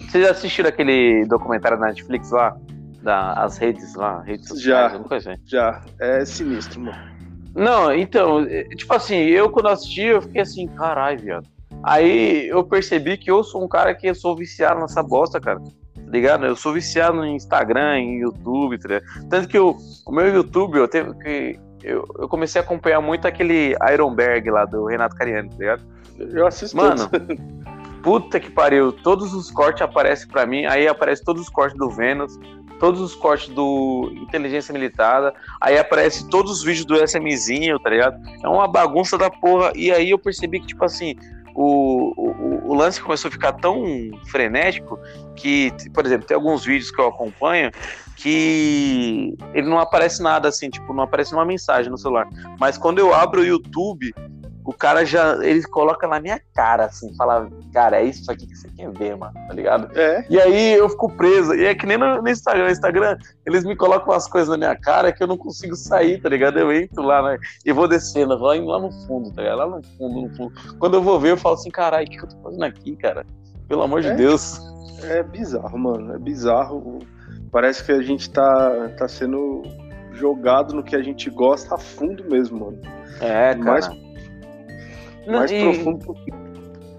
Vocês 0.10 0.30
assistiram 0.30 0.70
aquele 0.70 1.26
documentário 1.26 1.78
na 1.78 1.88
Netflix 1.88 2.32
lá? 2.32 2.56
Da, 3.02 3.34
as 3.34 3.58
redes 3.58 3.94
lá, 3.96 4.22
redes 4.22 4.48
sociais, 4.48 4.64
Já. 4.64 4.84
alguma 4.86 5.08
coisa 5.08 5.32
assim? 5.32 5.42
Já. 5.46 5.82
É 6.00 6.26
sinistro, 6.26 6.82
mano. 6.82 6.98
Não, 7.56 7.94
então, 7.94 8.42
é, 8.50 8.64
tipo 8.64 8.94
assim, 8.94 9.16
eu 9.16 9.50
quando 9.50 9.70
assisti, 9.70 10.02
eu 10.02 10.22
fiquei 10.22 10.42
assim, 10.42 10.68
caralho, 10.68 11.20
viado. 11.20 11.48
Aí 11.84 12.48
eu 12.48 12.64
percebi 12.64 13.16
que 13.16 13.30
eu 13.30 13.44
sou 13.44 13.64
um 13.64 13.68
cara 13.68 13.94
que 13.94 14.08
eu 14.08 14.16
sou 14.16 14.36
viciado 14.36 14.80
nessa 14.82 15.04
bosta, 15.04 15.40
cara. 15.40 15.60
Tá 15.60 16.12
ligado? 16.12 16.46
Eu 16.46 16.56
sou 16.56 16.74
viciado 16.74 17.18
no 17.18 17.26
Instagram, 17.26 18.00
em 18.00 18.20
YouTube, 18.22 18.78
tá 18.80 18.88
ligado? 18.88 19.30
Tanto 19.30 19.48
que 19.48 19.58
eu, 19.58 19.78
o 20.06 20.12
meu 20.12 20.28
YouTube, 20.34 20.78
eu 20.78 20.88
teve 20.88 21.14
que. 21.20 21.60
Eu, 21.86 22.04
eu 22.18 22.28
comecei 22.28 22.60
a 22.60 22.64
acompanhar 22.64 23.00
muito 23.00 23.28
aquele 23.28 23.76
Ironberg 23.92 24.50
lá 24.50 24.66
do 24.66 24.86
Renato 24.86 25.16
Cariani, 25.16 25.50
tá 25.50 25.56
ligado? 25.58 25.84
Eu 26.18 26.48
assisto 26.48 26.76
Mano, 26.76 27.10
puta 28.02 28.40
que 28.40 28.50
pariu. 28.50 28.92
Todos 28.92 29.34
os 29.34 29.52
cortes 29.52 29.84
aparecem 29.84 30.28
pra 30.28 30.48
mim, 30.48 30.66
aí 30.66 30.88
aparece 30.88 31.24
todos 31.24 31.44
os 31.44 31.50
cortes 31.50 31.78
do 31.78 31.88
Vênus, 31.90 32.40
todos 32.80 33.00
os 33.00 33.14
cortes 33.14 33.50
do 33.50 34.12
Inteligência 34.16 34.74
Militada, 34.74 35.34
aí 35.62 35.78
aparece 35.78 36.28
todos 36.28 36.52
os 36.52 36.64
vídeos 36.64 36.86
do 36.86 36.96
SMzinho, 37.04 37.80
tá 37.80 37.92
ligado? 37.92 38.20
É 38.44 38.48
uma 38.50 38.68
bagunça 38.68 39.16
da 39.16 39.30
porra. 39.30 39.72
E 39.76 39.92
aí 39.92 40.10
eu 40.10 40.18
percebi 40.18 40.60
que, 40.60 40.68
tipo 40.68 40.84
assim, 40.84 41.16
o, 41.56 42.14
o, 42.18 42.72
o 42.72 42.74
lance 42.74 43.02
começou 43.02 43.30
a 43.30 43.32
ficar 43.32 43.54
tão 43.54 43.82
frenético 44.26 45.00
que, 45.36 45.72
por 45.94 46.06
exemplo, 46.06 46.28
tem 46.28 46.36
alguns 46.36 46.66
vídeos 46.66 46.92
que 46.92 47.00
eu 47.00 47.08
acompanho 47.08 47.72
que 48.18 49.34
ele 49.54 49.68
não 49.68 49.80
aparece 49.80 50.22
nada 50.22 50.50
assim, 50.50 50.70
tipo, 50.70 50.94
não 50.94 51.04
aparece 51.04 51.34
uma 51.34 51.46
mensagem 51.46 51.90
no 51.90 51.98
celular. 51.98 52.28
Mas 52.60 52.78
quando 52.78 53.00
eu 53.00 53.14
abro 53.14 53.42
o 53.42 53.46
YouTube, 53.46 54.14
o 54.66 54.74
cara 54.74 55.06
já 55.06 55.38
ele 55.46 55.62
coloca 55.64 56.08
na 56.08 56.20
minha 56.20 56.42
cara, 56.54 56.86
assim, 56.86 57.16
fala, 57.16 57.48
cara, 57.72 58.02
é 58.02 58.06
isso 58.06 58.30
aqui 58.32 58.48
que 58.48 58.56
você 58.56 58.68
quer 58.70 58.90
ver, 58.92 59.16
mano, 59.16 59.34
tá 59.48 59.54
ligado? 59.54 59.90
É, 59.98 60.26
E 60.30 60.40
aí 60.40 60.74
eu 60.74 60.90
fico 60.90 61.12
preso. 61.12 61.54
E 61.54 61.66
é 61.66 61.76
que 61.76 61.86
nem 61.86 61.98
no, 61.98 62.22
no 62.22 62.28
Instagram. 62.30 62.66
No 62.66 62.72
Instagram, 62.72 63.18
eles 63.46 63.64
me 63.64 63.76
colocam 63.76 64.14
umas 64.14 64.28
coisas 64.28 64.50
na 64.50 64.58
minha 64.58 64.76
cara 64.76 65.12
que 65.12 65.22
eu 65.22 65.28
não 65.28 65.38
consigo 65.38 65.76
sair, 65.76 66.20
tá 66.20 66.30
ligado? 66.30 66.58
Eu 66.58 66.72
entro 66.74 67.04
lá 67.04 67.22
né, 67.22 67.38
e 67.64 67.72
vou 67.72 67.88
descendo, 67.88 68.38
vou 68.40 68.56
indo 68.56 68.68
lá 68.68 68.80
no 68.80 68.92
fundo, 69.06 69.32
tá 69.32 69.42
ligado? 69.42 69.58
Lá 69.60 69.68
no 69.68 69.84
fundo, 69.98 70.22
no 70.28 70.36
fundo. 70.36 70.54
Quando 70.80 70.96
eu 70.96 71.02
vou 71.04 71.20
ver, 71.20 71.32
eu 71.32 71.38
falo 71.38 71.56
assim, 71.56 71.70
caralho, 71.70 72.08
o 72.08 72.10
que, 72.10 72.18
que 72.18 72.24
eu 72.26 72.30
tô 72.30 72.38
fazendo 72.42 72.64
aqui, 72.64 72.96
cara? 72.96 73.26
Pelo 73.68 73.84
amor 73.84 74.02
de 74.02 74.10
É? 74.10 74.16
Deus. 74.16 74.60
é 75.04 75.22
bizarro, 75.24 75.78
mano. 75.78 76.14
É 76.14 76.18
bizarro. 76.18 77.00
Parece 77.52 77.84
que 77.84 77.92
a 77.92 78.02
gente 78.02 78.30
tá, 78.32 78.90
tá 78.98 79.08
sendo 79.08 79.62
jogado 80.14 80.74
no 80.74 80.84
que 80.84 80.96
a 80.96 81.02
gente 81.02 81.30
gosta 81.30 81.76
a 81.76 81.78
fundo 81.78 82.24
mesmo, 82.30 82.60
mano. 82.66 82.80
É, 83.22 83.54
cara. 83.56 83.64
Mais, 83.64 83.88
mais 85.28 85.52
E- 85.52 85.62
profundo. 85.62 86.16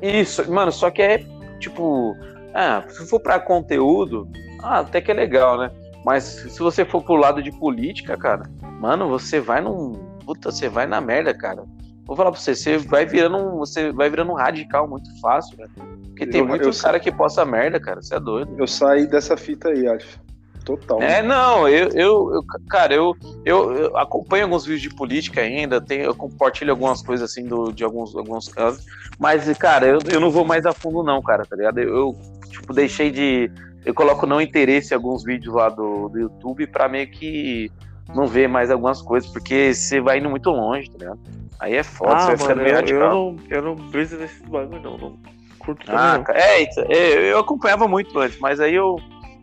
Isso, 0.03 0.51
mano, 0.51 0.71
só 0.73 0.91
que 0.91 1.03
é 1.03 1.25
tipo, 1.59 2.15
ah, 2.55 2.85
se 2.89 3.07
for 3.09 3.21
pra 3.21 3.41
conteúdo, 3.41 4.29
ah, 4.63 4.81
até 4.81 5.01
que 5.01 5.11
é 5.11 5.15
legal, 5.15 5.59
né? 5.59 5.71
Mas 6.05 6.23
se 6.25 6.59
você 6.61 6.85
for 6.85 7.03
pro 7.03 7.17
lado 7.17 7.43
de 7.43 7.51
política, 7.51 8.17
cara, 8.17 8.45
mano, 8.81 9.09
você 9.09 9.41
vai 9.41 9.61
num. 9.61 9.93
Puta, 10.25 10.51
você 10.51 10.69
vai 10.69 10.87
na 10.87 11.01
merda, 11.01 11.33
cara. 11.35 11.65
Vou 12.05 12.17
falar 12.17 12.31
pra 12.31 12.39
você, 12.41 12.55
você 12.55 12.79
vai 12.79 13.05
virando 13.05 13.37
um, 13.39 13.57
você 13.59 13.91
vai 13.93 14.09
virando 14.09 14.31
um 14.31 14.35
radical 14.37 14.87
muito 14.89 15.09
fácil, 15.21 15.57
né? 15.59 15.67
Porque 16.05 16.27
tem 16.27 16.41
Eu- 16.41 16.47
muito 16.47 16.63
eu 16.69 16.73
cara 16.73 17.01
que 17.01 17.11
posta 17.11 17.45
merda, 17.45 17.81
cara. 17.81 18.01
Você 18.01 18.15
é 18.15 18.21
doido. 18.21 18.55
Eu 18.57 18.67
saí 18.67 19.07
dessa 19.07 19.37
fita 19.37 19.69
aí, 19.71 19.89
acho. 19.89 20.21
Total. 20.67 21.01
É, 21.01 21.23
não, 21.23 21.69
eu, 21.69 21.89
eu, 21.91 22.35
eu- 22.35 22.45
cara, 22.69 22.93
eu, 22.93 23.15
eu, 23.45 23.73
eu 23.73 23.97
acompanho 23.97 24.45
alguns 24.45 24.67
vídeos 24.67 24.83
de 24.83 24.91
política 24.97 25.41
ainda, 25.41 25.81
tenho, 25.81 26.03
eu 26.05 26.15
compartilho 26.15 26.73
algumas 26.73 27.01
coisas 27.01 27.31
assim 27.31 27.47
do, 27.47 27.71
de 27.73 27.85
alguns, 27.85 28.17
alguns 28.17 28.49
casos, 28.49 28.85
mas, 29.17 29.49
cara, 29.57 29.87
eu, 29.87 30.01
eu 30.11 30.19
não 30.21 30.29
vou 30.31 30.45
mais 30.45 30.67
a 30.67 30.75
fundo, 30.75 31.05
não, 31.05 31.23
cara, 31.23 31.47
tá 31.47 31.55
ligado? 31.55 31.79
Eu, 31.79 31.89
eu, 31.95 32.17
tipo, 32.51 32.75
deixei 32.75 33.11
de. 33.13 33.49
Eu 33.85 33.95
coloco 33.95 34.27
não 34.27 34.41
interesse 34.41 34.93
em 34.93 34.97
alguns 34.97 35.23
vídeos 35.23 35.55
lá 35.55 35.69
do, 35.69 36.09
do 36.09 36.19
YouTube 36.19 36.67
pra 36.67 36.89
meio 36.89 37.09
que 37.09 37.71
não 38.13 38.27
ver 38.27 38.49
mais 38.49 38.69
algumas 38.69 39.01
coisas, 39.01 39.31
porque 39.31 39.73
você 39.73 40.01
vai 40.01 40.19
indo 40.19 40.29
muito 40.29 40.51
longe, 40.51 40.91
tá 40.91 40.99
ligado? 40.99 41.21
Aí 41.61 41.75
é 41.77 41.85
foda, 41.85 42.19
você 42.19 42.25
Ah, 42.25 42.27
vai 42.27 42.37
ficando 42.39 42.49
mano, 42.57 42.63
meio 42.65 42.75
eu, 42.75 42.81
radical. 42.81 43.03
eu 43.03 43.15
não, 43.15 43.37
eu 43.51 43.63
não 43.63 43.75
briso 43.91 44.17
nesse 44.17 44.43
bagulho, 44.43 44.83
não. 44.83 44.99
Não 44.99 45.17
curto 45.61 45.87
também, 45.87 46.01
Ah, 46.01 46.19
não. 46.27 46.35
é, 46.35 46.61
isso, 46.63 46.81
é, 46.89 47.33
eu 47.33 47.39
acompanhava 47.39 47.87
muito 47.87 48.19
antes, 48.19 48.39
mas 48.41 48.59
aí 48.61 48.75
eu, 48.75 48.97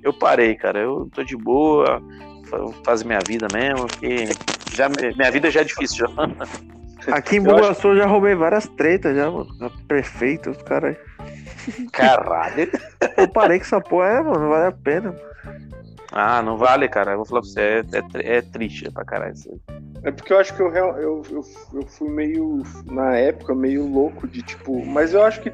eu 0.03 0.13
parei, 0.13 0.55
cara. 0.55 0.79
Eu 0.79 1.09
tô 1.13 1.23
de 1.23 1.35
boa, 1.35 2.01
fa- 2.45 2.71
fazer 2.83 3.05
minha 3.05 3.19
vida 3.25 3.47
mesmo, 3.51 3.87
porque 3.87 4.27
já, 4.75 4.87
minha 4.89 5.31
vida 5.31 5.49
já 5.49 5.61
é 5.61 5.63
difícil. 5.63 6.05
Já. 6.07 7.13
Aqui 7.15 7.35
em 7.35 7.39
Eu 7.45 7.55
Bugaçu 7.55 7.89
eu 7.89 7.97
já 7.97 8.05
roubei 8.05 8.33
várias 8.33 8.65
tretas 8.67 9.15
já, 9.15 9.29
mano. 9.29 9.47
Prefeito, 9.87 10.51
os 10.51 10.61
caras. 10.63 10.95
Caralho. 11.91 12.69
Eu 13.17 13.27
parei 13.27 13.59
com 13.59 13.65
essa 13.65 13.81
porra, 13.81 14.07
é, 14.07 14.21
mano, 14.21 14.39
não 14.39 14.49
vale 14.49 14.67
a 14.67 14.71
pena. 14.71 15.15
Ah, 16.11 16.41
não 16.41 16.57
vale, 16.57 16.87
cara. 16.87 17.11
Eu 17.11 17.17
vou 17.17 17.25
falar 17.25 17.41
pra 17.41 17.49
você, 17.49 17.59
é, 17.61 18.33
é, 18.33 18.37
é 18.37 18.41
triste 18.41 18.89
pra 18.91 19.03
caralho 19.03 19.33
isso 19.33 19.49
aí. 19.51 19.77
É 20.03 20.11
porque 20.11 20.31
eu 20.33 20.39
acho 20.39 20.53
que 20.55 20.61
eu, 20.61 20.67
eu, 20.73 21.21
eu, 21.29 21.41
eu 21.73 21.87
fui 21.87 22.09
meio, 22.09 22.63
na 22.85 23.15
época, 23.17 23.53
meio 23.55 23.85
louco 23.85 24.27
de 24.27 24.41
tipo. 24.41 24.85
Mas 24.85 25.13
eu 25.13 25.23
acho 25.23 25.41
que 25.41 25.51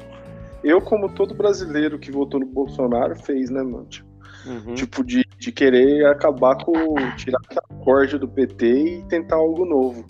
eu, 0.62 0.80
como 0.80 1.08
todo 1.08 1.34
brasileiro 1.34 1.98
que 1.98 2.10
votou 2.10 2.40
no 2.40 2.46
Bolsonaro, 2.46 3.14
fez, 3.16 3.50
né, 3.50 3.62
mano? 3.62 3.86
Tipo, 3.86 4.08
Uhum. 4.46 4.74
tipo, 4.74 5.04
de, 5.04 5.24
de 5.38 5.52
querer 5.52 6.06
acabar 6.06 6.56
com. 6.64 6.94
tirar 7.16 7.38
aquela 7.44 7.84
corda 7.84 8.18
do 8.18 8.28
PT 8.28 8.66
e 8.66 9.02
tentar 9.08 9.36
algo 9.36 9.64
novo. 9.64 10.04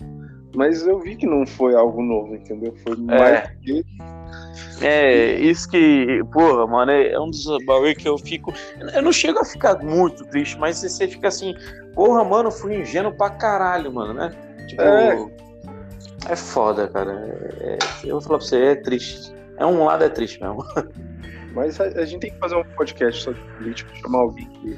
Mas 0.55 0.85
eu 0.85 0.99
vi 0.99 1.15
que 1.15 1.25
não 1.25 1.45
foi 1.47 1.75
algo 1.75 2.01
novo, 2.01 2.35
entendeu? 2.35 2.73
Foi 2.83 2.95
mais 2.97 3.49
do 3.49 3.59
que. 3.61 3.85
É, 4.81 5.39
isso 5.39 5.69
que, 5.69 6.21
porra, 6.33 6.67
mano, 6.67 6.91
é 6.91 7.19
um 7.19 7.29
dos 7.29 7.45
bagulho 7.65 7.95
que 7.95 8.07
eu 8.07 8.17
fico. 8.17 8.53
Eu 8.93 9.01
não 9.01 9.13
chego 9.13 9.39
a 9.39 9.45
ficar 9.45 9.77
muito 9.83 10.25
triste, 10.25 10.57
mas 10.59 10.77
você 10.79 11.07
fica 11.07 11.27
assim, 11.29 11.53
porra, 11.93 12.23
mano, 12.23 12.51
fui 12.51 12.75
ingênuo 12.81 13.13
pra 13.13 13.29
caralho, 13.29 13.93
mano, 13.93 14.13
né? 14.13 14.31
Tipo. 14.67 14.81
É, 14.81 15.29
É. 16.29 16.35
foda, 16.35 16.87
cara. 16.87 17.11
É- 17.61 17.73
é- 17.73 17.77
eu 18.03 18.13
vou 18.13 18.21
falar 18.21 18.39
pra 18.39 18.47
você, 18.47 18.57
é 18.57 18.75
triste. 18.75 19.33
É 19.57 19.65
um 19.65 19.85
lado 19.85 20.03
é 20.03 20.09
triste 20.09 20.41
mesmo. 20.41 20.63
Mas 21.53 21.79
a, 21.79 21.85
a 21.85 22.05
gente 22.05 22.21
tem 22.21 22.31
que 22.31 22.39
fazer 22.39 22.55
um 22.55 22.63
podcast 22.75 23.23
só 23.23 23.31
de 23.31 23.41
política, 23.57 23.93
chamar 23.95 24.19
alguém 24.19 24.45
que. 24.49 24.77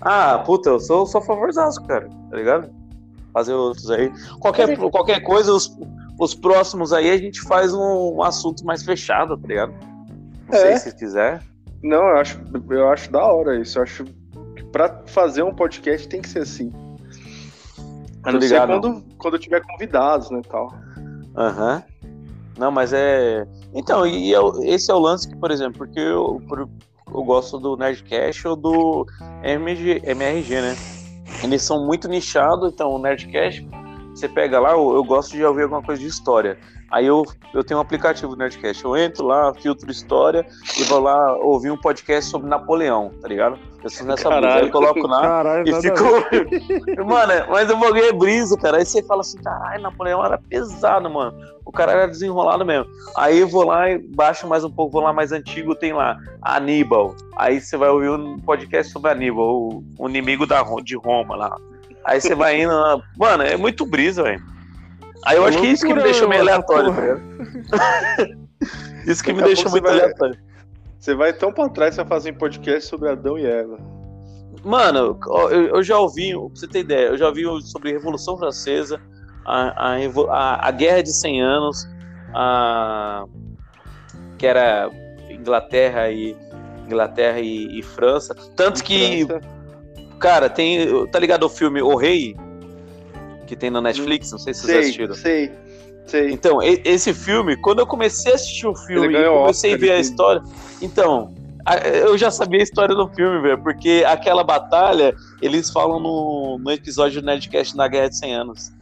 Ah, 0.00 0.38
puta, 0.44 0.70
eu 0.70 0.80
sou, 0.80 1.06
sou 1.06 1.20
favorzaço, 1.22 1.82
cara, 1.86 2.08
tá 2.30 2.36
ligado? 2.36 2.70
Fazer 3.32 3.54
outros 3.54 3.90
aí. 3.90 4.12
Qualquer, 4.38 4.76
qualquer 4.78 5.20
coisa, 5.20 5.52
os, 5.52 5.76
os 6.20 6.34
próximos 6.34 6.92
aí 6.92 7.10
a 7.10 7.16
gente 7.16 7.40
faz 7.42 7.72
um, 7.74 8.14
um 8.16 8.22
assunto 8.22 8.64
mais 8.64 8.82
fechado, 8.82 9.36
tá 9.36 9.48
ligado? 9.48 9.72
Não 10.48 10.58
É. 10.58 10.76
sei 10.76 10.90
se 10.92 10.96
quiser. 10.96 11.42
Não, 11.82 11.98
eu 12.08 12.16
acho, 12.18 12.40
eu 12.70 12.88
acho 12.88 13.10
da 13.10 13.24
hora 13.24 13.58
isso. 13.58 13.78
Eu 13.78 13.82
acho 13.82 14.04
que 14.56 14.64
pra 14.66 15.02
fazer 15.06 15.42
um 15.42 15.54
podcast 15.54 16.06
tem 16.08 16.20
que 16.22 16.28
ser 16.28 16.40
assim. 16.40 16.72
A 18.22 18.32
não 18.32 18.40
ser 18.40 18.46
ligado. 18.48 18.80
quando, 18.80 19.04
quando 19.18 19.38
tiver 19.38 19.62
convidados, 19.62 20.30
né, 20.30 20.40
tal. 20.48 20.72
Aham. 21.36 21.82
Não, 22.58 22.70
mas 22.70 22.92
é. 22.92 23.46
Então, 23.74 24.06
e 24.06 24.32
é 24.32 24.40
o- 24.40 24.62
esse 24.62 24.90
é 24.90 24.94
o 24.94 24.98
lance 24.98 25.28
que, 25.28 25.36
por 25.36 25.50
exemplo, 25.50 25.78
porque 25.78 25.98
eu, 25.98 26.40
por- 26.48 26.68
eu 27.12 27.22
gosto 27.24 27.58
do 27.58 27.76
Nerdcast 27.76 28.46
ou 28.48 28.56
do 28.56 29.06
MG, 29.42 30.00
MRG, 30.04 30.60
né? 30.60 30.76
Eles 31.42 31.62
são 31.62 31.84
muito 31.84 32.08
nichados, 32.08 32.72
então 32.72 32.90
o 32.90 32.98
Nerdcast, 32.98 33.66
você 34.14 34.28
pega 34.28 34.60
lá, 34.60 34.72
eu, 34.72 34.94
eu 34.94 35.02
gosto 35.04 35.32
de 35.32 35.44
ouvir 35.44 35.62
alguma 35.64 35.82
coisa 35.82 36.00
de 36.00 36.06
história. 36.08 36.56
Aí 36.90 37.06
eu, 37.06 37.24
eu 37.52 37.64
tenho 37.64 37.78
um 37.78 37.82
aplicativo 37.82 38.36
Nerdcast, 38.36 38.84
eu 38.84 38.96
entro 38.96 39.26
lá, 39.26 39.52
filtro 39.54 39.90
história 39.90 40.46
e 40.78 40.84
vou 40.84 41.00
lá 41.00 41.36
ouvir 41.38 41.70
um 41.72 41.76
podcast 41.76 42.30
sobre 42.30 42.48
Napoleão, 42.48 43.10
tá 43.20 43.26
ligado? 43.26 43.58
Eu 43.84 43.90
sou 43.90 44.06
nessa 44.06 44.30
brisa, 44.30 44.36
aí 44.38 44.42
Caralho. 44.42 44.66
eu 44.66 44.72
coloco 44.72 45.06
lá. 45.06 45.20
Caralho, 45.20 45.68
E 45.68 45.72
ver. 45.80 47.04
mano, 47.04 47.32
mas 47.50 47.70
o 47.70 47.76
bagulho 47.76 48.04
é 48.04 48.12
brisa, 48.14 48.56
cara. 48.56 48.78
Aí 48.78 48.86
você 48.86 49.02
fala 49.02 49.20
assim, 49.20 49.36
caralho, 49.42 49.82
Napoleão 49.82 50.24
era 50.24 50.38
pesado, 50.38 51.10
mano. 51.10 51.36
O 51.66 51.70
cara 51.70 51.92
era 51.92 52.06
desenrolado 52.08 52.64
mesmo. 52.64 52.86
Aí 53.16 53.40
eu 53.40 53.46
vou 53.48 53.64
lá 53.64 53.90
e 53.90 53.98
baixo 53.98 54.46
mais 54.48 54.64
um 54.64 54.70
pouco, 54.70 54.92
vou 54.92 55.02
lá 55.02 55.12
mais 55.12 55.32
antigo, 55.32 55.74
tem 55.74 55.92
lá 55.92 56.16
Aníbal. 56.40 57.14
Aí 57.36 57.60
você 57.60 57.76
vai 57.76 57.90
ouvir 57.90 58.08
um 58.08 58.38
podcast 58.38 58.90
sobre 58.90 59.10
Aníbal, 59.10 59.46
o, 59.54 59.84
o 59.98 60.08
inimigo 60.08 60.46
da, 60.46 60.62
de 60.82 60.96
Roma 60.96 61.36
lá. 61.36 61.56
Aí 62.06 62.20
você 62.22 62.34
vai 62.34 62.62
indo. 62.62 62.72
lá. 62.72 62.98
Mano, 63.18 63.42
é 63.42 63.54
muito 63.56 63.84
brisa, 63.84 64.22
velho. 64.22 64.42
Aí 65.26 65.36
eu 65.36 65.44
É 65.44 65.48
acho 65.50 65.58
que 65.60 65.66
isso 65.66 65.86
que 65.86 65.92
me 65.94 66.02
deixou 66.02 66.26
meio 66.28 66.40
aleatório, 66.40 66.92
porra. 66.94 67.20
tá? 67.70 68.26
Isso 69.06 69.22
que 69.22 69.32
me 69.34 69.40
Daqui 69.40 69.52
a 69.52 69.54
deixou 69.54 69.70
muito 69.70 69.84
vai- 69.84 69.92
aleatório. 70.00 70.38
Você 71.04 71.14
vai 71.14 71.34
tão 71.34 71.52
pra 71.52 71.68
trás, 71.68 71.94
você 71.94 72.00
vai 72.00 72.08
fazer 72.08 72.30
um 72.30 72.38
podcast 72.38 72.88
sobre 72.88 73.10
Adão 73.10 73.38
e 73.38 73.44
Eva. 73.44 73.76
Mano, 74.64 75.20
eu, 75.50 75.66
eu 75.66 75.82
já 75.82 75.98
ouvi, 75.98 76.32
pra 76.32 76.48
você 76.54 76.66
ter 76.66 76.78
ideia, 76.78 77.08
eu 77.08 77.18
já 77.18 77.28
ouvi 77.28 77.42
sobre 77.60 77.92
Revolução 77.92 78.38
Francesa, 78.38 78.98
a, 79.44 79.92
a, 79.92 80.66
a 80.66 80.70
Guerra 80.70 81.02
de 81.02 81.12
100 81.12 81.42
Anos, 81.42 81.86
a, 82.34 83.26
que 84.38 84.46
era 84.46 84.90
Inglaterra 85.28 86.10
e 86.10 86.34
Inglaterra 86.86 87.38
e, 87.38 87.78
e 87.78 87.82
França. 87.82 88.34
Tanto 88.56 88.82
que, 88.82 89.26
França. 89.26 89.46
cara, 90.18 90.48
tem. 90.48 91.06
Tá 91.08 91.18
ligado 91.18 91.42
o 91.42 91.50
filme 91.50 91.82
O 91.82 91.96
Rei? 91.96 92.34
Que 93.46 93.54
tem 93.54 93.68
na 93.68 93.82
Netflix? 93.82 94.32
Não 94.32 94.38
sei 94.38 94.54
se 94.54 94.62
vocês 94.62 94.72
Sei, 94.72 94.80
assistiram. 94.80 95.14
sei, 95.14 95.52
sei. 96.06 96.30
Então, 96.30 96.58
esse 96.62 97.12
filme, 97.14 97.56
quando 97.56 97.80
eu 97.80 97.86
comecei 97.86 98.32
a 98.32 98.34
assistir 98.34 98.66
o 98.66 98.74
filme 98.74 99.08
e 99.08 99.24
comecei 99.24 99.70
a 99.72 99.74
Oscar, 99.74 99.78
ver 99.78 99.92
a 99.92 99.98
história, 99.98 100.42
então, 100.82 101.34
a- 101.64 101.76
eu 101.78 102.16
já 102.18 102.30
sabia 102.30 102.60
a 102.60 102.62
história 102.62 102.94
do 102.94 103.08
filme, 103.08 103.40
velho, 103.40 103.62
porque 103.62 104.04
aquela 104.06 104.44
batalha, 104.44 105.14
eles 105.40 105.70
falam 105.70 105.98
no, 106.00 106.58
no 106.58 106.70
episódio 106.70 107.20
do 107.20 107.26
Nerdcast 107.26 107.76
da 107.76 107.88
Guerra 107.88 108.08
de 108.10 108.18
100 108.18 108.34
Anos. 108.34 108.72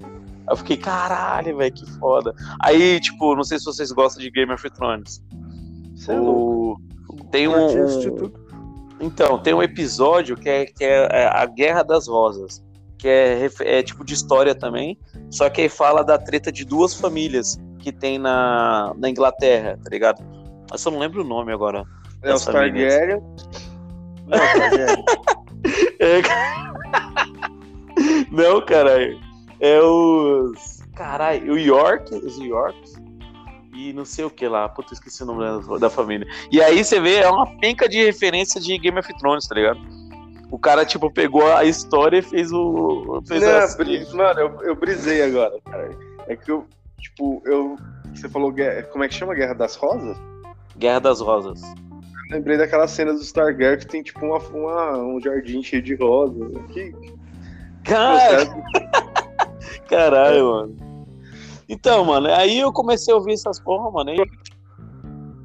Eu 0.51 0.57
fiquei, 0.57 0.77
caralho, 0.77 1.57
velho, 1.57 1.73
que 1.73 1.89
foda. 1.99 2.35
Aí, 2.61 3.01
tipo, 3.01 3.35
não 3.37 3.45
sei 3.45 3.59
se 3.59 3.64
vocês 3.64 3.93
gostam 3.93 4.23
de 4.23 4.31
Game 4.31 4.53
of 4.53 4.68
Thrones. 4.70 5.23
Você 5.95 6.12
é. 6.12 6.20
O... 6.20 6.77
Tem 7.31 7.47
um. 7.49 7.53
Então, 9.01 9.39
tem 9.39 9.55
um 9.55 9.62
episódio 9.62 10.37
que 10.37 10.49
é, 10.49 10.64
que 10.66 10.85
é 10.85 11.27
a 11.29 11.45
Guerra 11.47 11.83
das 11.83 12.07
Rosas, 12.07 12.62
que 12.99 13.09
é, 13.09 13.49
é 13.61 13.83
tipo 13.83 14.05
de 14.05 14.14
história 14.14 14.55
também, 14.55 14.97
só 15.33 15.49
que 15.49 15.62
aí 15.62 15.68
fala 15.68 16.05
da 16.05 16.18
treta 16.18 16.53
de 16.53 16.64
duas 16.64 16.95
famílias 16.95 17.59
que 17.78 17.91
tem 17.91 18.18
na, 18.18 18.93
na 18.97 19.09
Inglaterra, 19.09 19.78
tá 19.83 19.91
ligado? 19.91 20.22
Eu 20.70 20.78
só 20.78 20.91
não 20.91 20.99
lembro 20.99 21.22
o 21.22 21.24
nome 21.24 21.53
agora. 21.53 21.85
É 22.22 22.35
os. 22.35 22.45
Targaryen. 22.45 23.20
Não, 24.26 24.39
Targaryen. 24.39 25.05
É, 26.01 26.20
Não, 28.33 28.61
caralho. 28.66 29.20
É 29.61 29.80
os. 29.80 30.83
Caralho, 30.97 31.53
o 31.53 31.59
York, 31.59 32.12
os 32.12 32.37
York. 32.39 32.76
E 33.74 33.93
não 33.93 34.05
sei 34.05 34.24
o 34.24 34.30
que 34.30 34.49
lá. 34.49 34.68
Puta, 34.68 34.93
esqueci 34.93 35.22
o 35.22 35.26
nome 35.26 35.45
da, 35.45 35.78
da 35.78 35.89
família. 35.89 36.26
E 36.51 36.61
aí 36.61 36.85
você 36.85 37.01
vê, 37.01 37.18
é 37.18 37.30
uma 37.30 37.47
penca 37.59 37.89
de 37.89 38.05
referência 38.05 38.61
de 38.61 38.76
Game 38.76 38.99
of 38.99 39.09
Thrones, 39.18 39.47
tá 39.47 39.55
ligado? 39.55 39.80
O 40.53 40.59
cara, 40.59 40.85
tipo, 40.85 41.11
pegou 41.11 41.51
a 41.51 41.65
história 41.65 42.19
e 42.19 42.23
fez 42.23 42.53
o. 42.53 43.23
Fez 43.27 43.41
Não, 43.43 43.49
a- 43.49 43.75
bri- 43.75 44.07
mano, 44.15 44.39
eu, 44.39 44.63
eu 44.65 44.77
brisei 44.77 45.23
agora, 45.23 45.59
cara. 45.65 45.97
É 46.29 46.37
que 46.37 46.53
eu, 46.53 46.67
tipo, 47.01 47.43
eu. 47.47 47.79
Você 48.15 48.29
falou, 48.29 48.55
como 48.93 49.03
é 49.03 49.09
que 49.09 49.15
chama? 49.15 49.35
Guerra 49.35 49.55
das 49.55 49.77
Rosas? 49.77 50.15
Guerra 50.77 50.99
das 51.01 51.23
Rosas. 51.23 51.63
Lembrei 52.31 52.59
daquela 52.59 52.87
cena 52.87 53.15
dos 53.15 53.33
Targaryen 53.33 53.79
que 53.79 53.87
tem, 53.87 54.03
tipo, 54.03 54.27
uma, 54.27 54.37
uma- 54.51 54.99
um 54.99 55.19
jardim 55.23 55.63
cheio 55.63 55.81
de 55.83 55.95
rosas. 55.95 56.53
Que, 56.71 56.95
Cara, 57.85 58.37
caralho, 59.89 60.51
mano. 60.51 60.77
Então, 61.67 62.05
mano, 62.05 62.29
aí 62.29 62.59
eu 62.59 62.71
comecei 62.75 63.15
a 63.15 63.17
ouvir 63.17 63.33
essas 63.33 63.59
porra, 63.59 63.91
mano. 63.91 64.11
E... 64.11 64.23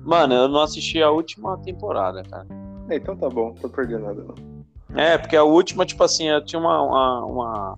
Mano, 0.03 0.34
eu 0.34 0.47
não 0.49 0.62
assisti 0.62 1.01
a 1.01 1.10
última 1.10 1.58
temporada, 1.60 2.22
cara. 2.24 2.45
É, 2.89 2.97
então 2.97 3.16
tá 3.16 3.30
bom, 3.30 3.47
não 3.47 3.55
tô 3.55 3.70
perdendo 3.70 4.03
nada, 4.03 4.22
não. 4.22 4.57
É, 4.95 5.17
porque 5.17 5.35
a 5.35 5.43
última, 5.43 5.85
tipo 5.85 6.03
assim, 6.03 6.27
eu 6.29 6.43
tinha 6.43 6.59
uma, 6.59 6.81
uma, 6.81 7.25
uma, 7.25 7.77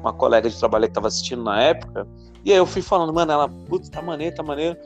uma 0.00 0.12
colega 0.12 0.48
de 0.48 0.58
trabalho 0.58 0.86
que 0.88 0.94
tava 0.94 1.08
assistindo 1.08 1.42
na 1.42 1.60
época, 1.60 2.06
e 2.44 2.52
aí 2.52 2.58
eu 2.58 2.66
fui 2.66 2.80
falando, 2.82 3.12
mano, 3.12 3.30
ela, 3.32 3.48
putz, 3.48 3.88
tá 3.88 4.00
maneiro, 4.00 4.34
tá 4.34 4.42
maneiro. 4.42 4.76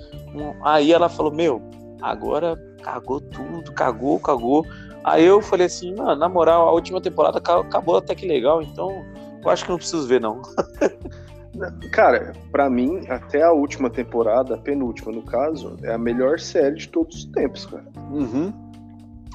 Aí 0.65 0.93
ela 0.93 1.09
falou, 1.09 1.33
meu, 1.33 1.63
agora 2.01 2.57
cagou 2.83 3.21
tudo, 3.21 3.73
cagou, 3.73 4.19
cagou. 4.19 4.67
Aí 5.05 5.25
eu 5.25 5.41
falei 5.41 5.67
assim, 5.67 5.95
mano, 5.95 6.17
na 6.17 6.29
moral, 6.29 6.69
a 6.69 6.73
última 6.73 7.01
temporada 7.01 7.41
ca- 7.41 7.61
acabou 7.61 7.97
até 7.97 8.15
que 8.15 8.27
legal, 8.27 8.63
então 8.63 9.05
eu 9.45 9.51
acho 9.51 9.65
que 9.65 9.71
não 9.71 9.79
preciso 9.79 10.07
ver, 10.07 10.21
não. 10.21 10.43
Cara, 11.93 12.33
pra 12.51 12.69
mim, 12.71 13.05
até 13.09 13.43
a 13.43 13.53
última 13.53 13.91
temporada, 13.91 14.55
a 14.55 14.59
penúltima 14.59 15.13
no 15.13 15.23
caso, 15.23 15.77
é 15.83 15.93
a 15.93 15.99
melhor 15.99 16.41
série 16.41 16.77
de 16.77 16.89
todos 16.89 17.17
os 17.17 17.25
tempos, 17.27 17.67
cara. 17.67 17.85
Uhum. 18.11 18.53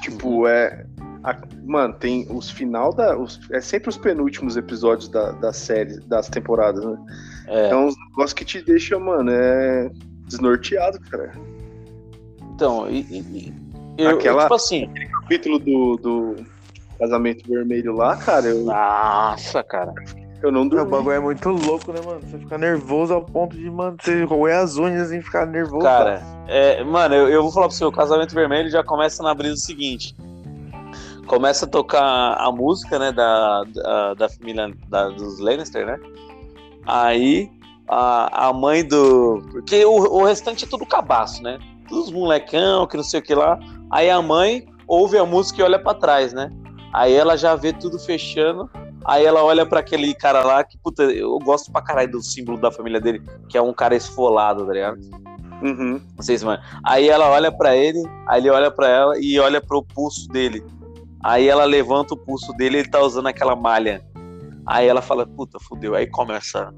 Tipo, 0.01 0.47
é. 0.47 0.85
A- 1.31 1.37
mano, 1.65 1.93
tem 1.93 2.25
os 2.29 2.49
final 2.49 2.93
da. 2.93 3.17
os- 3.17 3.39
é 3.51 3.59
sempre 3.61 3.89
os 3.89 3.97
penúltimos 3.97 4.55
episódios 4.57 5.09
da, 5.09 5.31
da 5.33 5.51
série, 5.53 5.99
das 6.01 6.27
temporadas, 6.29 6.83
né? 6.85 6.97
É, 7.47 7.69
É 7.69 7.75
uns 7.75 7.95
negócios 8.09 8.33
que 8.33 8.45
te 8.45 8.61
deixa, 8.61 8.97
mano, 8.99 9.29
é. 9.31 9.89
desnorteado, 10.27 10.99
cara. 11.09 11.31
então, 12.53 12.89
e, 12.89 12.99
e- 13.01 13.19
e- 13.19 13.53
eu, 13.97 14.11
eu, 14.11 14.17
Aquela- 14.17 14.43
tipo 14.43 14.53
assim, 14.55 14.89
capítulo 15.21 15.57
do, 15.59 15.95
do 15.97 16.35
Casamento 16.99 17.47
Vermelho 17.47 17.93
lá, 17.95 18.15
cara, 18.17 18.47
eu, 18.47 18.63
nossa, 18.65 19.63
cara. 19.63 19.93
eu 20.43 20.51
não 20.51 20.63
O 20.63 20.69
dormi. 20.69 20.91
bagulho 20.91 21.11
é 21.15 21.19
muito 21.19 21.49
louco, 21.49 21.91
né, 21.93 21.99
mano? 22.01 22.21
Você 22.21 22.37
fica 22.37 22.57
nervoso 22.57 23.13
ao 23.13 23.23
ponto 23.23 23.55
de, 23.55 23.69
mano, 23.69 23.95
você 24.01 24.23
roer 24.23 24.57
as 24.57 24.77
unhas 24.77 25.11
e 25.11 25.21
ficar 25.21 25.45
nervoso. 25.45 25.83
Cara, 25.83 26.21
é, 26.47 26.83
mano, 26.83 27.15
eu, 27.15 27.29
eu 27.29 27.41
vou 27.43 27.51
falar 27.51 27.67
pro 27.67 27.75
você, 27.75 27.85
o 27.85 27.91
Casamento 27.91 28.33
Vermelho 28.35 28.69
já 28.69 28.83
começa 28.83 29.23
na 29.23 29.33
brisa 29.33 29.55
seguinte. 29.57 30.13
Começa 31.27 31.65
a 31.65 31.69
tocar 31.69 32.33
a 32.39 32.51
música, 32.51 32.97
né, 32.97 33.11
da, 33.11 33.63
da, 33.65 34.13
da 34.13 34.29
família 34.29 34.73
da- 34.89 35.09
dos 35.09 35.39
Lannister, 35.39 35.85
né? 35.85 35.99
Aí 36.85 37.49
a, 37.87 38.47
a 38.47 38.53
mãe 38.53 38.85
do. 38.85 39.41
Porque 39.51 39.83
o, 39.85 39.91
o 39.91 40.23
restante 40.25 40.65
é 40.65 40.67
tudo 40.67 40.85
cabaço, 40.85 41.41
né? 41.43 41.59
Todos 41.87 42.11
molecão, 42.11 42.87
que 42.87 42.97
não 42.97 43.03
sei 43.03 43.19
o 43.19 43.23
que 43.23 43.35
lá. 43.35 43.59
Aí 43.91 44.09
a 44.09 44.21
mãe 44.21 44.65
ouve 44.87 45.17
a 45.17 45.25
música 45.25 45.61
e 45.61 45.63
olha 45.63 45.79
pra 45.79 45.93
trás, 45.93 46.33
né? 46.33 46.49
Aí 46.93 47.13
ela 47.13 47.37
já 47.37 47.55
vê 47.55 47.73
tudo 47.73 47.99
fechando. 47.99 48.69
Aí 49.05 49.25
ela 49.25 49.43
olha 49.43 49.65
pra 49.65 49.79
aquele 49.79 50.13
cara 50.13 50.43
lá 50.43 50.63
que, 50.63 50.77
puta, 50.77 51.03
eu 51.03 51.37
gosto 51.39 51.71
pra 51.71 51.81
caralho 51.81 52.11
do 52.11 52.21
símbolo 52.21 52.57
da 52.59 52.71
família 52.71 52.99
dele, 52.99 53.21
que 53.47 53.57
é 53.57 53.61
um 53.61 53.71
cara 53.73 53.95
esfolado, 53.95 54.65
tá 54.65 54.73
ligado? 54.73 54.97
Uhum. 55.61 56.01
Não 56.15 56.23
sei 56.23 56.37
se, 56.37 56.43
mano. 56.45 56.61
Aí 56.85 57.07
ela 57.07 57.29
olha 57.29 57.49
pra 57.51 57.75
ele, 57.75 58.01
aí 58.27 58.41
ele 58.41 58.49
olha 58.49 58.69
pra 58.69 58.87
ela 58.89 59.13
e 59.17 59.39
olha 59.39 59.61
pro 59.61 59.81
pulso 59.81 60.27
dele. 60.29 60.63
Aí 61.23 61.47
ela 61.47 61.65
levanta 61.65 62.13
o 62.13 62.17
pulso 62.17 62.53
dele 62.53 62.77
e 62.77 62.79
ele 62.81 62.89
tá 62.89 62.99
usando 63.01 63.27
aquela 63.27 63.55
malha. 63.55 64.03
Aí 64.65 64.87
ela 64.87 65.01
fala, 65.01 65.25
puta, 65.25 65.59
fudeu. 65.59 65.95
Aí 65.95 66.07
começa 66.07 66.73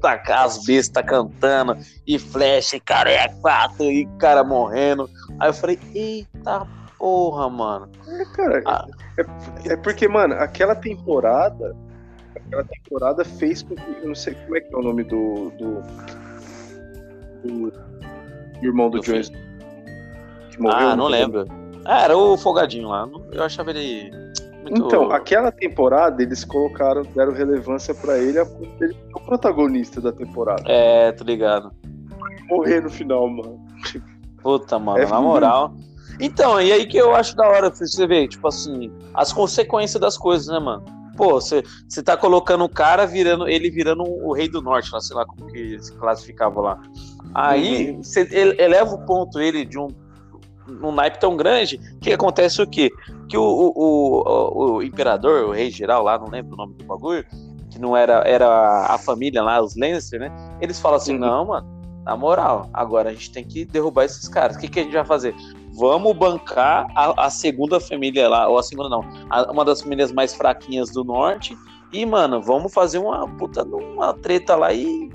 tacar 0.00 0.44
as 0.44 0.64
bestas 0.64 1.04
cantando, 1.04 1.76
e 2.06 2.20
flecha, 2.20 2.76
e 2.76 2.80
cara, 2.80 3.10
é 3.10 3.26
quatro, 3.40 3.84
e 3.84 4.06
cara 4.18 4.44
morrendo. 4.44 5.10
Aí 5.40 5.48
eu 5.48 5.52
falei, 5.54 5.76
eita 5.92 6.64
porra, 6.96 7.50
mano. 7.50 7.90
É, 8.06 8.24
cara, 8.26 8.62
Ah. 8.64 8.86
é, 9.18 9.72
é 9.72 9.76
porque, 9.76 10.06
mano, 10.06 10.34
aquela 10.34 10.76
temporada. 10.76 11.76
Aquela 12.36 12.62
temporada 12.64 13.24
fez 13.24 13.62
com 13.64 13.74
que. 13.74 13.82
Eu 14.00 14.06
não 14.08 14.14
sei 14.14 14.34
como 14.34 14.56
é 14.56 14.60
que 14.60 14.72
é 14.72 14.78
o 14.78 14.82
nome 14.82 15.02
do. 15.02 15.50
do, 15.58 15.82
do- 17.44 17.70
do 17.70 18.64
irmão 18.66 18.88
do, 18.90 18.98
Do 19.00 19.04
Jon 19.04 19.16
Snow, 19.18 19.40
que 20.50 20.60
morreu. 20.60 20.88
ah, 20.90 20.96
não 20.96 21.06
lembro. 21.08 21.44
Ah, 21.90 22.02
era 22.02 22.16
o 22.16 22.36
folgadinho 22.36 22.88
lá. 22.88 23.08
Eu 23.32 23.42
achava 23.42 23.70
ele. 23.70 24.10
Muito... 24.62 24.86
Então, 24.86 25.10
aquela 25.10 25.50
temporada 25.50 26.22
eles 26.22 26.44
colocaram, 26.44 27.02
deram 27.16 27.32
relevância 27.32 27.94
pra 27.94 28.18
ele, 28.18 28.38
a 28.38 28.44
ponto 28.44 28.68
dele 28.78 28.92
ser 28.92 29.14
o 29.14 29.20
protagonista 29.20 29.98
da 29.98 30.12
temporada. 30.12 30.62
É, 30.66 31.10
tô 31.12 31.24
ligado. 31.24 31.72
Morrer 32.46 32.82
no 32.82 32.90
final, 32.90 33.26
mano. 33.26 33.58
Puta, 34.42 34.78
mano, 34.78 34.98
É 34.98 35.06
na 35.06 35.18
moral. 35.18 35.72
Então, 36.20 36.60
e 36.60 36.70
aí 36.70 36.84
que 36.86 36.98
eu 36.98 37.14
acho 37.14 37.34
da 37.34 37.48
hora 37.48 37.70
você 37.70 38.06
ver, 38.06 38.28
tipo 38.28 38.46
assim, 38.46 38.92
as 39.14 39.32
consequências 39.32 39.98
das 39.98 40.18
coisas, 40.18 40.48
né, 40.48 40.58
mano? 40.58 40.84
Pô, 41.16 41.40
você 41.40 41.62
você 41.88 42.02
tá 42.02 42.16
colocando 42.16 42.64
o 42.64 42.68
cara 42.68 43.06
virando, 43.06 43.48
ele 43.48 43.70
virando 43.70 44.02
o 44.02 44.32
rei 44.34 44.48
do 44.48 44.60
norte, 44.60 44.92
lá, 44.92 45.00
sei 45.00 45.16
lá 45.16 45.24
como 45.24 45.46
que 45.50 45.78
se 45.80 45.92
classificava 45.96 46.60
lá. 46.60 46.82
Aí, 47.34 47.96
você 47.96 48.28
ele- 48.30 48.60
eleva 48.60 48.94
o 48.94 49.04
ponto 49.06 49.40
ele 49.40 49.64
de 49.64 49.78
um 49.78 49.88
num 50.68 50.92
naipe 50.92 51.18
tão 51.18 51.36
grande, 51.36 51.78
que 52.00 52.12
acontece 52.12 52.60
o 52.62 52.66
quê? 52.66 52.90
Que 53.28 53.36
o, 53.36 53.42
o, 53.42 53.72
o, 53.76 54.72
o 54.76 54.82
imperador, 54.82 55.46
o 55.46 55.52
rei 55.52 55.70
geral 55.70 56.02
lá, 56.02 56.18
não 56.18 56.28
lembro 56.28 56.54
o 56.54 56.56
nome 56.56 56.74
do 56.74 56.84
bagulho, 56.84 57.24
que 57.70 57.78
não 57.78 57.96
era, 57.96 58.22
era 58.26 58.86
a 58.86 58.98
família 58.98 59.42
lá, 59.42 59.60
os 59.60 59.76
Lannister, 59.76 60.20
né? 60.20 60.30
Eles 60.60 60.78
falam 60.80 60.96
assim, 60.96 61.14
Uhum. 61.14 61.18
não, 61.20 61.46
mano, 61.46 61.66
na 62.04 62.16
moral, 62.16 62.68
agora 62.72 63.10
a 63.10 63.12
gente 63.12 63.30
tem 63.32 63.44
que 63.44 63.64
derrubar 63.64 64.04
esses 64.04 64.28
caras. 64.28 64.56
O 64.56 64.60
que, 64.60 64.68
que 64.68 64.80
a 64.80 64.82
gente 64.82 64.94
vai 64.94 65.04
fazer? 65.04 65.34
Vamos 65.74 66.16
bancar 66.16 66.86
a, 66.94 67.26
a 67.26 67.30
segunda 67.30 67.78
família 67.78 68.28
lá, 68.28 68.48
ou 68.48 68.58
a 68.58 68.62
segunda 68.62 68.88
não, 68.88 69.04
a- 69.30 69.50
uma 69.52 69.64
das 69.64 69.82
famílias 69.82 70.10
mais 70.12 70.34
fraquinhas 70.34 70.90
do 70.90 71.04
norte. 71.04 71.56
E, 71.92 72.04
mano, 72.06 72.42
vamos 72.42 72.72
fazer 72.72 72.98
uma 72.98 73.26
puta 73.36 73.62
uma 73.64 74.12
treta 74.14 74.56
lá 74.56 74.72
e 74.72 75.10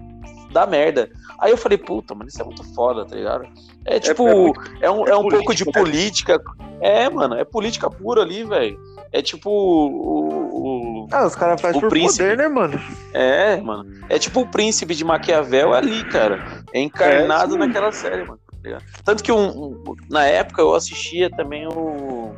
dar 0.52 0.68
merda. 0.68 1.10
Aí 1.44 1.52
eu 1.52 1.58
falei, 1.58 1.78
puta, 1.78 2.16
mano, 2.16 2.30
isso 2.30 2.42
é 2.42 2.46
muito 2.46 2.64
foda, 2.74 3.04
tá 3.06 3.16
ligado? 3.16 3.46
É 3.84 4.00
tipo, 4.00 4.28
é 4.28 4.34
muito- 4.34 4.62
é, 4.82 4.90
um, 4.90 5.06
é 5.06 5.10
é 5.12 5.16
um 5.18 5.28
pouco 5.28 5.54
de 5.54 5.66
política, 5.66 6.38
né? 6.38 6.40
política. 6.40 6.64
É, 6.80 7.10
mano, 7.10 7.36
é 7.36 7.44
política 7.44 7.90
pura 7.90 8.22
ali, 8.22 8.44
velho. 8.46 8.80
É 9.12 9.22
tipo 9.22 9.50
o, 9.50 11.04
o- 11.04 11.08
Ah, 11.12 11.26
os 11.26 11.36
caras 11.36 11.60
fazem 11.62 11.78
O 11.78 11.82
por 11.82 11.90
príncipe. 11.90 12.24
poder, 12.24 12.38
né, 12.38 12.48
mano? 12.48 12.80
É, 13.14 13.58
mano. 13.58 13.90
É 14.10 14.18
tipo 14.18 14.42
o 14.42 14.48
príncipe 14.48 14.96
de 14.96 15.04
Maquiavel 15.04 15.74
ali, 15.74 16.04
cara. 16.06 16.64
É 16.74 16.80
encarnado 16.80 17.56
É, 17.56 17.58
naquela 17.60 17.92
série, 17.92 18.24
mano. 18.24 18.40
tá 18.50 18.58
ligado? 18.64 18.84
Tanto 19.04 19.22
que 19.24 19.32
um, 19.32 19.48
um- 19.50 19.84
na 20.10 20.26
época 20.26 20.62
eu 20.62 20.74
assistia 20.74 21.30
também 21.30 21.68
o, 21.68 22.34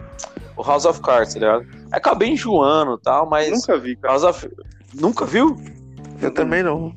o 0.58 0.64
House 0.64 0.86
of 0.86 1.00
Cards, 1.02 1.34
tá 1.36 1.40
ligado? 1.40 1.66
Acabei 1.92 2.30
enjoando 2.30 2.96
e 2.96 3.02
tal, 3.02 3.30
mas. 3.30 3.52
Nunca 3.52 3.78
vi, 3.78 3.96
cara. 3.96 4.14
House 4.14 4.24
of. 4.24 4.50
Nunca 4.94 5.26
viu? 5.26 5.56
Eu 6.22 6.32
também 6.32 6.64
não. 6.64 6.92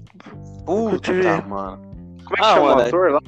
Puta, 0.64 0.98
tive- 0.98 1.22
mano. 1.43 1.88
Como 2.28 2.34
é 2.34 2.36
que 2.36 2.44
Ah, 2.44 2.55
chama 2.55 2.66
mano, 2.66 2.80
o 2.80 2.84
ator 2.84 3.12
lá? 3.12 3.20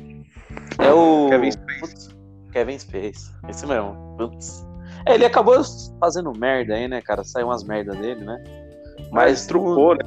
É 0.79 0.93
o. 0.93 1.29
Kevin 1.31 1.51
Spacey. 1.51 1.81
Putz, 1.81 2.17
Kevin 2.53 2.79
Space. 2.79 3.33
Esse 3.49 3.67
mesmo. 3.67 3.97
Putz. 4.19 4.67
É, 5.07 5.15
ele 5.15 5.25
acabou 5.25 5.61
fazendo 5.99 6.33
merda 6.33 6.75
aí, 6.75 6.87
né, 6.87 7.01
cara? 7.01 7.25
Saiu 7.25 7.47
umas 7.47 7.65
merda 7.65 7.93
dele, 7.93 8.23
né? 8.25 8.43
Mas 9.11 9.47
trupou, 9.47 9.95
né? 9.95 10.03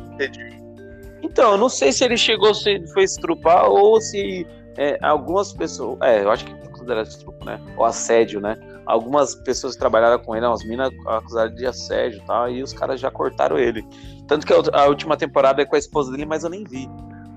Então, 1.23 1.53
eu 1.53 1.57
não 1.57 1.69
sei 1.69 1.91
se 1.91 2.03
ele 2.03 2.17
chegou, 2.17 2.53
se 2.53 2.69
ele 2.69 2.87
foi 2.89 3.03
estrupar 3.03 3.67
ou 3.67 3.99
se 3.99 4.45
é, 4.77 4.99
algumas 5.01 5.51
pessoas. 5.51 5.97
É, 6.01 6.23
eu 6.23 6.29
acho 6.29 6.45
que 6.45 6.53
é 6.53 6.67
considerado 6.67 7.07
estrupo, 7.07 7.43
né? 7.43 7.59
Ou 7.75 7.85
assédio, 7.85 8.39
né? 8.39 8.55
algumas 8.85 9.35
pessoas 9.35 9.73
que 9.73 9.79
trabalharam 9.79 10.19
com 10.19 10.35
ele, 10.35 10.45
umas 10.45 10.63
minas 10.65 10.91
acusadas 11.07 11.55
de 11.55 11.65
assédio 11.65 12.19
e 12.21 12.25
tal, 12.25 12.49
e 12.49 12.61
os 12.61 12.73
caras 12.73 12.99
já 12.99 13.09
cortaram 13.09 13.57
ele. 13.57 13.85
Tanto 14.27 14.45
que 14.45 14.53
a 14.53 14.85
última 14.87 15.17
temporada 15.17 15.61
é 15.61 15.65
com 15.65 15.75
a 15.75 15.79
esposa 15.79 16.11
dele, 16.11 16.25
mas 16.25 16.43
eu 16.43 16.49
nem 16.49 16.63
vi. 16.63 16.89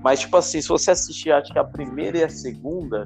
Mas, 0.07 0.21
tipo 0.21 0.37
assim, 0.37 0.61
se 0.61 0.69
você 0.69 0.91
assistir, 0.91 1.33
acho 1.33 1.51
que 1.51 1.59
a 1.59 1.65
primeira 1.65 2.19
e 2.19 2.23
a 2.23 2.29
segunda, 2.29 3.05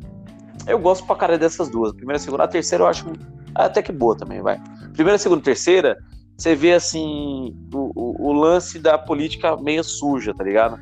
eu 0.67 0.77
gosto 0.77 1.03
pra 1.03 1.15
cara 1.15 1.35
dessas 1.35 1.67
duas. 1.67 1.93
Primeira 1.93 2.17
e 2.17 2.19
segunda. 2.19 2.43
A 2.43 2.47
terceira 2.47 2.83
eu 2.83 2.87
acho 2.87 3.11
até 3.55 3.81
que 3.81 3.91
boa 3.91 4.15
também, 4.15 4.39
vai. 4.39 4.61
Primeira, 4.93 5.17
segunda, 5.17 5.41
terceira, 5.41 5.97
você 6.37 6.53
vê 6.53 6.73
assim 6.73 7.55
o, 7.73 7.91
o, 7.95 8.27
o 8.29 8.33
lance 8.33 8.77
da 8.77 8.99
política 8.99 9.57
meio 9.57 9.83
suja, 9.83 10.31
tá 10.31 10.43
ligado? 10.43 10.79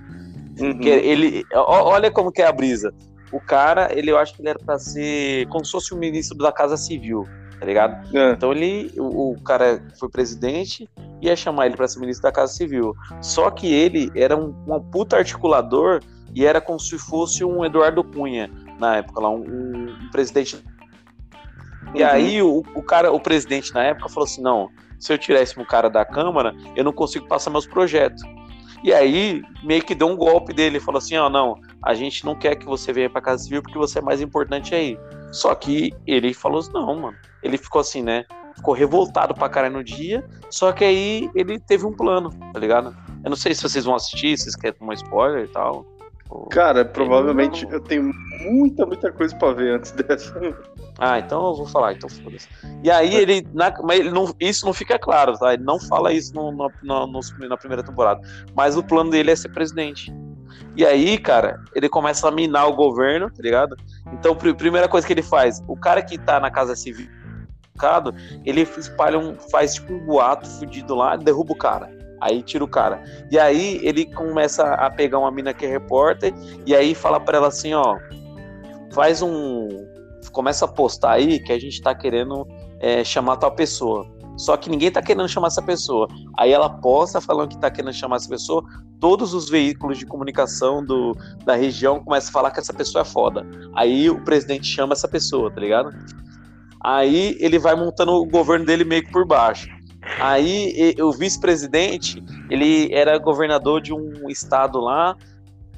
Uhum. 0.59 0.81
Ele, 0.83 1.45
olha 1.53 2.11
como 2.11 2.33
que 2.33 2.41
é 2.41 2.47
a 2.47 2.51
brisa. 2.51 2.93
O 3.31 3.39
cara, 3.39 3.87
ele 3.97 4.11
eu 4.11 4.17
acho 4.17 4.35
que 4.35 4.41
ele 4.41 4.49
era 4.49 4.59
pra 4.59 4.77
ser 4.77 5.47
como 5.47 5.63
se 5.63 5.71
fosse 5.71 5.93
o 5.93 5.97
ministro 5.97 6.37
da 6.37 6.51
Casa 6.51 6.75
Civil, 6.75 7.23
tá 7.59 7.65
ligado? 7.65 8.15
É. 8.15 8.31
Então 8.31 8.51
ele, 8.51 8.91
o, 8.97 9.33
o 9.33 9.41
cara 9.41 9.83
foi 9.99 10.09
presidente 10.09 10.89
e 11.21 11.27
ia 11.27 11.35
chamar 11.35 11.65
ele 11.65 11.75
pra 11.75 11.87
ser 11.87 11.99
ministro 11.99 12.23
da 12.23 12.31
Casa 12.31 12.53
Civil. 12.53 12.95
Só 13.21 13.51
que 13.51 13.71
ele 13.71 14.11
era 14.15 14.35
um, 14.37 14.55
um 14.67 14.79
puta 14.79 15.17
articulador 15.17 16.01
e 16.33 16.45
era 16.45 16.61
como 16.61 16.79
se 16.79 16.97
fosse 16.97 17.43
um 17.43 17.65
Eduardo 17.65 18.03
Cunha 18.03 18.49
na 18.79 18.97
época 18.97 19.19
lá, 19.21 19.29
um, 19.29 19.43
um 19.43 20.09
presidente. 20.11 20.63
E 21.93 22.01
Uhum. 22.01 22.07
aí 22.07 22.41
o, 22.41 22.63
o 22.75 22.83
cara, 22.83 23.11
o 23.11 23.19
presidente 23.19 23.73
na 23.73 23.83
época 23.83 24.09
falou 24.09 24.25
assim, 24.25 24.41
não, 24.41 24.69
se 24.99 25.11
eu 25.11 25.17
tirasse 25.17 25.59
um 25.59 25.65
cara 25.65 25.89
da 25.89 26.05
Câmara, 26.05 26.53
eu 26.75 26.83
não 26.83 26.93
consigo 26.93 27.27
passar 27.27 27.49
meus 27.49 27.65
projetos. 27.65 28.21
E 28.83 28.93
aí 28.93 29.41
meio 29.63 29.83
que 29.83 29.95
deu 29.95 30.07
um 30.07 30.15
golpe 30.15 30.53
dele, 30.53 30.79
falou 30.79 30.99
assim, 30.99 31.17
ó, 31.17 31.29
não, 31.29 31.59
a 31.83 31.93
gente 31.93 32.23
não 32.25 32.35
quer 32.35 32.55
que 32.55 32.65
você 32.65 32.93
venha 32.93 33.09
pra 33.09 33.21
Casa 33.21 33.43
Civil 33.43 33.61
porque 33.61 33.77
você 33.77 33.99
é 33.99 34.01
mais 34.01 34.21
importante 34.21 34.73
aí. 34.73 34.97
Só 35.31 35.53
que 35.55 35.93
ele 36.07 36.33
falou 36.33 36.59
assim, 36.59 36.71
não, 36.73 36.95
mano. 36.95 37.17
Ele 37.43 37.57
ficou 37.57 37.81
assim, 37.81 38.01
né? 38.01 38.25
Ficou 38.55 38.73
revoltado 38.73 39.33
pra 39.33 39.47
caralho 39.47 39.75
no 39.75 39.83
dia. 39.83 40.23
Só 40.49 40.71
que 40.71 40.83
aí 40.83 41.29
ele 41.35 41.59
teve 41.59 41.85
um 41.85 41.93
plano, 41.93 42.29
tá 42.53 42.59
ligado? 42.59 42.95
Eu 43.23 43.29
não 43.29 43.37
sei 43.37 43.53
se 43.53 43.61
vocês 43.63 43.85
vão 43.85 43.95
assistir, 43.95 44.37
se 44.37 44.43
vocês 44.45 44.55
querem 44.55 44.77
tomar 44.77 44.93
spoiler 44.95 45.45
e 45.45 45.47
tal. 45.47 45.85
Cara, 46.51 46.85
provavelmente 46.85 47.65
eu 47.71 47.79
tenho 47.81 48.11
muita, 48.41 48.85
muita 48.85 49.11
coisa 49.11 49.35
pra 49.35 49.51
ver 49.51 49.75
antes 49.75 49.91
dessa. 49.97 50.31
Ah, 50.99 51.17
então 51.17 51.43
eu 51.47 51.55
vou 51.55 51.65
falar, 51.65 51.93
então 51.93 52.07
foda-se. 52.09 52.47
E 52.83 52.91
aí 52.91 53.15
ele. 53.15 53.47
Na, 53.53 53.73
mas 53.83 53.99
ele 53.99 54.11
não, 54.11 54.31
isso 54.39 54.63
não 54.65 54.73
fica 54.73 54.99
claro, 54.99 55.33
tá? 55.39 55.53
Ele 55.53 55.63
não 55.63 55.79
fala 55.79 56.13
isso 56.13 56.33
no- 56.35 56.51
no- 56.51 56.71
no- 56.83 57.47
na 57.47 57.57
primeira 57.57 57.81
temporada. 57.83 58.21
Mas 58.55 58.77
o 58.77 58.83
plano 58.83 59.09
dele 59.09 59.31
é 59.31 59.35
ser 59.35 59.49
presidente. 59.49 60.13
E 60.75 60.85
aí, 60.85 61.17
cara, 61.17 61.59
ele 61.75 61.89
começa 61.89 62.27
a 62.27 62.31
minar 62.31 62.67
o 62.67 62.73
governo, 62.73 63.29
tá 63.29 63.41
ligado? 63.41 63.75
Então, 64.13 64.35
pr- 64.35 64.53
primeira 64.53 64.87
coisa 64.87 65.05
que 65.05 65.13
ele 65.13 65.21
faz, 65.21 65.63
o 65.67 65.75
cara 65.75 66.01
que 66.01 66.17
tá 66.17 66.39
na 66.39 66.49
casa 66.51 66.75
civil, 66.75 67.07
ele 68.45 68.61
espalha 68.61 69.17
um. 69.17 69.35
faz 69.35 69.75
tipo 69.75 69.93
um 69.93 70.05
boato 70.05 70.47
fudido 70.47 70.95
lá, 70.95 71.15
derruba 71.15 71.53
o 71.53 71.57
cara. 71.57 71.89
Aí 72.21 72.43
tira 72.43 72.63
o 72.63 72.67
cara. 72.67 73.01
E 73.31 73.39
aí 73.39 73.79
ele 73.81 74.05
começa 74.13 74.73
a 74.73 74.89
pegar 74.89 75.19
uma 75.19 75.31
mina 75.31 75.53
que 75.53 75.65
é 75.65 75.69
repórter, 75.69 76.33
e 76.65 76.75
aí 76.75 76.93
fala 76.93 77.19
pra 77.19 77.37
ela 77.37 77.47
assim, 77.47 77.73
ó. 77.73 77.97
Faz 78.91 79.21
um. 79.21 79.67
Começa 80.33 80.65
a 80.65 80.67
postar 80.67 81.11
aí 81.13 81.39
que 81.39 81.53
a 81.53 81.59
gente 81.59 81.81
tá 81.81 81.95
querendo 81.95 82.45
é, 82.79 83.03
chamar 83.03 83.37
tal 83.37 83.51
pessoa. 83.51 84.05
Só 84.39 84.55
que 84.55 84.69
ninguém 84.69 84.89
tá 84.89 85.01
querendo 85.01 85.27
chamar 85.27 85.47
essa 85.47 85.61
pessoa. 85.61 86.07
Aí 86.37 86.53
ela 86.53 86.69
posta 86.69 87.19
falando 87.19 87.49
que 87.49 87.57
tá 87.57 87.69
querendo 87.69 87.93
chamar 87.93 88.15
essa 88.15 88.29
pessoa. 88.29 88.63
Todos 88.97 89.33
os 89.33 89.49
veículos 89.49 89.97
de 89.97 90.05
comunicação 90.05 90.83
do, 90.83 91.13
da 91.43 91.55
região 91.55 92.01
começam 92.01 92.29
a 92.29 92.31
falar 92.31 92.51
que 92.51 92.59
essa 92.61 92.73
pessoa 92.73 93.01
é 93.01 93.05
foda. 93.05 93.45
Aí 93.75 94.09
o 94.09 94.23
presidente 94.23 94.65
chama 94.65 94.93
essa 94.93 95.09
pessoa, 95.09 95.51
tá 95.51 95.59
ligado? 95.59 95.93
Aí 96.81 97.35
ele 97.41 97.59
vai 97.59 97.75
montando 97.75 98.13
o 98.13 98.25
governo 98.25 98.65
dele 98.65 98.85
meio 98.85 99.03
que 99.03 99.11
por 99.11 99.25
baixo. 99.27 99.67
Aí 100.21 100.95
o 101.01 101.11
vice-presidente, 101.11 102.23
ele 102.49 102.93
era 102.93 103.17
governador 103.17 103.81
de 103.81 103.93
um 103.93 104.29
estado 104.29 104.79
lá, 104.79 105.17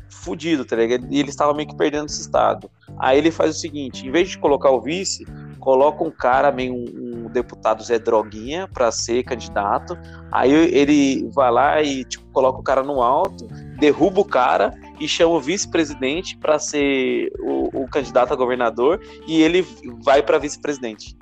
fudido, 0.07 0.63
tá 0.63 0.75
ligado? 0.75 1.07
E 1.09 1.19
ele 1.19 1.29
estava 1.29 1.51
meio 1.51 1.67
que 1.67 1.75
perdendo 1.75 2.05
esse 2.05 2.21
estado. 2.21 2.69
Aí 2.99 3.17
ele 3.17 3.31
faz 3.31 3.55
o 3.57 3.59
seguinte, 3.59 4.05
em 4.05 4.11
vez 4.11 4.29
de 4.29 4.37
colocar 4.37 4.69
o 4.69 4.79
vice, 4.79 5.25
coloca 5.61 6.03
um 6.03 6.11
cara, 6.11 6.51
meio 6.51 6.73
um, 6.73 7.25
um 7.25 7.29
deputado 7.29 7.83
Zé 7.83 7.97
Droguinha, 7.97 8.67
pra 8.73 8.91
ser 8.91 9.23
candidato. 9.23 9.97
Aí 10.31 10.51
ele 10.51 11.29
vai 11.33 11.51
lá 11.51 11.81
e 11.81 12.03
tipo, 12.03 12.25
coloca 12.33 12.59
o 12.59 12.63
cara 12.63 12.83
no 12.83 13.01
alto, 13.01 13.47
derruba 13.79 14.19
o 14.19 14.25
cara 14.25 14.73
e 14.99 15.07
chama 15.07 15.35
o 15.35 15.39
vice-presidente 15.39 16.35
pra 16.37 16.59
ser 16.59 17.31
o, 17.39 17.83
o 17.83 17.87
candidato 17.87 18.33
a 18.33 18.35
governador 18.35 18.99
e 19.27 19.41
ele 19.41 19.65
vai 20.03 20.21
pra 20.21 20.37
vice-presidente. 20.37 21.15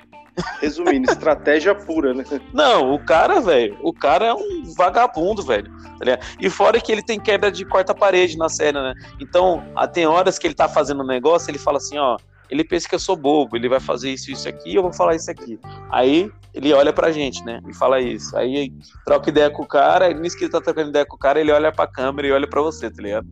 Resumindo, 0.60 1.10
estratégia 1.10 1.74
pura, 1.74 2.14
né? 2.14 2.24
Não, 2.52 2.94
o 2.94 2.98
cara, 2.98 3.40
velho, 3.40 3.76
o 3.82 3.92
cara 3.92 4.26
é 4.26 4.34
um 4.34 4.62
vagabundo, 4.74 5.42
velho. 5.42 5.70
tá? 5.98 6.18
E 6.40 6.48
fora 6.48 6.80
que 6.80 6.90
ele 6.90 7.02
tem 7.02 7.20
quebra 7.20 7.50
de 7.50 7.64
quarta-parede 7.66 8.38
na 8.38 8.48
série, 8.48 8.80
né? 8.80 8.94
Então, 9.20 9.62
tem 9.92 10.06
horas 10.06 10.38
que 10.38 10.46
ele 10.46 10.54
tá 10.54 10.68
fazendo 10.68 11.02
um 11.02 11.06
negócio, 11.06 11.50
ele 11.50 11.58
fala 11.58 11.76
assim, 11.76 11.98
ó, 11.98 12.16
ele 12.50 12.64
pensa 12.64 12.88
que 12.88 12.94
eu 12.94 12.98
sou 12.98 13.16
bobo, 13.16 13.56
ele 13.56 13.68
vai 13.68 13.80
fazer 13.80 14.10
isso, 14.10 14.30
isso 14.30 14.48
aqui, 14.48 14.74
eu 14.74 14.82
vou 14.82 14.92
falar 14.92 15.14
isso 15.14 15.30
aqui. 15.30 15.58
Aí 15.90 16.30
ele 16.52 16.72
olha 16.72 16.92
pra 16.92 17.12
gente, 17.12 17.44
né? 17.44 17.60
E 17.68 17.74
fala 17.74 18.00
isso. 18.00 18.36
Aí 18.36 18.72
troca 19.04 19.30
ideia 19.30 19.50
com 19.50 19.62
o 19.62 19.66
cara, 19.66 20.10
e 20.10 20.14
nisso 20.14 20.36
que 20.36 20.44
ele 20.44 20.52
tá 20.52 20.60
trocando 20.60 20.90
ideia 20.90 21.06
com 21.06 21.16
o 21.16 21.18
cara, 21.18 21.40
ele 21.40 21.52
olha 21.52 21.70
pra 21.72 21.86
câmera 21.86 22.26
e 22.28 22.32
olha 22.32 22.48
pra 22.48 22.60
você, 22.60 22.90
tá 22.90 23.02
ligado? 23.02 23.26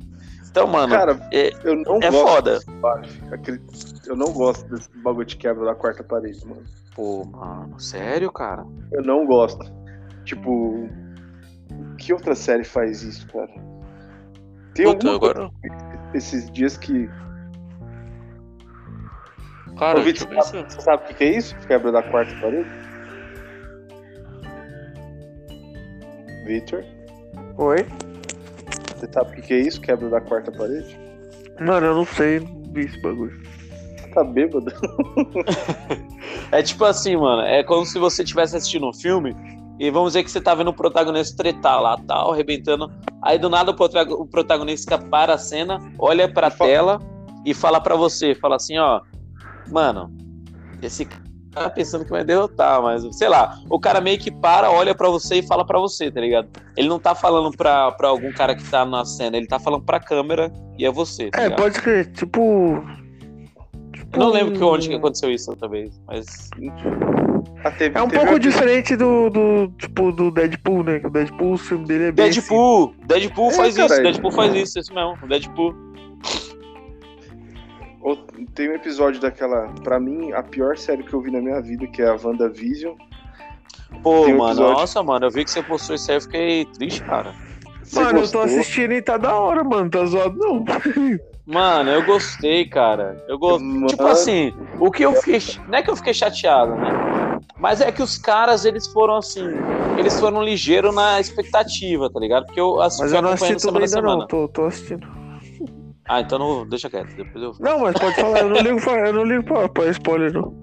Então, 0.51 0.67
mano, 0.67 0.89
Cara, 0.93 1.29
é, 1.33 1.53
eu 1.63 1.77
não 1.77 1.99
é 2.03 2.11
gosto. 2.11 2.27
foda. 2.27 2.59
Eu 4.07 4.17
não 4.17 4.33
gosto 4.33 4.67
desse 4.69 4.89
bagulho 5.03 5.27
de 5.27 5.37
quebra 5.37 5.65
da 5.67 5.75
quarta 5.75 6.03
parede, 6.03 6.45
mano. 6.47 6.63
Pô, 6.95 7.25
mano, 7.25 7.79
sério, 7.79 8.33
cara? 8.33 8.65
Eu 8.91 9.03
não 9.03 9.27
gosto. 9.27 9.65
Tipo, 10.25 10.89
que 11.99 12.13
outra 12.13 12.35
série 12.35 12.65
faz 12.65 13.03
isso, 13.03 13.27
cara? 13.29 13.51
Tem 14.75 14.87
Puta, 14.87 15.15
agora. 15.15 15.51
esses 16.15 16.51
dias 16.51 16.77
que. 16.77 17.09
Cara, 19.79 20.01
Ô, 20.01 20.03
deixa 20.03 20.25
Vitor, 20.27 20.43
você 20.45 20.63
você 20.65 20.81
sabe 20.81 21.11
o 21.11 21.15
que 21.15 21.25
é 21.25 21.37
isso? 21.37 21.57
Quebra 21.67 21.93
da 21.93 22.03
quarta 22.03 22.35
parede? 22.41 22.69
Victor, 26.45 26.85
Oi? 27.59 27.87
você 28.97 29.07
sabe 29.13 29.39
o 29.39 29.43
que 29.43 29.53
é 29.55 29.59
isso? 29.59 29.81
Quebra 29.81 30.09
da 30.09 30.21
quarta 30.21 30.51
parede? 30.51 30.99
Mano, 31.61 31.87
eu 31.87 31.95
não 31.95 32.05
sei, 32.07 32.41
não 32.41 32.63
vi 32.73 32.87
esse 32.87 33.01
bagulho. 33.03 33.33
Você 33.97 34.09
tá 34.11 34.25
bêbado? 34.25 34.67
É 36.51 36.63
tipo 36.63 36.85
assim, 36.85 37.15
mano, 37.17 37.43
é 37.43 37.63
como 37.63 37.85
se 37.85 37.99
você 37.99 38.23
estivesse 38.23 38.57
assistindo 38.57 38.87
um 38.89 38.93
filme 38.93 39.35
e 39.79 39.91
vamos 39.91 40.11
dizer 40.11 40.25
que 40.25 40.31
você 40.31 40.41
tá 40.41 40.55
vendo 40.55 40.69
o 40.69 40.73
protagonista 40.75 41.37
tretar 41.43 41.81
lá, 41.81 41.97
tal, 42.07 42.33
arrebentando. 42.33 42.91
Aí 43.23 43.39
do 43.39 43.51
nada 43.51 43.71
o 43.71 43.75
protago- 43.77 44.15
o 44.15 44.27
protagonista 44.27 44.99
para 44.99 45.35
a 45.35 45.39
cena, 45.39 45.79
olha 45.99 46.27
pra 46.33 46.51
Fala- 46.51 46.71
tela 46.71 46.99
e 47.45 47.53
fala 47.53 47.81
pra 47.83 47.97
você, 47.97 48.35
fala 48.35 48.57
assim, 48.57 48.79
ó, 48.79 49.03
mano, 49.71 50.11
esse 50.83 51.05
cara 51.05 51.23
tá 51.53 51.71
pensando 51.71 52.05
que 52.05 52.11
vai 52.11 52.23
derrotar, 52.25 52.81
mas 52.83 53.03
sei 53.17 53.29
lá, 53.29 53.59
o 53.69 53.81
cara 53.81 54.01
meio 54.01 54.19
que 54.19 54.31
para, 54.31 54.71
olha 54.71 54.95
pra 54.95 55.09
você 55.09 55.37
e 55.37 55.43
fala 55.47 55.65
pra 55.67 55.79
você, 55.79 56.11
tá 56.11 56.21
ligado? 56.21 56.49
Ele 56.77 56.89
não 56.89 56.99
tá 57.01 57.15
falando 57.15 57.57
pra, 57.57 57.91
pra 57.93 58.09
algum 58.09 58.33
cara 58.33 58.55
que 58.55 58.63
tá 58.71 58.85
na 58.85 59.05
cena, 59.05 59.37
ele 59.37 59.47
tá 59.47 59.59
falando 59.59 59.83
pra 59.85 59.99
câmera 59.99 60.53
e 60.79 60.85
é 60.87 60.91
você, 60.91 61.31
tá 61.31 61.41
É, 61.41 61.45
ligado? 61.45 61.59
pode 61.61 61.81
crer, 61.81 62.13
tipo. 62.13 62.83
Eu 64.13 64.19
não 64.21 64.31
lembro 64.31 64.55
que 64.57 64.65
onde 64.65 64.89
que 64.89 64.95
aconteceu 64.95 65.31
isso 65.31 65.51
outra 65.51 65.69
vez, 65.69 66.01
mas 66.07 66.25
Ah, 67.65 67.71
teve- 67.73 67.99
É 67.99 68.03
um 68.03 68.09
teve 68.09 68.25
pouco 68.25 68.39
diferente 68.39 68.97
do, 68.97 69.29
do, 69.29 69.69
tipo, 69.79 70.13
do 70.13 70.31
Deadpool, 70.31 70.83
né? 70.85 71.01
Que 71.01 71.07
o 71.09 71.11
Deadpool, 71.11 71.53
o 71.55 71.59
filme 71.59 71.85
dele 71.87 72.05
é 72.05 72.13
bem 72.13 72.31
Deadpool, 72.31 72.95
Deadpool 73.07 73.51
É, 73.51 73.55
faz 73.55 73.77
cara, 73.77 73.93
isso, 73.93 74.03
Deadpool 74.03 74.33
faz 74.33 74.55
isso, 74.55 74.79
isso 74.79 74.95
mesmo, 74.95 75.17
Deadpool. 75.29 75.75
Tem 78.55 78.69
um 78.69 78.75
episódio 78.75 79.21
daquela, 79.21 79.69
pra 79.85 80.01
mim, 80.01 80.33
a 80.33 80.43
pior 80.43 80.77
série 80.77 81.03
que 81.05 81.15
eu 81.15 81.21
vi 81.21 81.31
na 81.31 81.41
minha 81.41 81.61
vida, 81.61 81.87
que 81.87 82.03
é 82.03 82.09
a 82.09 82.17
WandaVision. 82.17 82.95
Pô, 84.03 84.27
um 84.27 84.37
mano, 84.37 84.51
episódio- 84.51 84.73
nossa, 84.75 85.03
mano, 85.03 85.27
eu 85.27 85.31
vi 85.31 85.45
que 85.45 85.51
você 85.51 85.63
postou 85.63 85.95
isso 85.95 86.11
aí, 86.11 86.17
eu 86.17 86.21
fiquei 86.21 86.65
triste, 86.67 87.03
cara. 87.03 87.33
Você 87.83 88.01
Mano, 88.01 88.19
eu 88.19 88.21
gostou? 88.23 88.43
tô 88.43 88.47
assistindo 88.49 88.93
e 88.93 89.01
tá 89.01 89.17
da 89.17 89.35
hora, 89.35 89.65
mano. 89.65 89.89
Tá 89.89 90.05
zoado, 90.05 90.37
não. 90.39 90.65
Mano, 91.47 91.89
eu 91.91 92.03
gostei, 92.05 92.67
cara. 92.69 93.25
Eu 93.27 93.39
gostei. 93.39 93.67
Mano. 93.67 93.87
Tipo 93.87 94.07
assim, 94.07 94.53
o 94.79 94.91
que 94.91 95.03
eu 95.03 95.15
fiquei. 95.15 95.41
Não 95.67 95.79
é 95.79 95.83
que 95.83 95.91
eu 95.91 95.97
fiquei 95.97 96.13
chateado, 96.13 96.75
né? 96.75 97.41
Mas 97.59 97.81
é 97.81 97.91
que 97.91 98.03
os 98.03 98.19
caras, 98.19 98.67
eles 98.67 98.87
foram 98.89 99.17
assim. 99.17 99.47
Eles 99.97 100.21
foram 100.21 100.43
ligeiros 100.43 100.95
na 100.95 101.19
expectativa, 101.19 102.11
tá 102.13 102.21
ligado? 102.21 102.45
Porque 102.45 102.61
eu 102.61 102.79
assisti 102.83 103.05
Mas 103.05 103.13
eu 103.15 103.23
não 103.23 103.31
assisti 103.31 103.53
acompanhando 103.55 103.63
tudo 103.63 103.79
ainda, 103.79 103.89
semana. 103.89 104.17
não. 104.21 104.27
Tô, 104.27 104.49
tô 104.49 104.67
assistindo. 104.67 105.09
Ah, 106.09 106.21
então 106.21 106.39
não, 106.39 106.67
deixa 106.67 106.89
quieto. 106.89 107.15
Depois 107.15 107.45
eu... 107.45 107.53
Não, 107.61 107.81
mas 107.81 107.95
pode 107.95 108.15
falar. 108.17 108.41
Eu 108.41 108.49
não 108.49 108.61
ligo 108.61 108.81
pra, 108.81 109.09
eu 109.09 109.13
não 109.13 109.25
ligo 109.25 109.45
pra, 109.45 109.69
pra 109.69 109.87
spoiler, 109.91 110.33
não. 110.33 110.59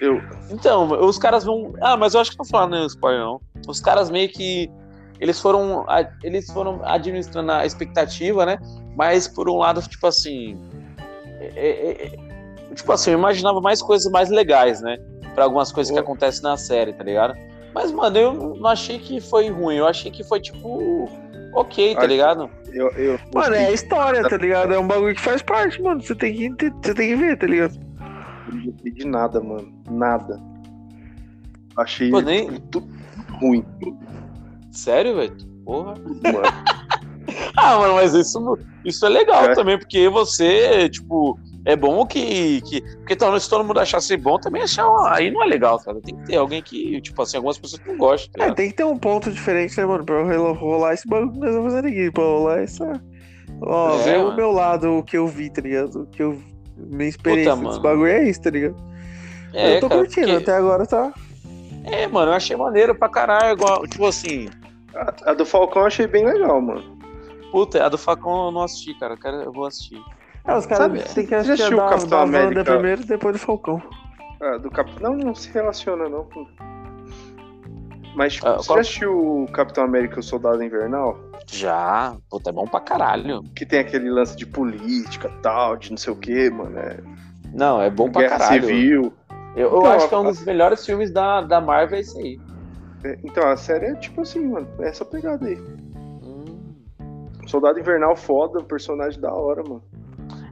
Eu, 0.00 0.20
Então, 0.50 0.88
os 1.04 1.18
caras 1.18 1.44
vão. 1.44 1.74
Ah, 1.80 1.96
mas 1.96 2.14
eu 2.14 2.20
acho 2.20 2.30
que 2.30 2.38
não 2.38 2.44
falando 2.44 2.72
nem 2.76 2.86
spoiler, 2.86 3.20
não. 3.20 3.40
Os 3.66 3.80
caras 3.80 4.08
meio 4.10 4.28
que. 4.28 4.70
Eles 5.18 5.40
foram. 5.40 5.84
Eles 6.22 6.50
foram 6.52 6.80
administrando 6.84 7.50
a 7.52 7.66
expectativa, 7.66 8.46
né? 8.46 8.58
Mas 8.96 9.26
por 9.26 9.48
um 9.50 9.56
lado, 9.58 9.82
tipo 9.82 10.06
assim. 10.06 10.56
é- 11.40 11.52
é- 11.56 12.06
é- 12.06 12.74
tipo 12.74 12.90
assim, 12.92 13.10
eu 13.10 13.18
imaginava 13.18 13.60
mais 13.60 13.82
coisas 13.82 14.10
mais 14.12 14.30
legais, 14.30 14.80
né? 14.80 14.96
pra 15.34 15.44
algumas 15.44 15.72
coisas 15.72 15.92
que 15.92 15.98
acontecem 15.98 16.42
na 16.42 16.56
série, 16.56 16.92
tá 16.92 17.02
ligado? 17.02 17.34
Mas, 17.74 17.90
mano, 17.90 18.16
eu 18.16 18.32
não 18.54 18.70
achei 18.70 18.98
que 19.00 19.20
foi 19.20 19.48
ruim, 19.50 19.74
eu 19.76 19.86
achei 19.86 20.10
que 20.10 20.22
foi, 20.22 20.40
tipo, 20.40 21.10
ok, 21.54 21.94
tá 21.94 22.00
Acho- 22.00 22.08
ligado? 22.08 22.50
Eu, 22.72 22.88
eu 22.92 23.18
Mano, 23.34 23.54
é 23.54 23.66
a 23.66 23.72
história, 23.72 24.28
tá 24.28 24.36
ligado? 24.36 24.74
É 24.74 24.78
um 24.78 24.86
bagulho 24.86 25.14
que 25.14 25.20
faz 25.20 25.40
parte, 25.42 25.80
mano. 25.82 26.02
Você 26.02 26.14
tem 26.14 26.34
que, 26.54 26.70
você 26.70 26.94
tem 26.94 27.08
que 27.08 27.16
ver, 27.16 27.38
tá 27.38 27.46
ligado? 27.46 27.78
não 28.52 28.92
de 28.92 29.06
nada, 29.06 29.40
mano. 29.40 29.72
Nada. 29.90 30.40
Achei 31.76 32.10
Pô, 32.10 32.20
nem- 32.20 32.60
tudo 32.70 32.86
ruim. 33.40 33.64
Sério, 34.70 35.16
velho? 35.16 35.36
Porra. 35.64 35.94
Mano. 35.94 36.42
Ah, 37.56 37.78
mano, 37.78 37.94
mas 37.94 38.12
isso, 38.14 38.58
isso 38.84 39.06
é 39.06 39.08
legal 39.08 39.44
É. 39.46 39.54
também, 39.54 39.78
porque 39.78 40.08
você, 40.10 40.88
tipo, 40.90 41.38
é 41.64 41.74
bom 41.76 42.04
que. 42.06 42.60
que 42.62 42.80
porque 42.98 43.16
talvez 43.16 43.44
se 43.44 43.50
todo 43.50 43.64
mundo 43.64 43.80
achasse 43.80 44.16
bom, 44.16 44.38
também 44.38 44.62
achar. 44.62 44.86
Aí 45.12 45.30
não 45.30 45.42
é 45.42 45.46
legal, 45.46 45.78
cara. 45.78 46.00
Tem 46.00 46.16
que 46.16 46.24
ter 46.26 46.36
alguém 46.36 46.62
que, 46.62 47.00
tipo 47.00 47.20
assim, 47.22 47.36
algumas 47.36 47.58
pessoas 47.58 47.80
que 47.82 47.88
não 47.88 47.96
gostam. 47.98 48.32
tá 48.32 48.46
É, 48.50 48.54
tem 48.54 48.68
que 48.70 48.76
ter 48.76 48.84
um 48.84 48.98
ponto 48.98 49.30
diferente, 49.30 49.76
né, 49.78 49.84
mano? 49.86 50.04
Pra 50.04 50.22
rolo- 50.22 50.52
rolar 50.52 50.94
esse 50.94 51.06
bagulho 51.08 51.32
que 51.32 51.38
nós 51.38 51.54
vamos 51.54 51.72
fazer 51.72 51.88
aqui. 51.88 52.10
Pra 52.10 52.22
rolar 52.24 52.58
essa. 52.60 53.02
Ó, 53.62 53.94
É, 54.00 54.02
ver 54.04 54.18
o 54.18 54.34
meu 54.34 54.50
lado, 54.50 54.98
o 54.98 55.02
que 55.02 55.16
eu 55.16 55.26
vi, 55.26 55.50
tá 55.50 55.60
ligado? 55.62 56.02
O 56.02 56.06
que 56.06 56.22
eu. 56.22 56.38
Minha 56.76 57.08
experiência 57.08 57.52
Puta, 57.52 57.62
desse 57.68 57.78
mano. 57.78 57.82
bagulho 57.82 58.10
é 58.10 58.28
isso, 58.28 58.42
tá 58.42 58.50
ligado? 58.50 58.76
É, 59.52 59.76
eu 59.76 59.80
tô 59.80 59.88
cara, 59.88 60.00
curtindo, 60.00 60.26
porque- 60.26 60.42
até 60.42 60.56
agora 60.56 60.84
tá. 60.86 61.12
É, 61.84 62.06
mano, 62.08 62.32
eu 62.32 62.34
achei 62.34 62.56
maneiro 62.56 62.94
pra 62.94 63.08
caralho. 63.08 63.52
Igual, 63.52 63.86
tipo 63.86 64.04
assim, 64.06 64.48
A, 64.94 65.30
a 65.30 65.34
do 65.34 65.44
Falcão 65.46 65.82
eu 65.82 65.86
achei 65.86 66.06
bem 66.06 66.24
legal, 66.24 66.60
mano. 66.60 66.82
puta, 67.52 67.84
a 67.84 67.88
do 67.88 67.96
Facão 67.96 68.46
eu 68.46 68.50
não 68.50 68.62
assisti, 68.62 68.92
cara. 68.98 69.14
Eu, 69.14 69.18
quero, 69.18 69.36
eu 69.42 69.52
vou 69.52 69.66
assistir. 69.66 70.00
É, 70.46 70.56
os 70.56 70.64
Sabe, 70.64 70.98
caras 70.98 71.14
têm 71.14 71.24
que 71.26 71.30
você 71.30 71.44
já 71.44 71.54
assistir 71.54 71.74
a 71.74 71.76
da, 71.76 71.88
Capitão 71.88 72.08
da 72.10 72.16
Wanda 72.18 72.38
América? 72.38 72.64
primeiro 72.64 73.00
e 73.02 73.04
depois 73.06 73.34
do 73.34 73.38
Falcão. 73.38 73.82
Ah, 74.40 74.58
do 74.58 74.70
Cap... 74.70 74.90
Não, 75.02 75.14
não 75.16 75.34
se 75.34 75.50
relaciona, 75.50 76.08
não. 76.08 76.26
Mas, 78.14 78.34
tipo, 78.34 78.46
Ah, 78.46 78.56
você 78.58 78.66
qual- 78.66 78.76
já 78.76 78.80
assistiu 78.82 79.42
o 79.42 79.46
Capitão 79.52 79.84
América 79.84 80.16
e 80.16 80.20
o 80.20 80.22
Soldado 80.22 80.62
Invernal? 80.62 81.18
Já, 81.46 82.16
puta, 82.30 82.50
é 82.50 82.52
bom 82.52 82.66
pra 82.66 82.80
caralho. 82.80 83.42
Que 83.56 83.64
tem 83.66 83.80
aquele 83.80 84.10
lance 84.10 84.36
de 84.36 84.46
política 84.46 85.28
tal, 85.42 85.76
de 85.76 85.90
não 85.90 85.96
sei 85.96 86.12
o 86.12 86.16
que, 86.16 86.50
mano. 86.50 86.78
É... 86.78 86.98
Não, 87.52 87.80
é 87.80 87.90
bom 87.90 88.10
pra 88.10 88.22
Guerra 88.22 88.38
caralho. 88.38 88.62
Civil. 88.66 89.12
Eu, 89.56 89.70
eu 89.70 89.78
Então, 89.78 89.86
acho 89.92 90.08
que 90.08 90.14
é 90.14 90.18
um 90.18 90.24
dos 90.24 90.44
melhores 90.44 90.84
filmes 90.84 91.10
da, 91.10 91.40
da 91.40 91.60
Marvel, 91.60 91.96
é 91.96 92.00
esse 92.00 92.18
aí. 92.18 92.40
É, 93.04 93.18
Então, 93.24 93.48
a 93.48 93.56
série 93.56 93.86
é 93.86 93.94
tipo 93.94 94.20
assim, 94.20 94.46
mano. 94.46 94.68
É 94.80 94.88
essa 94.88 95.04
pegada 95.04 95.46
aí. 95.46 95.56
Hum. 95.56 96.44
Soldado 97.46 97.78
Invernal 97.78 98.14
foda, 98.16 98.62
personagem 98.62 99.20
da 99.20 99.32
hora, 99.32 99.62
mano. 99.62 99.82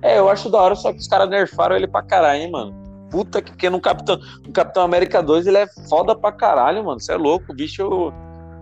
É, 0.02 0.18
eu 0.18 0.28
acho 0.28 0.50
da 0.50 0.58
hora, 0.58 0.74
só 0.74 0.92
que 0.92 0.98
os 0.98 1.06
caras 1.08 1.30
nerfaram 1.30 1.76
ele 1.76 1.86
pra 1.86 2.02
caralho, 2.02 2.42
hein, 2.42 2.50
mano. 2.50 2.74
Puta 3.10 3.40
que, 3.40 3.50
porque 3.52 3.70
no 3.70 3.80
Capitão, 3.80 4.18
no 4.44 4.52
Capitão 4.52 4.82
América 4.82 5.22
2 5.22 5.46
ele 5.46 5.58
é 5.58 5.66
foda 5.88 6.16
pra 6.16 6.32
caralho, 6.32 6.84
mano. 6.84 6.98
Você 6.98 7.12
é 7.12 7.16
louco, 7.16 7.52
o 7.52 7.54
bicho. 7.54 8.12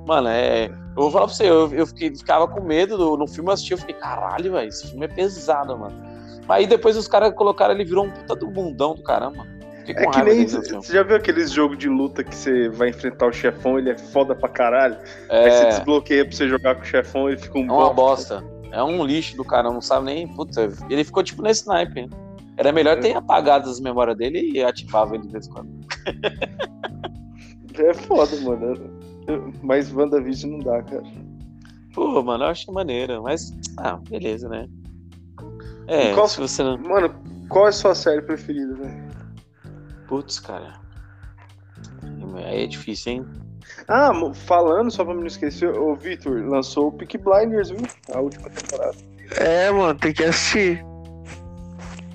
Mano, 0.07 0.29
é. 0.29 0.67
Eu 0.67 1.03
vou 1.03 1.11
falar 1.11 1.27
pra 1.27 1.35
você, 1.35 1.49
eu, 1.49 1.73
eu 1.73 1.87
fiquei, 1.87 2.15
ficava 2.15 2.47
com 2.49 2.61
medo 2.61 2.99
do, 2.99 3.17
no 3.17 3.27
filme 3.27 3.49
eu 3.49 3.55
assisti, 3.55 3.73
eu 3.73 3.79
fiquei, 3.79 3.95
caralho, 3.95 4.53
velho, 4.53 4.69
esse 4.69 4.89
filme 4.89 5.05
é 5.05 5.09
pesado, 5.09 5.79
mano. 5.79 5.97
Aí 6.49 6.67
depois 6.67 6.97
os 6.97 7.07
caras 7.07 7.33
colocaram 7.35 7.73
ele 7.75 7.85
virou 7.85 8.05
um 8.05 8.11
puta 8.11 8.35
do 8.35 8.49
bundão 8.49 8.95
do 8.95 9.03
caramba. 9.03 9.47
Fiquei 9.87 10.05
É 10.05 10.11
que 10.11 10.23
nem. 10.23 10.47
Você 10.47 10.93
já 10.93 11.03
viu 11.05 11.17
aqueles 11.17 11.51
jogos 11.53 11.79
de 11.79 11.89
luta 11.89 12.25
que 12.25 12.35
você 12.35 12.69
vai 12.69 12.89
enfrentar 12.89 13.29
o 13.29 13.33
chefão, 13.33 13.79
ele 13.79 13.91
é 13.91 13.97
foda 13.97 14.35
pra 14.35 14.49
caralho? 14.49 14.99
Aí 15.29 15.51
você 15.51 15.65
É, 15.65 15.69
desbloqueia 15.69 16.25
pra 16.25 16.37
você 16.37 16.49
jogar 16.49 16.75
com 16.75 16.83
o 16.83 16.85
chefão, 16.85 17.29
ele 17.29 17.39
fica 17.39 17.57
um 17.57 17.69
é 17.69 17.73
uma 17.73 17.93
bosta. 17.95 18.41
bosta. 18.41 18.60
É 18.73 18.83
um 18.83 19.05
lixo 19.05 19.37
do 19.37 19.45
cara, 19.45 19.71
não 19.71 19.81
sabe 19.81 20.07
nem. 20.07 20.29
Puta, 20.29 20.73
ele 20.89 21.05
ficou 21.05 21.23
tipo 21.23 21.43
nesse 21.43 21.67
naipe. 21.67 22.03
né? 22.03 22.09
Era 22.57 22.73
melhor 22.73 23.01
ter 23.01 23.17
apagado 23.17 23.69
as 23.71 23.81
memórias 23.81 24.17
dele 24.17 24.53
e 24.53 24.63
ativava 24.63 25.15
ele 25.15 25.25
de 25.27 25.33
vez 25.33 25.47
em 25.47 25.51
quando. 25.51 25.71
É 27.79 27.95
foda, 27.95 28.37
mano. 28.41 28.77
Mas 29.63 29.93
WandaVision 29.93 30.53
não 30.53 30.59
dá, 30.59 30.83
cara. 30.83 31.03
Pô, 31.95 32.23
mano, 32.23 32.45
eu 32.45 32.49
achei 32.49 32.73
maneiro, 32.73 33.23
mas. 33.23 33.53
Ah, 33.79 33.97
beleza, 34.09 34.49
né? 34.49 34.69
É, 35.87 36.15
qual- 36.15 36.29
se 36.29 36.39
você 36.41 36.63
não. 36.63 36.77
Mano, 36.79 37.13
qual 37.49 37.67
é 37.67 37.69
a 37.71 37.73
sua 37.73 37.95
série 37.95 38.23
preferida, 38.23 38.75
velho? 38.77 39.11
Putz, 40.07 40.39
cara. 40.39 40.79
Aí 42.45 42.65
é 42.65 42.67
difícil, 42.67 43.13
hein? 43.13 43.27
Ah, 43.89 44.13
falando, 44.47 44.91
só 44.91 45.05
pra 45.05 45.15
me 45.15 45.21
não 45.21 45.27
esquecer, 45.27 45.69
o 45.77 45.95
Victor 45.97 46.43
lançou 46.49 46.89
o 46.89 46.93
Peak 46.93 47.19
Blinders, 47.19 47.71
viu? 47.71 47.81
A 48.15 48.21
última 48.21 48.49
temporada. 48.51 48.97
É, 49.37 49.71
mano, 49.71 49.99
tem 49.99 50.13
que 50.13 50.25
assistir. 50.25 50.85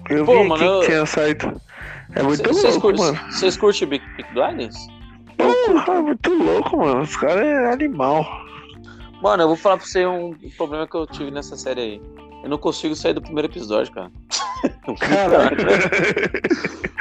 Eu 0.10 0.26
Pô, 0.26 0.42
vi 0.44 0.48
mano, 0.50 0.54
aqui 0.56 0.66
eu- 0.66 0.80
que 0.82 0.86
tinha 0.88 1.06
saído. 1.06 1.62
É 2.14 2.22
muito 2.24 2.44
Vocês 2.48 2.76
louco, 2.78 2.98
mano. 2.98 3.20
vocês 3.32 3.58
curtem 3.58 3.88
Big, 3.88 4.04
Big 4.16 4.30
Blinders? 4.34 4.76
Pô, 5.38 5.92
é 5.92 6.02
muito 6.02 6.34
louco, 6.34 6.78
mano. 6.78 7.02
Os 7.02 7.18
caras 7.18 7.44
é 7.46 7.72
animal. 7.74 8.26
Mano, 9.22 9.44
eu 9.44 9.48
vou 9.48 9.58
falar 9.58 9.78
pra 9.78 9.86
você 9.86 10.06
um 10.06 10.34
problema 10.58 10.88
que 10.88 10.96
eu 10.96 11.08
tive 11.08 11.32
nessa 11.32 11.58
série 11.58 11.82
aí. 11.82 12.02
Eu 12.44 12.50
não 12.50 12.58
consigo 12.60 12.96
sair 12.96 13.14
do 13.14 13.22
primeiro 13.22 13.48
episódio, 13.52 13.92
cara. 13.94 14.12
Caralho. 15.00 15.58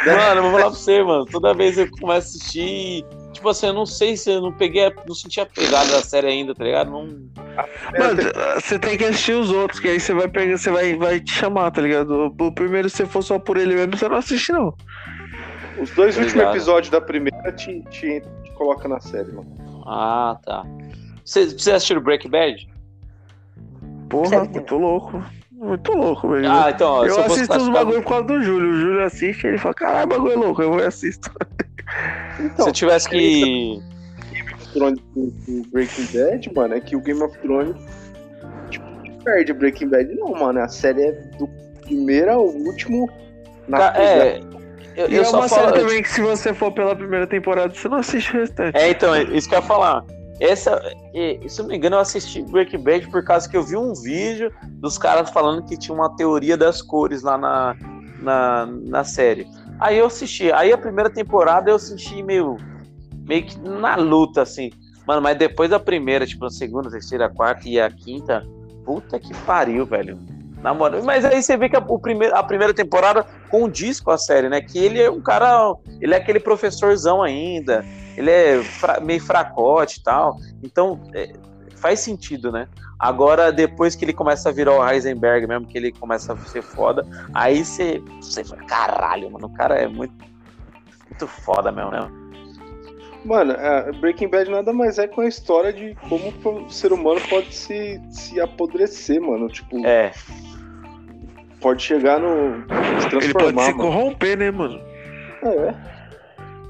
Mano, 0.07 0.39
eu 0.39 0.43
vou 0.43 0.51
falar 0.53 0.63
pra 0.65 0.71
você, 0.71 1.03
mano. 1.03 1.25
Toda 1.27 1.55
vez 1.55 1.79
eu 1.79 1.89
começo 1.91 2.11
a 2.13 2.19
assistir. 2.19 3.05
Tipo 3.35 3.49
assim, 3.49 3.67
eu 3.67 3.73
não 3.73 3.85
sei 3.85 4.17
se 4.17 4.31
eu 4.31 4.41
não 4.41 4.53
peguei, 4.53 4.91
não 5.07 5.15
senti 5.15 5.41
a 5.41 5.47
pegada 5.47 5.91
da 5.91 6.03
série 6.03 6.29
ainda, 6.29 6.55
tá 6.55 6.65
ligado? 6.65 6.91
Não... 6.91 7.03
Mano, 7.03 8.23
você 8.55 8.79
tem 8.79 8.97
que 8.97 9.05
assistir 9.05 9.35
os 9.35 9.51
outros, 9.51 9.81
que 9.81 9.89
aí 9.89 10.01
você 10.01 10.15
vai 10.15 10.29
pegar, 10.29 10.57
você 10.57 10.71
vai, 10.71 10.95
vai 10.97 11.21
te 11.21 11.33
chamar, 11.33 11.71
tá 11.73 11.83
ligado? 11.83 12.33
O 12.39 12.53
primeiro, 12.53 12.89
se 12.89 13.05
for 13.05 13.23
só 13.23 13.39
por 13.39 13.57
ele 13.57 13.75
mesmo, 13.75 13.97
você 13.97 14.09
não 14.09 14.17
assiste, 14.17 14.53
não. 14.53 14.73
Os 15.81 15.91
dois 15.91 16.15
Tô 16.15 16.23
últimos 16.23 16.45
episódios 16.45 16.91
da 16.91 17.01
primeira 17.01 17.53
te, 17.53 17.83
te, 17.91 18.21
te 18.21 18.53
coloca 18.53 18.89
na 18.89 19.01
série, 19.01 19.33
mano. 19.33 19.83
Ah, 19.85 20.39
tá. 20.45 20.65
Vocês 21.25 21.53
vocês 21.53 21.75
assistiram 21.75 22.01
Breaking 22.01 22.31
Bad? 22.31 22.69
Porra, 24.09 24.45
muito 24.45 24.77
louco. 24.77 25.25
Muito 25.51 25.93
louco, 25.93 26.29
velho. 26.29 26.51
Ah, 26.51 26.71
então, 26.71 26.89
ó, 26.89 27.07
eu 27.07 27.21
assisto 27.21 27.57
os 27.57 27.69
bagulho 27.69 28.03
por 28.03 28.09
causa 28.11 28.25
do 28.25 28.43
Júlio. 28.43 28.71
O 28.71 28.81
Júlio 28.81 29.05
assiste 29.05 29.45
e 29.45 29.49
ele 29.49 29.59
fala, 29.59 29.75
caralho, 29.75 30.09
bagulho 30.09 30.33
é 30.33 30.37
louco, 30.37 30.63
eu 30.63 30.71
vou 30.71 30.81
e 30.81 30.85
assisto. 30.85 31.31
Então, 32.41 32.65
Se 32.65 32.71
eu 32.71 32.73
tivesse 32.73 33.09
que. 33.09 33.81
Game 34.33 34.55
of 34.55 34.73
Thrones 34.73 35.01
com 35.15 35.33
Breaking 35.73 36.07
Bad, 36.07 36.55
mano, 36.55 36.75
é 36.75 36.81
que 36.81 36.97
o 36.97 37.01
Game 37.01 37.23
of 37.23 37.39
Thrones 37.39 37.77
tipo, 38.71 38.87
não 38.87 39.19
perde 39.19 39.53
Breaking 39.53 39.89
Bad, 39.89 40.15
não, 40.15 40.33
mano. 40.33 40.61
A 40.61 40.69
série 40.69 41.03
é 41.03 41.13
do 41.39 41.49
primeiro 41.83 42.33
ao 42.33 42.47
último 42.47 43.09
na 43.69 43.79
Ca-. 43.79 43.95
É, 43.97 44.41
eu, 44.97 45.09
E 45.09 45.15
eu 45.17 45.23
é 45.23 45.25
só 45.25 45.39
uma 45.39 45.49
falo. 45.49 45.69
série 45.69 45.81
também 45.81 46.03
que 46.03 46.09
se 46.11 46.21
você 46.21 46.53
for 46.55 46.73
pela 46.73 46.95
primeira 46.95 47.27
temporada, 47.27 47.73
você 47.73 47.89
não 47.89 47.99
assiste 47.99 48.37
o 48.37 48.41
restante. 48.41 48.77
É, 48.77 48.91
então, 48.91 49.15
é 49.15 49.23
isso 49.25 49.49
que 49.49 49.55
eu 49.55 49.61
ia 49.61 49.65
falar. 49.65 50.05
Essa, 50.41 50.83
é, 51.15 51.39
se 51.47 51.61
eu 51.61 51.65
não 51.65 51.71
me 51.71 51.77
engano, 51.77 51.97
eu 51.97 52.01
assisti 52.01 52.43
Breaking 52.43 52.83
Bad 52.83 53.09
por 53.09 53.25
causa 53.25 53.49
que 53.49 53.57
eu 53.57 53.63
vi 53.63 53.77
um 53.77 53.95
vídeo 53.95 54.53
dos 54.81 54.99
caras 54.99 55.31
falando 55.31 55.65
que 55.65 55.77
tinha 55.77 55.95
uma 55.95 56.15
teoria 56.17 56.57
das 56.57 56.83
cores 56.83 57.23
lá 57.23 57.39
na, 57.39 57.77
na, 58.21 58.67
na 58.67 59.05
série. 59.05 59.47
Aí 59.79 59.99
eu 59.99 60.07
assisti. 60.07 60.53
Aí 60.53 60.73
a 60.73 60.79
primeira 60.79 61.11
temporada 61.11 61.71
eu 61.71 61.79
senti 61.79 62.23
meio, 62.23 62.57
meio 63.27 63.45
que 63.45 63.59
na 63.59 63.97
luta, 63.97 64.43
assim. 64.43 64.71
Mano, 65.07 65.21
mas 65.21 65.37
depois 65.37 65.69
da 65.71 65.79
primeira, 65.79 66.27
tipo, 66.27 66.45
a 66.47 66.51
segunda, 66.51 66.91
terceira, 66.91 67.29
quarta 67.29 67.69
e 67.69 67.79
a 67.79 67.91
quinta, 67.91 68.43
puta 68.85 69.19
que 69.19 69.35
pariu, 69.45 69.85
velho. 69.85 70.19
Na 70.63 70.73
moral. 70.73 71.03
Mas 71.05 71.27
aí 71.27 71.43
você 71.43 71.59
vê 71.59 71.69
que 71.69 71.77
a, 71.77 71.85
o 71.87 72.01
a 72.33 72.43
primeira 72.43 72.73
temporada 72.73 73.23
condiz 73.51 74.01
com 74.01 74.11
a 74.11 74.17
série, 74.17 74.49
né? 74.49 74.63
Que 74.63 74.79
ele 74.79 75.03
é 75.03 75.11
um 75.11 75.21
cara. 75.21 75.75
Ele 76.01 76.15
é 76.15 76.17
aquele 76.17 76.41
professorzão 76.41 77.23
ainda. 77.23 77.85
Ele 78.17 78.31
é 78.31 78.63
fra- 78.63 78.99
meio 79.01 79.21
fracote 79.21 79.99
e 80.01 80.03
tal. 80.03 80.37
Então, 80.63 81.03
é, 81.15 81.35
faz 81.77 82.01
sentido, 82.01 82.51
né? 82.51 82.67
Agora, 83.05 83.53
depois 83.53 83.95
que 83.95 84.03
ele 84.03 84.15
começa 84.15 84.49
a 84.49 84.53
virar 84.53 84.73
o 84.73 84.89
Heisenberg 84.89 85.47
mesmo, 85.47 85.67
que 85.67 85.77
ele 85.77 85.93
começa 85.93 86.33
a 86.33 86.37
ser 86.39 86.63
foda, 86.63 87.07
aí 87.35 87.63
você, 87.63 88.03
você 88.19 88.43
fala, 88.43 88.63
caralho, 88.65 89.31
mano, 89.31 89.47
o 89.47 89.53
cara 89.53 89.75
é 89.75 89.87
muito, 89.87 90.15
muito 91.11 91.27
foda 91.27 91.71
mesmo, 91.71 91.91
né? 91.91 92.11
Mano, 93.23 93.53
a 93.53 93.93
Breaking 94.01 94.29
Bad 94.29 94.51
nada 94.51 94.73
mais 94.73 94.99
é 94.99 95.07
com 95.07 95.21
a 95.21 95.29
história 95.29 95.71
de 95.71 95.95
como 96.09 96.33
o 96.65 96.71
ser 96.71 96.95
humano 96.95 97.21
pode 97.29 97.55
se, 97.55 98.01
se 98.09 98.41
apodrecer, 98.41 99.21
mano. 99.21 99.49
Tipo, 99.49 99.85
É, 99.85 100.11
pode 101.61 101.83
chegar 101.83 102.19
no. 102.19 102.65
se 103.03 103.07
Ele 103.09 103.11
pode 103.11 103.29
transformar, 103.33 103.63
se 103.65 103.73
mano. 103.75 103.83
corromper, 103.83 104.39
né, 104.39 104.51
mano? 104.51 104.81
É, 105.43 105.75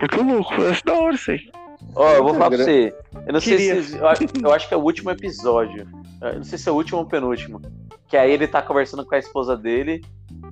Muito 0.00 0.20
louco, 0.20 0.54
eu 0.54 0.70
acho 0.70 0.84
da 0.84 0.94
hora 0.94 1.14
isso 1.14 1.30
aí. 1.30 1.48
Ó, 1.94 2.10
eu 2.10 2.24
vou 2.24 2.34
falar 2.34 2.50
pra 2.50 2.58
você. 2.58 2.92
Eu 3.24 3.32
não 3.32 3.40
sei 3.40 3.56
Queria. 3.56 3.82
se. 3.84 3.96
Eu 3.96 4.08
acho, 4.08 4.22
eu 4.42 4.52
acho 4.52 4.66
que 4.66 4.74
é 4.74 4.76
o 4.76 4.80
último 4.80 5.12
episódio. 5.12 5.86
Eu 6.20 6.36
não 6.36 6.44
sei 6.44 6.58
se 6.58 6.68
é 6.68 6.72
o 6.72 6.74
último 6.74 6.98
ou 6.98 7.04
o 7.04 7.08
penúltimo. 7.08 7.60
Que 8.08 8.16
aí 8.16 8.30
ele 8.30 8.46
tá 8.46 8.62
conversando 8.62 9.04
com 9.04 9.14
a 9.14 9.18
esposa 9.18 9.56
dele. 9.56 10.02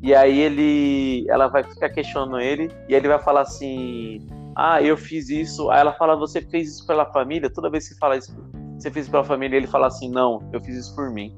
E 0.02 0.14
aí 0.14 0.39
ele. 0.40 1.26
Ela 1.28 1.48
vai 1.48 1.62
ficar 1.62 1.90
questionando 1.90 2.40
ele. 2.40 2.70
E 2.89 2.94
aí 2.94 3.01
ele 3.01 3.09
vai 3.09 3.18
falar 3.18 3.43
assim. 3.43 4.26
Ah, 4.56 4.82
eu 4.82 4.97
fiz 4.97 5.28
isso. 5.28 5.70
Aí 5.70 5.80
ela 5.80 5.93
fala, 5.93 6.16
você 6.16 6.40
fez 6.40 6.68
isso 6.68 6.86
pela 6.86 7.06
família? 7.06 7.51
Toda 7.51 7.70
vez 7.70 7.89
que 7.89 7.94
você 7.94 7.98
fala 7.98 8.16
isso, 8.16 8.34
você 8.78 8.90
fez 8.90 9.06
isso 9.06 9.10
pela 9.10 9.24
família, 9.24 9.56
ele 9.56 9.66
fala 9.66 9.86
assim, 9.86 10.10
não, 10.10 10.47
eu 10.52 10.60
fiz 10.60 10.76
isso 10.76 10.94
por 10.94 11.10
mim. 11.10 11.34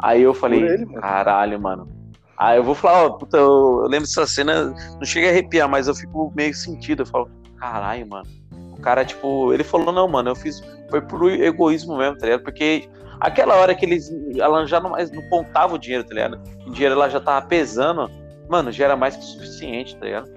Aí 0.00 0.22
eu 0.22 0.34
falei, 0.34 0.62
ele, 0.62 0.84
mano. 0.84 1.00
caralho, 1.00 1.60
mano. 1.60 1.88
Aí 2.36 2.58
eu 2.58 2.64
vou 2.64 2.74
falar, 2.74 3.06
ó, 3.06 3.10
puta, 3.10 3.36
eu, 3.36 3.80
eu 3.82 3.88
lembro 3.88 4.06
dessa 4.06 4.26
cena, 4.26 4.74
não 4.96 5.04
chega 5.04 5.28
a 5.28 5.30
arrepiar, 5.30 5.68
mas 5.68 5.88
eu 5.88 5.94
fico 5.94 6.32
meio 6.36 6.54
sentido. 6.54 7.02
Eu 7.02 7.06
falo, 7.06 7.30
caralho, 7.56 8.06
mano. 8.08 8.26
O 8.72 8.80
cara, 8.80 9.04
tipo, 9.04 9.52
ele 9.52 9.64
falou, 9.64 9.92
não, 9.92 10.06
mano, 10.06 10.30
eu 10.30 10.36
fiz. 10.36 10.60
Foi 10.88 11.00
por 11.00 11.30
egoísmo 11.30 11.96
mesmo, 11.96 12.16
tá 12.16 12.26
ligado? 12.26 12.42
Porque 12.42 12.88
aquela 13.20 13.56
hora 13.56 13.74
que 13.74 13.84
eles. 13.84 14.10
Ela 14.38 14.66
já 14.66 14.80
não, 14.80 14.90
mais 14.90 15.10
não 15.10 15.22
contava 15.28 15.74
o 15.74 15.78
dinheiro, 15.78 16.04
tá 16.04 16.14
ligado? 16.14 16.40
O 16.66 16.70
dinheiro 16.70 16.94
ela 16.94 17.08
já 17.08 17.20
tava 17.20 17.46
pesando. 17.46 18.10
Mano, 18.48 18.72
já 18.72 18.86
era 18.86 18.96
mais 18.96 19.16
que 19.16 19.24
suficiente, 19.24 19.96
tá 19.96 20.06
ligado? 20.06 20.30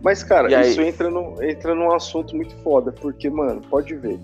Mas, 0.00 0.22
cara, 0.24 0.50
E 0.50 0.54
aí? 0.54 0.70
isso 0.70 0.80
entra, 0.82 1.08
no, 1.10 1.42
entra 1.42 1.74
num 1.74 1.92
assunto 1.92 2.34
muito 2.34 2.54
foda, 2.56 2.90
porque, 2.92 3.30
mano, 3.30 3.60
pode 3.70 3.94
ver. 3.94 4.18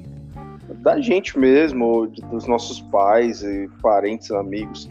Da 0.81 1.01
gente 1.01 1.39
mesmo, 1.39 2.07
de- 2.09 2.21
dos 2.23 2.47
nossos 2.47 2.81
pais 2.81 3.43
e 3.43 3.69
parentes, 3.81 4.31
amigos. 4.31 4.91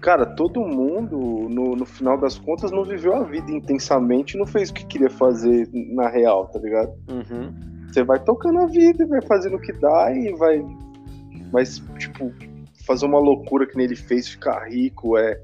Cara, 0.00 0.26
todo 0.26 0.60
mundo, 0.60 1.16
no, 1.48 1.76
no 1.76 1.84
final 1.86 2.18
das 2.18 2.36
contas, 2.38 2.70
não 2.72 2.82
viveu 2.84 3.14
a 3.14 3.22
vida 3.22 3.50
intensamente 3.52 4.34
e 4.34 4.38
não 4.38 4.46
fez 4.46 4.70
o 4.70 4.74
que 4.74 4.84
queria 4.86 5.10
fazer 5.10 5.68
na 5.72 6.08
real, 6.08 6.46
tá 6.48 6.58
ligado? 6.58 6.92
Uhum. 7.08 7.52
Você 7.88 8.02
vai 8.02 8.18
tocando 8.18 8.58
a 8.60 8.66
vida, 8.66 9.06
vai 9.06 9.20
fazendo 9.22 9.56
o 9.56 9.60
que 9.60 9.72
dá 9.74 10.10
e 10.12 10.32
vai. 10.34 10.64
Mas, 11.52 11.82
tipo, 11.98 12.32
fazer 12.86 13.06
uma 13.06 13.18
loucura 13.18 13.66
que 13.66 13.76
nem 13.76 13.86
ele 13.86 13.96
fez, 13.96 14.28
ficar 14.28 14.64
rico, 14.68 15.16
é 15.18 15.38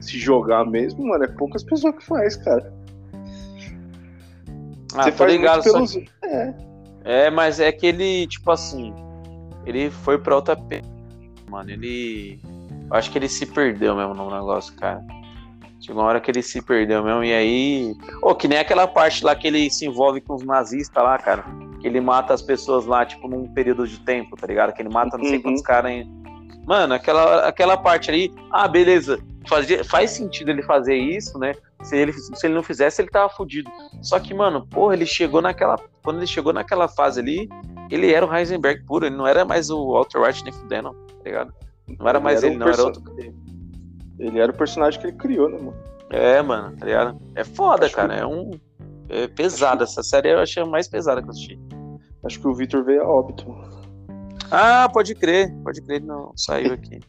se 0.00 0.18
jogar 0.18 0.64
mesmo, 0.66 1.06
mano, 1.06 1.24
é 1.24 1.28
poucas 1.28 1.62
pessoas 1.62 1.94
que 1.96 2.04
faz, 2.04 2.36
cara. 2.36 2.72
Ah, 4.94 5.04
Você 5.04 5.12
faz 5.12 5.32
ligado, 5.32 5.62
só 5.62 5.72
pelos. 5.72 5.92
que- 5.94 6.08
É, 6.24 6.54
É, 7.04 7.30
mas 7.30 7.58
é 7.60 7.72
que 7.72 7.86
ele, 7.86 8.26
tipo 8.26 8.50
assim, 8.50 8.94
ele 9.66 9.90
foi 9.90 10.18
pra 10.18 10.36
outra. 10.36 10.56
Mano, 11.50 11.70
ele. 11.70 12.38
Eu 12.90 12.96
acho 12.96 13.10
que 13.10 13.18
ele 13.18 13.28
se 13.28 13.46
perdeu 13.46 13.96
mesmo 13.96 14.14
no 14.14 14.30
negócio, 14.30 14.74
cara. 14.76 15.02
Chegou 15.80 16.02
uma 16.02 16.08
hora 16.08 16.20
que 16.20 16.30
ele 16.30 16.42
se 16.42 16.62
perdeu 16.62 17.02
mesmo, 17.02 17.24
e 17.24 17.32
aí. 17.32 17.94
Ô, 18.22 18.34
que 18.34 18.46
nem 18.46 18.58
aquela 18.58 18.86
parte 18.86 19.24
lá 19.24 19.34
que 19.34 19.46
ele 19.48 19.68
se 19.70 19.86
envolve 19.86 20.20
com 20.20 20.34
os 20.34 20.44
nazistas 20.44 21.02
lá, 21.02 21.18
cara. 21.18 21.44
Que 21.82 21.88
ele 21.88 22.00
mata 22.00 22.32
as 22.32 22.40
pessoas 22.40 22.86
lá, 22.86 23.04
tipo, 23.04 23.26
num 23.28 23.46
período 23.52 23.86
de 23.86 23.98
tempo, 24.00 24.36
tá 24.36 24.46
ligado? 24.46 24.72
Que 24.72 24.80
ele 24.80 24.88
mata 24.88 25.18
não 25.18 25.24
sei 25.24 25.36
Uhum. 25.36 25.42
quantos 25.42 25.62
caras 25.62 25.90
em. 25.90 26.22
Mano, 26.64 26.94
aquela, 26.94 27.46
aquela 27.48 27.76
parte 27.76 28.08
ali. 28.08 28.32
Ah, 28.50 28.66
beleza. 28.68 29.18
Fazia, 29.48 29.84
faz 29.84 30.12
sentido 30.12 30.50
ele 30.52 30.62
fazer 30.62 30.94
isso, 30.96 31.36
né? 31.38 31.52
Se 31.82 31.96
ele, 31.96 32.12
se 32.12 32.46
ele 32.46 32.54
não 32.54 32.62
fizesse, 32.62 33.02
ele 33.02 33.10
tava 33.10 33.28
fudido. 33.28 33.68
Só 34.00 34.20
que, 34.20 34.32
mano, 34.32 34.64
porra, 34.68 34.94
ele 34.94 35.04
chegou 35.04 35.42
naquela. 35.42 35.76
Quando 36.04 36.18
ele 36.18 36.26
chegou 36.28 36.52
naquela 36.52 36.86
fase 36.86 37.18
ali, 37.18 37.48
ele 37.90 38.12
era 38.12 38.24
o 38.24 38.32
Heisenberg 38.32 38.84
puro, 38.84 39.04
ele 39.06 39.16
não 39.16 39.26
era 39.26 39.44
mais 39.44 39.68
o 39.68 39.92
Walter 39.92 40.20
White 40.22 40.44
nem 40.44 40.52
fudendo, 40.52 40.92
tá 40.92 41.24
ligado? 41.24 41.52
Não 41.98 42.06
era 42.08 42.20
mais 42.20 42.44
ele, 42.44 42.54
o 42.54 42.58
não, 42.60 42.68
era 42.68 42.76
perso- 42.76 43.00
outro. 43.00 43.02
Ele 44.20 44.38
era 44.38 44.52
o 44.52 44.54
personagem 44.54 45.00
que 45.00 45.06
ele 45.08 45.16
criou, 45.16 45.48
né, 45.48 45.58
mano? 45.58 45.74
É, 46.10 46.40
mano, 46.42 46.76
tá 46.76 46.86
ligado? 46.86 47.20
É 47.34 47.42
foda, 47.42 47.86
Acho 47.86 47.96
cara. 47.96 48.14
É 48.14 48.24
um. 48.24 48.52
É 49.08 49.26
pesado. 49.26 49.82
Essa 49.82 50.02
série 50.04 50.30
eu 50.30 50.38
achei 50.38 50.62
a 50.62 50.66
mais 50.66 50.86
pesada 50.86 51.20
que 51.20 51.26
eu 51.26 51.30
assisti. 51.32 51.58
Acho 52.24 52.40
que 52.40 52.46
o 52.48 52.54
Victor 52.54 52.84
veio 52.84 53.02
a 53.02 53.08
óbito. 53.08 53.54
Ah, 54.50 54.88
pode 54.92 55.14
crer, 55.14 55.52
pode 55.64 55.80
crer, 55.82 55.96
ele 55.96 56.06
não 56.06 56.32
saiu 56.36 56.74
aqui. 56.74 57.00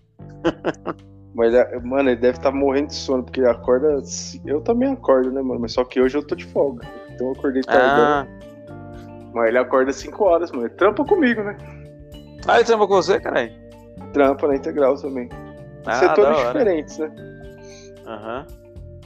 Mas, 1.35 1.53
ele- 1.53 1.79
mano, 1.79 2.09
ele 2.09 2.19
deve 2.19 2.37
estar 2.37 2.51
morrendo 2.51 2.87
de 2.87 2.95
sono, 2.95 3.23
porque 3.23 3.39
ele 3.39 3.49
acorda. 3.49 4.01
Eu 4.45 4.61
também 4.61 4.91
acordo, 4.93 5.31
né, 5.31 5.41
mano? 5.41 5.59
Mas 5.59 5.73
só 5.73 5.83
que 5.83 5.99
hoje 5.99 6.15
eu 6.17 6.25
tô 6.25 6.35
de 6.35 6.45
folga. 6.45 6.87
Então 7.11 7.27
eu 7.27 7.33
acordei 7.33 7.61
tardão. 7.63 8.05
Ah, 8.05 8.27
Mas 9.33 9.47
ele 9.49 9.57
acorda 9.57 9.91
5 9.91 10.23
horas, 10.23 10.51
mano. 10.51 10.65
Ele 10.67 10.73
trampa 10.75 11.03
comigo, 11.03 11.43
né? 11.43 11.57
ah 12.47 12.55
ele 12.57 12.65
trampa 12.65 12.87
com 12.87 12.93
você, 12.95 13.19
caralho? 13.19 13.51
Trampa 14.13 14.47
na 14.47 14.55
integral 14.55 14.95
também. 14.95 15.27
Ah, 15.85 15.93
Setores 15.95 16.37
diferentes, 16.37 16.97
né? 16.99 17.11
Aham, 18.05 18.45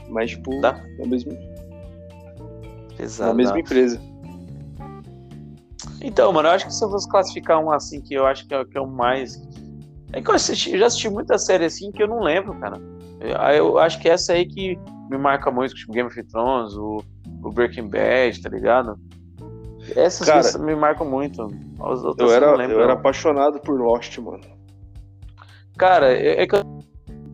Mas, 0.08 0.30
tipo, 0.30 0.60
Dá. 0.60 0.82
na 0.98 1.06
mesma, 1.06 1.32
pesado. 2.96 3.30
na 3.30 3.34
mesma 3.34 3.58
empresa. 3.60 4.00
Então, 6.02 6.32
mano, 6.32 6.48
eu 6.48 6.52
acho 6.52 6.66
que 6.66 6.74
se 6.74 6.84
eu 6.84 6.90
fosse 6.90 7.08
classificar 7.08 7.58
um 7.62 7.70
assim 7.70 8.00
que 8.00 8.14
eu 8.14 8.26
acho 8.26 8.46
que 8.46 8.54
é, 8.54 8.60
o- 8.60 8.66
que 8.66 8.76
é 8.76 8.80
o 8.80 8.86
mais. 8.86 9.40
É 10.12 10.20
que 10.22 10.30
eu, 10.30 10.34
assisti, 10.34 10.72
eu 10.72 10.78
já 10.78 10.86
assisti 10.86 11.08
muita 11.08 11.36
série 11.38 11.64
assim 11.66 11.92
que 11.92 12.02
eu 12.02 12.08
não 12.08 12.20
lembro, 12.20 12.54
cara. 12.58 12.80
Eu, 13.20 13.30
eu 13.66 13.78
acho 13.78 14.00
que 14.00 14.08
essa 14.08 14.32
aí 14.32 14.46
que 14.46 14.76
me 15.10 15.18
marca 15.18 15.50
muito, 15.50 15.74
tipo 15.74 15.92
Game 15.92 16.08
of 16.08 16.22
Thrones, 16.24 16.74
o, 16.74 17.02
o 17.42 17.50
Breaking 17.50 17.88
Bad, 17.88 18.40
tá 18.42 18.48
ligado? 18.48 18.98
Essas 19.96 20.26
Cara, 20.26 20.42
coisas 20.42 20.60
me 20.60 20.74
marcam 20.74 21.08
muito. 21.08 21.42
As 21.80 22.02
Eu 22.18 22.30
era, 22.32 22.54
lembro. 22.54 22.76
eu 22.76 22.82
era 22.82 22.92
apaixonado 22.94 23.58
por 23.60 23.78
Lost, 23.80 24.18
mano. 24.18 24.42
Cara, 25.76 26.12
é, 26.12 26.42
é 26.42 26.46
que 26.46 26.56
eu, 26.56 26.62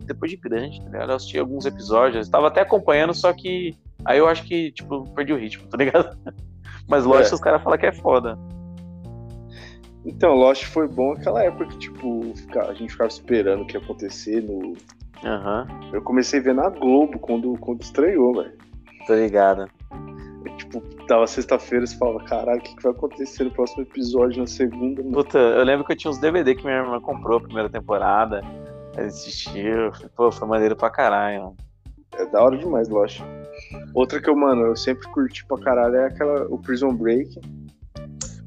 depois 0.05 0.31
de 0.31 0.37
grande, 0.37 0.79
tá 0.79 0.85
ligado? 0.85 1.09
Eu 1.09 1.15
assisti 1.15 1.39
alguns 1.39 1.65
episódios, 1.65 2.27
eu 2.27 2.31
tava 2.31 2.47
até 2.47 2.61
acompanhando, 2.61 3.13
só 3.13 3.33
que 3.33 3.75
aí 4.05 4.19
eu 4.19 4.27
acho 4.27 4.43
que, 4.43 4.71
tipo, 4.71 5.03
perdi 5.13 5.33
o 5.33 5.37
ritmo, 5.37 5.67
tá 5.67 5.77
ligado? 5.77 6.15
Mas 6.87 7.05
Lost, 7.05 7.31
É. 7.31 7.35
os 7.35 7.41
caras 7.41 7.61
falam 7.63 7.77
que 7.79 7.85
é 7.85 7.91
foda. 7.91 8.37
Então, 10.05 10.35
Lost 10.35 10.65
foi 10.65 10.87
bom 10.87 11.13
naquela 11.15 11.43
época 11.43 11.65
que, 11.65 11.77
tipo, 11.79 12.21
a 12.59 12.73
gente 12.73 12.91
ficava 12.91 13.09
esperando 13.09 13.63
o 13.63 13.65
que 13.67 13.75
ia 13.75 13.81
acontecer. 13.83 14.41
No... 14.41 14.73
Aham, 15.23 15.65
Eu 15.91 16.01
comecei 16.01 16.39
a 16.39 16.43
ver 16.43 16.53
na 16.53 16.69
Globo 16.69 17.17
quando, 17.17 17.53
quando 17.57 17.81
estreou, 17.81 18.35
velho. 18.35 18.53
tô 19.07 19.15
ligado. 19.15 19.67
Tipo, 20.57 20.79
tava 21.07 21.25
sexta-feira 21.27 21.83
e 21.83 21.87
você 21.87 21.97
falava, 21.97 22.23
caralho, 22.23 22.59
o 22.59 22.63
que, 22.63 22.75
que 22.75 22.83
vai 22.83 22.91
acontecer 22.91 23.43
no 23.45 23.51
próximo 23.51 23.81
episódio, 23.83 24.39
na 24.39 24.47
segunda, 24.47 25.01
mano? 25.01 25.13
Puta, 25.15 25.37
eu 25.39 25.63
lembro 25.63 25.83
que 25.85 25.91
eu 25.93 25.97
tinha 25.97 26.09
uns 26.11 26.19
DVD 26.19 26.53
que 26.55 26.63
minha 26.63 26.77
irmã 26.77 27.01
comprou 27.01 27.37
a 27.37 27.41
primeira 27.41 27.69
temporada. 27.69 28.41
Assistiu. 28.95 29.91
Pô, 30.15 30.31
foi 30.31 30.47
maneiro 30.47 30.75
pra 30.75 30.89
caralho, 30.89 31.41
mano. 31.41 31.57
É 32.13 32.25
da 32.25 32.41
hora 32.41 32.57
demais, 32.57 32.87
Lost. 32.89 33.21
Outra 33.93 34.21
que 34.21 34.29
eu, 34.29 34.35
mano, 34.35 34.67
eu 34.67 34.75
sempre 34.75 35.07
curti 35.09 35.45
pra 35.45 35.57
caralho 35.57 35.95
é 35.95 36.07
aquela, 36.07 36.45
o 36.49 36.57
Prison 36.57 36.93
Break. 36.93 37.39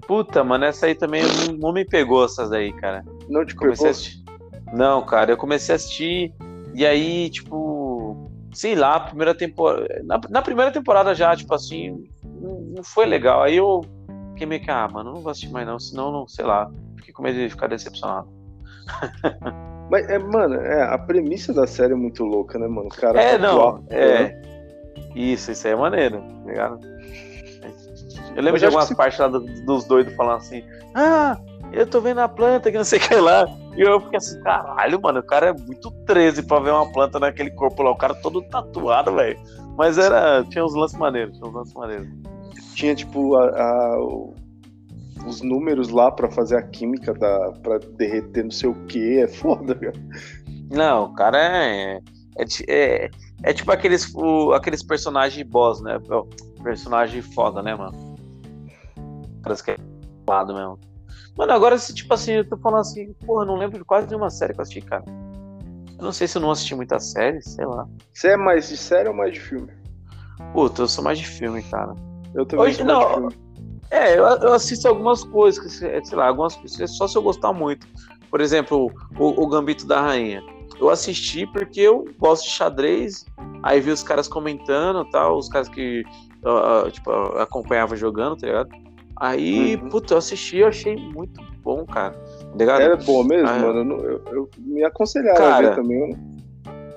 Puta, 0.07 0.43
mano, 0.43 0.65
essa 0.65 0.87
aí 0.87 0.95
também 0.95 1.23
não, 1.23 1.55
não 1.55 1.73
me 1.73 1.85
pegou, 1.85 2.25
essas 2.25 2.49
daí, 2.49 2.73
cara. 2.73 3.05
Não 3.29 3.45
te 3.45 3.55
Comecei 3.55 3.93
pegou? 3.93 4.29
Não, 4.73 5.05
cara, 5.05 5.33
eu 5.33 5.37
comecei 5.37 5.75
a 5.75 5.77
assistir 5.77 6.33
e 6.75 6.87
aí, 6.87 7.31
tipo, 7.31 8.31
sei 8.53 8.75
lá, 8.75 9.01
primeira 9.01 9.35
temporada. 9.35 10.03
Na, 10.05 10.21
na 10.29 10.43
primeira 10.43 10.71
temporada 10.71 11.15
já, 11.15 11.35
tipo 11.37 11.55
assim, 11.55 12.05
não, 12.23 12.61
não 12.61 12.85
foi 12.85 13.07
legal. 13.07 13.43
Aí 13.43 13.57
eu 13.57 13.83
fiquei 14.31 14.47
meio 14.47 14.63
que, 14.63 14.71
ah, 14.71 14.89
mano, 14.89 15.13
não 15.13 15.21
vou 15.21 15.31
assistir 15.31 15.51
mais 15.51 15.67
não, 15.67 15.79
senão, 15.79 16.13
não, 16.13 16.29
sei 16.29 16.45
lá, 16.45 16.71
fiquei 16.97 17.13
com 17.13 17.23
medo 17.23 17.39
de 17.39 17.51
ficar 17.51 17.67
decepcionado. 17.67 18.29
Mas, 19.91 20.09
é, 20.09 20.19
mano, 20.19 20.55
é, 20.57 20.83
a 20.83 20.99
premissa 20.99 21.53
da 21.53 21.67
série 21.67 21.93
é 21.93 21.97
muito 21.97 22.25
louca, 22.25 22.59
né, 22.59 22.67
mano? 22.69 22.89
O 22.89 22.95
cara 23.01 23.21
É, 23.21 23.39
não, 23.39 23.57
atual, 23.59 23.79
né? 23.91 23.97
é. 23.97 24.43
Isso, 25.15 25.51
isso 25.51 25.67
aí 25.67 25.73
é 25.73 25.77
maneiro, 25.77 26.19
tá 26.21 26.51
ligado? 26.51 26.81
Eu 28.37 28.43
lembro 28.43 28.53
Mas 28.53 28.61
de 28.61 28.67
algumas 28.67 28.93
partes 28.95 29.19
lá 29.19 29.27
do- 29.29 29.41
dos 29.41 29.85
doidos 29.85 30.15
falando 30.15 30.37
assim, 30.37 30.63
ah, 30.95 31.39
eu 31.73 31.87
tô 31.87 32.01
vendo 32.01 32.21
a 32.21 32.29
planta 32.29 32.71
que 32.71 32.77
não 32.77 32.85
sei 32.85 32.99
o 32.99 33.03
que 33.03 33.15
lá. 33.17 33.47
E 33.77 33.81
eu 33.81 34.01
fiquei 34.01 34.19
assim, 34.19 34.41
caralho, 34.43 35.01
mano, 35.01 35.21
o 35.21 35.23
cara 35.23 35.47
é 35.49 35.53
muito 35.53 35.91
13 36.05 36.43
pra 36.43 36.61
ver 36.61 36.71
uma 36.71 36.91
planta 36.93 37.19
naquele 37.19 37.51
corpo 37.51 37.83
lá, 37.83 37.91
o 37.91 37.97
cara 37.97 38.15
todo 38.15 38.43
tatuado, 38.43 39.15
velho. 39.15 39.39
Mas 39.77 39.99
era. 39.99 40.45
Tinha 40.51 40.65
uns 40.65 40.75
lances 40.75 40.99
maneiros, 40.99 41.37
tinha 41.37 41.49
uns 41.49 41.55
lances 41.55 41.75
maneiros. 41.75 42.09
Tinha, 42.75 42.95
tipo, 42.95 43.37
a- 43.37 43.49
a- 43.49 43.99
os 45.29 45.43
números 45.43 45.89
lá 45.89 46.11
pra 46.11 46.31
fazer 46.31 46.57
a 46.57 46.63
química 46.63 47.13
da, 47.15 47.53
pra 47.63 47.79
derreter 47.97 48.45
não 48.45 48.51
sei 48.51 48.69
o 48.71 48.75
que. 48.87 49.19
É 49.21 49.29
foda, 49.29 49.75
cara. 49.75 49.93
Não, 50.71 51.05
o 51.07 51.15
cara 51.15 51.39
é. 51.39 52.01
É, 52.37 52.45
é, 52.69 53.11
é 53.43 53.53
tipo 53.53 53.71
aqueles, 53.73 54.13
o- 54.15 54.53
aqueles 54.53 54.83
personagens 54.83 55.47
boss, 55.49 55.81
né? 55.83 55.99
Ó, 56.11 56.25
Personagem 56.63 57.23
foda, 57.23 57.63
né, 57.63 57.75
mano? 57.75 58.17
Parece 59.43 59.63
que 59.65 59.71
é 59.73 59.77
lado 60.29 60.55
mesmo. 60.55 60.79
Mano, 61.37 61.53
agora, 61.53 61.79
se, 61.79 61.95
tipo 61.95 62.13
assim, 62.13 62.33
eu 62.33 62.49
tô 62.49 62.57
falando 62.57 62.81
assim, 62.81 63.13
porra, 63.25 63.45
não 63.45 63.57
lembro 63.57 63.79
de 63.79 63.85
quase 63.85 64.09
nenhuma 64.09 64.29
série 64.31 64.53
que 64.53 64.59
eu 64.61 64.63
assisti, 64.63 64.81
cara. 64.81 65.05
Eu 65.99 66.05
não 66.05 66.13
sei 66.13 66.27
se 66.29 66.37
eu 66.37 66.43
não 66.43 66.51
assisti 66.51 66.75
muita 66.75 66.99
série, 66.99 67.41
sei 67.43 67.65
lá. 67.65 67.87
Você 68.13 68.29
é 68.29 68.37
mais 68.37 68.69
de 68.69 68.77
série 68.77 69.09
ou 69.09 69.15
mais 69.15 69.33
de 69.35 69.41
filme? 69.41 69.69
Puta, 70.53 70.83
eu 70.83 70.89
sou 70.89 71.03
mais 71.05 71.19
de 71.19 71.27
filme, 71.27 71.63
cara. 71.63 71.95
Eu 72.35 72.45
também 72.45 72.67
Hoje 72.67 72.77
sou 72.79 72.87
não. 72.87 72.99
mais 73.01 73.09
de 73.09 73.15
filme. 73.37 73.48
É, 73.91 74.19
eu, 74.19 74.25
eu 74.25 74.53
assisto 74.53 74.87
algumas 74.87 75.25
coisas, 75.25 75.59
que, 75.63 75.69
sei 75.71 76.03
lá, 76.19 76.29
algumas 76.29 76.55
coisas, 76.57 76.97
só 76.97 77.07
se 77.09 77.17
eu 77.17 77.23
gostar 77.23 77.53
muito. 77.53 77.87
Por 78.31 78.41
exemplo, 78.41 78.93
o, 79.19 79.43
o 79.43 79.47
Gambito 79.49 79.87
da 79.87 80.01
Rainha. 80.01 80.43
Eu 80.79 80.91
assisti 80.91 81.47
porque 81.47 81.81
eu 81.81 82.05
gosto 82.19 82.45
de 82.45 82.51
xadrez, 82.51 83.25
aí 83.63 83.81
vi 83.81 83.91
os 83.91 84.03
caras 84.03 84.29
comentando 84.29 85.05
tal, 85.11 85.37
os 85.37 85.49
caras 85.49 85.69
que 85.69 86.05
ah, 86.45 86.89
tipo, 86.91 87.11
eu 87.11 87.41
acompanhava 87.41 87.97
jogando, 87.97 88.37
tá 88.37 88.47
ligado? 88.47 88.69
Aí, 89.21 89.77
Uhum. 89.77 89.89
puta, 89.89 90.15
eu 90.15 90.19
assisti 90.19 90.59
eu 90.59 90.69
achei 90.69 90.95
muito 90.95 91.41
bom, 91.65 91.85
cara. 91.85 92.13
Tá 92.13 92.57
ligado? 92.57 92.81
Era 92.83 92.97
bom 92.97 93.25
mesmo, 93.25 93.49
Ah, 93.49 93.59
mano. 93.59 93.95
Eu, 94.05 94.23
eu- 94.31 94.51
me 94.59 94.85
aconselhava 94.85 95.33
a 95.35 95.39
Cara, 95.39 95.71
ver 95.71 95.75
também. 95.77 96.09
né? 96.11 96.17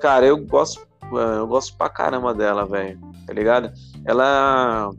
Cara, 0.00 0.26
eu 0.26 0.36
gosto, 0.36 0.86
eu 1.10 1.46
gosto 1.48 1.76
pra 1.76 1.88
caramba 1.88 2.32
dela, 2.32 2.64
velho. 2.64 3.00
Tá 3.26 3.32
ligado? 3.32 3.72
Ela 4.04 4.90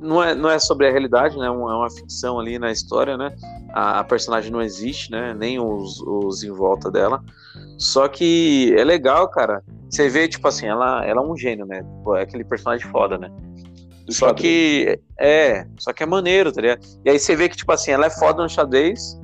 não 0.00 0.22
é, 0.22 0.34
não 0.34 0.50
é 0.50 0.58
sobre 0.58 0.88
a 0.88 0.90
realidade, 0.90 1.36
né? 1.36 1.46
É 1.46 1.50
uma, 1.50 1.90
ficção 1.90 2.38
ali 2.38 2.58
na 2.58 2.72
história, 2.72 3.16
né? 3.16 3.34
A, 3.72 4.02
personagem 4.04 4.50
não 4.50 4.62
existe, 4.62 5.10
né? 5.10 5.34
Nem 5.34 5.60
os, 5.60 6.00
os 6.00 6.42
em 6.42 6.50
volta 6.50 6.90
dela. 6.90 7.22
Só 7.78 8.08
que 8.08 8.74
é 8.76 8.84
legal, 8.84 9.28
cara. 9.28 9.62
Você 9.88 10.08
vê, 10.08 10.28
tipo 10.28 10.46
assim, 10.48 10.66
ela, 10.66 11.04
ela 11.04 11.20
é 11.20 11.24
um 11.24 11.36
gênio, 11.36 11.66
né? 11.66 11.84
É 12.16 12.22
aquele 12.22 12.44
personagem 12.44 12.86
foda, 12.90 13.18
né? 13.18 13.30
do 14.10 14.14
Só 14.14 14.28
xadrez. 14.28 14.40
que 14.40 15.00
é, 15.18 15.66
só 15.78 15.92
que 15.92 16.02
é 16.02 16.06
maneiro, 16.06 16.52
tá 16.52 16.60
ligado? 16.60 16.80
E 17.04 17.10
aí 17.10 17.18
você 17.18 17.36
vê 17.36 17.48
que, 17.48 17.56
tipo 17.56 17.72
assim, 17.72 17.92
ela 17.92 18.06
é 18.06 18.10
foda 18.10 18.42
no 18.42 18.48
xadrez, 18.48 19.18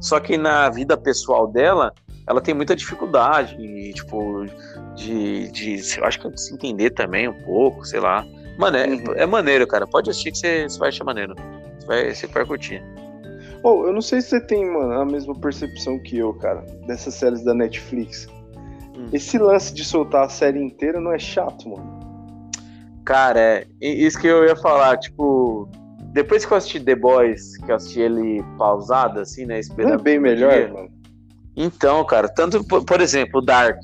só 0.00 0.18
que 0.18 0.36
na 0.36 0.68
vida 0.70 0.96
pessoal 0.96 1.46
dela, 1.46 1.92
ela 2.26 2.40
tem 2.40 2.54
muita 2.54 2.74
dificuldade, 2.74 3.56
tipo, 3.92 4.46
de, 4.96 5.50
de. 5.50 5.98
Eu 5.98 6.04
acho 6.04 6.20
que 6.20 6.28
de 6.30 6.40
se 6.40 6.54
entender 6.54 6.90
também 6.90 7.28
um 7.28 7.42
pouco, 7.44 7.84
sei 7.84 8.00
lá. 8.00 8.24
Mano, 8.58 8.76
é, 8.76 8.86
Uhum. 8.86 9.14
é 9.16 9.26
maneiro, 9.26 9.66
cara. 9.66 9.86
Pode 9.86 10.10
assistir 10.10 10.32
que 10.32 10.38
você, 10.38 10.68
você 10.68 10.78
vai 10.78 10.88
achar 10.90 11.04
maneiro. 11.04 11.34
Você 11.80 11.86
vai, 11.86 12.14
você 12.14 12.26
vai 12.26 12.44
curtir. 12.44 12.82
Oh, 13.62 13.86
eu 13.86 13.92
não 13.92 14.02
sei 14.02 14.20
se 14.20 14.28
você 14.30 14.40
tem, 14.40 14.64
mano, 14.66 14.92
a 15.00 15.04
mesma 15.04 15.34
percepção 15.38 15.98
que 16.00 16.18
eu, 16.18 16.34
cara, 16.34 16.62
dessas 16.86 17.14
séries 17.14 17.44
da 17.44 17.54
Netflix. 17.54 18.26
Hum. 18.96 19.08
Esse 19.12 19.38
lance 19.38 19.72
de 19.72 19.84
soltar 19.84 20.24
a 20.24 20.28
série 20.28 20.60
inteira 20.60 21.00
não 21.00 21.12
é 21.12 21.18
chato, 21.18 21.68
mano. 21.68 22.00
Cara, 23.04 23.40
é 23.40 23.66
isso 23.80 24.20
que 24.20 24.26
eu 24.26 24.44
ia 24.44 24.56
falar, 24.56 24.96
tipo. 24.98 25.68
Depois 26.12 26.44
que 26.44 26.52
eu 26.52 26.56
assisti 26.58 26.78
The 26.78 26.94
Boys, 26.94 27.56
que 27.58 27.70
eu 27.70 27.76
assisti 27.76 28.00
ele 28.00 28.44
pausado, 28.58 29.20
assim, 29.20 29.42
né? 29.42 29.54
Não 29.54 29.56
é 29.56 29.60
Esperando 29.60 30.02
bem 30.02 30.18
melhor, 30.20 30.52
dia. 30.52 30.68
mano. 30.72 30.90
Então, 31.56 32.04
cara, 32.04 32.28
tanto, 32.28 32.62
por, 32.64 32.84
por 32.84 33.00
exemplo, 33.00 33.40
Dark. 33.40 33.78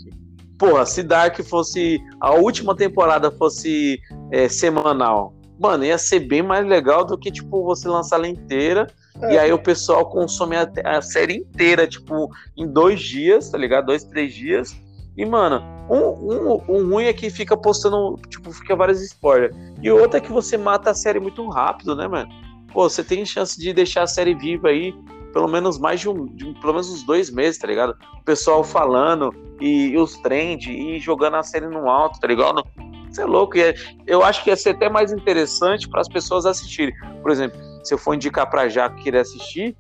Porra, 0.59 0.85
se 0.85 1.03
Dark 1.03 1.41
fosse. 1.45 2.01
A 2.21 2.35
última 2.35 2.75
temporada 2.75 3.31
fosse 3.31 4.01
é, 4.33 4.49
semanal. 4.49 5.35
Mano, 5.59 5.85
ia 5.85 5.99
ser 5.99 6.21
bem 6.21 6.43
mais 6.43 6.67
legal 6.67 7.05
do 7.05 7.17
que, 7.17 7.31
tipo, 7.31 7.65
você 7.65 7.89
lançar 7.89 8.17
ela 8.17 8.29
inteira. 8.29 8.89
É. 9.23 9.35
E 9.35 9.39
aí 9.39 9.53
o 9.53 9.59
pessoal 9.59 10.09
consome 10.09 10.57
a, 10.57 10.69
a 10.85 11.03
série 11.03 11.39
inteira, 11.39 11.87
tipo, 11.87 12.29
em 12.57 12.67
dois 12.67 13.01
dias, 13.01 13.51
tá 13.51 13.59
ligado? 13.59 13.87
Dois, 13.87 14.05
três 14.05 14.35
dias. 14.35 14.77
E, 15.17 15.25
mano, 15.25 15.63
um, 15.91 15.97
um, 15.97 16.63
um 16.69 16.91
ruim 16.91 17.05
é 17.05 17.13
que 17.13 17.29
fica 17.31 17.57
postando, 17.57 18.17
tipo, 18.29 18.53
fica 18.53 18.77
vários 18.77 19.01
spoilers. 19.03 19.57
E 19.83 19.91
o 19.91 19.99
outro 19.99 20.17
é 20.17 20.21
que 20.21 20.31
você 20.31 20.57
mata 20.57 20.91
a 20.91 20.95
série 20.95 21.19
muito 21.19 21.49
rápido, 21.49 21.97
né, 21.97 22.07
mano? 22.07 22.29
Pô, 22.73 22.89
você 22.89 23.03
tem 23.03 23.25
chance 23.25 23.59
de 23.59 23.73
deixar 23.73 24.03
a 24.03 24.07
série 24.07 24.35
viva 24.35 24.69
aí 24.69 24.95
pelo 25.33 25.49
menos 25.49 25.79
mais 25.79 26.01
de 26.01 26.09
um, 26.09 26.27
de 26.27 26.45
um- 26.47 26.55
pelo 26.55 26.73
menos 26.73 26.91
uns 26.91 27.03
dois 27.05 27.31
meses, 27.31 27.59
tá 27.59 27.67
ligado? 27.67 27.97
O 28.21 28.25
pessoal 28.25 28.63
falando 28.65 29.35
e, 29.61 29.89
e 29.89 29.99
os 29.99 30.17
trend 30.19 30.71
e 30.71 30.99
jogando 30.99 31.37
a 31.37 31.43
série 31.43 31.67
no 31.67 31.89
alto, 31.89 32.19
tá 32.21 32.27
ligado? 32.27 32.65
Você 33.11 33.23
é 33.23 33.25
louco. 33.25 33.57
E 33.57 33.63
é- 33.63 33.75
eu 34.07 34.23
acho 34.23 34.43
que 34.45 34.51
ia 34.51 34.57
ser 34.57 34.71
até 34.71 34.89
mais 34.89 35.13
interessante 35.13 35.89
para 35.89 36.01
as 36.01 36.09
pessoas 36.09 36.45
assistirem. 36.47 36.95
Por 37.23 37.31
exemplo, 37.31 37.59
se 37.85 37.95
eu 37.95 37.99
for 37.99 38.15
indicar 38.15 38.49
pra 38.49 38.69
Jaco 38.69 38.97
que 38.97 39.05
querer 39.05 39.21
assistir, 39.21 39.77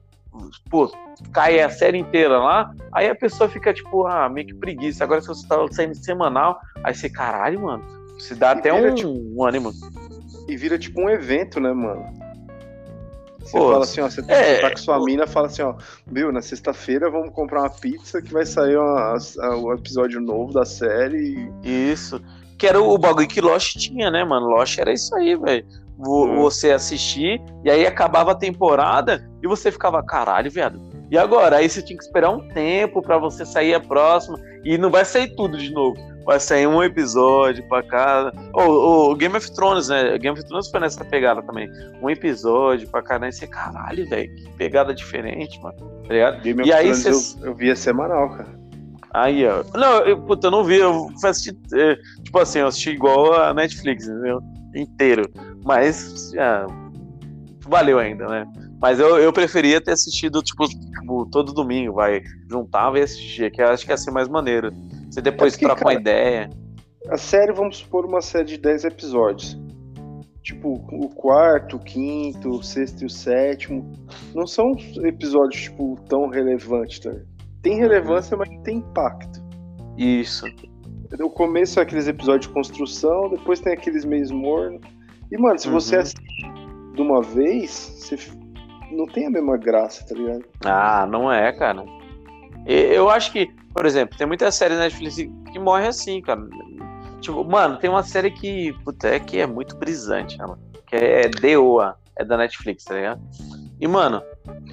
pô, 0.70 0.90
cai 1.32 1.60
a 1.60 1.68
série 1.68 1.98
inteira 1.98 2.38
lá, 2.38 2.70
aí 2.92 3.08
a 3.08 3.14
pessoa 3.14 3.48
fica 3.48 3.72
tipo, 3.74 4.06
ah, 4.06 4.28
meio 4.28 4.46
que 4.46 4.54
preguiça. 4.54 5.04
Agora 5.04 5.20
se 5.20 5.28
você 5.28 5.46
tá 5.46 5.56
saindo 5.72 5.94
semanal, 5.94 6.58
aí 6.82 6.94
você, 6.94 7.08
caralho, 7.10 7.62
mano, 7.62 7.84
se 8.18 8.34
dá 8.34 8.52
E 8.54 8.58
até 8.58 8.72
vira, 8.72 8.90
um, 8.92 8.94
tipo, 8.94 9.08
um 9.10 9.44
ânimo. 9.44 9.70
E 10.48 10.56
vira 10.56 10.78
tipo 10.78 11.00
um 11.00 11.10
evento, 11.10 11.60
né, 11.60 11.72
mano? 11.72 12.06
Você 13.48 13.58
Pô, 13.58 13.72
fala 13.72 13.84
assim, 13.84 14.00
ó, 14.02 14.10
você 14.10 14.22
é, 14.28 14.60
tá 14.60 14.70
com 14.70 14.76
sua 14.76 15.02
mina, 15.02 15.26
fala 15.26 15.46
assim, 15.46 15.62
ó, 15.62 15.74
viu, 16.06 16.30
na 16.30 16.42
sexta-feira 16.42 17.10
vamos 17.10 17.30
comprar 17.30 17.62
uma 17.62 17.70
pizza 17.70 18.20
que 18.20 18.30
vai 18.30 18.44
sair 18.44 18.76
o 18.76 19.72
episódio 19.72 20.20
novo 20.20 20.52
da 20.52 20.66
série. 20.66 21.50
Isso. 21.64 22.20
Que 22.58 22.66
era 22.66 22.78
o 22.78 22.98
bagulho 22.98 23.26
que 23.26 23.40
Lost 23.40 23.78
tinha, 23.78 24.10
né, 24.10 24.22
mano? 24.22 24.48
Lost 24.48 24.78
era 24.78 24.92
isso 24.92 25.14
aí, 25.16 25.34
velho. 25.34 25.64
Hum. 25.98 26.36
Você 26.42 26.72
assistir, 26.72 27.40
e 27.64 27.70
aí 27.70 27.86
acabava 27.86 28.32
a 28.32 28.34
temporada 28.34 29.26
e 29.42 29.48
você 29.48 29.72
ficava, 29.72 30.02
caralho, 30.02 30.50
viado. 30.50 30.78
E 31.10 31.16
agora? 31.16 31.56
Aí 31.56 31.70
você 31.70 31.80
tinha 31.80 31.96
que 31.96 32.04
esperar 32.04 32.28
um 32.28 32.46
tempo 32.48 33.00
pra 33.00 33.16
você 33.16 33.46
sair 33.46 33.72
a 33.72 33.80
próxima. 33.80 34.38
E 34.62 34.76
não 34.76 34.90
vai 34.90 35.06
sair 35.06 35.34
tudo 35.34 35.56
de 35.56 35.72
novo. 35.72 35.96
Vai 36.28 36.38
sair 36.38 36.66
um 36.66 36.82
episódio 36.82 37.66
pra 37.70 37.82
cada. 37.82 38.30
O, 38.52 39.10
o 39.12 39.14
Game 39.16 39.34
of 39.34 39.50
Thrones, 39.50 39.88
né? 39.88 40.18
Game 40.18 40.38
of 40.38 40.46
Thrones 40.46 40.68
foi 40.70 40.78
nessa 40.78 41.02
pegada 41.02 41.40
também. 41.40 41.70
Um 42.02 42.10
episódio 42.10 42.86
pra 42.90 43.00
cada. 43.00 43.26
E 43.26 43.32
você, 43.32 43.46
caralho, 43.46 44.06
velho. 44.06 44.34
Que 44.36 44.50
pegada 44.58 44.92
diferente, 44.94 45.58
mano. 45.62 45.78
Tá 46.06 46.12
ligado? 46.12 46.42
Game 46.42 46.60
E 46.60 46.64
of 46.64 46.72
aí 46.74 46.82
Thrones 46.88 46.98
cês- 47.02 47.38
eu, 47.40 47.46
eu 47.46 47.54
via 47.54 47.74
semanal, 47.74 48.28
cara. 48.28 48.58
Aí, 49.14 49.42
ó. 49.48 49.64
Não, 49.74 50.00
eu, 50.04 50.20
puta, 50.20 50.48
eu 50.48 50.50
não 50.50 50.62
vi, 50.64 50.76
eu 50.76 51.08
fui 51.18 51.30
assistir, 51.30 51.56
é, 51.72 51.96
tipo 52.22 52.38
assim, 52.38 52.58
eu 52.58 52.66
assisti 52.66 52.90
igual 52.90 53.32
a 53.32 53.54
Netflix, 53.54 54.06
entendeu? 54.06 54.42
Inteiro. 54.76 55.22
Mas, 55.64 56.34
ah, 56.38 56.66
valeu 57.66 57.98
ainda, 57.98 58.26
né? 58.26 58.46
Mas 58.78 59.00
eu, 59.00 59.16
eu 59.18 59.32
preferia 59.32 59.80
ter 59.80 59.92
assistido, 59.92 60.42
tipo, 60.42 60.68
tipo, 60.68 61.26
todo 61.32 61.54
domingo, 61.54 61.94
vai. 61.94 62.22
Juntava 62.50 62.98
e 62.98 63.02
assistia, 63.02 63.50
que 63.50 63.62
eu 63.62 63.68
acho 63.68 63.86
que 63.86 63.92
ia 63.92 63.96
ser 63.96 64.10
mais 64.10 64.28
maneiro. 64.28 64.70
Você 65.10 65.20
depois 65.20 65.54
É 65.54 65.56
porque, 65.56 65.66
troca 65.66 65.80
uma 65.84 65.90
cara, 65.90 66.00
ideia. 66.00 66.50
A 67.08 67.16
série, 67.16 67.52
vamos 67.52 67.78
supor, 67.78 68.04
uma 68.04 68.20
série 68.20 68.44
de 68.46 68.58
10 68.58 68.84
episódios. 68.84 69.58
Tipo, 70.42 70.72
o 70.92 71.08
quarto, 71.10 71.76
o 71.76 71.78
quinto, 71.78 72.48
o 72.50 72.62
sexto 72.62 73.02
e 73.02 73.06
o 73.06 73.10
sétimo. 73.10 73.92
Não 74.34 74.46
são 74.46 74.72
episódios, 75.04 75.62
tipo, 75.62 75.96
tão 76.08 76.28
relevantes, 76.28 77.00
tá? 77.00 77.12
Tem 77.62 77.76
relevância, 77.76 78.36
mas 78.36 78.48
não 78.48 78.62
tem 78.62 78.78
impacto. 78.78 79.42
Isso. 79.96 80.46
O 81.20 81.30
começo 81.30 81.78
é 81.78 81.82
aqueles 81.82 82.06
episódios 82.06 82.46
de 82.46 82.52
construção, 82.52 83.30
depois 83.30 83.60
tem 83.60 83.72
aqueles 83.72 84.04
meios 84.04 84.30
mornos. 84.30 84.80
E, 85.30 85.36
mano, 85.38 85.58
se 85.58 85.68
você 85.68 85.96
Uhum. 85.96 86.02
assiste 86.02 86.52
de 86.94 87.02
uma 87.02 87.22
vez, 87.22 87.70
você 87.98 88.16
não 88.92 89.06
tem 89.06 89.26
a 89.26 89.30
mesma 89.30 89.56
graça, 89.58 90.06
tá 90.06 90.14
ligado? 90.14 90.44
Ah, 90.64 91.06
não 91.10 91.30
é, 91.32 91.52
cara. 91.52 91.84
Eu 92.66 93.08
acho 93.10 93.32
que, 93.32 93.50
por 93.78 93.86
exemplo, 93.86 94.18
tem 94.18 94.26
muita 94.26 94.50
série 94.50 94.74
na 94.74 94.80
Netflix 94.80 95.14
que 95.52 95.58
morre 95.60 95.86
assim, 95.86 96.20
cara. 96.20 96.40
Tipo, 97.20 97.44
mano, 97.44 97.76
tem 97.78 97.88
uma 97.88 98.02
série 98.02 98.28
que, 98.28 98.72
puta, 98.84 99.06
é 99.06 99.20
que 99.20 99.38
é 99.38 99.46
muito 99.46 99.76
brisante, 99.76 100.36
né, 100.36 100.46
mano? 100.46 100.58
Que 100.84 100.96
é 100.96 101.28
DOA, 101.28 101.94
é 102.16 102.24
da 102.24 102.36
Netflix, 102.36 102.82
tá 102.82 102.94
ligado? 102.96 103.20
E, 103.80 103.86
mano, 103.86 104.20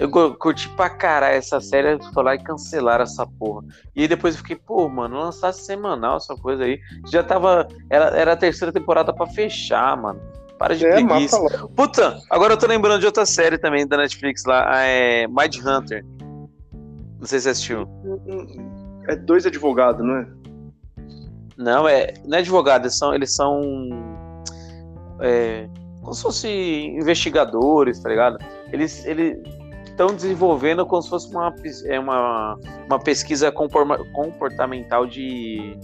eu 0.00 0.10
cu- 0.10 0.34
curti 0.34 0.68
pra 0.70 0.90
caralho 0.90 1.36
essa 1.36 1.60
série, 1.60 2.02
fui 2.12 2.22
lá 2.24 2.34
e 2.34 2.42
cancelaram 2.42 3.04
essa 3.04 3.24
porra. 3.24 3.62
E 3.94 4.02
aí 4.02 4.08
depois 4.08 4.34
eu 4.34 4.38
fiquei, 4.40 4.56
pô, 4.56 4.88
mano, 4.88 5.20
lançasse 5.20 5.64
semanal 5.64 6.16
essa 6.16 6.34
coisa 6.36 6.64
aí. 6.64 6.80
Já 7.08 7.22
tava. 7.22 7.68
Era, 7.88 8.06
era 8.06 8.32
a 8.32 8.36
terceira 8.36 8.72
temporada 8.72 9.12
pra 9.12 9.28
fechar, 9.28 9.96
mano. 9.96 10.20
Para 10.58 10.74
de 10.74 10.84
É, 10.84 10.94
preguiça. 10.94 11.38
Puta, 11.76 12.18
agora 12.28 12.54
eu 12.54 12.56
tô 12.56 12.66
lembrando 12.66 12.98
de 12.98 13.06
outra 13.06 13.24
série 13.24 13.56
também 13.56 13.86
da 13.86 13.96
Netflix 13.98 14.44
lá, 14.44 14.66
é 14.84 15.28
Mind 15.28 15.56
Hunter. 15.64 16.04
Não 17.18 17.26
sei 17.26 17.38
se 17.38 17.44
você 17.44 17.50
assistiu. 17.50 17.88
É 19.08 19.16
dois 19.16 19.46
advogados, 19.46 20.04
não 20.04 20.16
é? 20.16 20.26
Não, 21.56 21.88
é, 21.88 22.12
não 22.24 22.36
é 22.36 22.40
advogado, 22.40 22.82
eles 22.84 22.98
são, 22.98 23.14
eles 23.14 23.34
são 23.34 23.60
é, 25.20 25.66
como 26.02 26.12
se 26.14 26.22
fossem 26.22 26.96
investigadores, 26.98 27.98
tá 28.00 28.08
ligado? 28.10 28.38
Eles 28.72 29.04
eles 29.06 29.38
estão 29.86 30.08
desenvolvendo 30.08 30.84
como 30.84 31.00
se 31.02 31.08
fosse 31.08 31.30
uma, 31.34 31.54
é 31.86 31.98
uma, 31.98 32.58
uma 32.86 32.98
pesquisa 32.98 33.50
comportamental 33.50 35.06
de, 35.06 35.78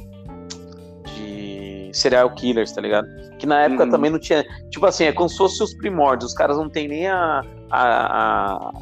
de 1.15 1.91
serial 1.95 2.31
killers, 2.35 2.73
tá 2.73 2.81
ligado? 2.83 3.07
Que 3.39 3.47
na 3.47 3.61
época 3.63 3.85
Uhum. 3.85 3.91
também 3.91 4.11
não 4.11 4.19
tinha. 4.19 4.45
Tipo 4.71 4.85
assim, 4.87 5.05
é 5.05 5.13
como 5.13 5.29
se 5.31 5.39
fosse 5.39 5.63
os 5.63 5.75
primórdios. 5.75 6.33
Os 6.33 6.37
caras 6.37 6.57
não 6.59 6.69
têm 6.69 6.87
nem 6.89 7.07
a, 7.09 7.43
a, 7.71 8.53
a- 8.55 8.73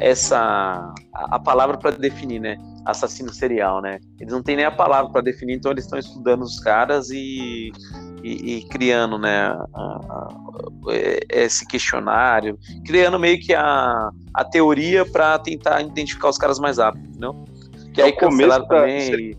essa 0.00 0.38
a, 1.14 1.36
a 1.36 1.38
palavra 1.38 1.78
para 1.78 1.92
definir, 1.92 2.40
né? 2.40 2.56
Assassino 2.86 3.32
serial, 3.34 3.82
né? 3.82 3.98
Eles 4.20 4.32
não 4.32 4.42
têm 4.42 4.56
nem 4.56 4.64
a 4.64 4.70
palavra 4.70 5.10
para 5.10 5.20
definir, 5.20 5.54
então 5.56 5.72
eles 5.72 5.84
estão 5.84 5.98
estudando 5.98 6.42
os 6.42 6.58
caras 6.60 7.10
e, 7.10 7.72
e, 8.22 8.56
e 8.58 8.68
criando, 8.68 9.18
né? 9.18 9.48
a- 9.48 9.66
a- 9.74 10.28
esse 11.28 11.66
questionário, 11.66 12.56
criando 12.86 13.18
meio 13.18 13.38
que 13.40 13.52
a, 13.54 14.08
a 14.32 14.44
teoria 14.44 15.04
para 15.04 15.38
tentar 15.38 15.82
identificar 15.82 16.28
os 16.28 16.38
caras 16.38 16.58
mais 16.60 16.78
rápido, 16.78 17.06
entendeu? 17.08 17.44
Que 17.92 18.00
É 18.00 18.04
aí 18.04 18.12
cancelaram 18.12 18.66
da- 18.68 18.76
também. 18.80 19.36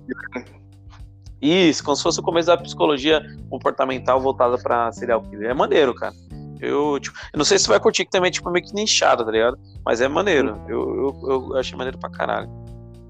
e- 1.41 1.69
Isso, 1.69 1.83
como 1.83 1.95
se 1.95 2.03
fosse 2.03 2.19
o 2.19 2.23
começo 2.23 2.47
da 2.47 2.57
psicologia 2.57 3.21
comportamental 3.49 4.19
voltada 4.19 4.57
pra 4.57 4.91
serial 4.91 5.21
killer. 5.21 5.51
É 5.51 5.53
maneiro, 5.53 5.93
cara. 5.93 6.13
Eu, 6.59 6.99
tipo, 6.99 7.15
eu 7.31 7.37
não 7.37 7.45
sei 7.45 7.59
se 7.59 7.67
vai 7.67 7.79
curtir 7.79 8.03
que 8.03 8.09
também 8.11 8.29
é 8.29 8.31
tipo 8.31 8.49
meio 8.49 8.65
que 8.65 8.73
nichado, 8.73 9.23
tá 9.23 9.29
ligado? 9.31 9.57
Mas 9.85 10.01
é 10.01 10.07
maneiro. 10.07 10.59
Eu, 10.67 11.15
eu, 11.23 11.29
eu 11.51 11.57
achei 11.57 11.77
maneiro 11.77 11.99
pra 11.99 12.09
caralho. 12.09 12.49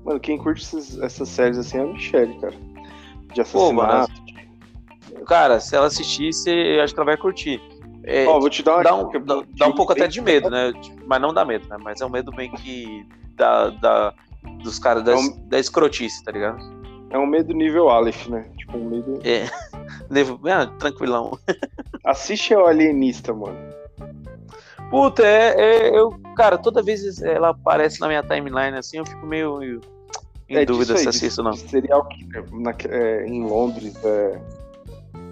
Mano, 0.07 0.21
quem 0.21 0.37
curte 0.37 0.63
essas, 0.63 0.97
essas 0.99 1.27
séries 1.27 1.57
assim 1.57 1.79
é 1.79 1.81
a 1.81 1.85
Michelle, 1.85 2.39
cara. 2.39 2.53
De 3.33 3.43
Pô, 3.43 3.73
mano, 3.73 3.91
assassinato. 3.91 5.25
Cara, 5.25 5.59
se 5.59 5.75
ela 5.75 5.87
assistisse, 5.87 6.49
eu 6.49 6.81
acho 6.81 6.93
que 6.93 6.99
ela 7.01 7.07
vai 7.07 7.17
curtir. 7.17 7.61
É, 8.05 8.25
Ó, 8.25 8.39
vou 8.39 8.49
te 8.49 8.63
dar 8.63 8.75
uma 8.75 8.83
dá, 8.83 8.95
um, 8.95 9.11
dá, 9.11 9.35
pô, 9.35 9.45
dá 9.57 9.67
um 9.67 9.73
pouco 9.73 9.91
até 9.91 10.07
de 10.07 10.21
medo, 10.21 10.49
né? 10.49 10.71
Tipo, 10.71 11.03
Mas 11.05 11.21
não 11.21 11.33
dá 11.33 11.43
medo, 11.43 11.67
né? 11.67 11.75
Mas 11.83 11.99
é 11.99 12.05
um 12.05 12.09
medo 12.09 12.31
bem 12.31 12.49
que 12.53 13.05
da, 13.35 13.69
da, 13.69 14.13
dos 14.63 14.79
caras 14.79 15.03
da, 15.03 15.11
É 15.11 15.15
um- 15.15 15.49
da 15.49 15.59
escrotice, 15.59 16.23
tá 16.23 16.31
ligado? 16.31 16.57
É 17.09 17.17
um 17.17 17.25
medo 17.25 17.53
nível 17.53 17.89
Aleph, 17.89 18.27
né? 18.27 18.49
Tipo, 18.57 18.77
um 18.77 18.89
medo. 18.89 19.19
É. 19.25 19.45
Ah, 20.49 20.65
tranquilão. 20.79 21.37
Assiste 22.05 22.53
ao 22.53 22.65
Alienista, 22.65 23.33
mano. 23.33 23.57
Puta, 24.89 25.25
é, 25.25 25.89
é- 25.89 25.97
eu, 25.99 26.11
cara, 26.35 26.57
toda 26.57 26.81
vez 26.81 27.21
ela 27.21 27.49
aparece 27.49 27.99
na 27.99 28.07
minha 28.07 28.23
timeline 28.23 28.77
assim, 28.77 28.97
eu 28.99 29.05
fico 29.05 29.25
meio 29.25 29.61
em 30.49 30.55
é 30.57 30.65
dúvida 30.65 30.93
aí, 30.93 30.97
se 30.97 31.03
de- 31.03 31.09
assisto 31.09 31.41
ou 31.41 31.45
não. 31.45 31.51
de 31.51 31.59
Serial 31.59 32.07
killer 32.07 32.45
na- 32.53 32.75
é, 32.89 33.25
em 33.25 33.43
Londres, 33.45 33.95
é, 34.03 34.39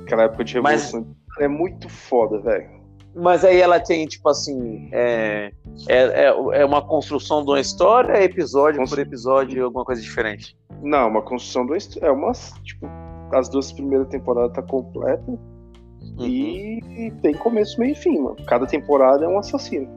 aquela 0.03 0.23
época 0.23 0.43
de 0.43 0.59
Mas- 0.61 0.85
revolução. 0.85 1.15
É 1.39 1.47
muito 1.49 1.89
foda, 1.89 2.39
velho. 2.39 2.69
Mas 3.13 3.43
aí 3.45 3.59
ela 3.61 3.79
tem, 3.79 4.05
tipo 4.05 4.27
assim, 4.29 4.89
é, 4.91 5.51
é, 5.87 5.97
é, 5.97 6.25
é 6.27 6.65
uma 6.65 6.81
construção 6.81 7.43
de 7.43 7.49
uma 7.51 7.59
história, 7.59 8.11
é 8.13 8.23
episódio 8.23 8.79
Cons- 8.79 8.89
por 8.89 8.99
episódio, 8.99 9.63
alguma 9.65 9.83
coisa 9.85 10.01
diferente. 10.01 10.57
Não, 10.81 11.07
uma 11.09 11.21
construção 11.21 11.65
do 11.65 11.73
é 11.75 12.11
uma 12.11 12.31
tipo 12.63 12.85
as 13.33 13.49
duas 13.49 13.71
primeiras 13.71 14.07
temporadas 14.09 14.53
tá 14.53 14.61
completa 14.61 15.23
Uhum. 15.29 16.25
e 16.25 17.11
tem 17.21 17.33
começo, 17.33 17.79
meio 17.79 17.93
e 17.93 17.95
fim, 17.95 18.19
mano. 18.19 18.35
Cada 18.47 18.65
temporada 18.67 19.25
é 19.25 19.27
um 19.27 19.39
assassino. 19.39 19.93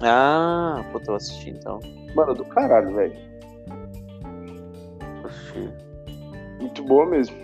Ah, 0.00 0.84
pô, 0.92 1.00
tô 1.00 1.14
assistindo 1.14 1.56
então. 1.58 1.80
Mano, 2.14 2.34
do 2.34 2.44
caralho, 2.44 2.94
velho. 2.94 3.14
Oxi. 5.54 5.70
Muito 6.60 6.82
boa 6.84 7.06
mesmo. 7.06 7.36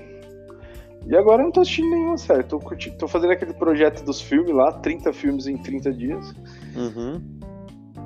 E 1.06 1.16
agora 1.16 1.42
eu 1.42 1.46
não 1.46 1.52
tô 1.52 1.60
assistindo 1.60 1.90
nenhuma 1.90 2.18
série. 2.18 2.42
Tô, 2.42 2.58
curtindo, 2.58 2.96
tô 2.96 3.08
fazendo 3.08 3.32
aquele 3.32 3.54
projeto 3.54 4.04
dos 4.04 4.20
filmes 4.20 4.54
lá, 4.54 4.72
30 4.72 5.12
filmes 5.12 5.46
em 5.46 5.56
30 5.56 5.92
dias. 5.92 6.34
Uhum. 6.76 7.20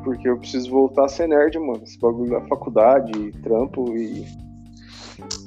Porque 0.05 0.29
eu 0.29 0.39
preciso 0.39 0.71
voltar 0.71 1.07
a 1.07 1.09
ser 1.09 1.29
nerd, 1.29 1.59
mano. 1.59 1.83
Esse 1.83 1.99
bagulho 1.99 2.31
da 2.31 2.41
faculdade, 2.43 3.33
trampo 3.43 3.97
e. 3.97 4.25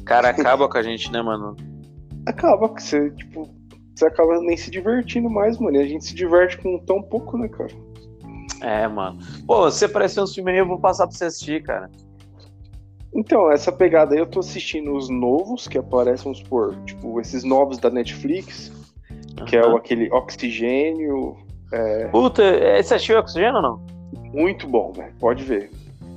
Cara, 0.05 0.29
acaba 0.29 0.67
com 0.67 0.77
a 0.77 0.81
gente, 0.81 1.11
né, 1.11 1.21
mano? 1.21 1.55
Acaba 2.25 2.69
que 2.73 2.83
você, 2.83 3.09
tipo, 3.11 3.49
você 3.95 4.05
acaba 4.05 4.39
nem 4.41 4.57
se 4.57 4.69
divertindo 4.69 5.29
mais, 5.29 5.57
mano. 5.57 5.77
E 5.77 5.81
a 5.81 5.87
gente 5.87 6.05
se 6.05 6.15
diverte 6.15 6.57
com 6.57 6.77
tão 6.79 7.01
pouco, 7.01 7.37
né, 7.37 7.47
cara? 7.47 7.71
É, 8.61 8.87
mano. 8.87 9.19
Pô, 9.45 9.61
você 9.61 9.85
apareceu 9.85 10.23
uns 10.23 10.33
filmes 10.33 10.53
aí, 10.53 10.59
eu 10.59 10.67
vou 10.67 10.79
passar 10.79 11.07
pra 11.07 11.15
você 11.15 11.25
assistir, 11.25 11.63
cara. 11.63 11.89
Então, 13.13 13.51
essa 13.51 13.71
pegada 13.71 14.13
aí 14.13 14.19
eu 14.19 14.25
tô 14.27 14.39
assistindo 14.39 14.95
os 14.95 15.09
novos 15.09 15.67
que 15.67 15.77
aparecem, 15.77 16.25
vamos 16.25 16.39
supor, 16.39 16.75
tipo, 16.85 17.19
esses 17.19 17.43
novos 17.43 17.77
da 17.77 17.89
Netflix, 17.89 18.71
que 19.47 19.55
é 19.55 19.65
o, 19.65 19.75
aquele 19.77 20.11
Oxigênio. 20.11 21.35
Puta, 22.11 22.43
é, 22.43 22.81
você 22.81 22.95
assistiu 22.95 23.17
Oxigênio 23.19 23.55
ou 23.55 23.61
não? 23.61 23.81
Muito 24.33 24.67
bom, 24.67 24.91
velho. 24.91 25.13
Pode 25.19 25.43
ver. 25.43 25.71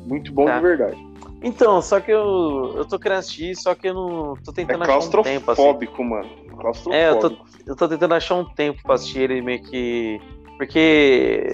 Muito 0.07 0.33
bom 0.33 0.45
Tá. 0.47 0.57
de 0.57 0.63
verdade. 0.63 1.11
Então, 1.43 1.81
só 1.81 2.01
que 2.01 2.11
eu, 2.11 2.75
eu 2.77 2.85
tô 2.85 2.99
querendo 2.99 3.19
assistir, 3.19 3.57
só 3.57 3.75
que 3.75 3.89
eu 3.89 3.95
não 3.95 4.35
tô 4.45 4.51
É 4.51 4.55
tentando 4.55 4.83
achar 4.83 4.99
um 4.99 5.01
tempo, 5.01 5.51
assim. 5.51 5.63
claustrofóbico, 5.63 6.05
mano. 6.05 6.29
Claustrofóbico. 6.59 6.93
É, 6.95 7.09
eu 7.09 7.19
tô, 7.19 7.33
eu 7.67 7.77
tô 7.77 7.89
tentando 7.89 8.15
achar 8.15 8.35
um 8.35 8.45
tempo 8.45 8.83
pra 8.83 8.95
assistir 8.97 9.21
ele 9.21 9.41
meio 9.41 9.63
que. 9.63 10.21
Porque. 10.59 11.47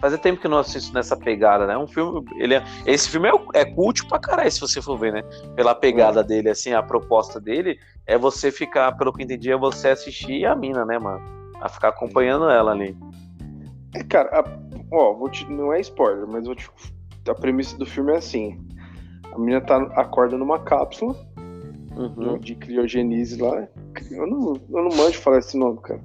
Fazia 0.00 0.18
tempo 0.18 0.40
que 0.40 0.46
eu 0.46 0.50
não 0.50 0.58
assisto 0.58 0.92
nessa 0.94 1.16
pegada, 1.16 1.66
né? 1.66 1.76
Um 1.76 1.86
filme. 1.86 2.24
Ele 2.36 2.54
é- 2.54 2.62
esse 2.84 3.08
filme 3.08 3.28
é, 3.28 3.60
é 3.60 3.64
cult 3.64 4.06
pra 4.06 4.18
caralho, 4.18 4.50
se 4.52 4.60
você 4.60 4.80
for 4.82 4.98
ver, 4.98 5.12
né? 5.12 5.22
Pela 5.54 5.74
pegada 5.74 6.22
dele, 6.22 6.50
assim, 6.50 6.72
a 6.74 6.82
proposta 6.82 7.40
dele 7.40 7.78
é 8.06 8.18
você 8.18 8.52
ficar, 8.52 8.92
pelo 8.96 9.12
que 9.12 9.22
eu 9.22 9.24
entendi, 9.24 9.50
é 9.50 9.56
você 9.56 9.88
assistir 9.88 10.44
a 10.44 10.54
mina, 10.54 10.84
né, 10.84 10.98
mano? 10.98 11.20
A 11.60 11.68
ficar 11.68 11.88
acompanhando 11.88 12.48
ela 12.50 12.72
ali. 12.72 12.96
É, 13.94 14.04
cara, 14.04 14.28
a- 14.40 14.58
ó, 14.92 15.14
vou 15.14 15.30
te, 15.30 15.50
não 15.50 15.72
é 15.72 15.80
spoiler, 15.80 16.26
mas 16.26 16.44
vou 16.44 16.54
te, 16.54 16.68
a 17.28 17.34
premissa 17.34 17.76
do 17.78 17.86
filme 17.86 18.12
é 18.12 18.16
assim. 18.18 18.60
A 19.32 19.38
menina 19.38 19.60
tá, 19.62 19.76
acorda 19.96 20.36
numa 20.36 20.58
cápsula 20.58 21.16
Uhum. 21.96 22.38
de 22.38 22.54
criogenize 22.54 23.40
lá. 23.40 23.66
Eu 24.10 24.26
não, 24.26 24.52
eu 24.70 24.82
não 24.84 24.96
manjo 24.96 25.18
falar 25.20 25.38
esse 25.38 25.56
nome, 25.56 25.78
cara. 25.80 26.00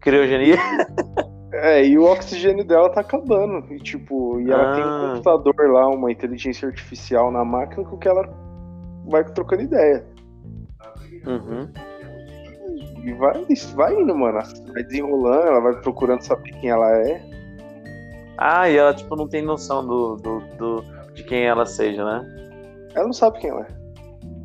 Criogenia. 0.00 0.56
É, 1.56 1.86
e 1.86 1.96
o 1.98 2.04
oxigênio 2.04 2.64
dela 2.64 2.88
tá 2.90 3.00
acabando. 3.00 3.72
E 3.72 3.78
tipo, 3.78 4.40
e 4.40 4.50
ela 4.50 4.74
tem 4.74 4.84
um 4.84 4.88
Ah. 4.88 5.08
computador 5.12 5.70
lá, 5.70 5.88
uma 5.88 6.10
inteligência 6.10 6.66
artificial 6.68 7.30
na 7.30 7.44
máquina 7.44 7.84
com 7.84 7.96
que 7.96 8.08
ela 8.08 8.28
vai 9.06 9.22
trocando 9.24 9.62
ideia. 9.62 10.04
Uhum. 11.26 11.68
E 13.04 13.12
vai, 13.12 13.44
vai 13.74 13.94
indo, 13.94 14.14
mano. 14.16 14.38
Vai 14.72 14.82
desenrolando, 14.82 15.46
ela 15.46 15.60
vai 15.60 15.74
procurando 15.80 16.22
saber 16.22 16.50
quem 16.52 16.70
ela 16.70 16.90
é. 17.06 17.22
Ah, 18.36 18.68
e 18.68 18.76
ela, 18.76 18.92
tipo, 18.94 19.14
não 19.14 19.28
tem 19.28 19.42
noção 19.42 19.86
do, 19.86 20.16
do, 20.16 20.40
do- 20.58 20.84
de 21.14 21.22
quem 21.22 21.44
ela 21.44 21.64
seja, 21.66 22.04
né? 22.04 22.26
Ela 22.94 23.04
não 23.06 23.12
sabe 23.12 23.38
quem 23.38 23.50
ela 23.50 23.62
é. 23.62 23.66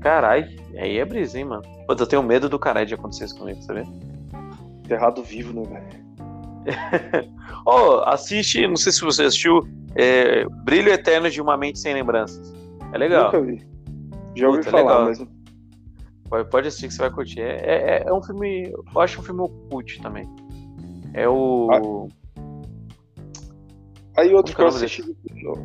Carai, 0.02 0.48
aí 0.78 0.98
é 1.00 1.06
brisa, 1.06 1.40
hein, 1.40 1.46
mano. 1.46 1.64
Pô, 1.88 1.94
eu 1.98 2.08
tenho 2.08 2.22
medo 2.22 2.48
do 2.48 2.60
caralho 2.60 2.86
de 2.86 2.94
acontecer 2.94 3.26
isso 3.26 3.38
comigo, 3.38 3.62
sabe? 3.64 3.84
Enterrado 4.86 5.24
vivo, 5.24 5.54
né, 5.54 5.64
velho? 5.68 6.09
Ó, 7.66 8.04
assiste, 8.06 8.66
não 8.68 8.76
sei 8.76 8.92
se 8.92 9.02
você 9.02 9.24
assistiu, 9.24 9.68
é, 9.96 10.46
Brilho 10.64 10.92
Eterno 10.92 11.30
de 11.30 11.42
uma 11.42 11.58
Mente 11.58 11.80
Sem 11.80 11.94
Lembranças. 11.94 12.54
É 12.94 12.98
legal. 12.98 13.26
Nunca 13.26 13.42
vi. 13.42 13.68
Já 14.36 14.48
ouvi 14.48 14.60
Puta, 14.60 14.72
falar, 14.72 15.06
legal. 15.06 15.06
mas 15.06 15.40
Pode, 16.30 16.50
pode 16.50 16.68
assistir 16.68 16.88
que 16.88 16.94
você 16.94 17.02
vai 17.02 17.10
curtir. 17.10 17.42
É, 17.42 17.58
é, 17.66 18.04
é 18.06 18.14
um 18.14 18.22
filme. 18.22 18.72
Eu 18.72 19.02
acho 19.02 19.20
um 19.20 19.24
filme 19.24 19.42
oculto 19.42 20.00
também. 20.02 20.30
É 21.14 21.28
o. 21.28 22.08
Aí 24.16 24.34
outro 24.34 24.56
que 24.56 24.62
eu 24.62 24.66
é 24.66 24.70
assisti 24.70 25.04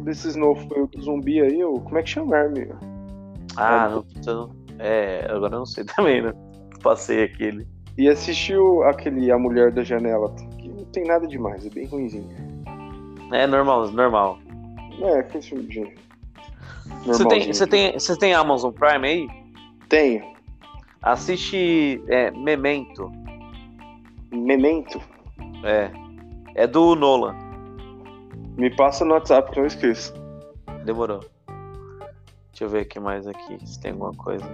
desses 0.04 0.36
novos 0.36 0.64
foi 0.64 0.82
o 0.82 0.86
do 0.86 1.02
zumbi 1.02 1.40
aí, 1.40 1.62
o... 1.64 1.80
como 1.80 1.98
é 1.98 2.02
que 2.02 2.10
chama, 2.10 2.38
amigo? 2.38 2.78
Ah, 3.56 3.88
não, 3.88 4.04
não- 4.26 4.50
é, 4.78 5.26
agora 5.28 5.54
eu 5.54 5.58
não 5.58 5.66
sei 5.66 5.84
também, 5.96 6.22
né? 6.22 6.32
Passei 6.82 7.24
aquele. 7.24 7.66
E 7.98 8.08
assistiu 8.08 8.82
aquele 8.84 9.30
A 9.30 9.38
Mulher 9.38 9.72
da 9.72 9.82
Janela, 9.82 10.32
tem 10.94 11.04
nada 11.04 11.26
demais, 11.26 11.66
é 11.66 11.70
bem 11.70 11.86
ruimzinho. 11.86 12.28
É 13.32 13.46
normal, 13.46 13.90
normal. 13.90 14.38
É, 15.00 15.18
aquele 15.18 15.42
filme 15.42 15.64
de. 15.64 15.94
Você 17.04 17.26
tem, 17.26 17.52
você, 17.52 17.66
tem, 17.66 17.92
você 17.92 18.16
tem 18.16 18.34
Amazon 18.34 18.72
Prime 18.72 19.06
aí? 19.06 19.28
Tenho. 19.88 20.24
Assiste 21.02 22.02
é, 22.08 22.30
Memento. 22.30 23.10
Memento. 24.30 25.00
É. 25.64 25.90
É 26.54 26.66
do 26.66 26.94
Nolan. 26.94 27.36
Me 28.56 28.74
passa 28.74 29.04
no 29.04 29.14
WhatsApp 29.14 29.50
que 29.50 29.58
eu 29.58 29.62
não 29.62 29.66
esqueço. 29.66 30.14
Demorou. 30.84 31.20
Deixa 32.50 32.64
eu 32.64 32.68
ver 32.68 32.82
aqui 32.82 33.00
mais 33.00 33.26
aqui, 33.26 33.58
se 33.66 33.80
tem 33.80 33.90
alguma 33.90 34.12
coisa. 34.12 34.44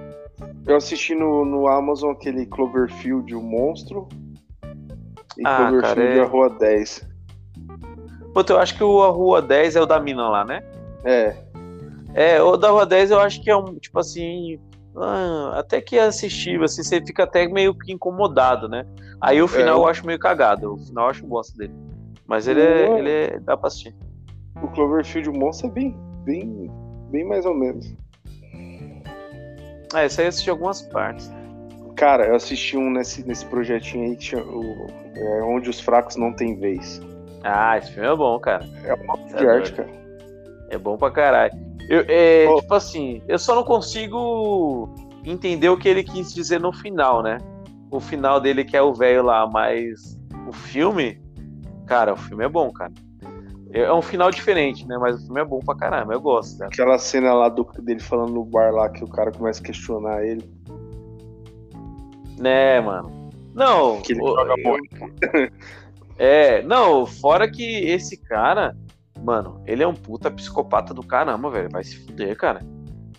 Eu 0.67 0.77
assisti 0.77 1.15
no, 1.15 1.45
no 1.45 1.69
Amazon 1.69 2.13
aquele 2.13 2.47
Cloverfield, 2.47 3.35
o 3.35 3.43
monstro. 3.43 4.09
Ah, 5.45 5.69
Cloverfield, 5.69 5.95
cara, 5.95 6.03
é- 6.03 6.21
a 6.21 6.27
Rua 6.27 6.51
10. 6.51 7.09
Puta, 8.35 8.53
eu 8.53 8.59
acho 8.59 8.77
que 8.77 8.85
o 8.85 9.03
a 9.03 9.09
Rua 9.09 9.43
10 9.43 9.77
é 9.77 9.81
o 9.81 9.87
da 9.87 9.99
mina 10.01 10.29
lá, 10.29 10.45
né? 10.45 10.63
É, 11.05 11.35
É, 12.15 12.43
o 12.43 12.57
da 12.57 12.71
Rua 12.71 12.85
10 12.87 13.11
eu 13.11 13.21
acho 13.21 13.41
que 13.43 13.51
é 13.51 13.57
um, 13.57 13.75
tipo 13.77 13.99
assim, 13.99 14.59
ah, 14.97 15.53
até 15.57 15.81
que 15.81 15.97
é 15.97 16.03
assistível, 16.05 16.65
assim, 16.65 16.83
você 16.83 17.01
fica 17.05 17.23
até 17.25 17.47
meio 17.49 17.73
que 17.75 17.93
incomodado, 17.93 18.69
né? 18.69 18.85
Aí 19.21 19.41
o 19.41 19.47
final 19.49 19.79
É. 19.79 19.81
eu 19.81 19.87
acho 19.89 20.07
meio 20.07 20.19
cagado, 20.19 20.75
o 20.75 20.79
final 20.79 21.05
eu 21.05 21.11
acho 21.11 21.27
bosta 21.27 21.57
dele. 21.57 21.75
Mas 22.27 22.47
ele 22.49 22.61
é, 22.63 22.89
Não. 22.89 22.99
ele 22.99 23.11
é, 23.11 23.39
dá 23.41 23.57
pra 23.57 23.69
assistir. 23.69 23.95
o 24.63 24.69
Cloverfield, 24.69 25.29
o 25.31 25.33
monstro 25.33 25.69
é 25.69 25.71
bem, 25.71 25.97
bem, 26.25 26.71
bem 27.11 27.25
mais 27.25 27.45
ou 27.47 27.55
menos. 27.55 27.95
É, 29.95 30.07
isso 30.07 30.21
aí 30.21 30.27
eu 30.27 30.29
assisti 30.29 30.51
algumas 30.51 30.83
partes. 30.83 31.31
Cara, 32.01 32.29
eu 32.29 32.35
assisti 32.35 32.79
um 32.79 32.91
nesse, 32.91 33.23
nesse 33.29 33.45
projetinho 33.45 34.07
aí 34.07 34.17
que 34.17 34.25
chama, 34.25 34.51
o, 34.51 34.87
é, 35.15 35.43
Onde 35.43 35.69
os 35.69 35.79
Fracos 35.79 36.17
Não 36.17 36.33
Têm 36.33 36.59
Vez. 36.59 36.99
Ah, 37.45 37.77
esse 37.77 37.93
filme 37.93 38.09
é 38.09 38.17
bom, 38.17 38.41
cara. 38.41 38.67
É 38.85 38.95
uma 38.95 39.13
obra 39.13 39.37
de 39.37 39.47
arte, 39.47 39.73
doido. 39.75 39.87
cara. 39.87 40.01
É 40.71 40.79
bom 40.79 40.97
pra 40.97 41.11
caralho. 41.11 41.53
Eu, 41.91 42.03
é, 42.09 42.49
Ô. 42.49 42.59
Tipo 42.63 42.73
assim, 42.73 43.23
eu 43.29 43.39
só 43.39 43.55
não 43.55 43.63
consigo 43.65 44.89
entender 45.27 45.69
o 45.69 45.77
que 45.77 45.91
ele 45.91 46.03
quis 46.03 46.33
dizer 46.33 46.59
no 46.59 46.73
final, 46.73 47.23
né? 47.23 47.37
O 47.91 48.01
final 48.01 48.41
dele 48.41 48.65
que 48.65 48.79
é 48.79 48.81
o 48.81 48.95
velho 48.95 49.23
lá, 49.23 49.47
mas 49.47 50.19
o 50.49 50.53
filme, 50.55 51.21
cara, 51.87 52.15
o 52.15 52.17
filme 52.17 52.47
é 52.47 52.49
bom, 52.49 52.73
cara. 52.73 52.95
É 53.75 53.81
é 53.83 53.93
um 53.93 54.01
final 54.01 54.31
diferente, 54.31 54.89
né? 54.89 54.97
Mas 54.97 55.17
o 55.17 55.27
filme 55.27 55.43
é 55.43 55.45
bom 55.45 55.59
pra 55.59 55.77
caramba, 55.77 56.15
eu 56.15 56.21
gosto, 56.23 56.61
cara. 56.61 56.71
Aquela 56.73 56.97
cena 56.97 57.35
lá 57.35 57.51
do, 57.51 57.63
dele 57.83 58.01
falando 58.01 58.33
no 58.33 58.45
bar 58.47 58.73
lá 58.73 58.89
que 58.89 59.05
o 59.05 59.09
cara 59.09 59.31
começa 59.31 59.61
a 59.61 59.65
questionar 59.65 60.25
ele. 60.25 60.49
Né, 62.41 62.81
mano? 62.81 63.31
Não, 63.55 64.01
Que 64.01 64.13
ele 64.13 64.23
o- 64.23 64.29
joga 64.35 64.55
eu- 64.59 65.51
É, 66.19 66.63
não, 66.63 67.07
fora 67.07 67.51
que 67.51 67.63
esse 67.87 68.17
cara, 68.17 68.77
mano, 69.23 69.63
ele 69.67 69.83
é 69.83 69.87
um 69.89 69.95
puta 69.95 70.31
psicopata 70.31 70.93
do 70.93 71.03
caramba, 71.03 71.51
velho. 71.51 71.69
Vai 71.71 71.83
se 71.83 71.97
fuder, 72.05 72.37
cara. 72.37 72.61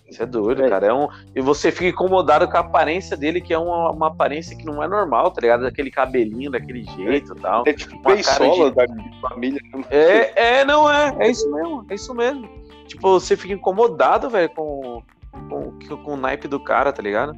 Isso 0.08 0.22
é 0.22 0.26
doido, 0.26 0.64
É. 0.64 0.70
cara. 0.70 0.88
É 0.88 0.94
um... 0.94 1.08
E 1.36 1.42
você 1.42 1.72
fica 1.72 1.88
incomodado 1.88 2.48
com 2.48 2.58
a 2.58 2.60
aparência 2.60 3.16
dele, 3.18 3.42
que 3.42 3.54
é 3.54 3.58
uma, 3.58 3.90
uma 3.92 4.08
aparência 4.08 4.56
que 4.58 4.66
não 4.66 4.84
é 4.84 4.88
normal, 4.88 5.32
tá 5.32 5.42
ligado? 5.42 5.64
Daquele 5.64 5.90
cabelinho, 5.90 6.52
daquele 6.52 6.84
jeito 6.84 7.34
e 7.36 7.40
tal. 7.42 7.64
É 7.66 7.74
tipo 7.74 7.96
Uma 7.96 8.04
cara 8.04 8.40
beisola 8.40 8.70
de- 8.70 8.76
da 8.76 8.86
família. 9.30 9.62
né? 9.74 9.84
É, 9.90 10.60
é, 10.60 10.66
não 10.66 10.92
é. 10.92 11.16
É 11.20 11.30
isso 11.32 11.50
mesmo, 11.52 11.86
é 11.90 11.96
isso 11.96 12.14
mesmo. 12.14 12.48
Tipo, 12.88 13.20
você 13.20 13.36
fica 13.38 13.54
incomodado, 13.54 14.30
velho, 14.30 14.50
com, 14.54 15.02
com, 15.50 15.98
com 16.04 16.14
o 16.14 16.18
naipe 16.18 16.48
do 16.48 16.60
cara, 16.60 16.92
tá 16.92 17.02
ligado? 17.02 17.34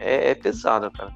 É, 0.00 0.30
é 0.30 0.34
pesado, 0.34 0.90
cara. 0.90 1.12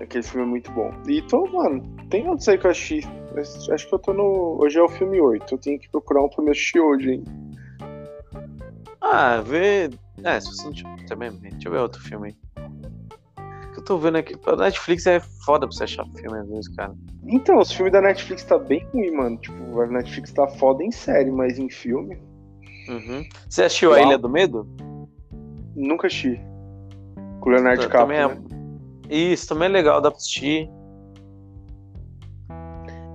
Aquele 0.00 0.22
filme 0.24 0.46
é 0.46 0.48
muito 0.48 0.72
bom. 0.72 0.92
E 1.06 1.20
tô, 1.22 1.46
mano, 1.46 1.82
tem 2.08 2.26
outros 2.26 2.48
aí 2.48 2.56
que 2.56 2.66
eu. 2.66 2.72
Mas 3.34 3.68
Acho 3.68 3.88
que 3.88 3.94
eu 3.94 3.98
tô 3.98 4.12
no. 4.12 4.58
Hoje 4.60 4.78
é 4.78 4.82
o 4.82 4.88
filme 4.88 5.20
8. 5.20 5.54
Eu 5.54 5.58
tenho 5.58 5.78
que 5.78 5.90
procurar 5.90 6.22
um 6.22 6.28
pra 6.28 6.42
me 6.42 6.50
assistir 6.50 6.80
hoje, 6.80 7.12
hein? 7.12 7.24
Ah, 9.00 9.42
vê. 9.44 9.90
É, 10.24 10.40
se 10.40 10.48
você 10.48 10.64
não 10.64 10.72
tiver 10.72 11.04
também. 11.06 11.30
Deixa 11.32 11.68
eu 11.68 11.72
ver 11.72 11.78
outro 11.78 12.00
filme 12.02 12.28
aí. 12.28 12.64
Que 13.72 13.80
eu 13.80 13.84
tô 13.84 13.98
vendo 13.98 14.16
aqui. 14.16 14.34
A 14.46 14.56
Netflix 14.56 15.06
é 15.06 15.20
foda 15.44 15.66
pra 15.66 15.76
você 15.76 15.84
achar 15.84 16.06
filme 16.06 16.38
às 16.38 16.48
vezes, 16.48 16.68
cara. 16.68 16.94
Então, 17.26 17.58
os 17.58 17.70
filmes 17.70 17.92
da 17.92 18.00
Netflix 18.00 18.42
tá 18.44 18.58
bem 18.58 18.86
ruim, 18.92 19.10
mano. 19.12 19.36
Tipo, 19.36 19.80
a 19.80 19.86
Netflix 19.86 20.32
tá 20.32 20.48
foda 20.48 20.82
em 20.82 20.90
série, 20.90 21.30
mas 21.30 21.58
em 21.58 21.68
filme. 21.68 22.16
Uhum. 22.88 23.24
Você 23.48 23.64
assistiu 23.64 23.92
A 23.92 23.98
Uau. 23.98 24.06
Ilha 24.06 24.18
do 24.18 24.28
Medo? 24.28 24.66
Nunca 25.76 26.06
assisti. 26.06 26.40
Com 27.40 27.50
o 27.50 27.52
Leonardo 27.52 27.82
DiCaprio. 27.82 28.06
também 28.06 28.28
né? 28.28 28.56
é... 29.08 29.16
Isso, 29.32 29.48
também 29.48 29.68
é 29.68 29.72
legal, 29.72 30.00
dá 30.00 30.10
pra 30.10 30.18
assistir. 30.18 30.70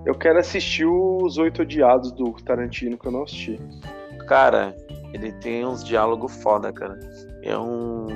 Eu 0.06 0.14
quero 0.14 0.38
assistir 0.38 0.86
os 0.86 1.38
Oito 1.38 1.64
Odiados 1.64 2.12
do 2.12 2.32
Tarantino, 2.34 2.98
que 2.98 3.08
eu 3.08 3.12
não 3.12 3.24
assisti. 3.24 3.60
Cara, 4.28 4.76
ele 5.14 5.32
tem 5.34 5.66
uns 5.66 5.84
diálogos 5.84 6.36
foda, 6.44 6.72
cara. 6.72 7.00
É 7.42 7.58
um. 7.58 8.08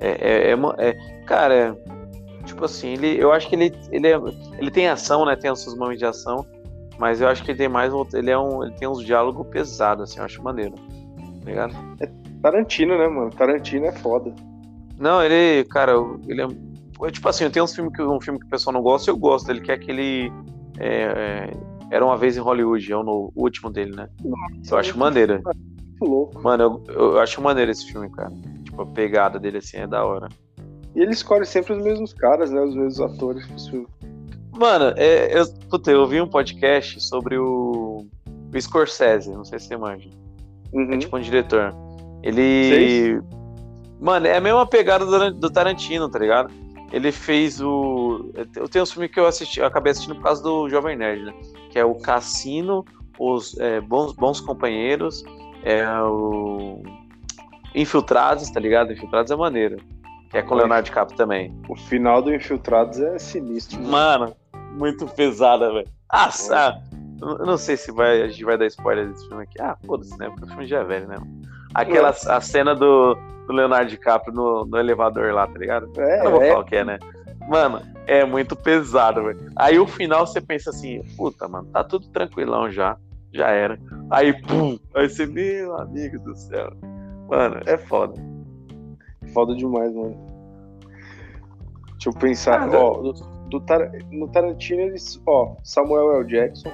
É, 0.00 0.50
é, 0.50 0.50
é 0.50 0.88
é- 0.88 1.22
Cara, 1.24 1.54
é- 1.54 2.44
tipo 2.44 2.64
assim, 2.64 2.94
ele, 2.94 3.22
eu 3.22 3.32
acho 3.32 3.48
que 3.48 3.54
ele, 3.54 3.72
ele, 3.90 4.08
é- 4.08 4.20
ele 4.58 4.70
tem 4.70 4.88
ação, 4.88 5.24
né? 5.24 5.36
Tem 5.36 5.50
os 5.50 5.62
seus 5.62 5.76
momentos 5.76 6.00
de 6.00 6.06
ação, 6.06 6.44
mas 6.98 7.20
eu 7.20 7.28
acho 7.28 7.42
que 7.42 7.52
ele 7.52 7.58
tem 7.58 7.68
mais. 7.68 7.92
Ele, 8.12 8.30
é 8.30 8.38
um, 8.38 8.62
ele 8.64 8.74
tem 8.74 8.88
uns 8.88 9.04
diálogos 9.04 9.46
pesados, 9.46 10.10
assim, 10.10 10.18
eu 10.18 10.24
acho 10.24 10.42
maneiro. 10.42 10.74
Tá 10.74 11.44
ligado? 11.46 11.74
Tarantino, 12.42 12.98
né, 12.98 13.06
mano? 13.06 13.30
Tarantino 13.30 13.86
é 13.86 13.92
foda. 13.92 14.34
Não, 14.98 15.22
ele, 15.22 15.64
cara, 15.64 15.92
ele 16.28 16.42
é. 16.42 16.46
é 17.06 17.10
Tipo 17.10 17.28
assim, 17.28 17.48
tem 17.50 17.62
uns 17.62 17.74
filmes 17.74 17.92
que 17.94 18.02
um 18.02 18.20
filme 18.20 18.38
que 18.38 18.46
o 18.46 18.48
pessoal 18.48 18.72
não 18.74 18.82
gosta, 18.82 19.10
eu 19.10 19.16
gosto 19.16 19.46
dele, 19.46 19.60
que 19.60 19.70
é 19.70 19.74
aquele. 19.74 20.32
é, 20.78 21.02
é, 21.04 21.50
Era 21.90 22.04
uma 22.04 22.16
vez 22.16 22.36
em 22.36 22.40
Hollywood, 22.40 22.92
é 22.92 22.96
o 22.96 23.02
no- 23.02 23.32
o 23.34 23.42
último 23.42 23.70
dele, 23.70 23.94
né? 23.94 24.08
Eu 24.70 24.78
acho 24.78 24.98
maneiro. 24.98 25.40
Muito 25.44 26.04
louco. 26.04 26.42
Mano, 26.42 26.82
eu, 26.88 26.94
eu 27.14 27.20
acho 27.20 27.40
maneiro 27.42 27.70
esse 27.70 27.86
filme, 27.90 28.08
cara. 28.10 28.30
Tipo, 28.64 28.82
a 28.82 28.86
pegada 28.86 29.38
dele 29.38 29.58
assim 29.58 29.78
é 29.78 29.86
da 29.86 30.04
hora. 30.04 30.28
E 30.94 31.00
ele 31.00 31.12
escolhe 31.12 31.44
sempre 31.46 31.72
os 31.74 31.82
mesmos 31.82 32.12
caras, 32.12 32.50
né? 32.50 32.60
Os 32.60 32.74
mesmos 32.74 33.00
atores 33.00 33.46
pros 33.46 33.68
filmes. 33.68 33.88
Mano, 34.54 34.92
é, 34.96 35.38
eu, 35.38 35.46
puta, 35.70 35.90
eu 35.90 36.06
vi 36.06 36.20
um 36.20 36.28
podcast 36.28 37.00
sobre 37.02 37.38
o, 37.38 38.06
o 38.54 38.60
Scorsese, 38.60 39.30
não 39.32 39.44
sei 39.44 39.58
se 39.58 39.66
você 39.68 39.76
manja. 39.76 40.08
Uhum. 40.72 40.92
É 40.92 40.98
tipo 40.98 41.16
um 41.16 41.20
diretor. 41.20 41.74
Ele. 42.22 43.20
Mano, 44.02 44.26
é 44.26 44.36
a 44.36 44.40
mesma 44.40 44.66
pegada 44.66 45.06
do, 45.06 45.30
do 45.32 45.48
Tarantino, 45.48 46.08
tá 46.08 46.18
ligado? 46.18 46.52
Ele 46.92 47.12
fez 47.12 47.60
o. 47.60 48.32
Eu 48.56 48.68
tenho 48.68 48.82
um 48.82 48.86
filme 48.86 49.08
que 49.08 49.18
eu 49.18 49.26
assisti, 49.26 49.60
eu 49.60 49.66
acabei 49.66 49.92
assistindo 49.92 50.16
por 50.16 50.24
causa 50.24 50.42
do 50.42 50.68
Jovem 50.68 50.96
Nerd, 50.96 51.24
né? 51.24 51.32
Que 51.70 51.78
é 51.78 51.84
o 51.84 51.94
Cassino, 51.94 52.84
os 53.16 53.56
é, 53.60 53.80
bons, 53.80 54.12
bons 54.12 54.40
Companheiros, 54.40 55.22
é 55.62 55.86
o. 56.02 56.82
Infiltrados, 57.76 58.50
tá 58.50 58.58
ligado? 58.58 58.92
Infiltrados 58.92 59.30
é 59.30 59.36
maneiro. 59.36 59.76
Que 60.30 60.38
é 60.38 60.42
com 60.42 60.54
o 60.54 60.58
Leonardo 60.58 60.84
DiCaprio 60.86 61.16
também. 61.16 61.56
O 61.68 61.76
final 61.76 62.20
do 62.20 62.34
Infiltrados 62.34 62.98
é 62.98 63.20
sinistro. 63.20 63.80
né? 63.80 63.88
Mano, 63.88 64.36
muito 64.72 65.06
pesada, 65.06 65.72
velho. 65.72 65.88
Ah, 66.10 66.28
eu 67.20 67.46
não 67.46 67.56
sei 67.56 67.76
se 67.76 67.92
vai, 67.92 68.20
a 68.20 68.28
gente 68.28 68.44
vai 68.44 68.58
dar 68.58 68.66
spoiler 68.66 69.08
desse 69.08 69.28
filme 69.28 69.44
aqui. 69.44 69.62
Ah, 69.62 69.76
foda-se, 69.86 70.18
né? 70.18 70.28
Porque 70.28 70.44
o 70.44 70.48
filme 70.48 70.66
já 70.66 70.80
é 70.80 70.84
velho, 70.84 71.06
né? 71.06 71.16
Aquela 71.74 72.10
a 72.10 72.40
cena 72.40 72.74
do, 72.74 73.14
do 73.46 73.52
Leonardo 73.52 73.90
DiCaprio 73.90 74.34
no, 74.34 74.64
no 74.66 74.78
elevador 74.78 75.32
lá, 75.32 75.46
tá 75.46 75.58
ligado? 75.58 75.90
É, 75.98 76.20
Eu 76.20 76.24
não 76.24 76.30
vou 76.32 76.42
é. 76.42 76.48
falar 76.48 76.60
o 76.60 76.64
que 76.64 76.76
é, 76.76 76.84
né? 76.84 76.98
Mano, 77.48 77.82
é 78.06 78.24
muito 78.24 78.54
pesado, 78.54 79.24
velho. 79.24 79.50
Aí 79.56 79.78
o 79.78 79.86
final 79.86 80.26
você 80.26 80.40
pensa 80.40 80.70
assim, 80.70 81.02
puta, 81.16 81.48
mano, 81.48 81.68
tá 81.72 81.82
tudo 81.82 82.06
tranquilão 82.08 82.70
já. 82.70 82.96
Já 83.32 83.48
era. 83.48 83.78
Aí, 84.10 84.32
pum! 84.42 84.78
Aí 84.94 85.08
você, 85.08 85.24
meu 85.26 85.74
amigo 85.80 86.18
do 86.18 86.36
céu. 86.36 86.70
Mano, 87.28 87.60
é 87.64 87.78
foda. 87.78 88.14
Foda 89.32 89.54
demais, 89.56 89.92
mano. 89.94 90.14
Deixa 91.92 92.10
eu 92.10 92.12
pensar. 92.12 92.58
Cara. 92.58 92.78
Ó, 92.78 93.00
do, 93.00 93.12
do 93.48 93.60
Tar- 93.60 93.90
no 94.10 94.28
Tarantino, 94.28 94.82
eles. 94.82 95.20
Ó, 95.26 95.56
Samuel 95.64 96.12
L. 96.20 96.26
Jackson. 96.26 96.70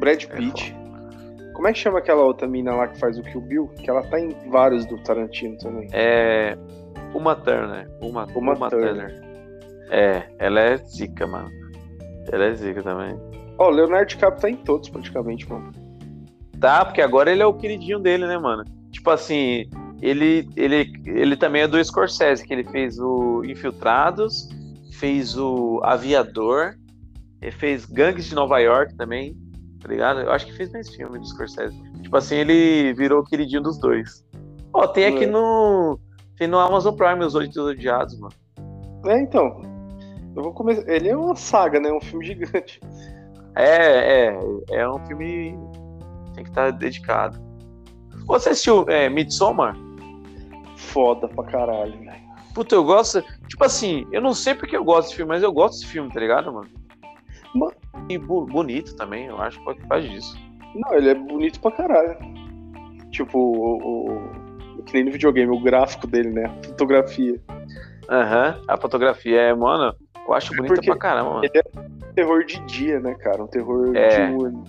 Brad 0.00 0.24
Pitt. 0.26 0.74
Como 1.54 1.68
é 1.68 1.72
que 1.72 1.78
chama 1.78 2.00
aquela 2.00 2.22
outra 2.22 2.46
mina 2.46 2.74
lá 2.74 2.88
que 2.88 2.98
faz 2.98 3.16
o 3.18 3.22
Kill 3.22 3.40
Bill? 3.40 3.68
Que 3.68 3.88
ela 3.88 4.02
tá 4.02 4.20
em 4.20 4.30
vários 4.50 4.84
do 4.84 4.98
Tarantino 5.02 5.56
também. 5.56 5.88
É. 5.92 6.58
Uma 7.14 7.36
Turner. 7.36 7.88
Uma, 8.00 8.26
Uma 8.34 8.54
uma, 8.54 8.68
Turner. 8.68 9.08
Turner. 9.08 9.24
É, 9.90 10.24
ela 10.38 10.60
é 10.60 10.76
zica, 10.76 11.26
mano. 11.26 11.50
Ela 12.30 12.46
é 12.46 12.54
zica 12.54 12.82
também. 12.82 13.18
Ó, 13.56 13.68
o 13.68 13.70
Leonardo 13.70 14.08
DiCaprio 14.08 14.42
tá 14.42 14.50
em 14.50 14.56
todos 14.56 14.88
praticamente, 14.88 15.48
mano. 15.48 15.70
Tá, 16.60 16.84
porque 16.84 17.00
agora 17.00 17.30
ele 17.30 17.42
é 17.42 17.46
o 17.46 17.54
queridinho 17.54 18.00
dele, 18.00 18.26
né, 18.26 18.36
mano? 18.36 18.64
Tipo 18.90 19.10
assim, 19.10 19.68
ele, 20.02 20.48
ele, 20.56 20.92
ele 21.06 21.36
também 21.36 21.62
é 21.62 21.68
do 21.68 21.82
Scorsese, 21.82 22.44
que 22.44 22.52
ele 22.52 22.64
fez 22.64 22.98
o 22.98 23.44
Infiltrados, 23.44 24.48
fez 24.98 25.38
o 25.38 25.80
Aviador, 25.84 26.74
fez 27.52 27.84
Gangues 27.84 28.26
de 28.26 28.34
Nova 28.34 28.58
York 28.58 28.96
também, 28.96 29.36
tá 29.84 29.88
ligado? 29.88 30.20
Eu 30.20 30.32
acho 30.32 30.46
que 30.46 30.52
fez 30.54 30.72
mais 30.72 30.88
filme 30.88 31.18
do 31.18 31.26
Scorsese. 31.26 31.78
Tipo 32.02 32.16
assim, 32.16 32.36
ele 32.36 32.94
virou 32.94 33.20
o 33.20 33.24
queridinho 33.24 33.62
dos 33.62 33.78
dois. 33.78 34.24
Ó, 34.72 34.86
tem 34.86 35.04
aqui 35.04 35.24
É. 35.24 35.26
no. 35.26 36.00
Tem 36.38 36.48
no 36.48 36.58
Amazon 36.58 36.96
Prime 36.96 37.22
os 37.22 37.34
Oito 37.34 37.60
Odiados, 37.60 38.18
mano. 38.18 38.32
É, 39.06 39.20
então. 39.20 39.60
Eu 40.34 40.42
vou 40.42 40.54
começar. 40.54 40.90
Ele 40.90 41.10
é 41.10 41.16
uma 41.16 41.36
saga, 41.36 41.78
né? 41.78 41.92
Um 41.92 42.00
filme 42.00 42.24
gigante. 42.24 42.80
É, 43.54 44.30
é, 44.30 44.38
é 44.72 44.88
um 44.88 44.98
filme. 45.06 45.56
Tem 46.34 46.42
que 46.44 46.50
estar 46.50 46.70
dedicado. 46.72 47.38
Você 48.26 48.48
assistiu 48.48 48.84
é, 48.88 49.08
Midsommar? 49.10 49.76
Foda 50.76 51.28
pra 51.28 51.44
caralho, 51.44 51.92
velho. 52.00 52.24
Puta, 52.54 52.74
eu 52.74 52.84
gosto. 52.84 53.22
Tipo 53.48 53.64
assim, 53.64 54.06
eu 54.10 54.20
não 54.22 54.32
sei 54.32 54.54
porque 54.54 54.76
eu 54.76 54.82
gosto 54.82 55.02
desse 55.08 55.16
filme, 55.16 55.28
mas 55.28 55.42
eu 55.42 55.52
gosto 55.52 55.74
desse 55.74 55.86
filme, 55.86 56.10
tá 56.10 56.18
ligado, 56.18 56.52
mano? 56.52 56.68
Mano. 57.54 57.74
E 58.08 58.18
bonito 58.18 58.94
também, 58.96 59.26
eu 59.26 59.40
acho 59.40 59.58
que 59.58 59.64
pode 59.64 59.80
faz 59.86 60.08
disso. 60.08 60.36
Não, 60.74 60.94
ele 60.94 61.10
é 61.10 61.14
bonito 61.14 61.60
pra 61.60 61.70
caralho. 61.70 62.16
Tipo, 63.10 63.38
o, 63.38 64.10
o, 64.78 64.82
que 64.82 64.94
nem 64.94 65.04
no 65.04 65.12
videogame, 65.12 65.50
o 65.50 65.60
gráfico 65.60 66.06
dele, 66.06 66.30
né? 66.30 66.44
A 66.46 66.66
fotografia. 66.66 67.40
Aham. 68.08 68.60
A 68.68 68.76
fotografia 68.76 69.40
é, 69.40 69.54
mano, 69.54 69.94
eu 70.26 70.34
acho 70.34 70.54
bonita 70.54 70.74
porque 70.74 70.86
pra 70.90 70.98
caramba, 70.98 71.30
mano. 71.30 71.44
Ele 71.44 71.58
é 71.58 71.80
um 71.80 72.12
terror 72.14 72.44
de 72.44 72.58
dia, 72.66 73.00
né, 73.00 73.14
cara? 73.14 73.42
Um 73.42 73.46
terror 73.46 73.96
É. 73.96 74.26
diurno. 74.26 74.64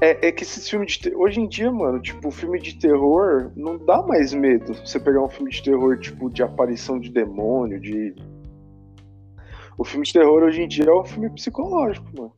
É, 0.00 0.28
é 0.28 0.32
que 0.32 0.42
esses 0.42 0.68
filmes 0.68 0.92
de 0.92 1.00
terror. 1.00 1.22
Hoje 1.22 1.40
em 1.40 1.48
dia, 1.48 1.70
mano, 1.72 2.00
tipo, 2.00 2.30
filme 2.30 2.60
de 2.60 2.78
terror 2.78 3.50
não 3.56 3.78
dá 3.78 4.02
mais 4.02 4.34
medo. 4.34 4.74
Você 4.74 5.00
pegar 5.00 5.22
um 5.22 5.28
filme 5.28 5.50
de 5.50 5.62
terror, 5.62 5.98
tipo, 5.98 6.28
de 6.28 6.42
aparição 6.42 7.00
de 7.00 7.10
demônio, 7.10 7.80
de. 7.80 8.14
O 9.76 9.84
filme 9.84 10.06
de 10.06 10.12
terror 10.12 10.42
hoje 10.42 10.62
em 10.62 10.68
dia 10.68 10.86
é 10.88 10.92
um 10.94 11.04
filme 11.04 11.28
psicológico, 11.30 12.06
mano. 12.16 12.32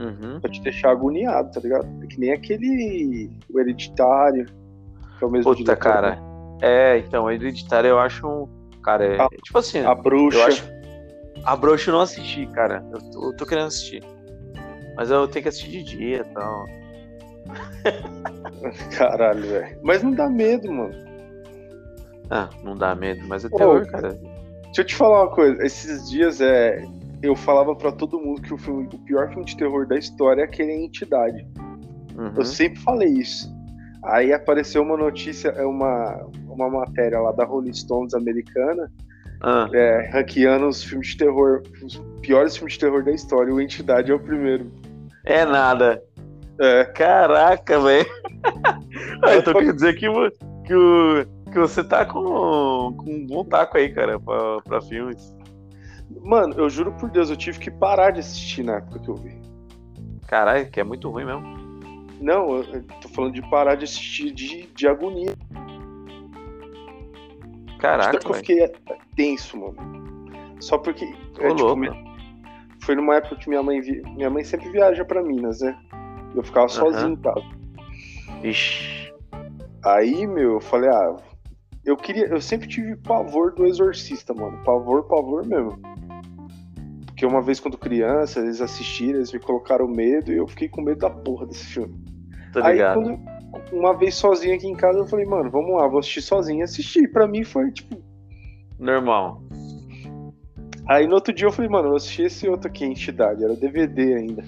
Uhum. 0.00 0.40
Pra 0.40 0.50
te 0.50 0.60
deixar 0.60 0.90
agoniado, 0.90 1.52
tá 1.52 1.60
ligado? 1.60 1.86
É 2.02 2.06
que 2.06 2.18
nem 2.18 2.32
aquele. 2.32 3.30
O 3.52 3.60
hereditário. 3.60 4.46
Que 5.18 5.24
é 5.24 5.26
o 5.26 5.30
mesmo 5.30 5.50
Puta, 5.52 5.62
diretor, 5.64 5.80
cara. 5.82 6.10
né? 6.16 6.22
É, 6.62 6.98
então, 6.98 7.30
Hereditário 7.30 7.88
eu 7.88 7.98
acho 7.98 8.26
um. 8.26 8.48
Cara, 8.82 9.04
é. 9.04 9.20
A- 9.20 9.28
tipo 9.28 9.58
assim, 9.58 9.80
A 9.84 9.94
bruxa. 9.94 10.46
acho. 10.46 10.74
A 11.44 11.54
Broxa 11.56 11.90
eu 11.90 11.94
não 11.94 12.00
assisti, 12.00 12.46
cara. 12.46 12.82
Eu 12.90 12.98
tô, 13.10 13.26
eu 13.30 13.36
tô 13.36 13.44
querendo 13.46 13.66
assistir. 13.66 14.02
Mas 14.96 15.10
eu 15.10 15.28
tenho 15.28 15.42
que 15.42 15.48
assistir 15.50 15.70
de 15.70 15.96
dia 15.96 16.18
e 16.18 16.34
tal. 16.34 16.64
Caralho, 18.96 19.42
velho. 19.42 19.78
Mas 19.82 20.02
não 20.02 20.12
dá 20.12 20.28
medo, 20.28 20.72
mano. 20.72 20.94
Ah, 22.30 22.48
não 22.62 22.74
dá 22.76 22.94
medo, 22.94 23.26
mas 23.28 23.44
é 23.44 23.48
Ô, 23.48 23.56
terror, 23.56 23.86
cara. 23.86 24.18
Deixa 24.74 24.80
eu 24.80 24.86
te 24.86 24.96
falar 24.96 25.22
uma 25.22 25.30
coisa. 25.30 25.64
Esses 25.64 26.10
dias 26.10 26.40
é. 26.40 26.84
Eu 27.22 27.36
falava 27.36 27.76
pra 27.76 27.92
todo 27.92 28.18
mundo 28.18 28.42
que 28.42 28.52
o, 28.52 28.58
filme, 28.58 28.88
o 28.92 28.98
pior 28.98 29.28
filme 29.28 29.44
de 29.44 29.56
terror 29.56 29.86
da 29.86 29.96
história 29.96 30.42
é 30.42 30.44
aquele 30.44 30.72
Entidade. 30.72 31.46
Uhum. 32.16 32.32
Eu 32.36 32.44
sempre 32.44 32.80
falei 32.80 33.08
isso. 33.08 33.48
Aí 34.02 34.32
apareceu 34.32 34.82
uma 34.82 34.96
notícia, 34.96 35.50
é 35.50 35.64
uma, 35.64 36.26
uma 36.48 36.68
matéria 36.68 37.20
lá 37.20 37.30
da 37.30 37.44
Rolling 37.44 37.72
Stones 37.72 38.14
americana, 38.14 38.90
Ah, 39.40 39.68
é, 39.72 40.10
ranqueando 40.12 40.66
os 40.66 40.82
filmes 40.82 41.08
de 41.10 41.18
terror, 41.18 41.62
os 41.80 41.96
piores 42.20 42.56
filmes 42.56 42.74
de 42.74 42.80
terror 42.80 43.04
da 43.04 43.12
história. 43.12 43.54
O 43.54 43.60
Entidade 43.60 44.10
é 44.10 44.14
o 44.14 44.18
primeiro. 44.18 44.72
é 45.24 45.44
nada. 45.46 46.02
É. 46.60 46.84
Caraca, 46.86 47.78
velho. 47.78 48.06
Ah, 49.24 49.36
então 49.36 49.54
quer 49.54 49.72
dizer 49.72 49.94
que, 49.94 50.06
que, 50.66 50.74
o, 50.74 51.26
que 51.54 51.60
você 51.60 51.84
tá 51.84 52.04
com, 52.04 52.20
com 52.96 53.04
um 53.10 53.26
bom 53.26 53.44
taco 53.44 53.78
aí, 53.78 53.88
cara, 53.94 54.18
pra, 54.18 54.60
pra 54.62 54.82
filmes. 54.82 55.32
Mano, 56.22 56.54
eu 56.58 56.68
juro 56.68 56.92
por 56.92 57.08
Deus, 57.10 57.30
eu 57.30 57.36
tive 57.36 57.58
que 57.60 57.70
parar 57.70 58.10
de 58.10 58.20
assistir 58.20 58.64
na 58.64 58.76
época 58.78 58.98
que 58.98 59.08
eu 59.08 59.14
vi. 59.14 59.40
Caralho, 60.26 60.68
que 60.70 60.80
é 60.80 60.84
muito 60.84 61.08
ruim 61.10 61.24
mesmo. 61.24 61.42
Não, 62.20 62.56
eu, 62.56 62.82
tô 63.00 63.08
falando 63.08 63.34
de 63.34 63.42
parar 63.50 63.76
de 63.76 63.84
assistir 63.84 64.32
de, 64.32 64.66
de 64.74 64.88
agonia. 64.88 65.34
Caraca, 67.78 68.18
que 68.18 68.26
eu 68.26 68.34
fiquei 68.34 68.72
tenso, 69.16 69.56
mano. 69.58 69.76
Só 70.60 70.78
porque. 70.78 71.04
Ô, 71.04 71.42
é, 71.42 71.48
tipo, 71.50 71.62
louco. 71.62 71.76
minha- 71.76 72.04
foi 72.82 72.94
numa 72.94 73.16
época 73.16 73.36
que 73.36 73.48
minha 73.48 73.62
mãe 73.62 73.80
vi- 73.80 74.02
minha 74.14 74.30
mãe 74.30 74.42
sempre 74.44 74.70
viaja 74.70 75.04
pra 75.04 75.22
Minas, 75.22 75.60
né? 75.60 75.76
Eu 76.34 76.42
ficava 76.42 76.68
sozinho 76.68 77.12
em 77.12 77.16
casa. 77.16 77.42
Ixi. 78.42 79.12
Aí, 79.84 80.26
meu, 80.26 80.54
eu 80.54 80.60
falei, 80.60 80.88
ah, 80.90 81.16
Eu 81.84 81.96
queria. 81.96 82.26
Eu 82.26 82.40
sempre 82.40 82.66
tive 82.66 82.96
pavor 82.96 83.54
do 83.54 83.66
exorcista, 83.66 84.32
mano. 84.32 84.58
Pavor, 84.64 85.04
pavor 85.04 85.46
mesmo. 85.46 85.78
Porque 87.06 87.26
uma 87.26 87.42
vez 87.42 87.60
quando 87.60 87.78
criança, 87.78 88.40
eles 88.40 88.60
assistiram, 88.60 89.18
eles 89.18 89.32
me 89.32 89.38
colocaram 89.38 89.86
medo 89.86 90.32
e 90.32 90.36
eu 90.36 90.48
fiquei 90.48 90.68
com 90.68 90.82
medo 90.82 90.98
da 91.00 91.10
porra 91.10 91.46
desse 91.46 91.66
filme. 91.66 91.94
Tô 92.52 92.62
Aí 92.62 92.72
ligado. 92.72 93.02
quando 93.02 93.20
uma 93.72 93.96
vez 93.96 94.14
sozinho 94.14 94.54
aqui 94.54 94.66
em 94.66 94.74
casa, 94.74 94.98
eu 94.98 95.06
falei, 95.06 95.24
mano, 95.24 95.50
vamos 95.50 95.76
lá, 95.76 95.86
vou 95.86 96.00
assistir 96.00 96.22
sozinho. 96.22 96.64
Assisti, 96.64 97.06
pra 97.06 97.26
mim 97.28 97.44
foi 97.44 97.70
tipo. 97.70 98.02
Normal. 98.78 99.42
Aí 100.88 101.06
no 101.06 101.14
outro 101.14 101.32
dia 101.32 101.46
eu 101.46 101.52
falei, 101.52 101.70
mano, 101.70 101.84
eu 101.84 101.90
vou 101.90 101.96
assistir 101.96 102.24
esse 102.24 102.48
outro 102.48 102.68
aqui, 102.68 102.84
Entidade, 102.84 103.44
era 103.44 103.54
DVD 103.54 104.14
ainda. 104.14 104.44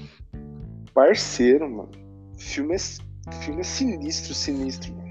Parceiro, 0.92 1.70
mano. 1.70 1.90
Filme 2.36 2.74
é, 2.74 3.32
filme 3.42 3.60
é 3.60 3.64
sinistro, 3.64 4.34
sinistro. 4.34 4.92
Mano. 4.94 5.05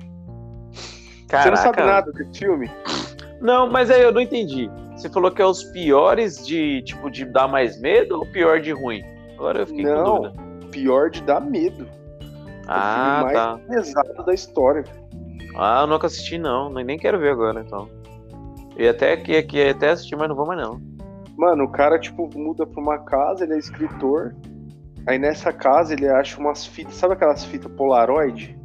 Você 1.29 1.49
não 1.49 1.57
sabe 1.57 1.77
Caraca. 1.77 1.85
nada 1.85 2.11
desse 2.11 2.39
filme? 2.39 2.69
Não, 3.41 3.69
mas 3.69 3.89
aí 3.91 4.01
eu 4.01 4.11
não 4.11 4.21
entendi. 4.21 4.69
Você 4.95 5.09
falou 5.09 5.29
que 5.31 5.41
é 5.41 5.45
os 5.45 5.63
piores 5.63 6.45
de, 6.45 6.81
tipo, 6.83 7.09
de 7.09 7.25
dar 7.25 7.47
mais 7.47 7.79
medo 7.79 8.15
ou 8.19 8.25
pior 8.31 8.59
de 8.61 8.71
ruim? 8.71 9.03
Agora 9.35 9.59
eu 9.61 9.67
fiquei 9.67 9.83
com 9.83 9.91
Não. 9.91 10.21
dúvida. 10.21 10.43
Pior 10.71 11.09
de 11.09 11.21
dar 11.23 11.41
medo. 11.41 11.87
Ah, 12.67 13.21
mais- 13.23 13.33
tá. 13.37 13.59
Pesado 13.67 14.23
da 14.25 14.33
história. 14.33 14.83
Ah, 15.57 15.81
eu 15.81 15.87
nunca 15.87 16.07
assisti 16.07 16.37
não, 16.37 16.69
nem 16.69 16.83
nem 16.83 16.97
quero 16.97 17.19
ver 17.19 17.31
agora, 17.31 17.61
então. 17.65 17.87
E 18.77 18.87
até 18.87 19.15
que 19.17 19.35
aqui 19.37 19.61
até 19.69 19.91
assistir, 19.91 20.15
mas 20.15 20.27
não 20.27 20.35
vou 20.35 20.45
mais 20.45 20.59
não. 20.59 20.81
Mano, 21.37 21.65
o 21.65 21.69
cara, 21.71 21.99
tipo, 21.99 22.29
muda 22.37 22.65
pra 22.65 22.81
uma 22.81 22.97
casa, 22.99 23.43
ele 23.43 23.53
é 23.53 23.57
escritor. 23.57 24.33
Aí 25.07 25.19
nessa 25.19 25.51
casa 25.53 25.93
ele 25.93 26.07
acha 26.07 26.39
umas 26.39 26.65
fitas. 26.65 26.95
Sabe 26.95 27.13
aquelas 27.13 27.43
fitas 27.45 27.71
Polaroid? 27.73 28.57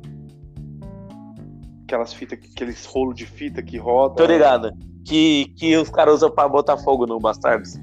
Aquelas 1.90 2.12
fitas, 2.12 2.38
aqueles 2.38 2.86
rolos 2.86 3.16
de 3.16 3.26
fita 3.26 3.60
que 3.60 3.76
roda. 3.76 4.14
Tô 4.14 4.24
ligado. 4.24 4.70
Que, 5.04 5.46
que 5.56 5.76
os 5.76 5.90
caras 5.90 6.14
usam 6.14 6.30
pra 6.30 6.48
botar 6.48 6.76
fogo 6.76 7.04
no 7.04 7.18
Bastardos. 7.18 7.80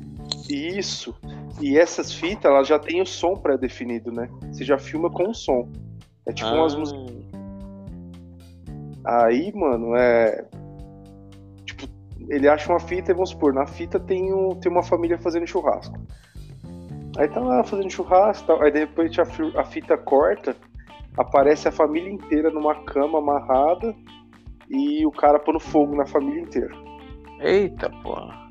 Isso. 0.50 1.14
E 1.60 1.78
essas 1.78 2.14
fitas, 2.14 2.50
elas 2.50 2.70
já 2.70 2.80
têm 2.80 3.02
o 3.02 3.06
som 3.06 3.34
pré-definido, 3.36 4.10
né? 4.10 4.30
Você 4.50 4.64
já 4.64 4.78
filma 4.78 5.10
com 5.10 5.32
o 5.32 5.34
som. 5.34 5.68
É 6.26 6.32
tipo 6.32 6.50
umas 6.50 6.74
Ah, 6.74 6.80
músicas. 6.80 7.16
Aí, 9.04 9.52
mano, 9.54 9.94
é. 9.98 10.46
Tipo, 11.66 11.90
ele 12.30 12.48
acha 12.48 12.72
uma 12.72 12.80
fita 12.80 13.12
e 13.12 13.14
vamos 13.14 13.32
supor, 13.32 13.54
na 13.54 13.66
fita 13.66 14.00
tem, 14.00 14.34
um, 14.34 14.56
tem 14.56 14.72
uma 14.72 14.84
família 14.84 15.18
fazendo 15.18 15.46
churrasco. 15.46 16.00
Aí 17.18 17.28
tá 17.28 17.42
lá 17.42 17.62
fazendo 17.62 17.92
churrasco 17.92 18.48
tal. 18.48 18.62
Aí 18.62 18.72
de 18.72 18.80
repente 18.80 19.20
a, 19.20 19.26
a 19.58 19.66
fita 19.66 19.98
corta, 19.98 20.56
aparece 21.18 21.68
a 21.68 21.72
família 21.72 22.12
inteira 22.12 22.50
numa 22.50 22.76
cama 22.84 23.20
amarrada 23.20 23.96
e 24.70 25.06
o 25.06 25.12
cara 25.12 25.40
pondo 25.40 25.60
fogo 25.60 25.96
na 25.96 26.06
família 26.06 26.42
inteira. 26.42 26.76
Eita, 27.40 27.90
porra. 28.04 28.48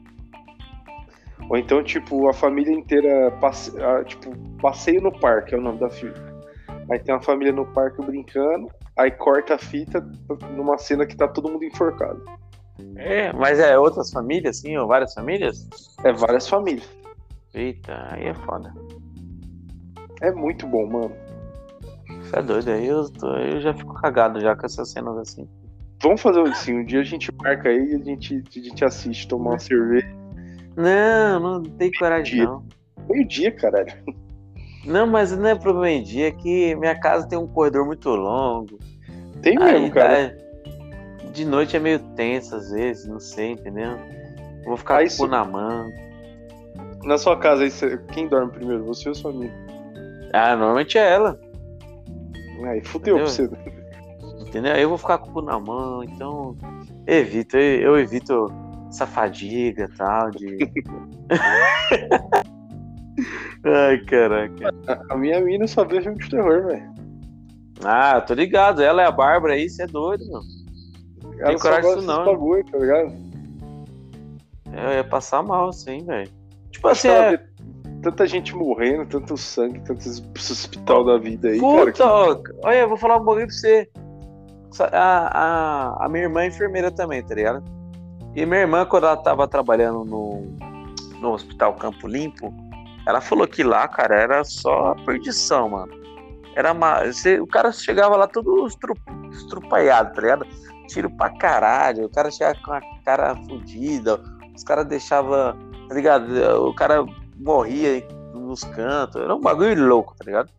Ou 1.49 1.57
então, 1.57 1.83
tipo, 1.83 2.29
a 2.29 2.33
família 2.33 2.73
inteira 2.73 3.31
passe... 3.41 3.73
tipo, 4.07 4.37
passeio 4.61 5.01
no 5.01 5.13
parque 5.13 5.55
é 5.55 5.59
o 5.59 5.61
nome 5.61 5.79
da 5.79 5.89
fita. 5.89 6.21
Aí 6.91 6.99
tem 6.99 7.15
uma 7.15 7.23
família 7.23 7.53
no 7.53 7.67
parque 7.67 8.05
brincando, 8.05 8.69
aí 8.97 9.11
corta 9.11 9.55
a 9.55 9.59
fita 9.59 10.01
numa 10.57 10.79
cena 10.79 11.07
que 11.07 11.17
tá 11.17 11.29
todo 11.29 11.51
mundo 11.51 11.65
enforcado. 11.65 12.23
É, 12.97 13.33
mas 13.33 13.59
é 13.59 13.79
outras 13.79 14.11
famílias, 14.11 14.59
sim, 14.59 14.77
ou 14.77 14.87
várias 14.87 15.15
famílias? 15.15 15.69
É 16.05 16.13
várias 16.13 16.49
famílias. 16.49 16.89
Eita, 17.55 18.09
aí 18.11 18.27
é 18.27 18.35
foda. 18.35 18.73
É 20.23 20.31
muito 20.33 20.67
bom, 20.67 20.87
mano. 20.87 21.26
É 22.37 22.43
doido, 22.43 22.71
aí 22.71 22.87
eu, 22.87 23.09
tô- 23.11 23.35
eu 23.37 23.61
já 23.61 23.73
fico 23.73 23.95
cagado 23.95 24.39
já 24.41 24.55
com 24.55 24.67
essas 24.67 24.91
cenas 24.91 25.17
assim. 25.19 25.49
Vamos 26.03 26.21
fazer 26.21 26.41
assim, 26.43 26.75
um 26.81 26.85
dia 26.85 27.01
a 27.01 27.05
gente 27.05 27.31
marca 27.43 27.71
aí 27.71 27.93
e 27.93 27.95
a 27.95 27.99
gente, 27.99 28.45
a 28.55 28.61
gente 28.61 28.85
assiste, 28.85 29.27
tomar 29.27 29.53
uma 29.53 29.59
cerveja. 29.59 30.07
Não, 30.77 31.41
não 31.41 31.63
tem 31.63 31.91
coragem 31.99 32.35
Dia. 32.37 32.45
não. 32.45 32.63
Meio 33.09 33.27
dia, 33.27 33.51
caralho. 33.53 33.93
Não, 34.85 35.07
mas 35.07 35.37
não 35.37 35.49
é 35.49 35.55
problema 35.55 35.91
em 35.91 36.03
dia, 36.03 36.29
é 36.29 36.31
que 36.31 36.77
minha 36.77 36.95
casa 37.01 37.27
tem 37.27 37.39
um 37.39 37.47
corredor 37.47 37.87
muito 37.87 38.09
longo. 38.11 38.79
Tem 39.43 39.59
mesmo, 39.59 39.91
cara. 39.91 40.29
dá- 40.29 41.31
de 41.33 41.45
noite 41.45 41.77
é 41.77 41.81
meio 41.81 41.99
tenso 42.15 42.55
às 42.55 42.71
vezes, 42.71 43.07
não 43.07 43.19
sei, 43.19 43.53
entendeu? 43.53 43.93
Eu 44.63 44.65
Vou 44.69 44.77
ficar 44.77 44.99
Aí 44.99 45.09
com 45.09 45.15
o 45.15 45.17
cu 45.17 45.25
sim. 45.25 45.31
na 45.31 45.45
mão. 45.45 45.91
Na 47.05 47.17
sua 47.19 47.37
casa 47.39 47.63
aí, 47.65 47.71
quem 48.13 48.29
dorme 48.29 48.53
primeiro? 48.53 48.85
Você 48.85 49.09
ou 49.09 49.15
sua 49.15 49.31
amiga? 49.31 49.55
Ah, 50.33 50.55
normalmente 50.57 50.99
é 50.99 51.11
ela, 51.13 51.39
Aí 52.65 52.81
fudeu 52.85 53.17
pra 53.17 53.27
você. 53.27 53.51
entendeu? 54.41 54.73
Aí 54.73 54.83
eu 54.83 54.89
vou 54.89 54.99
ficar 54.99 55.19
com 55.19 55.31
o 55.31 55.33
cu 55.35 55.43
na 55.43 55.59
mão, 55.59 56.03
então 56.03 56.57
evito, 57.07 57.57
eu, 57.57 57.99
evito 57.99 58.47
essa 58.89 59.07
fadiga 59.07 59.85
e 59.85 59.97
tal 59.97 60.31
de. 60.31 60.59
Ai, 63.65 63.99
caraca. 64.05 64.75
A, 64.87 65.15
a 65.15 65.17
minha 65.17 65.41
mina 65.41 65.67
só 65.67 65.85
vê 65.85 66.01
filme 66.01 66.19
de 66.19 66.31
terror, 66.31 66.67
velho. 66.67 66.95
Ah, 67.85 68.21
tô 68.21 68.35
ligado, 68.35 68.83
ela 68.83 69.03
é 69.03 69.07
a 69.07 69.11
Bárbara 69.11 69.55
aí, 69.55 69.69
você 69.69 69.83
é 69.83 69.87
doido, 69.87 70.25
mano. 70.31 70.45
Ela 71.39 71.59
só 71.59 71.69
coragem 71.69 71.95
disso 71.97 72.07
não, 72.07 72.25
bagulho, 72.25 72.65
tá 72.65 72.79
ligado? 72.79 73.13
Eu 74.73 74.93
ia 74.93 75.05
passar 75.05 75.43
mal, 75.43 75.69
assim, 75.69 76.05
velho. 76.05 76.31
Tipo 76.71 76.89
Acho 76.89 77.09
assim, 77.09 77.35
é. 77.35 77.46
Tanta 78.11 78.25
gente 78.25 78.55
morrendo, 78.55 79.05
tanto 79.05 79.37
sangue, 79.37 79.81
tantos 79.81 80.23
hospital 80.37 81.05
da 81.05 81.19
vida 81.19 81.49
aí, 81.49 81.59
cara. 81.61 81.87
Puta, 81.87 82.07
ó, 82.07 82.39
olha, 82.63 82.77
eu 82.79 82.89
vou 82.89 82.97
falar 82.97 83.17
um 83.17 83.25
bagulho 83.25 83.47
pra 83.49 83.55
você. 83.57 83.89
A, 84.93 85.99
a, 85.99 86.05
a 86.05 86.09
minha 86.09 86.25
irmã 86.25 86.43
é 86.43 86.47
enfermeira 86.47 86.91
também, 86.93 87.21
tá 87.25 87.35
ligado? 87.35 87.65
E 88.35 88.47
minha 88.47 88.61
irmã, 88.61 88.85
quando 88.85 89.07
ela 89.07 89.17
tava 89.17 89.49
trabalhando 89.49 90.05
no, 90.05 90.43
no 91.21 91.33
Hospital 91.33 91.75
Campo 91.75 92.07
Limpo, 92.07 92.55
ela 93.09 93.21
falou 93.21 93.49
que 93.49 93.65
lá, 93.65 93.89
cara, 93.89 94.15
era 94.15 94.45
só 94.45 94.95
perdição, 95.05 95.71
mano. 95.71 95.93
Era 96.55 96.73
uma, 96.73 97.05
você- 97.07 97.41
o 97.41 97.47
cara 97.47 97.73
chegava 97.73 98.15
lá 98.17 98.29
todo 98.29 98.67
estru, 98.69 98.95
estrupaiado, 99.33 100.15
tá 100.15 100.21
ligado? 100.21 100.47
Tiro 100.87 101.11
pra 101.11 101.31
caralho, 101.31 102.05
o 102.07 102.11
cara 102.11 102.31
chegava 102.31 102.57
com 102.65 102.73
a 102.73 102.81
cara 103.05 103.35
fodida, 103.49 104.21
os 104.55 104.63
caras 104.63 104.87
deixavam, 104.87 105.57
tá 105.89 105.95
ligado? 105.95 106.25
O 106.69 106.73
cara 106.75 107.05
morria 107.37 108.07
nos 108.35 108.65
cantos, 108.65 109.21
era 109.21 109.35
um 109.35 109.41
bagulho 109.41 109.87
louco, 109.87 110.15
tá 110.17 110.25
ligado? 110.25 110.51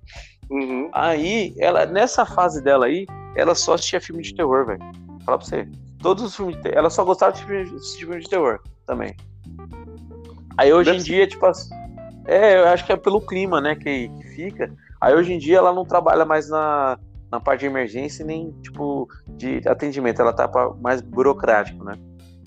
Uhum. 0.49 0.90
Aí, 0.94 1.54
ela, 1.58 1.86
nessa 1.86 2.26
fase 2.26 2.62
dela 2.62 2.86
aí, 2.86 3.06
ela 3.36 3.54
só 3.54 3.74
assistia 3.74 3.99
filme 3.99 4.22
de 4.22 4.34
terror, 4.34 4.66
velho. 4.66 4.80
Fala 5.26 5.38
pra 5.38 5.48
você. 5.48 5.68
Todos 6.02 6.24
os 6.24 6.36
filmes 6.36 6.56
de 6.56 6.64
terror. 6.64 6.78
Ela 6.78 6.90
só 6.90 7.04
gostava 7.04 7.34
de 7.34 7.44
filme, 7.44 7.62
assistir 7.76 8.06
filme 8.06 8.22
de 8.22 8.30
terror 8.30 8.60
também. 8.86 9.16
Aí 10.58 10.74
hoje 10.74 10.91
Deve 10.91 11.02
em 11.02 11.06
dia, 11.06 11.28
tipo 11.28 11.45
assim. 11.45 11.70
É, 12.26 12.60
eu 12.60 12.68
acho 12.68 12.86
que 12.86 12.91
é 12.91 12.98
pelo 12.98 13.22
clima, 13.22 13.62
né, 13.62 13.76
que, 13.76 14.10
que 14.10 14.28
fica. 14.30 14.74
Aí 14.99 15.14
hoje 15.14 15.34
em 15.34 15.38
dia 15.38 15.58
ela 15.58 15.74
não 15.74 15.86
trabalha 15.86 16.26
mais 16.26 16.49
na, 16.49 16.98
na 17.32 17.40
parte 17.40 17.62
de 17.62 17.68
emergência 17.68 18.26
nem, 18.26 18.52
tipo, 18.62 19.08
de 19.30 19.62
atendimento. 19.68 20.22
Ela 20.22 20.34
tá 20.34 20.49
mais 20.82 21.02
burocrático, 21.02 21.84
né? 21.84 21.94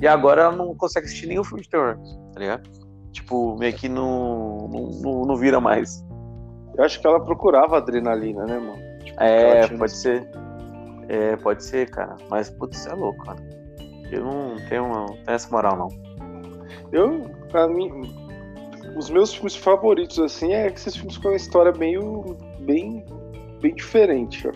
E 0.01 0.09
agora 0.09 0.43
ela 0.43 0.57
não 0.57 0.75
consegue 0.75 1.07
assistir 1.07 1.27
nenhum 1.27 1.45
filme 1.45 1.63
de 1.63 1.69
terror, 1.69 1.97
tá 2.33 2.41
ligado? 2.41 2.80
Tipo, 3.13 3.57
meio 3.57 3.73
que 3.75 3.89
não, 3.89 4.69
não, 5.03 5.25
não, 5.27 5.37
vira 5.37 5.61
mais. 5.61 6.05
Eu 6.77 6.85
acho 6.85 7.01
que 7.01 7.07
ela 7.07 7.21
procurava 7.25 7.79
adrenalina, 7.79 8.45
né, 8.47 8.59
mano? 8.59 8.79
Tipo, 9.05 9.21
É, 9.23 9.67
pode 9.69 9.97
ser. 9.97 10.29
É, 11.09 11.37
pode 11.37 11.65
ser, 11.65 11.91
cara. 11.91 12.17
Mas, 12.31 12.49
putz, 12.51 12.87
é 12.87 12.95
louco, 12.95 13.25
cara. 13.25 13.39
Eu 14.13 14.25
não 14.25 14.57
tenho, 14.69 14.89
não 14.89 15.07
tenho 15.07 15.21
essa 15.27 15.51
moral, 15.51 15.77
não. 15.77 15.89
Eu, 16.93 17.29
pra 17.51 17.67
mim, 17.69 17.91
os 18.97 19.11
meus 19.11 19.35
filmes 19.35 19.57
favoritos, 19.57 20.19
assim, 20.21 20.53
é 20.53 20.67
esses 20.69 20.95
filmes 20.97 21.19
com 21.19 21.29
uma 21.29 21.37
história 21.37 21.73
meio. 21.73 22.37
bem. 22.61 23.05
bem 23.61 23.75
diferente, 23.75 24.47
ó. 24.49 24.53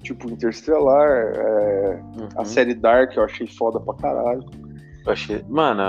Tipo, 0.00 0.30
Interstellar, 0.30 1.32
é, 1.34 2.00
a 2.36 2.38
Uhum. 2.40 2.44
série 2.44 2.74
Dark 2.74 3.14
eu 3.16 3.24
achei 3.24 3.46
foda 3.46 3.78
pra 3.80 3.92
caralho. 3.94 4.44
Eu 5.06 5.12
achei, 5.12 5.44
mano, 5.48 5.82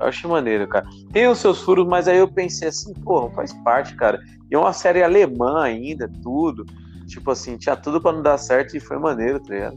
eu 0.00 0.06
achei 0.06 0.28
maneiro, 0.28 0.66
cara. 0.66 0.86
Tem 1.12 1.28
os 1.28 1.38
seus 1.38 1.60
furos, 1.60 1.86
mas 1.86 2.08
aí 2.08 2.16
eu 2.16 2.26
pensei 2.28 2.68
assim, 2.68 2.94
pô, 3.04 3.28
faz 3.30 3.52
parte, 3.62 3.94
cara. 3.94 4.18
E 4.50 4.54
é 4.54 4.58
uma 4.58 4.72
série 4.72 5.02
alemã 5.02 5.62
ainda, 5.62 6.10
tudo. 6.22 6.64
Tipo 7.06 7.30
assim, 7.32 7.58
tinha 7.58 7.76
tudo 7.76 8.00
pra 8.00 8.12
não 8.12 8.22
dar 8.22 8.38
certo 8.38 8.74
e 8.76 8.80
foi 8.80 8.98
maneiro, 8.98 9.38
tá 9.40 9.52
ligado? 9.52 9.76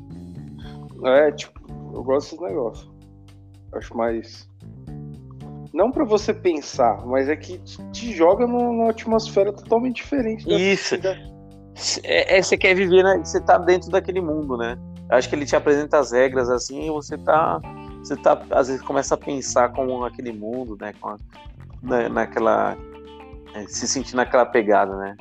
É, 1.03 1.31
tipo, 1.31 1.59
eu 1.93 2.01
gosto 2.03 2.31
desses 2.38 2.39
negócios. 2.39 2.91
Acho 3.73 3.97
mais. 3.97 4.49
Não 5.73 5.91
pra 5.91 6.05
você 6.05 6.34
pensar, 6.34 7.05
mas 7.05 7.27
é 7.27 7.35
que 7.35 7.57
te- 7.91 8.13
joga 8.13 8.47
numa 8.47 8.89
atmosfera 8.91 9.51
totalmente 9.51 9.97
diferente. 9.97 10.45
Isso. 10.49 10.97
da- 10.97 11.17
É, 12.05 12.38
é, 12.38 12.41
você 12.41 12.57
quer 12.57 12.73
viver, 12.73 13.03
né? 13.03 13.17
Você 13.22 13.41
tá 13.41 13.57
dentro 13.57 13.89
daquele 13.91 14.22
mundo, 14.22 14.55
né? 14.55 14.77
Acho 15.09 15.27
que 15.27 15.35
ele 15.35 15.45
te 15.45 15.53
apresenta 15.55 15.99
as 15.99 16.13
regras 16.13 16.49
assim 16.49 16.88
e 16.88 16.89
você 16.89 17.17
tá. 17.17 17.59
Você 18.06 18.15
tá, 18.15 18.40
às 18.52 18.68
vezes, 18.68 18.84
começa 18.84 19.15
a 19.15 19.18
pensar 19.18 19.69
como 19.69 20.06
aquele 20.06 20.32
mundo, 20.32 20.77
né? 20.80 20.94
Com 21.02 21.10
a- 21.10 21.18
na, 21.82 22.07
naquela. 22.07 22.77
é, 23.56 23.65
se 23.68 23.88
sentir 23.88 24.15
naquela 24.15 24.45
pegada, 24.45 24.95
né? 24.95 25.15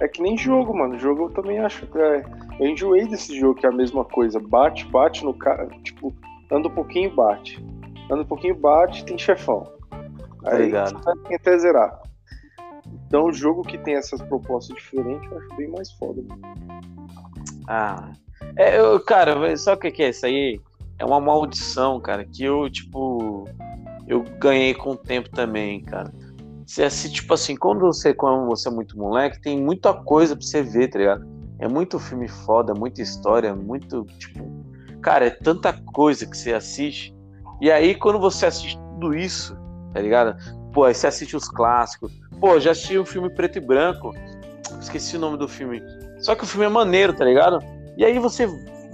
É 0.00 0.08
que 0.08 0.22
nem 0.22 0.36
jogo, 0.38 0.74
mano. 0.76 0.98
Jogo 0.98 1.24
eu 1.24 1.30
também 1.30 1.58
acho. 1.58 1.86
que 1.86 1.98
É... 1.98 2.24
Eu 2.58 2.66
enjoei 2.68 3.06
desse 3.06 3.38
jogo 3.38 3.60
que 3.60 3.66
é 3.66 3.68
a 3.68 3.72
mesma 3.72 4.04
coisa. 4.04 4.40
Bate, 4.40 4.86
bate 4.86 5.24
no 5.24 5.34
cara. 5.34 5.66
Tipo, 5.82 6.14
anda 6.50 6.68
um 6.68 6.74
pouquinho 6.74 7.14
bate. 7.14 7.62
Anda 8.10 8.22
um 8.22 8.26
pouquinho 8.26 8.54
bate, 8.54 9.04
tem 9.04 9.18
chefão. 9.18 9.64
Tá 10.42 10.52
Aí 10.52 10.64
ligado. 10.64 10.98
você 10.98 11.04
vai 11.24 11.34
até 11.34 11.58
zerar. 11.58 12.00
Então 13.06 13.26
o 13.26 13.32
jogo 13.32 13.62
que 13.62 13.76
tem 13.78 13.94
essas 13.94 14.22
propostas 14.22 14.74
diferentes 14.76 15.30
eu 15.30 15.38
acho 15.38 15.48
bem 15.56 15.68
mais 15.70 15.92
foda. 15.92 16.22
Ah. 17.68 18.10
É, 18.56 18.78
eu, 18.78 18.98
cara, 19.00 19.56
sabe 19.56 19.76
o 19.76 19.80
que 19.80 19.90
que 19.90 20.02
é 20.02 20.08
isso 20.10 20.26
aí? 20.26 20.60
É 20.98 21.04
uma 21.04 21.20
maldição, 21.20 22.00
cara, 22.00 22.24
que 22.24 22.44
eu, 22.44 22.70
tipo, 22.70 23.48
eu 24.06 24.24
ganhei 24.38 24.74
com 24.74 24.90
o 24.90 24.96
tempo 24.96 25.28
também, 25.30 25.82
cara. 25.82 26.12
Você 26.66 26.84
assiste, 26.84 27.16
tipo 27.16 27.34
assim, 27.34 27.56
quando 27.56 27.80
você, 27.80 28.14
quando 28.14 28.46
você 28.46 28.68
é 28.68 28.70
muito 28.72 28.96
moleque, 28.96 29.40
tem 29.40 29.60
muita 29.60 29.92
coisa 29.92 30.36
pra 30.36 30.44
você 30.44 30.62
ver, 30.62 30.88
tá 30.88 30.98
ligado? 30.98 31.26
É 31.58 31.68
muito 31.68 31.98
filme 31.98 32.28
foda, 32.28 32.72
muita 32.74 33.02
história, 33.02 33.54
muito, 33.54 34.04
tipo. 34.18 34.44
Cara, 35.00 35.26
é 35.26 35.30
tanta 35.30 35.72
coisa 35.72 36.26
que 36.26 36.36
você 36.36 36.52
assiste. 36.52 37.14
E 37.60 37.70
aí, 37.70 37.94
quando 37.94 38.18
você 38.18 38.46
assiste 38.46 38.78
tudo 38.94 39.14
isso, 39.14 39.56
tá 39.92 40.00
ligado? 40.00 40.36
Pô, 40.72 40.84
aí 40.84 40.94
você 40.94 41.06
assiste 41.06 41.36
os 41.36 41.48
clássicos. 41.48 42.12
Pô, 42.40 42.58
já 42.58 42.70
assisti 42.72 42.98
um 42.98 43.04
filme 43.04 43.28
preto 43.30 43.58
e 43.58 43.60
branco. 43.60 44.12
Esqueci 44.80 45.16
o 45.16 45.20
nome 45.20 45.36
do 45.36 45.46
filme. 45.46 45.82
Só 46.20 46.34
que 46.34 46.44
o 46.44 46.46
filme 46.46 46.66
é 46.66 46.68
maneiro, 46.68 47.12
tá 47.12 47.24
ligado? 47.24 47.58
E 47.96 48.04
aí 48.04 48.18
você 48.18 48.46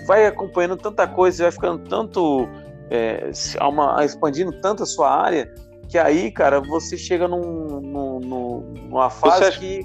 vai 0.09 0.26
acompanhando 0.26 0.76
tanta 0.76 1.06
coisa, 1.06 1.44
vai 1.44 1.52
ficando 1.52 1.86
tanto. 1.89 2.48
É, 2.90 3.30
a 3.60 3.68
uma- 3.68 4.02
expandindo 4.02 4.51
tanto 4.62 4.82
a 4.82 4.86
sua 4.86 5.10
área, 5.14 5.52
que 5.90 5.98
aí, 5.98 6.30
cara, 6.30 6.59
você 6.59 6.97
chega 6.97 7.28
num, 7.28 7.80
num- 7.82 8.18
num- 8.20 8.74
numa 8.89 9.10
fase 9.10 9.44
acha- 9.44 9.60
que 9.60 9.82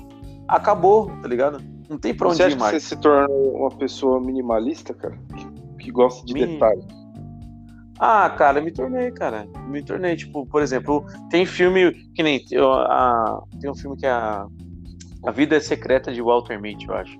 acabou, 0.47 1.11
tá 1.21 1.27
ligado? 1.27 1.61
Não 1.89 1.97
tem 1.97 2.13
pra 2.15 2.29
onde 2.29 2.37
Você 2.37 2.49
ir 2.49 2.57
mais. 2.57 2.71
você 2.71 2.79
se 2.79 2.95
torna 2.95 3.27
uma 3.29 3.69
pessoa 3.71 4.21
minimalista, 4.21 4.93
cara? 4.93 5.19
Que, 5.35 5.83
que 5.83 5.91
gosta 5.91 6.25
de 6.25 6.33
detalhes. 6.33 6.85
Ah, 7.99 8.29
cara, 8.29 8.61
me 8.61 8.71
tornei, 8.71 9.11
cara. 9.11 9.47
Me 9.67 9.83
tornei, 9.83 10.15
tipo, 10.15 10.45
por 10.45 10.61
exemplo, 10.61 11.05
tem 11.29 11.45
filme 11.45 11.91
que 12.15 12.23
nem. 12.23 12.43
eu- 12.51 12.71
a- 12.71 13.43
tem 13.59 13.69
um 13.69 13.75
filme 13.75 13.97
que 13.97 14.05
é 14.05 14.11
a, 14.11 14.47
a 15.25 15.31
Vida 15.31 15.57
é 15.57 15.59
Secreta 15.59 16.11
de 16.11 16.21
Walter 16.21 16.59
Mitty, 16.59 16.87
eu 16.87 16.95
acho. 16.95 17.19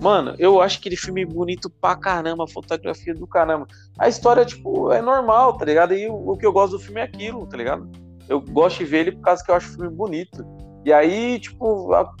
Mano, 0.00 0.34
eu 0.38 0.60
acho 0.60 0.78
aquele 0.78 0.96
filme 0.96 1.24
bonito 1.24 1.70
pra 1.70 1.96
caramba, 1.96 2.44
a 2.44 2.48
fotografia 2.48 3.14
do 3.14 3.26
caramba. 3.26 3.66
A 3.98 4.08
história, 4.08 4.44
tipo, 4.44 4.92
é 4.92 5.00
normal, 5.00 5.54
tá 5.56 5.64
ligado? 5.64 5.94
E 5.94 6.06
o, 6.08 6.14
o 6.32 6.36
que 6.36 6.44
eu 6.46 6.52
gosto 6.52 6.72
do 6.72 6.78
filme 6.78 7.00
é 7.00 7.04
aquilo, 7.04 7.46
tá 7.46 7.56
ligado? 7.56 7.90
Eu 8.28 8.40
gosto 8.40 8.78
de 8.78 8.84
ver 8.84 8.98
ele 9.06 9.12
por 9.12 9.22
causa 9.22 9.42
que 9.44 9.50
eu 9.50 9.54
acho 9.54 9.70
o 9.70 9.74
filme 9.74 9.90
bonito. 9.90 10.44
E 10.84 10.92
aí, 10.92 11.40
tipo, 11.40 11.92
a- 11.94 12.12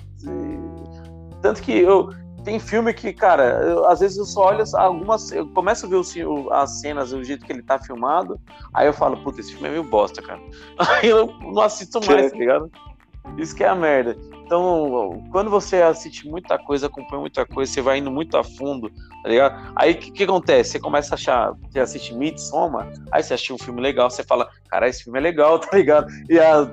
tanto 1.42 1.62
que 1.62 1.72
eu, 1.76 2.08
tem 2.44 2.58
filme 2.58 2.94
que, 2.94 3.12
cara, 3.12 3.44
eu- 3.62 3.84
às 3.86 4.00
vezes 4.00 4.16
eu 4.16 4.24
só 4.24 4.46
olho 4.46 4.64
algumas. 4.76 5.30
Eu 5.32 5.46
começo 5.48 5.84
a 5.86 5.88
ver 5.88 5.96
o- 5.96 6.52
as 6.52 6.80
cenas, 6.80 7.12
o 7.12 7.22
jeito 7.22 7.44
que 7.44 7.52
ele 7.52 7.62
tá 7.62 7.78
filmado, 7.78 8.40
aí 8.72 8.86
eu 8.86 8.92
falo, 8.92 9.16
puta, 9.18 9.40
esse 9.40 9.52
filme 9.52 9.68
é 9.68 9.70
meio 9.72 9.84
bosta, 9.84 10.22
cara. 10.22 10.40
Aí 11.04 11.08
eu 11.08 11.26
não 11.40 11.60
assisto 11.62 12.00
mais, 12.06 12.30
tá 12.32 12.38
ligado? 12.38 12.70
Isso 13.36 13.54
que 13.54 13.64
é 13.64 13.68
a 13.68 13.74
merda. 13.74 14.16
Então, 14.46 15.24
quando 15.32 15.50
você 15.50 15.82
assiste 15.82 16.28
muita 16.28 16.56
coisa, 16.56 16.86
acompanha 16.86 17.20
muita 17.20 17.44
coisa, 17.44 17.72
você 17.72 17.82
vai 17.82 17.98
indo 17.98 18.12
muito 18.12 18.36
a 18.36 18.44
fundo, 18.44 18.88
tá 19.20 19.28
ligado? 19.28 19.72
Aí 19.74 19.92
o 19.92 19.98
que, 19.98 20.12
que 20.12 20.22
acontece? 20.22 20.70
Você 20.70 20.78
começa 20.78 21.14
a 21.14 21.16
achar, 21.16 21.52
você 21.68 21.80
assiste 21.80 22.14
Midsommar, 22.14 22.92
aí 23.10 23.24
você 23.24 23.34
assiste 23.34 23.52
um 23.52 23.58
filme 23.58 23.80
legal, 23.80 24.08
você 24.08 24.22
fala, 24.22 24.48
cara, 24.68 24.88
esse 24.88 25.02
filme 25.02 25.18
é 25.18 25.22
legal, 25.22 25.58
tá 25.58 25.76
ligado? 25.76 26.06
E 26.30 26.38
a, 26.38 26.70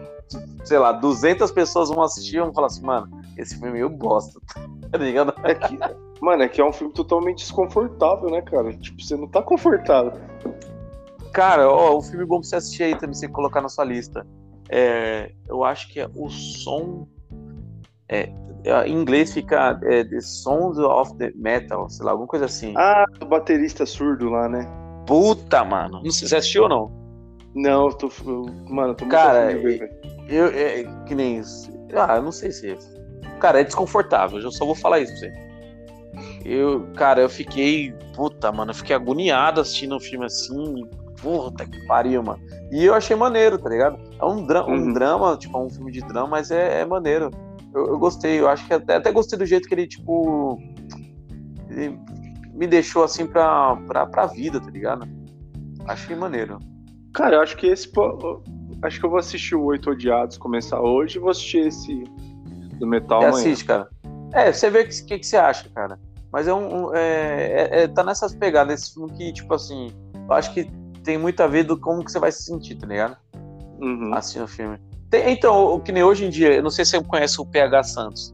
sei 0.63 0.77
lá, 0.77 0.91
200 0.91 1.49
pessoas 1.49 1.89
vão 1.89 2.03
assistir 2.03 2.35
e 2.35 2.39
vão 2.41 2.53
falar 2.53 2.67
assim, 2.67 2.85
mano, 2.85 3.09
esse 3.39 3.55
filme 3.55 3.69
é 3.69 3.73
meio 3.73 3.89
bosta, 3.89 4.39
tá 4.91 4.97
ligado? 4.99 5.33
É 5.43 5.55
que, 5.55 5.75
mano, 6.21 6.43
é 6.43 6.47
que 6.47 6.61
é 6.61 6.65
um 6.65 6.71
filme 6.71 6.93
totalmente 6.93 7.39
desconfortável, 7.39 8.29
né, 8.29 8.43
cara? 8.43 8.71
Tipo, 8.77 9.01
você 9.01 9.17
não 9.17 9.27
tá 9.27 9.41
confortável. 9.41 10.13
Cara, 11.33 11.67
ó, 11.67 11.97
um 11.97 12.03
filme 12.03 12.23
bom 12.23 12.39
pra 12.39 12.47
você 12.47 12.55
assistir 12.57 12.83
aí 12.83 12.95
também, 12.95 13.15
você 13.15 13.27
colocar 13.27 13.61
na 13.61 13.69
sua 13.69 13.83
lista. 13.83 14.23
É, 14.69 15.31
eu 15.47 15.63
acho 15.63 15.91
que 15.91 15.99
é 15.99 16.07
o 16.15 16.29
som. 16.29 17.07
É, 18.09 18.29
é, 18.65 18.87
em 18.87 18.93
inglês 18.93 19.33
fica 19.33 19.79
é, 19.83 20.03
The 20.03 20.19
Sound 20.21 20.79
of 20.81 21.15
the 21.17 21.31
Metal, 21.35 21.89
sei 21.89 22.05
lá, 22.05 22.11
alguma 22.11 22.27
coisa 22.27 22.45
assim. 22.45 22.73
Ah, 22.77 23.05
do 23.19 23.25
baterista 23.25 23.85
surdo 23.85 24.29
lá, 24.29 24.47
né? 24.49 24.67
Puta, 25.05 25.63
mano. 25.63 26.01
Não 26.03 26.11
sei 26.11 26.11
se 26.11 26.29
você 26.29 26.35
assistiu 26.37 26.63
ou 26.63 26.69
não. 26.69 27.03
Não, 27.55 27.87
eu 27.87 27.93
tô. 27.93 28.09
eu- 28.25 28.45
mano, 28.69 28.89
eu 28.91 28.95
tô 28.95 29.05
muito 29.05 29.09
Cara, 29.15 29.47
afim 29.47 29.57
de 29.57 29.63
velho. 29.77 29.89
Eu, 30.27 30.47
é, 30.47 30.83
que 31.05 31.13
nem. 31.13 31.37
isso. 31.39 31.71
Ah, 31.95 32.15
eu 32.15 32.23
não 32.23 32.31
sei 32.31 32.51
se. 32.51 32.75
Cara, 33.39 33.59
é 33.61 33.63
desconfortável, 33.63 34.39
eu 34.39 34.51
só 34.51 34.65
vou 34.65 34.75
falar 34.75 34.99
isso 35.01 35.11
pra 35.19 35.29
você. 35.29 35.53
Eu, 36.45 36.87
cara, 36.95 37.21
eu 37.21 37.29
fiquei. 37.29 37.93
Puta, 38.15 38.51
mano, 38.51 38.71
eu 38.71 38.75
fiquei 38.75 38.95
agoniado 38.95 39.61
assistindo 39.61 39.95
um 39.95 39.99
filme 39.99 40.25
assim. 40.25 40.87
Puta 41.21 41.65
que 41.65 41.85
pariu, 41.87 42.21
mano. 42.23 42.41
E 42.71 42.83
eu 42.85 42.93
achei 42.93 43.15
maneiro, 43.15 43.57
tá 43.57 43.69
ligado? 43.69 43.97
É 44.19 44.25
um, 44.25 44.45
dra 44.45 44.65
um 44.65 44.73
Uhum. 44.73 44.93
drama, 44.93 45.37
tipo, 45.37 45.57
é 45.57 45.61
um 45.61 45.69
filme 45.69 45.91
de 45.91 46.01
drama, 46.01 46.27
mas 46.27 46.51
é, 46.51 46.81
é 46.81 46.85
maneiro. 46.85 47.29
Eu, 47.73 47.87
eu 47.87 47.99
gostei, 47.99 48.39
eu 48.39 48.47
acho 48.47 48.65
que 48.67 48.73
até, 48.73 48.95
até 48.95 49.11
gostei 49.11 49.37
do 49.37 49.45
jeito 49.45 49.67
que 49.67 49.73
ele, 49.73 49.87
tipo. 49.87 50.57
Ele 51.69 51.97
me 52.53 52.67
deixou 52.67 53.03
assim 53.03 53.25
pra, 53.25 53.75
pra, 53.87 54.05
pra 54.05 54.25
vida, 54.27 54.59
tá 54.59 54.69
ligado? 54.69 55.07
Achei 55.87 56.15
maneiro. 56.15 56.59
Cara, 57.13 57.37
eu 57.37 57.41
acho 57.41 57.57
que 57.57 57.67
esse. 57.67 57.89
Acho 58.81 58.99
que 58.99 59.05
eu 59.05 59.09
vou 59.09 59.19
assistir 59.19 59.55
o 59.55 59.63
Oito 59.65 59.89
Odiados 59.89 60.37
começar 60.37 60.79
hoje 60.81 61.17
e 61.17 61.21
vou 61.21 61.29
assistir 61.29 61.67
esse 61.67 62.03
do 62.79 62.85
Metal 62.85 63.21
Você 63.21 63.27
amanhã. 63.27 63.43
assiste, 63.45 63.65
cara. 63.65 63.89
É, 64.33 64.51
você 64.51 64.69
vê 64.69 64.81
o 64.81 64.87
que, 64.87 65.03
que, 65.05 65.19
que 65.19 65.25
você 65.25 65.37
acha, 65.37 65.69
cara. 65.69 65.99
Mas 66.31 66.47
é 66.47 66.53
um. 66.53 66.93
é, 66.93 66.99
é- 67.01 67.83
é- 67.83 67.87
tá 67.87 68.03
nessas 68.03 68.35
pegadas, 68.35 68.81
esse 68.81 68.93
filme 68.93 69.11
que, 69.13 69.31
tipo 69.31 69.53
assim, 69.53 69.91
eu 70.27 70.33
acho 70.33 70.53
que 70.53 70.65
tem 71.03 71.17
muito 71.17 71.41
a 71.41 71.47
ver 71.47 71.63
do 71.63 71.77
como 71.79 72.03
que 72.03 72.11
você 72.11 72.19
vai 72.19 72.31
se 72.31 72.43
sentir, 72.43 72.75
tá 72.75 72.87
ligado? 72.87 73.17
Uhum. 73.79 74.13
Assistindo 74.13 74.45
o 74.45 74.47
filme. 74.47 74.77
Tem- 75.13 75.31
então, 75.31 75.75
o 75.75 75.79
que 75.79 75.91
nem 75.91 76.03
hoje 76.03 76.25
em 76.25 76.29
dia, 76.31 76.55
eu 76.55 76.63
não 76.63 76.71
sei 76.71 76.83
se 76.83 76.97
você 76.97 77.03
conhece 77.03 77.39
o 77.39 77.45
PH 77.45 77.83
Santos. 77.83 78.33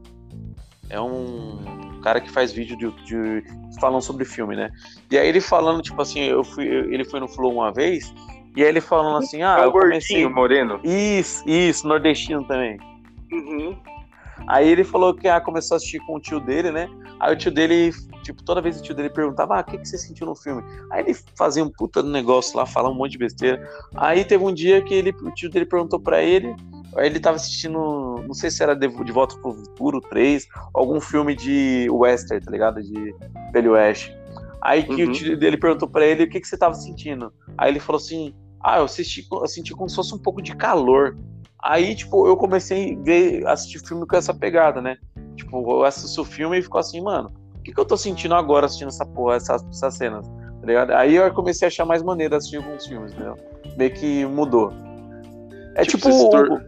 É 0.88 0.98
um 0.98 2.00
cara 2.02 2.22
que 2.22 2.30
faz 2.30 2.52
vídeo 2.52 2.74
de, 2.74 2.90
de 3.04 3.44
falando 3.78 4.00
sobre 4.00 4.24
filme, 4.24 4.56
né? 4.56 4.70
E 5.10 5.18
aí 5.18 5.28
ele 5.28 5.42
falando, 5.42 5.82
tipo 5.82 6.00
assim, 6.00 6.20
eu 6.20 6.42
fui, 6.42 6.64
ele 6.66 7.04
foi 7.04 7.20
no 7.20 7.28
Flow 7.28 7.52
uma 7.52 7.70
vez, 7.70 8.14
e 8.56 8.62
aí 8.62 8.68
ele 8.70 8.80
falando 8.80 9.18
assim, 9.18 9.42
ah, 9.42 9.58
é 9.60 9.66
eu 9.66 9.72
comecei. 9.72 10.22
gordinho, 10.22 10.34
moreno. 10.34 10.80
Isso, 10.82 11.46
isso, 11.46 11.86
nordestino 11.86 12.46
também. 12.46 12.78
Uhum. 13.30 13.76
Aí 14.46 14.68
ele 14.68 14.84
falou 14.84 15.14
que 15.14 15.28
ah, 15.28 15.40
começou 15.40 15.74
a 15.74 15.76
assistir 15.76 16.00
com 16.06 16.16
o 16.16 16.20
tio 16.20 16.40
dele, 16.40 16.70
né? 16.70 16.88
Aí 17.20 17.32
o 17.32 17.36
tio 17.36 17.50
dele, 17.52 17.92
tipo, 18.22 18.42
toda 18.42 18.60
vez 18.60 18.80
o 18.80 18.82
tio 18.82 18.94
dele 18.94 19.10
perguntava, 19.10 19.56
ah, 19.56 19.60
o 19.60 19.64
que, 19.64 19.78
que 19.78 19.86
você 19.86 19.98
sentiu 19.98 20.26
no 20.26 20.34
filme? 20.34 20.62
Aí 20.90 21.02
ele 21.04 21.16
fazia 21.36 21.62
um 21.62 21.68
puta 21.70 22.02
negócio 22.02 22.56
lá, 22.56 22.64
falava 22.66 22.94
um 22.94 22.96
monte 22.98 23.12
de 23.12 23.18
besteira. 23.18 23.68
Aí 23.94 24.24
teve 24.24 24.42
um 24.44 24.52
dia 24.52 24.82
que 24.82 24.94
ele, 24.94 25.10
o 25.22 25.30
tio 25.30 25.50
dele 25.50 25.66
perguntou 25.66 26.00
pra 26.00 26.22
ele, 26.22 26.54
aí 26.96 27.06
ele 27.06 27.20
tava 27.20 27.36
assistindo, 27.36 27.78
não 28.26 28.34
sei 28.34 28.50
se 28.50 28.62
era 28.62 28.74
De, 28.74 28.88
de 28.88 29.12
Volta 29.12 29.36
pro 29.36 29.52
Futuro 29.52 30.00
3, 30.00 30.46
algum 30.74 31.00
filme 31.00 31.34
de 31.36 31.88
western, 31.90 32.44
tá 32.44 32.50
ligado? 32.50 32.82
De 32.82 33.14
Velho 33.52 33.72
Oeste. 33.72 34.16
Aí 34.62 34.82
que 34.82 35.04
Uhum. 35.04 35.10
o 35.10 35.12
tio 35.12 35.38
dele 35.38 35.56
perguntou 35.56 35.88
pra 35.88 36.04
ele 36.04 36.24
o 36.24 36.28
que, 36.28 36.40
que 36.40 36.46
você 36.48 36.56
tava 36.56 36.74
sentindo. 36.74 37.32
Aí 37.56 37.70
ele 37.70 37.80
falou 37.80 37.98
assim, 37.98 38.34
ah, 38.62 38.78
eu, 38.78 38.84
assisti, 38.84 39.26
eu 39.30 39.46
senti 39.46 39.72
como 39.74 39.88
se 39.88 39.96
fosse 39.96 40.14
um 40.14 40.18
pouco 40.18 40.42
de 40.42 40.54
calor. 40.54 41.16
Aí, 41.62 41.94
tipo, 41.94 42.26
eu 42.26 42.36
comecei 42.36 42.94
a 42.94 43.02
ver, 43.02 43.46
assistir 43.46 43.80
filme 43.86 44.06
com 44.06 44.16
essa 44.16 44.32
pegada, 44.32 44.80
né? 44.80 44.96
Tipo, 45.36 45.58
eu 45.70 45.84
assisto 45.84 46.22
o 46.22 46.24
filme 46.24 46.58
e 46.58 46.62
fico 46.62 46.78
assim, 46.78 47.00
mano, 47.02 47.32
o 47.54 47.62
que, 47.62 47.72
que 47.72 47.80
eu 47.80 47.84
tô 47.84 47.96
sentindo 47.96 48.34
agora 48.34 48.66
assistindo 48.66 48.88
essa 48.88 49.04
porra, 49.04 49.36
essas, 49.36 49.64
essas 49.70 49.94
cenas? 49.94 50.26
Tá 50.28 50.66
ligado? 50.66 50.90
Aí 50.92 51.16
eu 51.16 51.32
comecei 51.32 51.66
a 51.66 51.68
achar 51.68 51.84
mais 51.84 52.02
maneiro 52.02 52.34
assistir 52.36 52.56
alguns 52.56 52.86
filmes, 52.86 53.12
entendeu? 53.12 53.36
Meio 53.76 53.92
que 53.92 54.24
mudou. 54.26 54.72
É 55.74 55.84
Tipo, 55.84 56.08
tipo. 56.10 56.30
tor- 56.30 56.62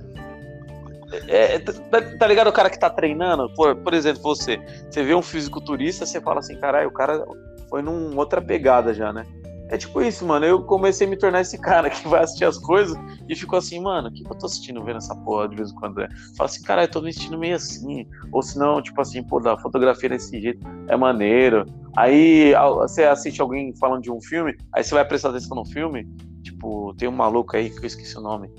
é, 1.29 1.59
tá, 1.59 2.01
tá 2.19 2.27
ligado 2.27 2.47
o 2.49 2.53
cara 2.53 2.71
que 2.71 2.79
tá 2.79 2.89
treinando? 2.89 3.53
Por, 3.55 3.77
por 3.77 3.93
exemplo, 3.93 4.23
você. 4.23 4.59
Você 4.91 5.03
vê 5.03 5.15
um 5.15 5.21
fisiculturista, 5.23 6.07
você 6.07 6.21
fala 6.21 6.39
assim, 6.39 6.59
caralho, 6.59 6.89
o 6.89 6.93
cara 6.93 7.23
foi 7.69 7.83
num 7.83 8.17
outra 8.17 8.41
pegada 8.41 8.95
já, 8.95 9.13
né? 9.13 9.27
É 9.73 9.79
tipo 9.79 10.03
isso, 10.03 10.27
mano. 10.27 10.45
Eu 10.45 10.63
comecei 10.63 11.07
a 11.07 11.11
me 11.11 11.17
tornar 11.17 11.41
esse 11.41 11.57
cara 11.57 11.89
que 11.89 12.07
vai 12.07 12.23
assistir 12.23 12.45
as 12.45 12.59
coisas 12.59 12.95
e 13.27 13.35
ficou 13.35 13.59
assim, 13.59 13.81
mano, 13.81 14.09
o 14.09 14.13
que, 14.13 14.23
eu 14.23 14.35
tô 14.35 14.45
assistindo 14.45 14.85
vendo 14.85 14.99
essa 14.99 15.15
porra 15.15 15.49
de 15.49 15.57
vez 15.57 15.71
em 15.71 15.75
quando? 15.75 16.03
É? 16.03 16.09
Fala 16.37 16.51
assim, 16.51 16.63
cara, 16.63 16.85
eu 16.85 16.91
tô 16.91 17.01
me 17.01 17.11
sentindo 17.11 17.39
meio 17.39 17.57
assim. 17.57 18.07
Ou 18.31 18.43
senão, 18.43 18.83
tipo 18.83 19.01
assim, 19.01 19.23
pô, 19.23 19.41
da 19.41 19.57
fotografia 19.57 20.11
desse 20.11 20.39
jeito 20.39 20.61
é 20.89 20.95
maneiro. 20.95 21.65
Aí 21.97 22.53
você 22.81 23.05
assiste 23.05 23.41
alguém 23.41 23.75
falando 23.77 24.03
de 24.03 24.13
um 24.13 24.21
filme, 24.21 24.55
aí 24.75 24.85
você 24.85 24.93
vai 24.93 25.07
prestar 25.07 25.31
atenção 25.31 25.57
no 25.57 25.65
filme. 25.65 26.07
Tipo, 26.43 26.93
tem 26.99 27.09
um 27.09 27.13
maluco 27.13 27.57
aí 27.57 27.71
que 27.71 27.79
eu 27.79 27.87
esqueci 27.87 28.19
o 28.19 28.21
nome. 28.21 28.51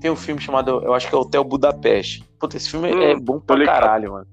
Tem 0.00 0.10
um 0.10 0.16
filme 0.16 0.40
chamado, 0.40 0.82
eu 0.82 0.92
acho 0.92 1.08
que 1.08 1.14
é 1.14 1.18
Hotel 1.18 1.44
Budapeste. 1.44 2.24
Puta, 2.40 2.56
esse 2.56 2.68
filme 2.68 2.90
é 2.90 3.14
Hum, 3.14 3.20
bom 3.20 3.38
tô 3.38 3.54
pra 3.54 3.64
caralho, 3.64 4.10
mano. 4.10 4.26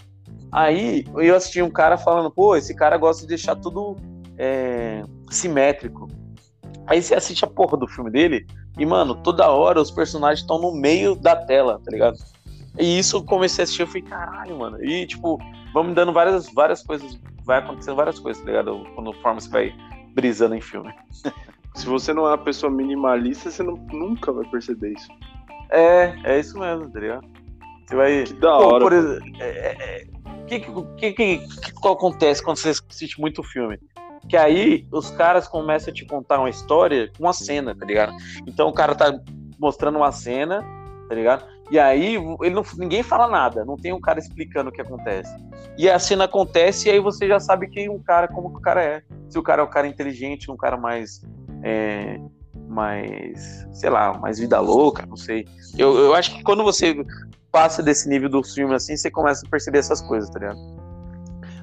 Aí 0.52 1.06
eu 1.18 1.36
assisti 1.36 1.62
um 1.62 1.70
cara 1.70 2.00
falando, 2.00 2.32
pô, 2.32 2.56
esse 2.56 2.74
cara 2.74 2.98
gosta 2.98 3.22
de 3.22 3.28
deixar 3.28 3.56
tudo 3.56 3.96
é, 4.42 5.04
simétrico. 5.30 6.08
Aí 6.88 7.02
você 7.02 7.16
assiste 7.16 7.46
a 7.46 7.48
porra 7.48 7.78
do 7.78 7.88
filme 7.88 8.10
dele 8.10 8.48
e, 8.78 8.86
mano, 8.86 9.16
toda 9.16 9.50
hora 9.50 9.82
os 9.82 9.92
personagens 9.92 10.40
estão 10.40 10.60
no 10.60 10.74
meio 10.74 11.16
da 11.16 11.36
tela, 11.36 11.80
tá 11.84 11.92
ligado? 11.92 12.18
E 12.80 12.98
isso 12.98 13.18
eu 13.18 13.24
comecei 13.24 13.62
a 13.62 13.64
assistir, 13.64 13.82
eu 13.84 13.88
falei, 13.88 14.04
caralho, 14.04 14.58
mano. 14.58 14.84
E, 14.84 15.06
tipo, 15.06 15.38
vamos 15.74 15.90
me 15.90 15.96
dando 15.96 16.14
várias, 16.14 16.52
várias 16.54 16.82
coisas, 16.82 17.20
vai 17.44 17.60
acontecendo 17.60 17.96
várias 17.96 18.20
coisas, 18.20 18.42
tá 18.42 18.50
ligado? 18.50 18.86
Quando 18.96 19.14
forma 19.14 19.40
você 19.40 19.50
vai 19.50 19.76
brisando 20.14 20.56
em 20.56 20.62
filme. 20.62 20.94
Se 21.76 21.86
você 21.86 22.14
não 22.14 22.26
é 22.26 22.32
uma 22.32 22.38
pessoa 22.38 22.72
minimalista, 22.72 23.52
você 23.52 23.64
não, 23.64 23.76
nunca 23.92 24.32
vai 24.32 24.46
perceber 24.46 24.94
isso. 24.94 25.08
É, 25.70 26.16
é 26.24 26.40
isso 26.40 26.58
mesmo, 26.58 26.90
tá 26.90 27.00
ligado? 27.00 27.28
Você 27.86 27.96
vai. 27.96 28.24
Que 28.24 28.34
da 28.34 28.58
hora. 28.58 28.96
exemplo, 28.96 29.30
é, 29.40 29.50
é, 29.50 29.78
é, 29.80 30.08
que, 30.48 30.60
que, 30.60 30.72
que, 30.98 31.14
que, 31.14 31.72
que 31.72 31.88
acontece 31.88 32.44
quando 32.44 32.58
você 32.58 32.70
assiste 32.70 33.20
muito 33.22 33.44
filme? 33.44 33.80
Que 34.28 34.38
aí 34.38 34.88
os 34.92 35.10
caras 35.12 35.48
começam 35.48 35.92
a 35.92 35.96
te 35.96 36.06
contar 36.06 36.40
uma 36.40 36.50
história 36.50 37.12
com 37.18 37.24
uma 37.24 37.34
cena, 37.34 37.76
tá 37.76 37.86
ligado? 37.86 38.14
Então 38.48 38.68
o 38.68 38.74
cara 38.74 38.96
tá 38.96 39.20
mostrando 39.58 39.98
uma 39.98 40.12
cena, 40.12 40.64
tá 41.08 41.16
ligado? 41.16 41.44
E 41.72 41.78
aí 41.78 42.16
ele 42.16 42.56
não, 42.56 42.64
ninguém 42.78 43.04
fala 43.04 43.28
nada, 43.28 43.64
não 43.64 43.78
tem 43.78 43.94
um 43.94 44.02
cara 44.02 44.20
explicando 44.20 44.70
o 44.70 44.74
que 44.74 44.82
acontece. 44.82 45.32
E 45.78 45.90
a 45.90 46.00
cena 46.00 46.24
acontece 46.24 46.88
e 46.88 46.92
aí 46.92 47.00
você 47.00 47.28
já 47.28 47.40
sabe 47.40 47.68
quem 47.68 47.90
um 47.90 48.00
cara, 48.00 48.28
como 48.28 48.50
que 48.52 48.58
o 48.58 48.62
cara 48.62 48.84
é. 48.84 49.04
Se 49.30 49.38
o 49.38 49.44
cara 49.44 49.62
é 49.62 49.66
um 49.66 49.70
cara 49.70 49.88
inteligente, 49.88 50.50
um 50.50 50.58
cara 50.58 50.78
mais. 50.78 51.22
é, 51.64 52.20
mais. 52.68 53.68
sei 53.72 53.90
lá, 53.90 54.18
mais 54.18 54.40
vida 54.40 54.60
louca, 54.60 55.06
não 55.06 55.16
sei. 55.16 55.48
Eu, 55.78 55.96
eu 55.98 56.16
acho 56.16 56.36
que 56.36 56.44
quando 56.44 56.64
você 56.64 56.96
passa 57.52 57.84
desse 57.84 58.10
nível 58.10 58.30
do 58.30 58.44
filme 58.44 58.74
assim, 58.74 58.96
você 58.96 59.12
começa 59.12 59.46
a 59.46 59.50
perceber 59.50 59.80
essas 59.80 60.02
coisas, 60.02 60.30
tá 60.30 60.40
ligado? 60.40 60.89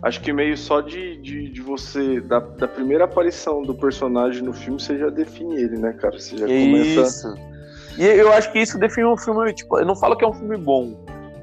Acho 0.06 0.20
que 0.20 0.32
meio 0.32 0.56
só 0.56 0.80
de, 0.80 1.16
de, 1.16 1.48
de 1.48 1.60
você, 1.60 2.20
da, 2.20 2.38
da 2.38 2.68
primeira 2.68 3.06
aparição 3.06 3.62
do 3.62 3.74
personagem 3.74 4.40
no 4.40 4.52
filme, 4.52 4.80
você 4.80 4.96
já 4.96 5.10
define 5.10 5.56
ele, 5.56 5.76
né, 5.78 5.92
cara? 5.94 6.16
Você 6.16 6.36
já 6.36 6.46
começa. 6.46 7.02
Isso. 7.02 7.34
E 7.98 8.04
eu 8.04 8.32
acho 8.32 8.52
que 8.52 8.60
isso 8.60 8.78
define 8.78 9.08
um 9.08 9.16
filme, 9.16 9.52
tipo, 9.52 9.76
eu 9.80 9.84
não 9.84 9.96
falo 9.96 10.16
que 10.16 10.24
é 10.24 10.28
um 10.28 10.32
filme 10.32 10.56
bom, 10.56 10.96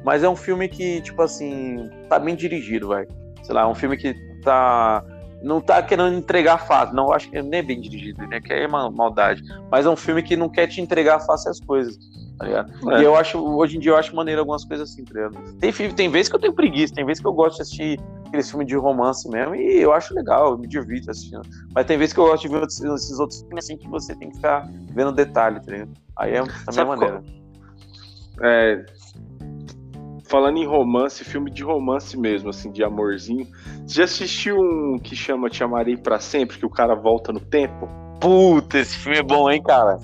mas 0.05 0.23
é 0.23 0.29
um 0.29 0.35
filme 0.37 0.69
que, 0.69 1.01
tipo 1.01 1.21
assim, 1.21 1.89
tá 2.07 2.17
bem 2.17 2.37
dirigido, 2.37 2.87
vai. 2.87 3.05
Sei 3.41 3.53
lá, 3.53 3.63
é 3.63 3.65
um 3.65 3.75
filme 3.75 3.97
que 3.97 4.15
tá. 4.41 5.03
Não 5.41 5.59
tá 5.59 5.83
querendo 5.83 6.15
entregar 6.15 6.57
fácil. 6.57 6.95
Não, 6.95 7.11
acho 7.11 7.29
que 7.29 7.41
nem 7.41 7.59
é 7.59 7.63
bem 7.63 7.81
dirigido, 7.81 8.25
né? 8.27 8.39
Que 8.39 8.53
é 8.53 8.65
uma 8.65 8.89
maldade. 8.89 9.43
Mas 9.69 9.85
é 9.85 9.89
um 9.89 9.97
filme 9.97 10.23
que 10.23 10.37
não 10.37 10.47
quer 10.47 10.67
te 10.67 10.79
entregar 10.79 11.19
fácil 11.19 11.51
as 11.51 11.59
coisas, 11.59 11.99
tá 12.37 12.45
ligado? 12.45 12.71
É. 12.91 13.01
E 13.01 13.03
eu 13.03 13.15
acho, 13.15 13.39
hoje 13.39 13.77
em 13.77 13.79
dia 13.79 13.91
eu 13.91 13.97
acho 13.97 14.15
maneiro 14.15 14.41
algumas 14.41 14.65
coisas 14.65 14.89
assim, 14.91 15.03
tá 15.03 15.13
ligado? 15.13 15.57
Tem, 15.59 15.71
tem 15.71 16.09
vezes 16.09 16.29
que 16.29 16.35
eu 16.35 16.39
tenho 16.39 16.53
preguiça, 16.53 16.93
tem 16.93 17.05
vezes 17.05 17.21
que 17.21 17.27
eu 17.27 17.33
gosto 17.33 17.57
de 17.57 17.61
assistir 17.63 17.99
aqueles 18.27 18.49
filmes 18.49 18.67
de 18.67 18.75
romance 18.75 19.29
mesmo, 19.29 19.55
e 19.55 19.81
eu 19.81 19.93
acho 19.93 20.13
legal, 20.13 20.51
eu 20.51 20.57
me 20.57 20.67
divirto 20.67 21.11
assistindo. 21.11 21.43
Mas 21.73 21.85
tem 21.85 21.97
vezes 21.97 22.13
que 22.13 22.19
eu 22.19 22.25
gosto 22.25 22.43
de 22.43 22.49
ver 22.49 22.61
outros- 22.61 22.81
esses 22.81 23.19
outros 23.19 23.41
filmes 23.41 23.65
assim 23.65 23.77
que 23.77 23.87
você 23.87 24.15
tem 24.15 24.29
que 24.29 24.35
ficar 24.35 24.67
vendo 24.89 25.11
detalhe, 25.11 25.59
tá 25.59 25.71
ligado? 25.71 25.91
Aí 26.17 26.31
é 26.31 26.39
também 26.41 26.51
é 26.67 26.71
Sabe 26.71 26.87
maneiro. 26.89 27.23
É, 28.41 28.85
falando 30.25 30.57
em 30.57 30.65
romance, 30.65 31.23
filme 31.23 31.51
de 31.51 31.63
romance 31.63 32.17
mesmo, 32.17 32.49
assim, 32.49 32.71
de 32.71 32.83
amorzinho. 32.83 33.47
Você 33.85 33.95
já 33.95 34.03
assistiu 34.05 34.57
um 34.59 34.97
que 34.97 35.15
chama 35.15 35.47
Te 35.47 35.63
Amarei 35.63 35.95
Pra 35.95 36.19
Sempre, 36.19 36.57
que 36.57 36.65
o 36.65 36.69
cara 36.69 36.95
volta 36.95 37.31
no 37.31 37.39
tempo? 37.39 37.87
Puta, 38.19 38.79
esse 38.79 38.97
filme 38.97 39.19
é 39.19 39.23
bom, 39.23 39.47
hein, 39.49 39.61
cara? 39.61 39.99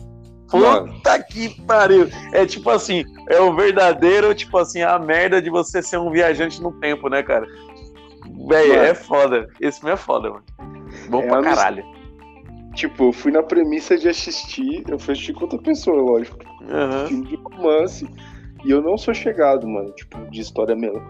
Puta 0.49 1.23
que 1.23 1.61
pariu. 1.65 2.07
É 2.31 2.45
tipo 2.45 2.69
assim, 2.69 3.03
é 3.27 3.39
o 3.39 3.55
verdadeiro, 3.55 4.33
tipo 4.33 4.57
assim, 4.57 4.81
a 4.81 4.97
merda 4.97 5.41
de 5.41 5.49
você 5.49 5.81
ser 5.81 5.97
um 5.97 6.11
viajante 6.11 6.61
no 6.61 6.71
tempo, 6.79 7.09
né, 7.09 7.21
cara? 7.21 7.45
Véi, 8.47 8.71
é 8.71 8.93
foda. 8.93 9.47
Esse 9.59 9.79
filme 9.79 9.93
é 9.93 9.97
foda, 9.97 10.29
mano. 10.29 10.43
Bom 11.09 11.21
É 11.21 11.27
pra 11.27 11.41
caralho. 11.41 11.83
Tipo, 12.73 13.05
eu 13.05 13.13
fui 13.13 13.31
na 13.31 13.43
premissa 13.43 13.97
de 13.97 14.07
assistir, 14.07 14.83
eu 14.87 14.97
fui 14.97 15.13
assistir 15.13 15.33
com 15.33 15.41
outra 15.41 15.59
pessoa, 15.59 16.01
lógico. 16.01 16.37
Aham. 16.69 17.07
Filme 17.07 17.27
de 17.27 17.35
romance. 17.35 18.07
E 18.63 18.71
eu 18.71 18.81
não 18.81 18.97
sou 18.97 19.13
chegado, 19.13 19.67
mano, 19.67 19.91
tipo, 19.91 20.17
de 20.29 20.41
história 20.41 20.75
mesmo. 20.75 21.01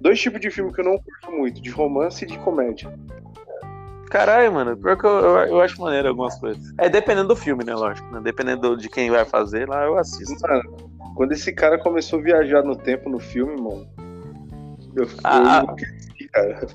Dois 0.00 0.20
tipos 0.20 0.40
de 0.40 0.50
filme 0.50 0.72
que 0.72 0.80
eu 0.80 0.84
não 0.84 0.98
curto 0.98 1.30
muito, 1.30 1.60
de 1.60 1.70
romance 1.70 2.24
e 2.24 2.28
de 2.28 2.38
comédia. 2.38 2.92
Caralho, 4.12 4.52
mano. 4.52 4.76
Pior 4.76 4.94
que 4.94 5.06
eu, 5.06 5.10
eu, 5.10 5.36
eu 5.46 5.60
acho 5.62 5.80
maneiro 5.80 6.08
algumas 6.08 6.38
coisas. 6.38 6.62
É 6.76 6.86
dependendo 6.86 7.28
do 7.28 7.36
filme, 7.36 7.64
né, 7.64 7.74
lógico. 7.74 8.06
Né? 8.12 8.20
Dependendo 8.22 8.76
de 8.76 8.86
quem 8.90 9.10
vai 9.10 9.24
fazer, 9.24 9.66
lá 9.66 9.84
eu 9.84 9.96
assisto. 9.96 10.36
Mano, 10.46 10.62
quando 11.16 11.32
esse 11.32 11.50
cara 11.50 11.78
começou 11.78 12.18
a 12.18 12.22
viajar 12.22 12.62
no 12.62 12.76
tempo 12.76 13.08
no 13.08 13.18
filme, 13.18 13.58
mano. 13.58 13.88
Eu 14.94 15.06
fiquei 15.06 15.22
Ah, 15.24 15.64
ah. 15.66 15.76
cara. 16.30 16.66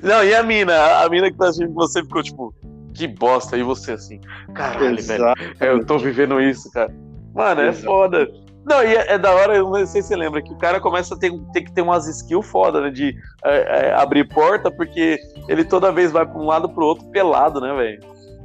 Não, 0.00 0.22
e 0.22 0.36
a 0.36 0.44
mina? 0.44 1.02
A 1.02 1.08
mina 1.08 1.32
que 1.32 1.36
tá 1.36 1.46
assistindo 1.46 1.74
você 1.74 2.00
ficou 2.00 2.22
tipo, 2.22 2.54
que 2.94 3.08
bosta. 3.08 3.56
E 3.56 3.64
você 3.64 3.90
assim, 3.90 4.20
caralho, 4.54 5.02
velho. 5.02 5.24
Exato. 5.24 5.42
É, 5.58 5.68
eu 5.70 5.84
tô 5.84 5.98
vivendo 5.98 6.40
isso, 6.40 6.70
cara. 6.70 6.94
Mano, 7.34 7.60
é 7.62 7.68
Exato. 7.70 7.86
foda. 7.86 8.28
Não, 8.64 8.82
e 8.82 8.94
é, 8.96 9.12
é 9.12 9.18
da 9.18 9.32
hora, 9.32 9.56
eu 9.56 9.68
não 9.68 9.86
sei 9.86 10.00
se 10.00 10.08
você 10.08 10.16
lembra, 10.16 10.40
que 10.42 10.52
o 10.52 10.56
cara 10.58 10.80
começa 10.80 11.14
a 11.14 11.18
ter, 11.18 11.30
ter 11.52 11.62
que 11.62 11.72
ter 11.72 11.82
umas 11.82 12.06
skills 12.06 12.46
foda, 12.46 12.80
né? 12.80 12.90
De 12.90 13.14
é, 13.44 13.88
é, 13.88 13.94
abrir 13.94 14.26
porta, 14.28 14.70
porque 14.70 15.18
ele 15.48 15.64
toda 15.64 15.92
vez 15.92 16.10
vai 16.10 16.24
pra 16.26 16.38
um 16.38 16.46
lado 16.46 16.68
pro 16.68 16.84
outro 16.86 17.06
pelado, 17.10 17.60
né, 17.60 17.74
velho? 17.74 18.00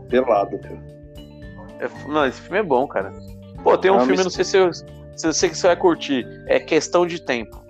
Pelado, 0.10 0.60
cara. 0.60 0.80
É 1.80 1.88
não, 2.08 2.26
esse 2.26 2.42
filme 2.42 2.58
é 2.60 2.64
bom, 2.64 2.86
cara. 2.88 3.12
Pô, 3.64 3.78
tem 3.78 3.90
um 3.92 3.96
Ah, 3.96 4.00
filme, 4.02 4.22
não 4.24 4.30
sei 4.30 4.44
se, 4.44 4.58
eu, 4.58 4.72
se 4.74 5.50
que 5.50 5.56
você 5.56 5.68
vai 5.68 5.76
curtir. 5.78 6.26
É 6.48 6.60
questão 6.60 7.06
de 7.08 7.22
tempo. 7.22 7.64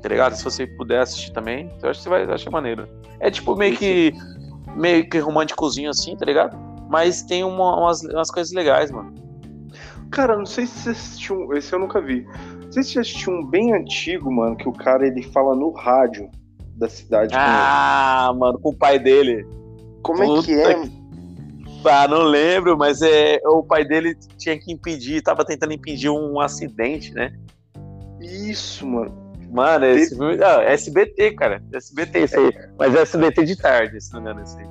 Tá 0.00 0.08
ligado? 0.08 0.34
Se 0.36 0.44
você 0.44 0.64
puder 0.66 1.00
assistir 1.00 1.32
também, 1.32 1.68
eu 1.82 1.90
acho 1.90 1.98
que 1.98 2.04
você 2.04 2.08
vai 2.08 2.24
achar 2.24 2.50
maneiro. 2.50 2.88
É 3.18 3.30
tipo 3.30 3.56
meio 3.56 3.76
que. 3.76 4.12
meio 4.76 5.08
que 5.08 5.18
românticozinho 5.18 5.90
assim, 5.90 6.16
tá 6.16 6.24
ligado? 6.24 6.56
Mas 6.88 7.22
tem 7.22 7.42
uma- 7.42 7.76
umas, 7.80 8.02
umas 8.02 8.30
coisas 8.30 8.52
legais, 8.52 8.90
mano. 8.92 9.12
Cara, 10.10 10.36
não 10.36 10.46
sei 10.46 10.66
se 10.66 10.78
você 10.80 10.90
assistiu. 10.90 11.36
um- 11.36 11.54
Esse 11.54 11.72
eu 11.72 11.78
nunca 11.78 12.00
vi. 12.00 12.26
Não 12.64 12.72
sei 12.72 12.82
se 12.82 12.92
você 12.92 12.98
assistiu 13.00 13.32
um 13.32 13.44
bem 13.46 13.72
antigo, 13.74 14.30
mano, 14.32 14.56
que 14.56 14.68
o 14.68 14.72
cara 14.72 15.06
ele 15.06 15.22
fala 15.22 15.54
no 15.54 15.70
rádio 15.72 16.30
da 16.76 16.88
cidade. 16.88 17.34
com 17.34 17.40
Ah, 17.40 18.32
mano, 18.36 18.58
com 18.58 18.70
o 18.70 18.76
pai 18.76 18.98
dele. 18.98 19.32
ele. 19.32 19.46
Como 20.02 20.22
é 20.22 20.26
que 20.42 20.54
puta 20.56 20.72
é? 20.72 20.98
Ah, 21.84 22.08
não 22.08 22.22
lembro, 22.22 22.76
mas 22.76 23.00
é 23.02 23.38
o 23.44 23.62
pai 23.62 23.84
dele 23.84 24.14
tinha 24.36 24.58
que 24.58 24.72
impedir, 24.72 25.22
tava 25.22 25.44
tentando 25.44 25.72
impedir 25.72 26.10
um 26.10 26.40
acidente, 26.40 27.12
né? 27.14 27.32
Isso, 28.20 28.86
mano. 28.86 29.14
Mano, 29.50 29.86
esse 29.86 30.14
filme. 30.16 30.42
Ah, 30.42 30.62
SBT, 30.64 31.32
cara. 31.32 31.62
SBT, 31.72 32.24
isso 32.24 32.38
aí. 32.38 32.52
Mas 32.78 32.94
é 32.94 33.00
SBT 33.00 33.44
de 33.44 33.56
tarde, 33.56 34.00
se 34.00 34.12
não 34.12 34.20
me 34.20 34.26
engano, 34.30 34.42
esse 34.44 34.58
aí. 34.58 34.66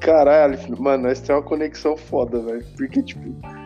Caralho, 0.00 0.58
mano, 0.80 1.08
nós 1.08 1.20
temos 1.20 1.42
uma 1.42 1.48
conexão 1.48 1.96
foda, 1.96 2.40
velho. 2.40 2.64
Porque, 2.76 3.02
tipo, 3.02 3.22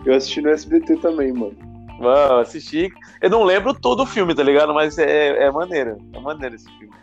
eu 0.06 0.14
assisti 0.14 0.40
no 0.40 0.50
SBT 0.50 0.96
também, 0.96 1.32
mano. 1.32 1.56
Mano, 1.98 2.34
eu 2.34 2.38
assisti. 2.38 2.88
Eu 3.20 3.30
não 3.30 3.44
lembro 3.44 3.74
todo 3.74 4.02
o 4.02 4.06
filme, 4.06 4.34
tá 4.34 4.42
ligado? 4.42 4.72
Mas 4.72 4.96
é, 4.96 5.44
é 5.44 5.50
maneiro. 5.50 5.98
É 6.14 6.20
maneiro 6.20 6.54
esse 6.54 6.70
filme. 6.78 6.94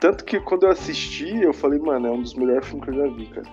Tanto 0.00 0.24
que 0.24 0.38
quando 0.38 0.64
eu 0.64 0.70
assisti, 0.70 1.42
eu 1.42 1.52
falei, 1.52 1.78
mano, 1.78 2.06
é 2.06 2.10
um 2.10 2.22
dos 2.22 2.34
melhores 2.34 2.66
filmes 2.66 2.84
que 2.84 2.90
eu 2.90 2.94
já 2.94 3.14
vi, 3.14 3.26
cara. 3.26 3.46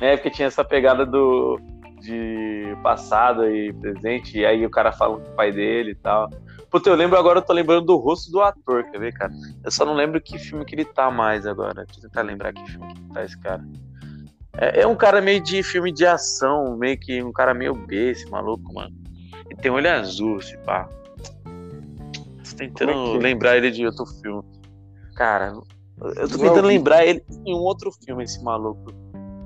É, 0.00 0.16
porque 0.16 0.30
tinha 0.30 0.48
essa 0.48 0.64
pegada 0.64 1.06
do. 1.06 1.60
de 2.00 2.76
passado 2.82 3.48
e 3.48 3.72
presente, 3.74 4.38
e 4.38 4.46
aí 4.46 4.64
o 4.64 4.70
cara 4.70 4.90
fala 4.92 5.16
com 5.18 5.30
o 5.30 5.34
pai 5.34 5.52
dele 5.52 5.92
e 5.92 5.94
tal. 5.94 6.28
Puta, 6.70 6.90
eu 6.90 6.96
lembro 6.96 7.16
agora, 7.16 7.38
eu 7.38 7.42
tô 7.42 7.52
lembrando 7.52 7.86
do 7.86 7.96
rosto 7.96 8.30
do 8.30 8.40
ator, 8.40 8.84
quer 8.90 8.98
ver, 8.98 9.12
cara? 9.12 9.32
Eu 9.62 9.70
só 9.70 9.84
não 9.84 9.94
lembro 9.94 10.20
que 10.20 10.38
filme 10.38 10.64
que 10.64 10.74
ele 10.74 10.84
tá 10.84 11.10
mais 11.10 11.46
agora. 11.46 11.84
Deixa 11.84 12.00
eu 12.00 12.02
tentar 12.08 12.22
lembrar 12.22 12.52
que 12.52 12.70
filme 12.70 12.92
que 12.92 13.02
tá 13.12 13.24
esse 13.24 13.38
cara. 13.38 13.62
É, 14.58 14.82
é 14.82 14.86
um 14.86 14.96
cara 14.96 15.20
meio 15.20 15.40
de 15.40 15.62
filme 15.62 15.92
de 15.92 16.06
ação, 16.06 16.76
meio 16.76 16.98
que 16.98 17.22
um 17.22 17.32
cara 17.32 17.52
meio 17.52 17.74
B, 17.74 18.10
esse 18.10 18.28
maluco, 18.30 18.72
mano. 18.72 18.94
E 19.50 19.54
tem 19.56 19.70
olho 19.70 19.90
azul, 19.90 20.38
esse 20.38 20.56
pá. 20.58 20.88
Tô 21.44 22.56
tentando 22.56 22.92
é 22.92 23.16
é? 23.16 23.18
lembrar 23.18 23.56
ele 23.56 23.70
de 23.70 23.86
outro 23.86 24.06
filme. 24.06 24.42
Cara, 25.14 25.52
eu 26.00 26.28
tô 26.28 26.38
Não 26.38 26.46
é 26.46 26.48
tentando 26.48 26.68
lembrar 26.68 27.04
ele 27.04 27.22
em 27.44 27.54
um 27.54 27.58
outro 27.58 27.90
filme, 28.04 28.24
esse 28.24 28.42
maluco. 28.42 28.92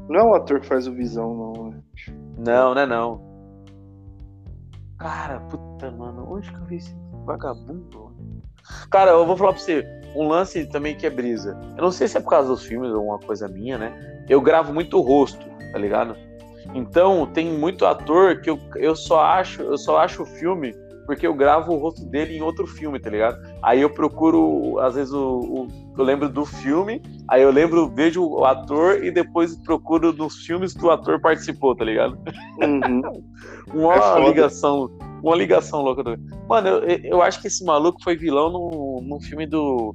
Não 0.08 0.20
é 0.20 0.22
o 0.24 0.34
ator 0.34 0.60
que 0.60 0.66
faz 0.66 0.86
o 0.86 0.92
Visão, 0.92 1.34
não, 1.34 1.70
né? 1.70 1.82
Não, 2.38 2.74
não 2.74 2.82
é 2.82 2.86
não. 2.86 3.30
Cara, 4.98 5.40
puta, 5.40 5.90
mano, 5.90 6.26
onde 6.30 6.50
que 6.50 6.58
eu 6.58 6.64
vi 6.64 6.76
esse 6.76 6.94
vagabundo? 7.24 8.12
Cara, 8.90 9.12
eu 9.12 9.26
vou 9.26 9.36
falar 9.36 9.52
pra 9.52 9.62
você, 9.62 9.82
um 10.14 10.28
lance 10.28 10.66
também 10.66 10.96
que 10.96 11.06
é 11.06 11.10
brisa. 11.10 11.58
Eu 11.76 11.82
não 11.82 11.92
sei 11.92 12.08
se 12.08 12.16
é 12.16 12.20
por 12.20 12.30
causa 12.30 12.48
dos 12.48 12.64
filmes 12.64 12.90
ou 12.90 13.06
uma 13.06 13.18
coisa 13.18 13.48
minha, 13.48 13.78
né? 13.78 14.24
Eu 14.28 14.40
gravo 14.40 14.72
muito 14.72 14.98
o 14.98 15.00
rosto, 15.00 15.46
tá 15.72 15.78
ligado? 15.78 16.16
Então, 16.74 17.26
tem 17.26 17.46
muito 17.46 17.86
ator 17.86 18.40
que 18.40 18.50
eu, 18.50 18.58
eu 18.76 18.94
só 18.94 19.20
acho, 19.20 19.62
eu 19.62 19.78
só 19.78 19.98
acho 19.98 20.22
o 20.22 20.26
filme 20.26 20.74
porque 21.10 21.26
eu 21.26 21.34
gravo 21.34 21.72
o 21.72 21.76
rosto 21.76 22.04
dele 22.06 22.36
em 22.36 22.40
outro 22.40 22.68
filme, 22.68 23.00
tá 23.00 23.10
ligado? 23.10 23.36
Aí 23.64 23.80
eu 23.80 23.90
procuro, 23.90 24.78
às 24.78 24.94
vezes, 24.94 25.12
o, 25.12 25.40
o- 25.40 25.66
eu 25.98 26.04
lembro 26.04 26.28
do 26.28 26.44
filme, 26.46 27.02
aí 27.26 27.42
eu 27.42 27.50
lembro, 27.50 27.88
vejo 27.88 28.24
o 28.24 28.44
ator 28.44 29.02
e 29.04 29.10
depois 29.10 29.56
procuro 29.56 30.12
nos 30.12 30.36
filmes 30.46 30.72
que 30.72 30.84
o 30.84 30.90
ator 30.92 31.20
participou, 31.20 31.74
tá 31.74 31.84
ligado? 31.84 32.16
Uhum. 32.62 33.02
Uma 33.74 33.96
É 33.96 34.28
ligação, 34.28 34.88
uma 35.20 35.34
ligação 35.34 35.82
louca. 35.82 36.04
Do... 36.04 36.16
Mano, 36.48 36.68
eu, 36.68 36.98
eu 37.02 37.22
acho 37.22 37.40
que 37.40 37.48
esse 37.48 37.64
maluco 37.64 38.00
foi 38.04 38.16
vilão 38.16 38.48
no, 38.52 39.00
no 39.02 39.20
filme 39.20 39.46
do, 39.48 39.92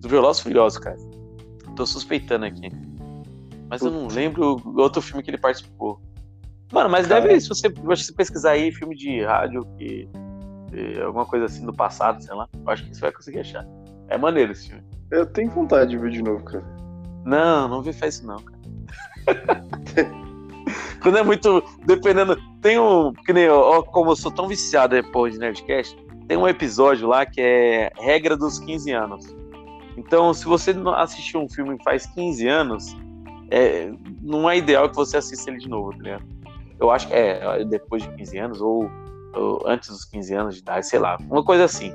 do 0.00 0.08
Velozes 0.08 0.40
e 0.40 0.42
Furiosos, 0.42 0.78
cara. 0.80 0.96
Tô 1.76 1.86
suspeitando 1.86 2.46
aqui. 2.46 2.68
Mas 3.70 3.80
eu 3.82 3.92
não 3.92 4.08
lembro 4.08 4.60
outro 4.76 5.00
filme 5.00 5.22
que 5.22 5.30
ele 5.30 5.38
participou. 5.38 6.00
Mano, 6.72 6.90
mas 6.90 7.06
deve, 7.06 7.40
se 7.40 7.48
você, 7.48 7.68
se 7.70 7.80
você 7.80 8.12
pesquisar 8.12 8.50
aí, 8.50 8.72
filme 8.72 8.96
de 8.96 9.22
rádio, 9.22 9.64
que 9.78 10.08
alguma 11.04 11.26
coisa 11.26 11.46
assim 11.46 11.64
do 11.64 11.72
passado, 11.72 12.22
sei 12.22 12.34
lá, 12.34 12.48
eu 12.54 12.70
acho 12.70 12.84
que 12.84 12.94
você 12.94 13.00
vai 13.00 13.12
conseguir 13.12 13.40
achar. 13.40 13.66
É 14.08 14.16
maneiro 14.16 14.52
esse 14.52 14.68
filme. 14.68 14.84
Eu 15.10 15.26
tenho 15.26 15.50
vontade 15.50 15.90
de 15.90 15.98
ver 15.98 16.10
de 16.10 16.22
novo, 16.22 16.44
cara. 16.44 16.64
Não, 17.24 17.68
não 17.68 17.82
vê 17.82 17.92
faz 17.92 18.16
isso 18.16 18.26
não, 18.26 18.38
cara. 18.38 18.58
Quando 21.02 21.18
é 21.18 21.22
muito. 21.22 21.62
Dependendo. 21.84 22.36
tem 22.60 22.78
um. 22.78 23.12
Que 23.12 23.32
nem, 23.32 23.48
ó, 23.48 23.82
como 23.82 24.10
eu 24.10 24.16
sou 24.16 24.30
tão 24.30 24.48
viciado 24.48 24.94
depois 24.94 25.34
de 25.34 25.38
Nerdcast, 25.38 25.96
tem 26.26 26.36
um 26.36 26.48
episódio 26.48 27.08
lá 27.08 27.24
que 27.24 27.40
é 27.40 27.90
Regra 27.96 28.36
dos 28.36 28.58
15 28.58 28.92
anos. 28.92 29.36
Então, 29.96 30.32
se 30.32 30.44
você 30.44 30.72
não 30.72 30.92
assistiu 30.94 31.40
um 31.40 31.48
filme 31.48 31.76
faz 31.82 32.06
15 32.06 32.46
anos, 32.46 32.96
é, 33.50 33.90
não 34.22 34.48
é 34.48 34.56
ideal 34.56 34.88
que 34.88 34.96
você 34.96 35.16
assista 35.16 35.50
ele 35.50 35.58
de 35.58 35.68
novo, 35.68 35.90
tá 35.92 36.02
ligado? 36.02 36.24
Eu 36.78 36.90
acho 36.90 37.08
que 37.08 37.14
é 37.14 37.64
depois 37.64 38.02
de 38.02 38.10
15 38.10 38.38
anos, 38.38 38.60
ou 38.60 38.88
antes 39.66 39.88
dos 39.88 40.04
15 40.04 40.34
anos 40.34 40.54
de 40.56 40.60
idade, 40.62 40.86
sei 40.86 40.98
lá, 40.98 41.16
uma 41.30 41.42
coisa 41.44 41.64
assim. 41.64 41.92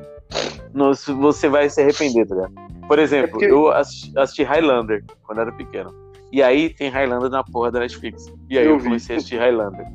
Você 1.19 1.47
vai 1.49 1.69
se 1.69 1.81
arrepender, 1.81 2.27
tá 2.27 2.35
ligado? 2.35 2.53
Por 2.87 2.99
exemplo, 2.99 3.27
É 3.27 3.31
porque- 3.31 3.45
eu 3.45 3.71
assisti, 3.71 4.17
assisti 4.17 4.43
Highlander 4.43 5.03
quando 5.23 5.41
era 5.41 5.51
pequeno. 5.51 5.93
E 6.31 6.41
aí 6.41 6.69
tem 6.73 6.89
Highlander 6.89 7.29
na 7.29 7.43
porra 7.43 7.71
da 7.71 7.79
Netflix. 7.79 8.25
E 8.49 8.57
aí 8.57 8.65
Eu 8.65 8.77
eu, 8.77 8.79
comecei 8.83 9.15
a 9.15 9.17
assistir 9.17 9.37
Highlander. 9.37 9.85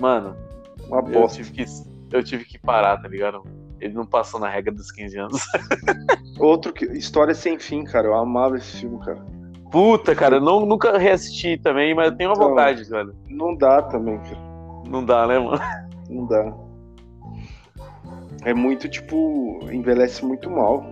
Mano, 0.00 0.34
Uma 0.88 0.98
eu 1.00 1.02
bosta. 1.20 1.36
tive, 1.42 1.52
que, 1.52 1.64
eu 2.10 2.24
tive 2.24 2.44
que 2.46 2.58
parar, 2.58 2.96
tá 2.96 3.08
ligado? 3.08 3.42
Ele 3.78 3.92
não 3.94 4.06
passou 4.06 4.40
na 4.40 4.48
regra 4.48 4.72
dos 4.72 4.90
15 4.90 5.18
anos. 5.18 5.42
Outro 6.40 6.72
que. 6.72 6.86
História 6.86 7.34
sem 7.34 7.58
fim, 7.58 7.84
cara. 7.84 8.06
Eu 8.08 8.14
amava 8.14 8.56
esse 8.56 8.78
filme, 8.78 8.98
cara. 9.04 9.22
Puta, 9.70 10.14
cara, 10.14 10.36
eu 10.36 10.40
não, 10.40 10.64
nunca 10.66 10.96
reassisti 10.98 11.58
também, 11.58 11.94
mas 11.94 12.10
eu 12.10 12.16
tenho 12.16 12.30
uma 12.30 12.36
Então. 12.36 12.48
vontade, 12.50 12.84
velho. 12.84 13.14
Não 13.28 13.54
dá 13.56 13.82
também, 13.82 14.18
cara. 14.18 14.38
Não 14.88 15.04
dá, 15.04 15.26
né, 15.26 15.38
mano? 15.38 15.60
Não 16.08 16.26
dá. 16.26 16.54
É 18.44 18.52
muito, 18.52 18.88
tipo, 18.88 19.60
envelhece 19.70 20.24
muito 20.24 20.50
mal. 20.50 20.84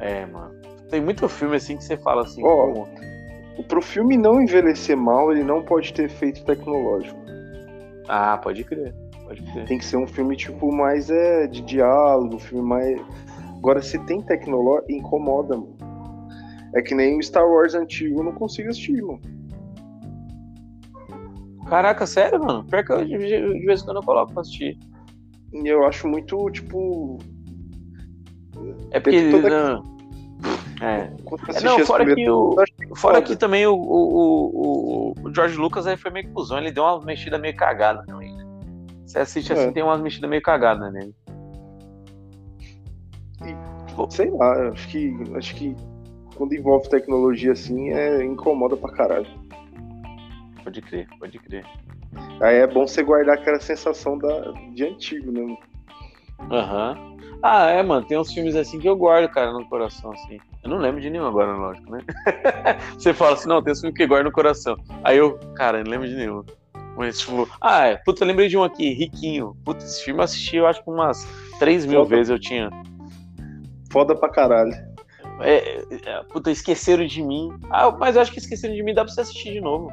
É, 0.00 0.24
mano. 0.26 0.54
Tem 0.90 1.00
muito 1.00 1.28
filme 1.28 1.56
assim 1.56 1.76
que 1.76 1.84
você 1.84 1.96
fala 1.96 2.22
assim, 2.22 2.42
Ó. 2.44 2.72
como- 2.72 2.88
Pro 3.66 3.82
filme 3.82 4.16
não 4.16 4.40
envelhecer 4.40 4.96
mal, 4.96 5.32
ele 5.32 5.42
não 5.42 5.62
pode 5.62 5.92
ter 5.92 6.04
efeito 6.04 6.44
tecnológico. 6.44 7.18
Ah, 8.08 8.38
pode 8.38 8.62
crer. 8.62 8.94
Pode 9.24 9.42
crer. 9.42 9.64
Tem 9.66 9.78
que 9.78 9.84
ser 9.84 9.96
um 9.96 10.06
filme, 10.06 10.36
tipo, 10.36 10.72
mais 10.72 11.10
é, 11.10 11.48
de 11.48 11.60
diálogo, 11.62 12.36
um 12.36 12.38
filme 12.38 12.66
mais. 12.66 13.00
Agora, 13.58 13.82
se 13.82 13.98
tem 14.06 14.22
tecnológico, 14.22 14.92
incomoda, 14.92 15.56
mano. 15.56 15.76
É 16.74 16.80
que 16.80 16.94
nem 16.94 17.18
o 17.18 17.22
Star 17.22 17.44
Wars 17.46 17.74
antigo, 17.74 18.20
eu 18.20 18.24
não 18.24 18.32
consigo 18.32 18.70
assistir, 18.70 19.02
mano. 19.02 19.20
Caraca, 21.68 22.06
sério, 22.06 22.38
mano? 22.38 22.64
Pior 22.64 22.84
que 22.84 22.92
eu 22.92 23.04
de, 23.04 23.18
de 23.18 23.66
vez 23.66 23.82
em 23.82 23.84
quando 23.84 23.96
eu 23.98 24.02
coloco 24.02 24.32
pra 24.32 24.40
assistir. 24.42 24.78
E 25.52 25.66
eu 25.68 25.84
acho 25.86 26.06
muito, 26.06 26.50
tipo. 26.50 27.18
É 28.90 29.00
porque. 29.00 29.30
Toda- 29.30 29.48
não, 29.50 29.98
É. 30.80 31.12
É, 31.56 31.60
Não, 31.62 31.78
fora 31.80 32.14
que 32.14 32.30
o. 32.30 32.54
Fora 32.94 33.20
que 33.22 33.34
também 33.36 33.66
o, 33.66 33.74
o, 33.74 35.12
o, 35.12 35.14
o 35.24 35.34
George 35.34 35.56
Lucas 35.56 35.86
aí 35.86 35.96
foi 35.96 36.10
meio 36.10 36.28
cuzão, 36.30 36.58
ele 36.58 36.70
deu 36.70 36.84
uma 36.84 37.00
mexida 37.04 37.38
meio 37.38 37.56
cagada 37.56 38.04
também, 38.06 38.32
né? 38.36 38.44
Você 39.04 39.18
assiste 39.18 39.52
assim, 39.52 39.68
É. 39.68 39.70
tem 39.72 39.82
umas 39.82 40.00
mexidas 40.00 40.28
meio 40.28 40.42
cagadas 40.42 40.92
nele. 40.92 41.14
Sei 44.10 44.30
lá, 44.30 44.68
acho 44.70 44.88
que. 44.88 45.14
Acho 45.34 45.54
que 45.56 45.74
quando 46.36 46.54
envolve 46.54 46.88
tecnologia 46.88 47.52
assim, 47.52 47.90
é, 47.90 48.24
incomoda 48.24 48.76
pra 48.76 48.92
caralho. 48.92 49.26
Pode 50.62 50.80
crer, 50.82 51.08
pode 51.18 51.38
crer. 51.40 51.64
Aí 52.40 52.56
é 52.56 52.66
bom 52.66 52.86
você 52.86 53.02
guardar 53.02 53.36
aquela 53.36 53.60
sensação 53.60 54.16
da, 54.18 54.52
de 54.74 54.84
antigo, 54.84 55.30
né? 55.32 55.56
Aham. 56.50 56.96
Ah, 57.42 57.70
é, 57.70 57.82
mano, 57.82 58.04
tem 58.06 58.18
uns 58.18 58.32
filmes 58.32 58.56
assim 58.56 58.80
que 58.80 58.88
eu 58.88 58.96
guardo, 58.96 59.30
cara, 59.30 59.52
no 59.52 59.64
coração, 59.68 60.12
assim. 60.12 60.38
Eu 60.62 60.70
não 60.70 60.78
lembro 60.78 61.00
de 61.00 61.08
nenhum 61.08 61.26
agora, 61.26 61.52
lógico, 61.52 61.90
né? 61.90 62.00
Você 62.98 63.14
fala 63.14 63.34
assim, 63.34 63.48
não, 63.48 63.62
tem 63.62 63.72
uns 63.72 63.80
filmes 63.80 63.96
que 63.96 64.02
eu 64.02 64.08
guardo 64.08 64.24
no 64.26 64.32
coração. 64.32 64.76
Aí 65.04 65.18
eu, 65.18 65.38
cara, 65.54 65.82
não 65.84 65.90
lembro 65.90 66.08
de 66.08 66.16
nenhum. 66.16 66.42
Mas, 66.96 67.20
tipo, 67.20 67.48
ah, 67.60 67.86
é, 67.86 67.96
puta, 67.96 68.24
lembrei 68.24 68.48
de 68.48 68.56
um 68.56 68.64
aqui, 68.64 68.92
Riquinho. 68.92 69.56
Puta, 69.64 69.84
esse 69.84 70.02
filme 70.04 70.18
eu 70.18 70.24
assisti, 70.24 70.56
eu 70.56 70.66
acho 70.66 70.82
que 70.82 70.90
umas 70.90 71.24
3 71.60 71.86
mil 71.86 72.02
Foda. 72.02 72.16
vezes 72.16 72.30
eu 72.30 72.40
tinha. 72.40 72.70
Foda 73.92 74.16
pra 74.16 74.28
caralho. 74.28 74.72
É, 75.40 75.78
é, 76.04 76.22
puta, 76.24 76.50
esqueceram 76.50 77.06
de 77.06 77.22
mim. 77.22 77.50
Ah, 77.70 77.92
mas 77.92 78.16
eu 78.16 78.22
acho 78.22 78.32
que 78.32 78.40
esqueceram 78.40 78.74
de 78.74 78.82
mim 78.82 78.92
dá 78.92 79.04
pra 79.04 79.12
você 79.14 79.20
assistir 79.20 79.52
de 79.52 79.60
novo. 79.60 79.92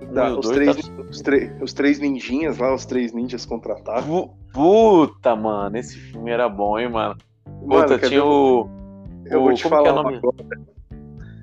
O 0.00 0.38
os, 0.38 0.50
três, 0.50 0.76
tá- 0.86 0.92
os, 1.08 1.20
três, 1.22 1.62
os 1.62 1.72
três 1.72 1.98
ninjinhas 1.98 2.58
lá, 2.58 2.74
os 2.74 2.84
três 2.84 3.12
ninjas 3.12 3.46
contra-ataque. 3.46 4.06
Pu- 4.06 4.30
Puta, 4.52 5.34
mano, 5.36 5.76
esse 5.76 5.98
filme 5.98 6.30
era 6.30 6.48
bom, 6.48 6.78
hein, 6.78 6.88
mano. 6.90 7.16
Puta, 7.44 7.66
Mano, 7.66 7.98
tinha 7.98 8.24
o. 8.24 8.68
Eu 9.26 9.40
o- 9.40 9.44
vou 9.44 9.54
te 9.54 9.62
como 9.62 9.76
que 9.82 9.88
é 9.88 9.92
falar 9.92 9.92
o 9.92 10.02
nome? 10.02 10.20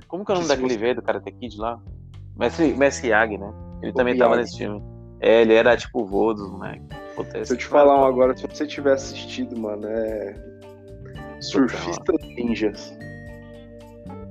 Como 0.08 0.26
que 0.26 0.32
é 0.32 0.34
o 0.34 0.38
nome 0.38 0.48
Se 0.48 0.56
daquele 0.56 0.78
velho 0.78 0.96
do 0.96 1.02
Karate 1.02 1.32
Kid 1.32 1.58
lá? 1.58 1.80
Mestre, 2.38 2.74
Mestre 2.76 3.10
Yagi, 3.10 3.38
né? 3.38 3.52
Ele 3.82 3.92
O 3.92 3.96
também 3.96 4.18
tava 4.18 4.36
Miyagi. 4.36 4.52
nesse 4.52 4.58
filme. 4.64 4.84
É, 5.20 5.42
ele 5.42 5.54
era 5.54 5.76
tipo 5.78 6.02
o 6.02 6.06
vô 6.06 6.34
dos 6.34 6.50
moleques. 6.52 6.86
Se 7.48 7.54
eu 7.54 7.58
te 7.58 7.66
falar 7.66 8.00
um 8.02 8.06
agora, 8.06 8.36
se 8.36 8.46
você 8.48 8.66
tiver 8.66 8.94
assistido, 8.94 9.58
mano, 9.60 9.86
é. 9.88 10.36
Surfistas 11.40 12.16
Ninjas. 12.36 12.98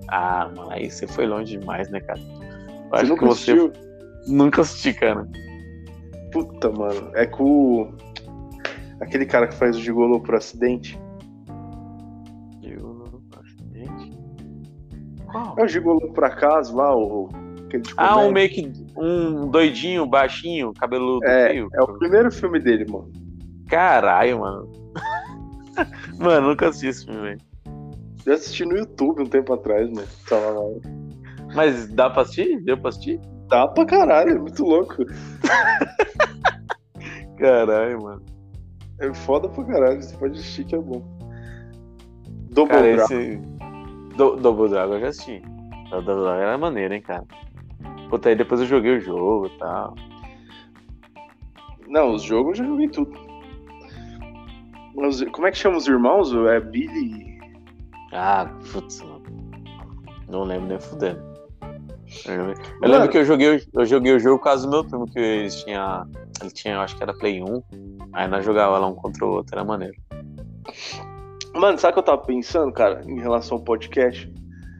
Ah, 0.09 0.51
mano, 0.55 0.70
aí 0.70 0.90
você 0.90 1.07
foi 1.07 1.27
longe 1.27 1.57
demais, 1.59 1.89
né, 1.90 2.01
cara? 2.01 2.19
Eu 2.20 2.89
Você 2.90 2.97
acho 2.97 3.07
nunca 3.11 3.20
que 3.20 3.27
você 3.35 3.53
assistiu? 3.53 3.73
Nunca 4.27 4.62
assisti, 4.62 4.93
cara. 4.94 5.28
Puta, 6.32 6.70
mano. 6.70 7.11
É 7.15 7.27
com 7.27 7.44
o. 7.82 7.94
Aquele 9.01 9.27
cara 9.27 9.49
que 9.49 9.55
faz 9.55 9.77
o 9.77 9.81
gigolô 9.81 10.20
por 10.20 10.35
acidente. 10.35 10.99
Eu... 12.62 13.20
Gente. 13.73 14.12
Qual? 15.31 15.55
É 15.59 15.65
o 15.65 15.69
gigolô 15.69 16.12
por 16.12 16.24
acaso 16.24 16.74
lá, 16.77 16.97
o. 16.97 17.28
Aquele 17.66 17.82
Ah, 17.97 18.19
um 18.19 18.31
meio 18.31 18.49
que. 18.49 18.73
Um 18.97 19.49
doidinho, 19.49 20.07
baixinho, 20.07 20.73
cabeludo 20.74 21.24
É, 21.27 21.49
feio. 21.49 21.69
é 21.74 21.82
o 21.82 21.99
primeiro 21.99 22.31
filme 22.31 22.61
dele, 22.61 22.85
mano. 22.90 23.11
Caralho, 23.69 24.40
mano. 24.40 24.70
mano, 26.19 26.49
nunca 26.49 26.69
assisti 26.69 26.86
esse 26.89 27.05
filme, 27.07 27.20
velho. 27.20 27.40
Eu 28.24 28.35
assisti 28.35 28.65
no 28.65 28.77
YouTube 28.77 29.23
um 29.23 29.27
tempo 29.27 29.53
atrás, 29.53 29.90
mano. 29.90 30.81
Mas 31.55 31.89
dá 31.89 32.09
pra 32.09 32.23
assistir? 32.23 32.61
Deu 32.62 32.78
pra 32.78 32.90
assistir? 32.90 33.20
Dá 33.53 33.69
pra 33.69 33.85
caralho, 33.85 34.31
é 34.31 34.39
muito 34.39 34.65
louco. 34.65 35.05
Caralho, 37.39 38.03
mano. 38.03 38.23
É 38.99 39.12
foda 39.12 39.47
pra 39.49 39.62
caralho, 39.65 40.03
você 40.03 40.16
pode 40.16 40.39
assistir 40.39 40.65
que 40.65 40.74
é 40.74 40.79
bom. 40.79 41.03
Double 42.51 42.74
Cara, 42.74 42.97
Dragon. 42.97 43.05
esse. 43.05 43.37
Do, 44.16 44.37
Double 44.37 44.70
Dragon 44.70 44.95
eu 44.95 45.01
já 45.01 45.09
assisti. 45.09 45.43
O 45.89 46.01
Double 46.01 46.23
Dragon 46.24 46.41
era 46.43 46.57
maneiro, 46.57 46.95
hein, 46.95 47.03
cara. 47.03 47.24
Puta, 48.09 48.31
aí 48.31 48.37
depois 48.37 48.62
eu 48.62 48.66
joguei 48.66 48.97
o 48.97 49.01
jogo 49.01 49.49
e 49.49 49.59
tal. 49.59 49.95
Não, 51.89 52.15
os 52.15 52.23
jogos 52.23 52.59
eu 52.59 52.65
já 52.65 52.70
joguei 52.70 52.89
tudo. 52.89 53.12
Os- 54.95 55.23
como 55.33 55.47
é 55.47 55.51
que 55.51 55.59
chama 55.59 55.77
os 55.77 55.87
irmãos? 55.87 56.33
É 56.35 56.59
Billy. 56.59 57.39
Ah, 58.12 58.47
putz, 58.73 59.03
mano. 59.03 59.23
Não 60.29 60.45
lembro 60.45 60.69
nem 60.69 60.81
fudendo. 60.81 61.31
Eu, 62.26 62.47
lembro- 62.47 62.62
eu 62.82 62.89
lembro 62.90 63.09
que 63.09 63.18
eu 63.18 63.24
joguei, 63.24 63.56
o- 63.56 63.60
eu 63.80 63.86
joguei 63.86 64.12
o 64.14 64.18
jogo 64.20 64.39
por 64.39 64.44
causa 64.44 64.66
do 64.66 64.70
meu 64.70 64.84
primo, 64.84 65.06
que 65.06 65.18
eles 65.18 65.62
tinha. 65.64 66.06
Ele 66.40 66.51
tinha, 66.51 66.74
eu 66.74 66.80
acho 66.80 66.97
que 66.97 67.02
era 67.02 67.14
Play 67.14 67.43
1. 67.43 67.62
Aí 68.12 68.28
nós 68.28 68.44
jogava 68.44 68.78
lá 68.78 68.86
um 68.86 68.94
contra 68.94 69.24
o 69.24 69.30
outro, 69.30 69.55
era 69.55 69.64
maneiro. 69.64 69.94
Mano, 71.55 71.78
sabe 71.78 71.90
o 71.90 71.94
que 71.94 71.98
eu 72.01 72.02
tava 72.05 72.22
pensando, 72.22 72.72
cara, 72.72 73.02
em 73.06 73.20
relação 73.20 73.59
ao 73.59 73.64
podcast? 73.64 74.30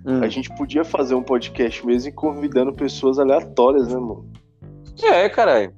Hum. 0.06 0.22
A 0.22 0.28
gente 0.28 0.48
podia 0.56 0.84
fazer 0.84 1.14
um 1.14 1.22
podcast 1.22 1.84
mesmo 1.86 2.09
e 2.09 2.12
convidando 2.12 2.72
pessoas 2.72 3.18
aleatórias, 3.18 3.88
né, 3.88 3.94
mano? 3.98 4.26
É, 5.02 5.28
caralho. 5.28 5.72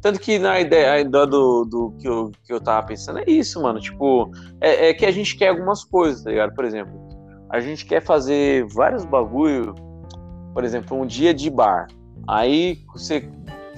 Tanto 0.00 0.20
que 0.20 0.38
na 0.38 0.60
ideia, 0.60 0.92
a 0.92 1.00
ideia 1.00 1.26
do, 1.26 1.64
do 1.64 1.90
que, 1.98 2.06
eu, 2.08 2.30
que 2.44 2.52
eu 2.52 2.60
tava 2.60 2.86
pensando 2.86 3.18
é 3.18 3.24
isso, 3.26 3.60
mano. 3.62 3.80
Tipo, 3.80 4.30
é, 4.60 4.90
é 4.90 4.94
que 4.94 5.04
a 5.04 5.10
gente 5.10 5.36
quer 5.36 5.48
algumas 5.48 5.82
coisas, 5.84 6.22
tá 6.22 6.30
ligado? 6.30 6.54
Por 6.54 6.64
exemplo, 6.64 6.92
a 7.50 7.58
gente 7.60 7.84
quer 7.84 8.00
fazer 8.00 8.66
vários 8.68 9.04
bagulho, 9.04 9.74
por 10.56 10.64
exemplo, 10.64 10.98
um 10.98 11.04
dia 11.04 11.34
de 11.34 11.50
bar. 11.50 11.86
Aí 12.26 12.78
você 12.90 13.28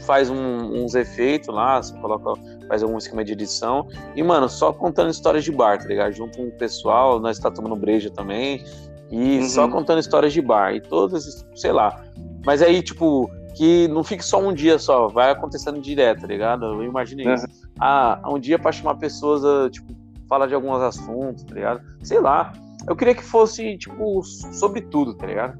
faz 0.06 0.30
um- 0.30 0.84
uns 0.84 0.94
efeitos 0.94 1.48
lá, 1.52 1.82
você 1.82 1.92
coloca, 1.98 2.40
faz 2.68 2.84
algum 2.84 2.96
esquema 2.96 3.24
de 3.24 3.32
edição. 3.32 3.88
E, 4.14 4.22
mano, 4.22 4.48
só 4.48 4.72
contando 4.72 5.10
histórias 5.10 5.42
de 5.42 5.50
bar, 5.50 5.76
tá 5.78 5.86
ligado? 5.88 6.12
Junto 6.12 6.38
com 6.38 6.44
o 6.44 6.52
pessoal, 6.52 7.18
nós 7.18 7.36
tá 7.40 7.50
tomando 7.50 7.74
breja 7.74 8.10
também. 8.10 8.64
E 9.10 9.38
Uhum. 9.38 9.48
só 9.48 9.66
contando 9.68 9.98
histórias 9.98 10.32
de 10.32 10.40
bar. 10.40 10.72
E 10.72 10.80
todas, 10.80 11.44
sei 11.56 11.72
lá. 11.72 12.00
Mas 12.46 12.62
aí, 12.62 12.80
tipo, 12.80 13.28
que 13.56 13.88
não 13.88 14.05
fique 14.05 14.24
só 14.24 14.38
um 14.40 14.55
dia 14.55 14.78
só, 14.78 15.09
vai 15.09 15.32
acontecendo 15.32 15.80
direto, 15.80 16.20
tá 16.20 16.26
ligado? 16.28 16.64
Eu 16.64 16.84
imaginei 16.84 17.26
Uhum. 17.26 17.34
isso. 17.34 17.46
Ah, 17.80 18.20
um 18.28 18.38
dia 18.38 18.56
pra 18.56 18.70
chamar 18.70 18.94
pessoas 18.98 19.44
a, 19.44 19.68
tipo, 19.68 19.92
falar 20.28 20.46
de 20.46 20.55
alguns 20.55 20.80
assuntos, 20.80 21.42
tá 21.42 21.56
ligado? 21.56 21.80
Sei 22.05 22.20
lá. 22.20 22.52
Eu 22.86 22.94
queria 22.94 23.16
que 23.16 23.24
fosse, 23.24 23.76
tipo, 23.76 24.22
sobre 24.22 24.80
tudo, 24.82 25.12
tá 25.14 25.26
ligado? 25.26 25.59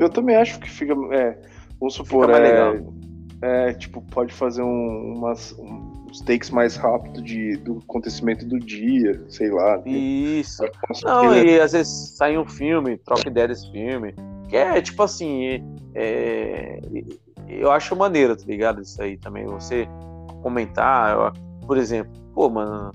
Eu 0.00 0.08
também 0.08 0.34
acho 0.34 0.58
que 0.58 0.68
fica. 0.68 0.94
É, 1.12 1.38
vamos 1.78 1.94
supor, 1.94 2.26
mais 2.26 2.42
é, 2.42 2.50
legal. 2.50 2.94
é, 3.42 3.72
tipo, 3.74 4.00
pode 4.00 4.32
fazer 4.32 4.62
um, 4.62 5.14
umas, 5.16 5.54
uns 5.58 6.20
takes 6.22 6.50
mais 6.50 6.74
rápido 6.74 7.22
de, 7.22 7.56
do 7.58 7.78
acontecimento 7.84 8.44
do 8.46 8.58
dia, 8.58 9.22
sei 9.28 9.50
lá. 9.50 9.76
né? 9.76 9.90
Isso. 9.90 10.62
Nossa, 10.88 11.06
Não, 11.06 11.36
e 11.36 11.60
às 11.60 11.72
vezes 11.72 12.16
sai 12.16 12.38
um 12.38 12.46
filme, 12.46 12.96
troca 12.96 13.28
ideia 13.28 13.48
desse 13.48 13.70
filme. 13.70 14.14
Que 14.48 14.56
é 14.56 14.80
tipo 14.82 15.02
assim, 15.02 15.62
é, 15.94 16.80
eu 17.48 17.70
acho 17.70 17.94
maneiro, 17.94 18.34
tá 18.34 18.44
ligado? 18.46 18.80
Isso 18.80 19.00
aí 19.02 19.16
também. 19.16 19.44
Você 19.46 19.86
comentar, 20.42 21.32
por 21.66 21.76
exemplo, 21.76 22.10
pô, 22.34 22.48
mano. 22.48 22.90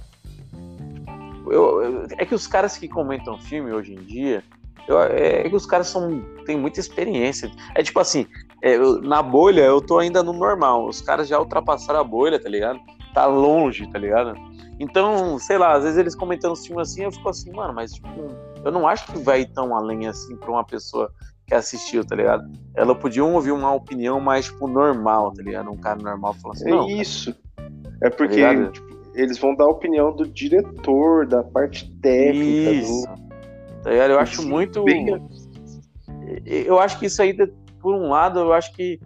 eu- 1.47 1.83
eu- 1.83 2.07
é 2.17 2.25
que 2.25 2.33
os 2.33 2.47
caras 2.47 2.75
que 2.77 2.87
comentam 2.87 3.37
filme 3.37 3.71
hoje 3.71 3.93
em 3.93 4.01
dia, 4.03 4.43
eu- 4.87 4.99
é 5.01 5.49
que 5.49 5.55
os 5.55 5.65
caras 5.65 5.87
são, 5.87 6.21
têm 6.45 6.57
muita 6.57 6.79
experiência. 6.79 7.51
É 7.75 7.81
tipo 7.83 7.99
assim, 7.99 8.25
é, 8.61 8.75
eu- 8.75 9.01
na 9.01 9.21
bolha 9.21 9.61
eu 9.61 9.81
tô 9.81 9.97
ainda 9.99 10.21
no 10.23 10.33
normal. 10.33 10.87
Os 10.87 11.01
caras 11.01 11.27
já 11.27 11.39
ultrapassaram 11.39 11.99
a 11.99 12.03
bolha, 12.03 12.39
tá 12.39 12.49
ligado? 12.49 12.79
Tá 13.13 13.25
longe, 13.25 13.89
tá 13.91 13.97
ligado? 13.97 14.33
Então, 14.79 15.39
sei 15.39 15.57
lá, 15.57 15.73
às 15.73 15.83
vezes 15.83 15.97
eles 15.97 16.15
comentando 16.15 16.51
os 16.51 16.65
filmes 16.65 16.89
assim, 16.91 17.03
eu 17.03 17.11
fico 17.11 17.29
assim, 17.29 17.51
mano, 17.53 17.73
mas 17.73 17.93
tipo, 17.93 18.07
eu 18.63 18.71
não 18.71 18.87
acho 18.87 19.07
que 19.11 19.17
vai 19.19 19.45
tão 19.45 19.73
além 19.75 20.07
assim 20.07 20.35
pra 20.35 20.51
uma 20.51 20.65
pessoa 20.65 21.09
que 21.47 21.53
assistiu, 21.53 22.03
tá 22.03 22.15
ligado? 22.15 22.43
Ela 22.75 22.93
podia 22.95 23.23
ouvir 23.23 23.51
uma 23.51 23.71
opinião 23.73 24.19
mais, 24.19 24.45
tipo, 24.45 24.67
normal, 24.67 25.31
tá 25.31 25.41
ligado? 25.43 25.71
Um 25.71 25.77
cara 25.77 26.01
normal 26.01 26.33
falando 26.33 26.57
assim, 26.57 26.67
É 26.67 26.71
não, 26.71 26.87
isso. 26.89 27.33
É 28.01 28.09
porque 28.09 28.35
ligado? 28.35 28.71
tipo, 28.71 28.85
eles 29.13 29.37
vão 29.37 29.55
dar 29.55 29.65
a 29.65 29.69
opinião 29.69 30.13
do 30.13 30.27
diretor, 30.27 31.25
da 31.25 31.41
parte 31.43 31.89
técnica. 32.01 32.71
Isso. 32.71 33.05
Tá? 33.85 33.91
Eu 33.91 34.19
acho 34.19 34.41
muito. 34.47 34.83
bem- 34.83 35.05
Eu 36.45 36.79
acho 36.79 36.97
que 36.99 37.05
isso 37.05 37.21
aí, 37.21 37.33
por 37.79 37.93
um 37.95 38.09
lado, 38.09 38.39
eu 38.39 38.51
acho 38.53 38.73
que 38.73 38.99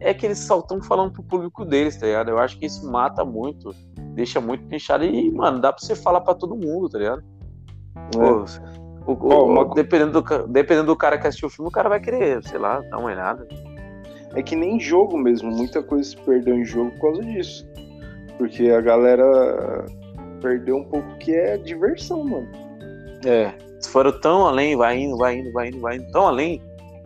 é 0.00 0.14
que 0.14 0.24
eles 0.26 0.38
só 0.38 0.60
estão 0.60 0.80
falando 0.82 1.12
pro 1.12 1.22
público 1.22 1.64
deles, 1.64 1.96
tá 1.96 2.06
ligado? 2.06 2.30
Eu 2.30 2.38
acho 2.38 2.56
que 2.58 2.66
isso 2.66 2.88
mata 2.90 3.24
muito, 3.24 3.74
deixa 4.14 4.40
muito 4.40 4.64
pinchado 4.66 5.04
e, 5.04 5.30
mano, 5.32 5.58
dá 5.60 5.72
pra 5.72 5.84
você 5.84 5.94
falar 5.96 6.20
pra 6.20 6.34
todo 6.34 6.54
mundo, 6.56 6.88
tá 6.88 6.98
ligado? 6.98 7.22
Pô, 8.12 9.12
o- 9.12 9.12
o- 9.14 9.28
Ó, 9.32 9.46
uma 9.46 9.66
co- 9.66 9.74
dependendo, 9.74 10.20
do, 10.22 10.46
dependendo 10.46 10.86
do 10.86 10.96
cara 10.96 11.18
que 11.18 11.26
assistiu 11.26 11.48
o 11.48 11.50
filme, 11.50 11.68
o 11.68 11.72
cara 11.72 11.88
vai 11.88 11.98
querer, 12.00 12.42
sei 12.46 12.58
lá, 12.58 12.80
dar 12.82 12.98
uma 12.98 13.08
olhada. 13.08 13.46
É 14.34 14.42
que 14.42 14.54
nem 14.54 14.78
jogo 14.78 15.18
mesmo, 15.18 15.50
muita 15.50 15.82
coisa 15.82 16.08
se 16.08 16.16
perdeu 16.18 16.54
em 16.56 16.64
jogo 16.64 16.92
por 16.92 17.00
causa 17.00 17.24
disso. 17.24 17.66
Porque 18.38 18.70
a 18.70 18.80
galera 18.80 19.86
perdeu 20.40 20.76
um 20.76 20.84
pouco 20.84 21.18
que 21.18 21.34
é 21.34 21.56
diversão, 21.58 22.22
mano. 22.24 22.48
É. 23.26 23.52
Foram 23.88 24.18
tão 24.20 24.46
além, 24.46 24.76
vai 24.76 24.98
indo, 25.00 25.16
vai 25.16 25.38
indo, 25.38 25.52
vai 25.52 25.68
indo, 25.68 25.80
vai 25.80 25.96
indo, 25.96 26.10
tão 26.12 26.26
além, 26.26 26.60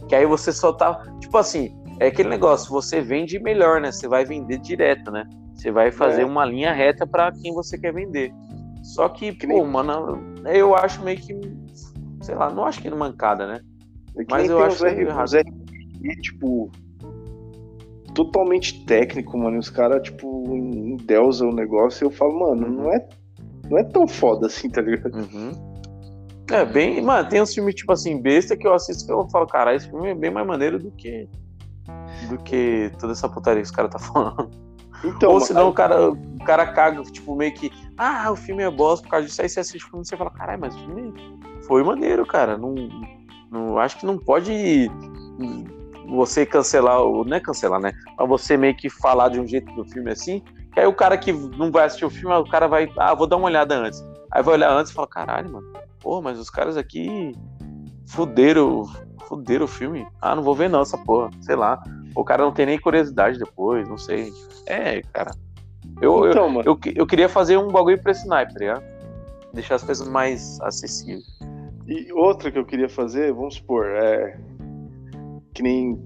que 0.08 0.14
aí 0.14 0.26
você 0.26 0.52
só 0.52 0.72
tá. 0.72 1.00
Tipo 1.20 1.38
assim, 1.38 1.74
é 2.00 2.06
aquele 2.08 2.28
negócio, 2.28 2.70
você 2.70 3.00
vende 3.00 3.38
melhor, 3.38 3.80
né? 3.80 3.92
Você 3.92 4.08
vai 4.08 4.24
vender 4.24 4.58
direto, 4.58 5.10
né? 5.10 5.24
Você 5.54 5.70
vai 5.70 5.90
fazer 5.92 6.22
É. 6.22 6.26
uma 6.26 6.44
linha 6.44 6.72
reta 6.72 7.06
pra 7.06 7.30
quem 7.32 7.52
você 7.54 7.78
quer 7.78 7.92
vender. 7.94 8.32
Só 8.82 9.08
que, 9.08 9.32
Que 9.34 9.46
pô, 9.46 9.52
nem- 9.54 9.66
mano, 9.66 10.18
eu 10.46 10.74
acho 10.74 11.02
meio 11.02 11.18
que. 11.18 11.34
Sei 12.20 12.34
lá, 12.34 12.50
não 12.52 12.64
acho 12.64 12.82
que 12.82 12.90
mancada, 12.90 13.46
né? 13.46 13.60
É 14.16 14.24
que 14.24 14.30
Mas 14.30 14.48
eu 14.50 14.58
acho 14.62 14.76
uns 14.76 14.92
R- 14.92 15.00
errado. 15.02 15.24
uns 15.24 15.34
RPG, 15.34 16.20
tipo, 16.22 16.70
totalmente 18.14 18.84
técnico, 18.84 19.36
mano. 19.38 19.58
Os 19.58 19.70
caras, 19.70 20.02
tipo, 20.02 20.44
endeusam 20.54 21.50
o 21.50 21.54
negócio 21.54 22.04
e 22.04 22.06
eu 22.06 22.10
falo, 22.10 22.38
mano, 22.40 22.68
não 22.68 22.92
é, 22.92 23.08
não 23.70 23.78
é 23.78 23.84
tão 23.84 24.06
foda 24.06 24.46
assim, 24.46 24.68
tá 24.70 24.80
ligado? 24.80 25.14
Uhum. 25.16 25.73
É, 26.50 26.64
bem. 26.64 27.00
Mano, 27.02 27.28
tem 27.28 27.40
uns 27.40 27.54
filmes, 27.54 27.74
tipo 27.74 27.92
assim, 27.92 28.20
besta 28.20 28.56
que 28.56 28.66
eu 28.66 28.74
assisto 28.74 29.06
que 29.06 29.12
eu 29.12 29.28
falo, 29.30 29.46
cara, 29.46 29.74
esse 29.74 29.88
filme 29.88 30.10
é 30.10 30.14
bem 30.14 30.30
mais 30.30 30.46
maneiro 30.46 30.78
do 30.78 30.90
que. 30.90 31.28
Do 32.28 32.38
que 32.38 32.90
toda 32.98 33.12
essa 33.12 33.28
putaria 33.28 33.62
que 33.62 33.68
os 33.68 33.74
caras 33.74 33.90
tá 33.90 33.98
falando. 33.98 34.50
Então, 35.04 35.32
Ou 35.32 35.40
senão 35.40 35.68
o 35.68 35.72
cara, 35.72 36.10
o 36.10 36.38
cara 36.44 36.66
caga, 36.66 37.02
tipo, 37.02 37.34
meio 37.36 37.52
que, 37.52 37.70
ah, 37.98 38.30
o 38.30 38.36
filme 38.36 38.62
é 38.62 38.70
bosta 38.70 39.04
por 39.04 39.10
causa 39.10 39.26
disso. 39.26 39.42
Aí 39.42 39.48
você 39.48 39.60
assiste 39.60 39.84
o 39.84 39.90
filme 39.90 40.02
e 40.04 40.08
você 40.08 40.16
fala, 40.16 40.30
caralho, 40.30 40.60
mas 40.60 40.74
o 40.74 40.78
filme 40.78 41.14
foi 41.66 41.82
maneiro, 41.82 42.24
cara. 42.24 42.56
Não, 42.56 42.74
não, 43.50 43.78
acho 43.78 43.98
que 43.98 44.06
não 44.06 44.16
pode 44.18 44.90
você 46.08 46.44
cancelar, 46.46 47.02
o- 47.02 47.24
não 47.24 47.36
é 47.36 47.40
cancelar, 47.40 47.80
né? 47.80 47.92
Mas 48.18 48.28
você 48.28 48.56
meio 48.56 48.76
que 48.76 48.88
falar 48.88 49.28
de 49.30 49.40
um 49.40 49.46
jeito 49.46 49.70
do 49.74 49.84
filme 49.84 50.10
assim, 50.10 50.42
que 50.72 50.80
aí 50.80 50.86
o 50.86 50.92
cara 50.94 51.16
que 51.16 51.32
não 51.32 51.70
vai 51.70 51.84
assistir 51.86 52.04
o 52.04 52.10
filme, 52.10 52.34
o 52.34 52.44
cara 52.44 52.66
vai, 52.66 52.90
ah, 52.98 53.14
vou 53.14 53.26
dar 53.26 53.36
uma 53.36 53.46
olhada 53.46 53.74
antes. 53.76 54.02
Aí 54.30 54.42
vai 54.42 54.54
olhar 54.54 54.70
antes 54.72 54.90
e 54.90 54.94
fala, 54.94 55.06
caralho, 55.08 55.50
mano, 55.52 55.66
pô, 56.04 56.20
mas 56.20 56.38
os 56.38 56.50
caras 56.50 56.76
aqui 56.76 57.32
fuderam, 58.06 58.84
fuderam 59.26 59.64
o 59.64 59.68
filme. 59.68 60.06
Ah, 60.20 60.36
não 60.36 60.42
vou 60.42 60.54
ver 60.54 60.68
não 60.68 60.82
essa 60.82 60.98
porra, 60.98 61.30
sei 61.40 61.56
lá. 61.56 61.82
O 62.14 62.22
cara 62.22 62.44
não 62.44 62.52
tem 62.52 62.66
nem 62.66 62.78
curiosidade 62.78 63.38
depois, 63.38 63.88
não 63.88 63.96
sei. 63.96 64.30
É, 64.66 65.00
cara. 65.12 65.32
Eu, 66.00 66.26
eu, 66.26 66.30
então, 66.30 66.48
mano. 66.50 66.68
eu, 66.68 66.78
eu 66.94 67.06
queria 67.06 67.28
fazer 67.28 67.56
um 67.56 67.68
bagulho 67.68 68.00
pra 68.00 68.12
esse 68.12 68.28
naipe, 68.28 68.52
tá 68.52 68.58
ligado? 68.60 68.84
Deixar 69.54 69.76
as 69.76 69.82
coisas 69.82 70.06
mais 70.06 70.60
acessíveis. 70.60 71.24
E 71.86 72.12
outra 72.12 72.50
que 72.50 72.58
eu 72.58 72.64
queria 72.64 72.88
fazer, 72.88 73.32
vamos 73.32 73.54
supor, 73.54 73.86
é. 73.86 74.38
Que 75.54 75.62
nem. 75.62 75.98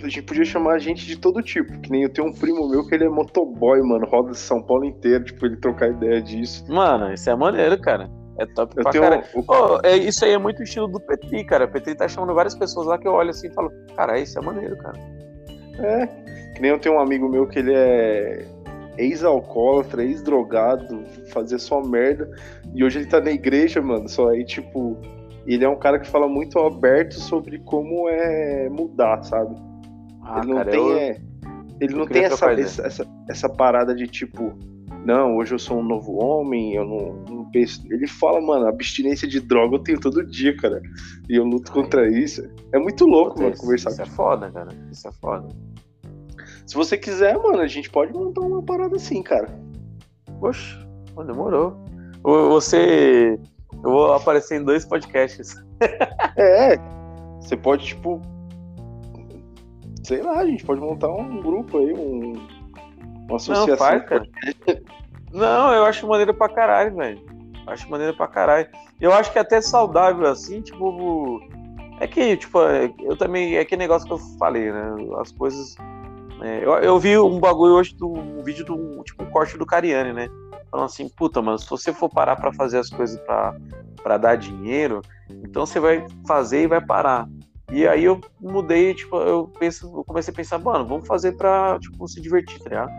A 0.00 0.04
gente 0.04 0.22
podia 0.22 0.44
chamar 0.44 0.78
gente 0.78 1.04
de 1.04 1.18
todo 1.18 1.42
tipo. 1.42 1.80
Que 1.80 1.90
nem 1.90 2.04
eu 2.04 2.08
tenho 2.08 2.28
um 2.28 2.32
primo 2.32 2.68
meu 2.68 2.86
que 2.86 2.94
ele 2.94 3.04
é 3.04 3.08
motoboy, 3.08 3.82
mano. 3.82 4.06
Roda 4.06 4.32
São 4.34 4.62
Paulo 4.62 4.84
inteiro, 4.84 5.24
tipo, 5.24 5.44
ele 5.44 5.56
trocar 5.56 5.90
ideia 5.90 6.22
disso. 6.22 6.64
Mano, 6.68 7.12
isso 7.12 7.28
é 7.28 7.34
maneiro, 7.34 7.80
cara. 7.80 8.08
É 8.38 8.46
top 8.46 8.74
Eu 8.76 8.82
pra 8.82 8.92
tenho. 8.92 9.04
caralho. 9.04 9.24
o- 9.34 9.42
Pô, 9.42 9.80
é, 9.82 9.96
isso 9.96 10.24
aí 10.24 10.32
é 10.32 10.38
muito 10.38 10.62
estilo 10.62 10.86
do 10.88 11.00
Petri, 11.00 11.44
cara. 11.44 11.64
O 11.64 11.68
Petri 11.68 11.94
tá 11.94 12.06
chamando 12.06 12.34
várias 12.34 12.54
pessoas 12.54 12.86
lá 12.86 12.96
que 12.98 13.06
eu 13.08 13.12
olho 13.12 13.30
assim 13.30 13.48
e 13.48 13.52
falo, 13.52 13.70
cara, 13.96 14.18
isso 14.18 14.38
é 14.38 14.42
maneiro, 14.42 14.76
cara. 14.78 14.98
É. 15.80 16.06
Que 16.54 16.62
nem 16.62 16.70
eu 16.70 16.78
tenho 16.78 16.94
um 16.96 17.00
amigo 17.00 17.28
meu 17.28 17.46
que 17.46 17.58
ele 17.58 17.72
é 17.74 18.44
ex-alcoólatra, 18.96 20.02
ex-drogado, 20.04 21.04
fazia 21.32 21.58
só 21.58 21.80
merda. 21.82 22.28
E 22.74 22.84
hoje 22.84 22.98
ele 23.00 23.06
tá 23.06 23.20
na 23.20 23.30
igreja, 23.30 23.80
mano. 23.80 24.08
Só 24.08 24.28
aí, 24.28 24.44
tipo. 24.44 24.96
Ele 25.46 25.64
é 25.64 25.68
um 25.68 25.76
cara 25.78 25.98
que 25.98 26.06
fala 26.06 26.28
muito 26.28 26.58
aberto 26.58 27.14
sobre 27.14 27.58
como 27.60 28.06
é 28.08 28.68
mudar, 28.68 29.22
sabe? 29.22 29.56
Ah, 30.22 30.40
ele 30.42 30.48
não 30.48 30.56
cara, 30.58 30.70
tem, 30.70 30.80
eu, 30.80 30.96
é, 30.98 31.20
ele 31.80 31.94
não 31.94 32.06
tem 32.06 32.24
essa, 32.24 32.52
essa, 32.52 32.86
essa, 32.86 33.06
essa 33.30 33.48
parada 33.48 33.94
de 33.94 34.06
tipo, 34.06 34.52
não, 35.08 35.38
hoje 35.38 35.54
eu 35.54 35.58
sou 35.58 35.78
um 35.78 35.82
novo 35.82 36.22
homem, 36.22 36.74
eu 36.74 36.84
não, 36.84 37.14
não 37.34 37.50
penso. 37.50 37.82
Ele 37.90 38.06
fala, 38.06 38.42
mano, 38.42 38.66
abstinência 38.66 39.26
de 39.26 39.40
droga 39.40 39.76
eu 39.76 39.78
tenho 39.78 39.98
todo 39.98 40.22
dia, 40.22 40.54
cara. 40.54 40.82
E 41.30 41.36
eu 41.36 41.46
luto 41.46 41.72
contra 41.72 42.06
isso. 42.10 42.46
É 42.74 42.78
muito 42.78 43.06
louco, 43.06 43.30
Puta, 43.30 43.42
mano, 43.44 43.54
isso, 43.54 43.62
conversar 43.62 43.90
isso 43.92 44.02
é 44.02 44.04
foda, 44.04 44.50
cara. 44.50 44.68
Isso 44.92 45.08
é 45.08 45.12
foda. 45.12 45.48
Se 46.66 46.74
você 46.74 46.98
quiser, 46.98 47.38
mano, 47.38 47.60
a 47.60 47.66
gente 47.66 47.88
pode 47.88 48.12
montar 48.12 48.42
uma 48.42 48.62
parada 48.62 48.96
assim, 48.96 49.22
cara. 49.22 49.48
Poxa, 50.40 50.86
pô, 51.14 51.24
demorou. 51.24 51.82
Você. 52.22 53.40
Eu 53.82 53.90
vou 53.90 54.12
aparecer 54.12 54.60
em 54.60 54.64
dois 54.64 54.84
podcasts. 54.84 55.56
É, 56.36 56.76
você 57.40 57.56
pode, 57.56 57.86
tipo. 57.86 58.20
Sei 60.04 60.22
lá, 60.22 60.40
a 60.40 60.46
gente 60.46 60.64
pode 60.64 60.80
montar 60.80 61.08
um 61.08 61.40
grupo 61.40 61.78
aí, 61.78 61.92
um, 61.92 62.34
uma 63.28 63.36
associação. 63.36 63.66
Não, 63.68 63.76
faz, 63.76 64.04
cara. 64.04 64.24
Não, 65.32 65.72
eu 65.74 65.84
acho 65.84 66.06
maneiro 66.06 66.34
pra 66.34 66.48
caralho, 66.48 66.94
velho. 66.96 67.20
Acho 67.66 67.88
maneiro 67.90 68.16
pra 68.16 68.26
caralho. 68.26 68.66
Eu 69.00 69.12
acho 69.12 69.30
que 69.30 69.38
é 69.38 69.42
até 69.42 69.60
saudável 69.60 70.26
assim, 70.26 70.60
tipo. 70.62 71.40
É 72.00 72.06
que, 72.06 72.36
tipo, 72.36 72.60
é- 72.62 72.92
eu 73.00 73.16
também. 73.16 73.56
É 73.56 73.60
aquele 73.60 73.80
negócio 73.80 74.06
que 74.06 74.12
eu 74.12 74.18
falei, 74.38 74.72
né? 74.72 74.94
As 75.20 75.30
coisas. 75.32 75.76
é, 76.40 76.64
eu, 76.64 76.72
eu 76.78 76.98
vi 76.98 77.18
um 77.18 77.38
bagulho 77.38 77.74
hoje 77.74 77.94
do 77.94 78.08
um 78.12 78.42
vídeo 78.42 78.64
do. 78.64 79.02
Tipo, 79.04 79.24
um 79.24 79.30
corte 79.30 79.58
do 79.58 79.66
Cariani, 79.66 80.12
né? 80.12 80.28
Falando 80.70 80.86
assim, 80.86 81.08
puta, 81.08 81.40
mano, 81.42 81.58
se 81.58 81.68
você 81.68 81.92
for 81.92 82.08
parar 82.08 82.36
pra 82.36 82.52
fazer 82.52 82.78
as 82.78 82.90
coisas 82.90 83.18
pra, 83.20 83.54
pra 84.02 84.18
dar 84.18 84.36
dinheiro, 84.36 85.00
então 85.30 85.64
você 85.64 85.80
vai 85.80 86.06
fazer 86.26 86.62
e 86.62 86.66
vai 86.66 86.80
parar. 86.80 87.26
E 87.70 87.86
aí 87.86 88.04
eu 88.04 88.20
mudei, 88.40 88.94
tipo, 88.94 89.16
eu 89.16 89.50
penso, 89.58 89.86
eu 89.98 90.04
comecei 90.04 90.32
a 90.32 90.36
pensar, 90.36 90.58
mano, 90.58 90.86
vamos 90.86 91.06
fazer 91.06 91.32
pra, 91.32 91.78
tipo, 91.80 92.06
se 92.06 92.20
divertir, 92.20 92.58
tá 92.60 92.68
ligado? 92.70 92.90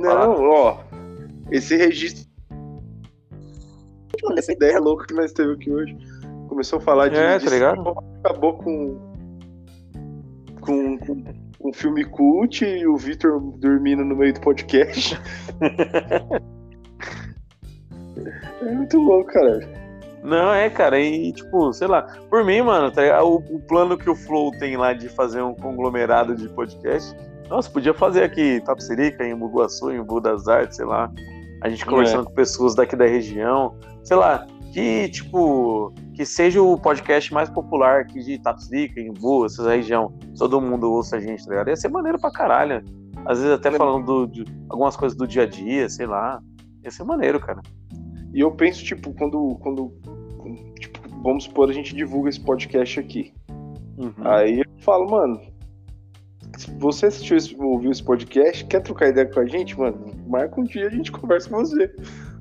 Não, 0.00 0.50
ó. 0.50 0.78
Esse 1.50 1.76
registro. 1.76 2.28
Mano, 4.22 4.38
Essa 4.38 4.52
ideia 4.52 4.78
louca 4.78 5.06
que 5.06 5.14
nós 5.14 5.32
teve 5.32 5.52
aqui 5.52 5.70
hoje. 5.70 5.96
Começou 6.48 6.78
a 6.78 6.82
falar 6.82 7.08
de. 7.08 7.16
É, 7.16 7.38
de 7.38 7.44
tá 7.44 7.50
ligado? 7.50 7.94
Acabou 8.24 8.58
com. 8.58 9.10
Com, 10.60 10.98
com, 10.98 11.24
com 11.58 11.72
filme 11.72 12.04
cult 12.04 12.64
e 12.64 12.86
o 12.86 12.96
Victor 12.96 13.40
dormindo 13.58 14.04
no 14.04 14.14
meio 14.16 14.34
do 14.34 14.40
podcast. 14.40 15.18
é 18.60 18.70
muito 18.72 18.98
louco, 18.98 19.32
cara. 19.32 19.80
Não, 20.22 20.52
é, 20.52 20.68
cara, 20.68 21.00
e 21.00 21.32
tipo, 21.32 21.72
sei 21.72 21.88
lá, 21.88 22.02
por 22.28 22.44
mim, 22.44 22.60
mano, 22.60 22.90
tá 22.90 23.24
o, 23.24 23.36
o 23.36 23.58
plano 23.60 23.96
que 23.96 24.10
o 24.10 24.14
Flow 24.14 24.50
tem 24.58 24.76
lá 24.76 24.92
de 24.92 25.08
fazer 25.08 25.40
um 25.40 25.54
conglomerado 25.54 26.36
de 26.36 26.46
podcast, 26.50 27.16
nossa, 27.50 27.68
podia 27.68 27.92
fazer 27.92 28.22
aqui 28.22 28.56
em 28.56 28.60
Tapsirica, 28.60 29.24
em 29.24 29.36
Buguaçu, 29.36 29.90
em 29.90 30.02
Buda 30.02 30.32
das 30.32 30.46
Artes, 30.48 30.76
sei 30.76 30.86
lá, 30.86 31.10
a 31.62 31.68
gente 31.68 31.84
conversando 31.84 32.24
com 32.24 32.32
pessoas 32.32 32.74
daqui 32.74 32.96
da 32.96 33.06
região, 33.06 33.76
sei 34.04 34.16
lá, 34.16 34.46
que, 34.72 35.08
tipo, 35.08 35.92
que 36.14 36.24
seja 36.24 36.62
o 36.62 36.78
podcast 36.78 37.34
mais 37.34 37.50
popular 37.50 38.00
aqui 38.02 38.20
de 38.20 38.38
Tapsirica, 38.38 39.00
em 39.00 39.12
Buga, 39.12 39.46
essa 39.46 39.68
região, 39.68 40.16
todo 40.38 40.60
mundo 40.60 40.90
ouça 40.90 41.16
a 41.16 41.20
gente, 41.20 41.44
tá 41.44 41.50
ligado? 41.50 41.68
Ia 41.68 41.76
ser 41.76 41.88
maneiro 41.88 42.18
pra 42.20 42.30
caralho, 42.30 42.82
às 43.26 43.38
vezes 43.38 43.52
até 43.52 43.70
falando 43.72 44.06
do- 44.06 44.26
de 44.28 44.44
algumas 44.68 44.96
coisas 44.96 45.18
do 45.18 45.26
dia 45.26 45.42
a 45.42 45.46
dia, 45.46 45.88
sei 45.88 46.06
lá, 46.06 46.40
ia 46.84 46.90
ser 46.90 47.02
maneiro, 47.04 47.40
cara. 47.40 47.60
E 48.32 48.40
eu 48.40 48.52
penso, 48.52 48.84
tipo, 48.84 49.12
quando. 49.14 49.58
quando 49.60 49.92
tipo, 50.78 51.00
vamos 51.22 51.44
supor, 51.44 51.68
a 51.68 51.72
gente 51.72 51.94
divulga 51.94 52.30
esse 52.30 52.40
podcast 52.40 53.00
aqui. 53.00 53.34
Uhum. 53.98 54.12
Aí 54.24 54.60
eu 54.60 54.64
falo, 54.78 55.10
mano, 55.10 55.40
você 56.78 57.06
assistiu, 57.06 57.36
ouviu 57.60 57.90
esse 57.90 58.02
podcast, 58.02 58.64
quer 58.66 58.80
trocar 58.80 59.08
ideia 59.08 59.26
com 59.26 59.40
a 59.40 59.46
gente, 59.46 59.78
mano? 59.78 60.12
Marca 60.26 60.60
um 60.60 60.64
dia 60.64 60.86
a 60.86 60.90
gente 60.90 61.12
conversa 61.12 61.48
com 61.48 61.58
você. 61.58 61.92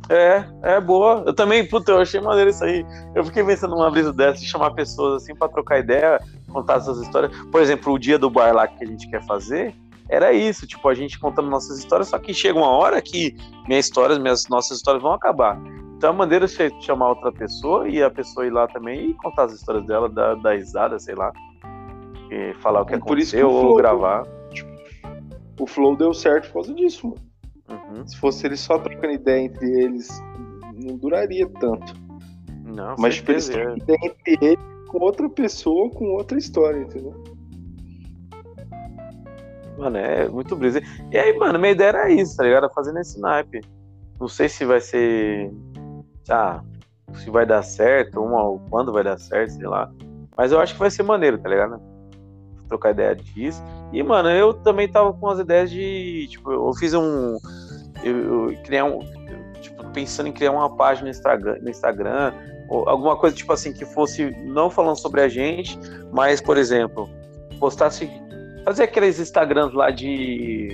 É, 0.10 0.44
é 0.64 0.82
boa. 0.82 1.24
Eu 1.26 1.34
também, 1.34 1.68
puta, 1.68 1.92
eu 1.92 2.00
achei 2.00 2.20
maneiro 2.20 2.50
isso 2.50 2.64
aí. 2.64 2.84
Eu 3.14 3.24
fiquei 3.24 3.44
pensando 3.44 3.76
numa 3.76 3.92
brisa 3.92 4.12
dessa, 4.12 4.40
de 4.40 4.48
chamar 4.48 4.72
pessoas 4.72 5.22
assim 5.22 5.36
pra 5.36 5.48
trocar 5.48 5.80
ideia, 5.80 6.20
contar 6.52 6.78
essas 6.78 7.00
histórias. 7.00 7.32
Por 7.52 7.62
exemplo, 7.62 7.94
o 7.94 8.00
dia 8.00 8.18
do 8.18 8.30
bar 8.30 8.54
lá 8.54 8.68
que 8.68 8.84
a 8.84 8.88
gente 8.88 9.08
quer 9.10 9.24
fazer, 9.26 9.76
era 10.10 10.34
isso, 10.34 10.66
tipo, 10.66 10.90
a 10.90 10.96
gente 10.96 11.20
contando 11.20 11.48
nossas 11.48 11.78
histórias, 11.78 12.08
só 12.08 12.18
que 12.18 12.34
chega 12.34 12.58
uma 12.58 12.72
hora 12.72 13.00
que 13.00 13.38
minhas 13.68 13.86
histórias, 13.86 14.18
minhas 14.18 14.48
nossas 14.50 14.78
histórias 14.78 15.04
vão 15.04 15.14
acabar. 15.14 15.62
Então 15.96 16.10
a 16.10 16.14
maneira 16.14 16.48
de 16.48 16.84
chamar 16.84 17.10
outra 17.10 17.32
pessoa 17.32 17.88
e 17.88 18.02
a 18.02 18.10
pessoa 18.10 18.48
ir 18.48 18.50
lá 18.50 18.68
também 18.68 19.12
e 19.12 19.14
contar 19.14 19.44
as 19.44 19.54
histórias 19.54 19.86
dela, 19.86 20.10
dar, 20.10 20.36
dar 20.36 20.56
risada, 20.56 20.98
sei 20.98 21.14
lá. 21.14 21.32
E 22.32 22.54
falar 22.56 22.82
o 22.82 22.86
que 22.86 22.96
É 22.96 23.00
por 23.00 23.18
isso 23.18 23.32
que 23.32 23.42
aconteceu 23.42 23.68
o 23.68 23.72
ou 23.72 23.76
gravar. 23.76 24.24
O 25.60 25.68
Flow 25.68 25.96
deu 25.96 26.14
certo 26.14 26.48
por 26.48 26.54
causa 26.54 26.74
disso, 26.74 27.08
mano. 27.08 27.30
Uhum. 27.70 28.08
Se 28.08 28.18
fosse 28.18 28.48
eles 28.48 28.60
só 28.60 28.80
trocando 28.80 29.14
ideia 29.14 29.46
entre 29.46 29.68
eles, 29.84 30.10
não 30.84 30.98
duraria 30.98 31.48
tanto. 31.60 31.94
Não, 32.64 32.96
Mas 32.98 33.16
tipo, 33.16 33.32
eles 33.32 33.46
certeza, 33.46 33.76
trocam 33.76 33.96
ideia 33.96 34.00
entre 34.04 34.46
eles 34.46 34.70
com 34.88 35.00
outra 35.00 35.30
pessoa, 35.30 35.90
com 35.92 36.06
outra 36.14 36.38
história, 36.38 36.80
entendeu? 36.80 37.14
Mano, 39.78 39.98
é 39.98 40.28
muito 40.28 40.56
brisa. 40.56 40.82
E 41.12 41.18
aí, 41.18 41.38
mano, 41.38 41.58
minha 41.58 41.72
ideia 41.72 41.90
era 41.90 42.12
isso, 42.12 42.36
tá 42.36 42.44
ligado? 42.44 42.70
Fazendo 42.74 43.00
esse 43.00 43.20
naipe. 43.20 43.62
Não 44.20 44.28
sei 44.28 44.50
se 44.50 44.66
vai 44.66 44.82
ser. 44.82 45.52
Ah, 46.30 46.62
se 47.14 47.30
vai 47.30 47.46
dar 47.46 47.64
certo, 47.64 48.20
uma, 48.22 48.44
ou 48.44 48.60
quando 48.70 48.92
vai 48.92 49.04
dar 49.04 49.18
certo, 49.18 49.52
sei 49.52 49.68
lá. 49.68 49.90
Mas 50.38 50.52
eu 50.52 50.60
acho 50.60 50.74
que 50.74 50.80
vai 50.80 50.92
ser 50.92 51.04
maneiro, 51.04 51.38
tá 51.38 51.50
ligado? 51.50 51.82
Trocar 52.70 52.92
ideia 52.92 53.16
disso. 53.16 53.62
E, 53.92 54.02
mano, 54.04 54.30
eu 54.30 54.54
também 54.54 54.88
tava 54.88 55.12
com 55.12 55.28
as 55.28 55.40
ideias 55.40 55.70
de. 55.70 56.28
Tipo, 56.30 56.52
eu 56.52 56.74
fiz 56.76 56.94
um. 56.94 57.38
Eu, 58.04 58.50
eu 58.52 58.64
criar 58.64 58.86
um. 58.86 59.00
Tipo, 59.60 59.84
pensando 59.90 60.30
em 60.30 60.32
criar 60.32 60.52
uma 60.52 60.74
página 60.76 61.06
no 61.06 61.10
Instagram, 61.10 61.58
no 61.62 61.70
Instagram, 61.70 62.32
alguma 62.70 63.18
coisa, 63.18 63.36
tipo 63.36 63.52
assim, 63.52 63.74
que 63.74 63.84
fosse 63.86 64.32
não 64.46 64.70
falando 64.70 64.96
sobre 64.96 65.22
a 65.22 65.28
gente, 65.28 65.78
mas, 66.14 66.40
por 66.40 66.58
exemplo, 66.58 67.10
postasse 67.60 68.10
fazer 68.64 68.84
aqueles 68.84 69.20
Instagrams 69.20 69.74
lá 69.74 69.90
de. 69.90 70.70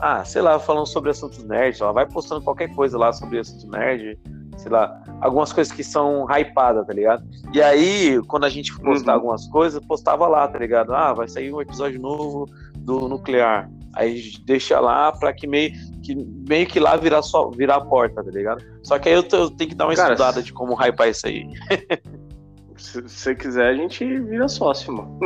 Ah, 0.00 0.24
sei 0.24 0.42
lá, 0.42 0.58
falando 0.58 0.86
sobre 0.86 1.10
assuntos 1.10 1.42
nerds, 1.44 1.80
ela 1.80 1.92
vai 1.92 2.06
postando 2.06 2.42
qualquer 2.42 2.74
coisa 2.74 2.98
lá 2.98 3.12
sobre 3.12 3.38
assuntos 3.38 3.64
nerd, 3.64 4.18
sei 4.56 4.70
lá, 4.70 5.02
algumas 5.20 5.52
coisas 5.52 5.72
que 5.72 5.82
são 5.84 6.26
hypadas, 6.30 6.86
tá 6.86 6.92
ligado? 6.92 7.24
E 7.52 7.62
aí, 7.62 8.20
quando 8.28 8.44
a 8.44 8.48
gente 8.48 8.76
postar 8.80 9.12
Uhum. 9.12 9.18
algumas 9.18 9.46
coisas, 9.48 9.84
postava 9.84 10.26
lá, 10.28 10.46
tá 10.48 10.58
ligado? 10.58 10.94
Ah, 10.94 11.12
vai 11.12 11.28
sair 11.28 11.52
um 11.52 11.60
episódio 11.60 12.00
novo 12.00 12.46
do 12.78 13.08
nuclear. 13.08 13.70
Aí 13.94 14.32
deixa 14.46 14.80
lá 14.80 15.12
pra 15.12 15.32
que 15.32 15.46
meio 15.46 15.72
que, 16.02 16.14
meio 16.48 16.66
que 16.66 16.80
lá 16.80 16.96
virar, 16.96 17.22
só, 17.22 17.50
virar 17.50 17.76
a 17.76 17.80
porta, 17.84 18.24
tá 18.24 18.30
ligado? 18.30 18.64
Só 18.82 18.98
que 18.98 19.08
aí 19.08 19.14
eu, 19.14 19.24
eu 19.32 19.50
tenho 19.50 19.70
que 19.70 19.76
dar 19.76 19.86
uma 19.86 19.94
Cara, 19.94 20.14
estudada 20.14 20.42
de 20.42 20.52
como 20.52 20.74
hypar 20.74 21.08
isso 21.08 21.26
aí. 21.26 21.46
Se 22.76 23.00
você 23.02 23.34
quiser, 23.34 23.68
a 23.68 23.74
gente 23.74 24.04
vira 24.22 24.48
sócio, 24.48 24.92
mano. 24.92 25.18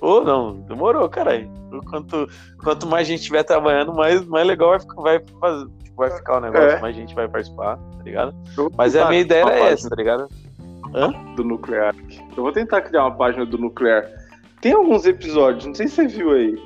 Ou 0.00 0.24
não, 0.24 0.60
demorou, 0.62 1.08
caralho. 1.08 1.48
Quanto, 1.88 2.26
quanto 2.62 2.86
mais 2.86 3.06
gente 3.06 3.20
estiver 3.20 3.42
trabalhando, 3.44 3.94
mais, 3.94 4.24
mais 4.26 4.46
legal 4.46 4.70
vai 4.70 4.80
ficar, 4.80 5.00
vai, 5.00 5.20
fazer, 5.40 5.70
vai 5.96 6.10
ficar 6.10 6.38
o 6.38 6.40
negócio, 6.40 6.68
É. 6.68 6.80
mais 6.80 6.94
gente 6.94 7.14
vai 7.14 7.28
participar, 7.28 7.76
tá 7.76 8.02
ligado? 8.04 8.34
Mas 8.76 8.94
a 8.96 8.98
tentar 9.00 9.08
minha 9.08 9.20
ideia 9.22 9.42
era 9.42 9.58
essa, 9.70 9.88
tá 9.88 9.96
ligado? 9.96 10.28
página 10.92 11.34
Do 11.34 11.44
nuclear. 11.44 11.94
Eu 12.36 12.42
vou 12.42 12.52
tentar 12.52 12.80
criar 12.82 13.02
uma 13.02 13.14
página 13.16 13.44
do 13.44 13.58
nuclear. 13.58 14.06
Tem 14.60 14.72
alguns 14.72 15.04
episódios, 15.06 15.66
não 15.66 15.74
sei 15.74 15.88
se 15.88 15.94
você 15.96 16.06
viu 16.06 16.30
aí. 16.32 16.56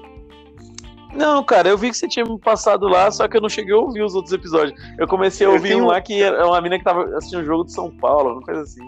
Não, 1.14 1.42
cara, 1.42 1.68
eu 1.68 1.76
vi 1.76 1.90
que 1.90 1.96
você 1.96 2.06
tinha 2.06 2.24
me 2.24 2.38
passado 2.38 2.86
lá, 2.86 3.10
só 3.10 3.26
que 3.26 3.36
eu 3.36 3.40
não 3.40 3.48
cheguei 3.48 3.74
a 3.74 3.78
ouvir 3.78 4.02
os 4.02 4.14
outros 4.14 4.32
episódios. 4.32 4.80
Eu 4.96 5.08
comecei 5.08 5.44
a 5.46 5.50
ouvir 5.50 5.70
tenho- 5.70 5.84
um 5.84 5.86
lá 5.88 6.00
que 6.00 6.22
era 6.22 6.46
uma 6.46 6.60
mina 6.60 6.78
que 6.78 6.84
tava 6.84 7.04
assistindo 7.16 7.40
um 7.42 7.44
jogo 7.44 7.64
de 7.64 7.72
São 7.72 7.90
Paulo, 7.90 8.34
uma 8.34 8.42
coisa 8.42 8.60
assim. 8.62 8.82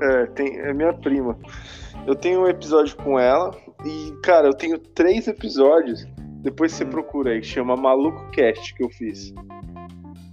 É, 0.00 0.26
tem, 0.26 0.58
é 0.58 0.72
minha 0.72 0.92
prima. 0.94 1.36
Eu 2.06 2.14
tenho 2.14 2.40
um 2.42 2.48
episódio 2.48 2.96
com 2.96 3.18
ela 3.18 3.50
e, 3.84 4.10
cara, 4.22 4.46
eu 4.48 4.54
tenho 4.54 4.78
três 4.78 5.28
episódios. 5.28 6.06
Depois 6.42 6.72
você 6.72 6.84
Hum. 6.84 6.88
procura 6.88 7.32
aí, 7.32 7.40
que 7.42 7.46
chama 7.46 7.76
Maluco 7.76 8.30
Cast 8.30 8.74
que 8.74 8.82
eu 8.82 8.88
fiz. 8.88 9.34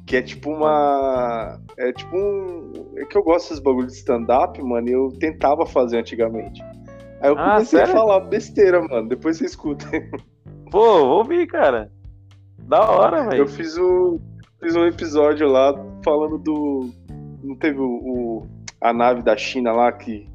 Que 0.08 0.16
é 0.18 0.22
tipo 0.22 0.50
uma. 0.50 1.60
É 1.78 1.92
tipo 1.92 2.16
um. 2.16 2.72
É 2.98 3.06
que 3.06 3.18
eu 3.18 3.24
gosto 3.24 3.50
desses 3.50 3.60
bagulhos 3.60 3.92
de 3.92 4.00
stand-up, 4.00 4.60
mano, 4.64 4.88
e 4.90 4.94
eu 4.94 5.10
tentava 5.20 5.66
fazer 5.66 6.00
antigamente. 6.00 6.64
Aí 7.22 7.30
eu 7.30 7.38
Ah, 7.38 7.56
comecei 7.56 7.82
a 7.82 7.88
falar 7.88 8.22
besteira, 8.22 8.82
mano. 8.82 9.10
Depois 9.10 9.38
você 9.38 9.46
escuta. 9.46 9.86
Pô, 10.72 10.80
vou 11.06 11.18
ouvir, 11.20 11.46
cara. 11.48 11.92
Da 12.60 12.90
hora, 12.90 13.18
Eu 13.26 13.30
velho. 13.30 13.48
fiz 13.50 13.78
um, 13.78 14.18
fiz 14.62 14.76
um 14.78 14.86
episódio 14.86 15.48
lá 15.48 15.74
falando 16.06 16.38
do. 16.38 16.90
Não 17.44 17.56
teve 17.58 17.80
o, 17.80 17.86
o- 17.86 18.48
a 18.82 18.94
nave 18.94 19.22
da 19.22 19.36
China 19.36 19.72
lá 19.74 19.92
que 19.92 20.26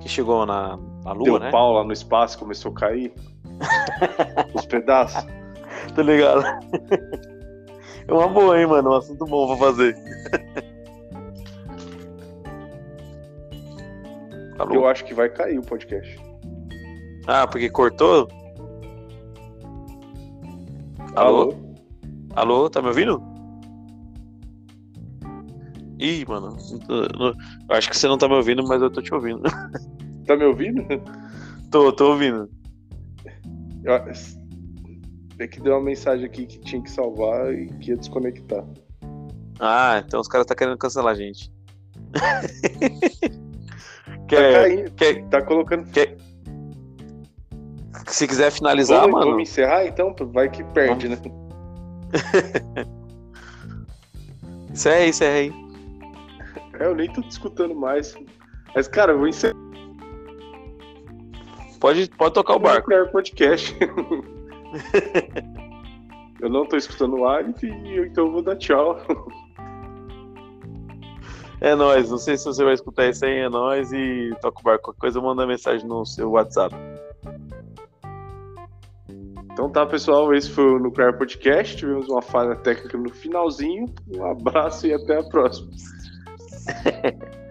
Que 0.00 0.08
chegou 0.08 0.44
na, 0.46 0.76
na 1.04 1.14
deu 1.14 1.32
lua, 1.34 1.38
né? 1.40 1.50
pau 1.50 1.72
lá 1.72 1.82
no 1.84 1.92
espaço, 1.92 2.38
começou 2.38 2.70
a 2.72 2.74
cair? 2.74 3.12
Os 4.54 4.66
pedaços? 4.66 5.26
Tá 5.94 6.02
ligado? 6.02 6.44
É 8.08 8.12
uma 8.12 8.28
boa, 8.28 8.58
hein, 8.58 8.66
mano? 8.66 8.90
Um 8.90 8.94
assunto 8.94 9.24
bom 9.24 9.46
pra 9.48 9.56
fazer. 9.66 9.96
Alô? 14.58 14.74
Eu 14.74 14.86
acho 14.86 15.04
que 15.04 15.12
vai 15.14 15.28
cair 15.28 15.58
o 15.58 15.62
podcast. 15.62 16.18
Ah, 17.26 17.46
porque 17.46 17.68
cortou? 17.68 18.28
Alô? 21.14 21.54
Alô, 22.34 22.70
tá 22.70 22.80
me 22.80 22.88
ouvindo? 22.88 23.22
Ih, 25.98 26.24
mano. 26.28 26.56
Eu 27.68 27.76
acho 27.76 27.90
que 27.90 27.96
você 27.98 28.06
não 28.06 28.18
tá 28.18 28.28
me 28.28 28.34
ouvindo, 28.34 28.62
mas 28.66 28.80
eu 28.82 28.90
tô 28.90 29.00
te 29.02 29.12
ouvindo. 29.14 29.42
Tá 30.26 30.36
me 30.36 30.44
ouvindo? 30.44 30.82
tô, 31.70 31.92
tô 31.92 32.10
ouvindo. 32.12 32.48
Eu- 33.84 34.45
É 35.38 35.46
que 35.46 35.60
deu 35.60 35.74
uma 35.74 35.82
mensagem 35.82 36.24
aqui 36.24 36.46
que 36.46 36.58
tinha 36.60 36.82
que 36.82 36.90
salvar 36.90 37.52
e 37.52 37.66
que 37.78 37.90
ia 37.90 37.96
desconectar. 37.96 38.64
Ah, 39.60 40.02
então 40.06 40.20
os 40.20 40.28
caras 40.28 40.46
tá 40.46 40.54
querendo 40.54 40.78
cancelar 40.78 41.12
a 41.12 41.16
gente. 41.16 41.50
Tá 44.06 44.26
quer, 44.28 44.52
caindo. 44.54 44.90
quer, 44.94 45.24
Tá 45.28 45.40
colocando. 45.40 45.86
se 48.08 48.26
quiser 48.26 48.50
finalizar, 48.50 49.06
mano. 49.08 49.26
vamos 49.26 49.48
encerrar 49.48 49.86
então? 49.86 50.12
Vai 50.32 50.50
que 50.50 50.64
perde, 50.64 51.08
né? 51.08 51.16
Encerra 54.70 55.34
aí. 55.36 55.52
É, 56.80 56.86
eu 56.86 56.94
nem 56.96 57.08
tô 57.12 57.22
te 57.22 57.30
escutando 57.30 57.74
mais. 57.74 58.16
Mas, 58.74 58.88
cara, 58.88 59.12
eu 59.12 59.18
vou 59.18 59.28
encerrar 59.28 59.54
Pode, 61.78 62.10
pode 62.10 62.34
tocar 62.34 62.56
o 62.56 62.58
barco. 62.58 62.80
Nuclear 62.80 63.12
Podcast. 63.12 63.76
eu 66.40 66.50
não 66.50 66.66
tô 66.66 66.76
escutando 66.76 67.16
o 67.16 67.28
Alif, 67.28 67.66
então 67.66 68.26
eu 68.26 68.32
vou 68.32 68.42
dar 68.42 68.56
tchau. 68.56 68.98
É 71.60 71.74
nóis. 71.74 72.10
Não 72.10 72.18
sei 72.18 72.36
se 72.36 72.44
você 72.44 72.62
vai 72.62 72.74
escutar 72.74 73.08
isso 73.08 73.24
aí, 73.24 73.38
é 73.38 73.48
nóis. 73.48 73.92
E 73.92 74.30
toca 74.40 74.60
o 74.60 74.62
barco. 74.62 74.84
Qualquer 74.84 75.00
coisa, 75.00 75.20
manda 75.20 75.46
mensagem 75.46 75.86
no 75.86 76.04
seu 76.04 76.30
WhatsApp. 76.32 76.74
Então 79.52 79.70
tá, 79.70 79.86
pessoal, 79.86 80.34
esse 80.34 80.50
foi 80.50 80.64
o 80.64 80.78
Nuclear 80.78 81.16
Podcast. 81.16 81.76
Tivemos 81.76 82.08
uma 82.08 82.20
falha 82.20 82.54
técnica 82.56 82.98
no 82.98 83.10
finalzinho. 83.10 83.86
Um 84.14 84.24
abraço 84.26 84.86
e 84.86 84.92
até 84.92 85.18
a 85.18 85.22
próxima. 85.24 85.70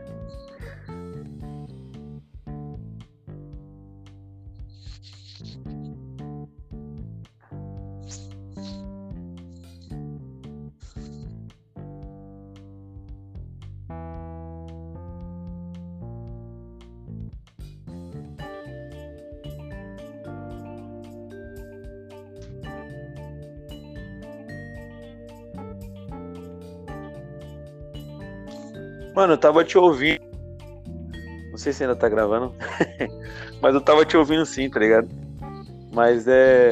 Mano, 29.25 29.33
eu 29.33 29.37
tava 29.39 29.63
te 29.63 29.75
ouvindo. 29.75 30.21
Não 31.49 31.57
sei 31.57 31.73
se 31.73 31.83
ainda 31.83 31.95
tá 31.95 32.07
gravando. 32.07 32.53
Mas 33.59 33.73
eu 33.73 33.81
tava 33.81 34.05
te 34.05 34.15
ouvindo 34.15 34.45
sim, 34.45 34.69
tá 34.69 34.79
ligado? 34.79 35.09
Mas 35.91 36.27
é. 36.27 36.69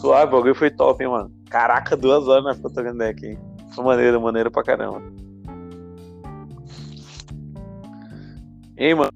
Suave, 0.00 0.32
o 0.32 0.36
bagulho 0.36 0.54
foi 0.54 0.70
top, 0.70 1.04
hein, 1.04 1.10
mano. 1.10 1.30
Caraca, 1.50 1.94
duas 1.98 2.26
horas 2.26 2.58
trocando 2.58 2.94
ideia 2.94 3.10
aqui. 3.10 3.26
hein? 3.26 3.38
Foi 3.74 3.84
maneiro, 3.84 4.18
maneiro 4.22 4.50
pra 4.50 4.62
caramba. 4.62 5.02
Hein, 8.78 8.94
mano? 8.94 9.12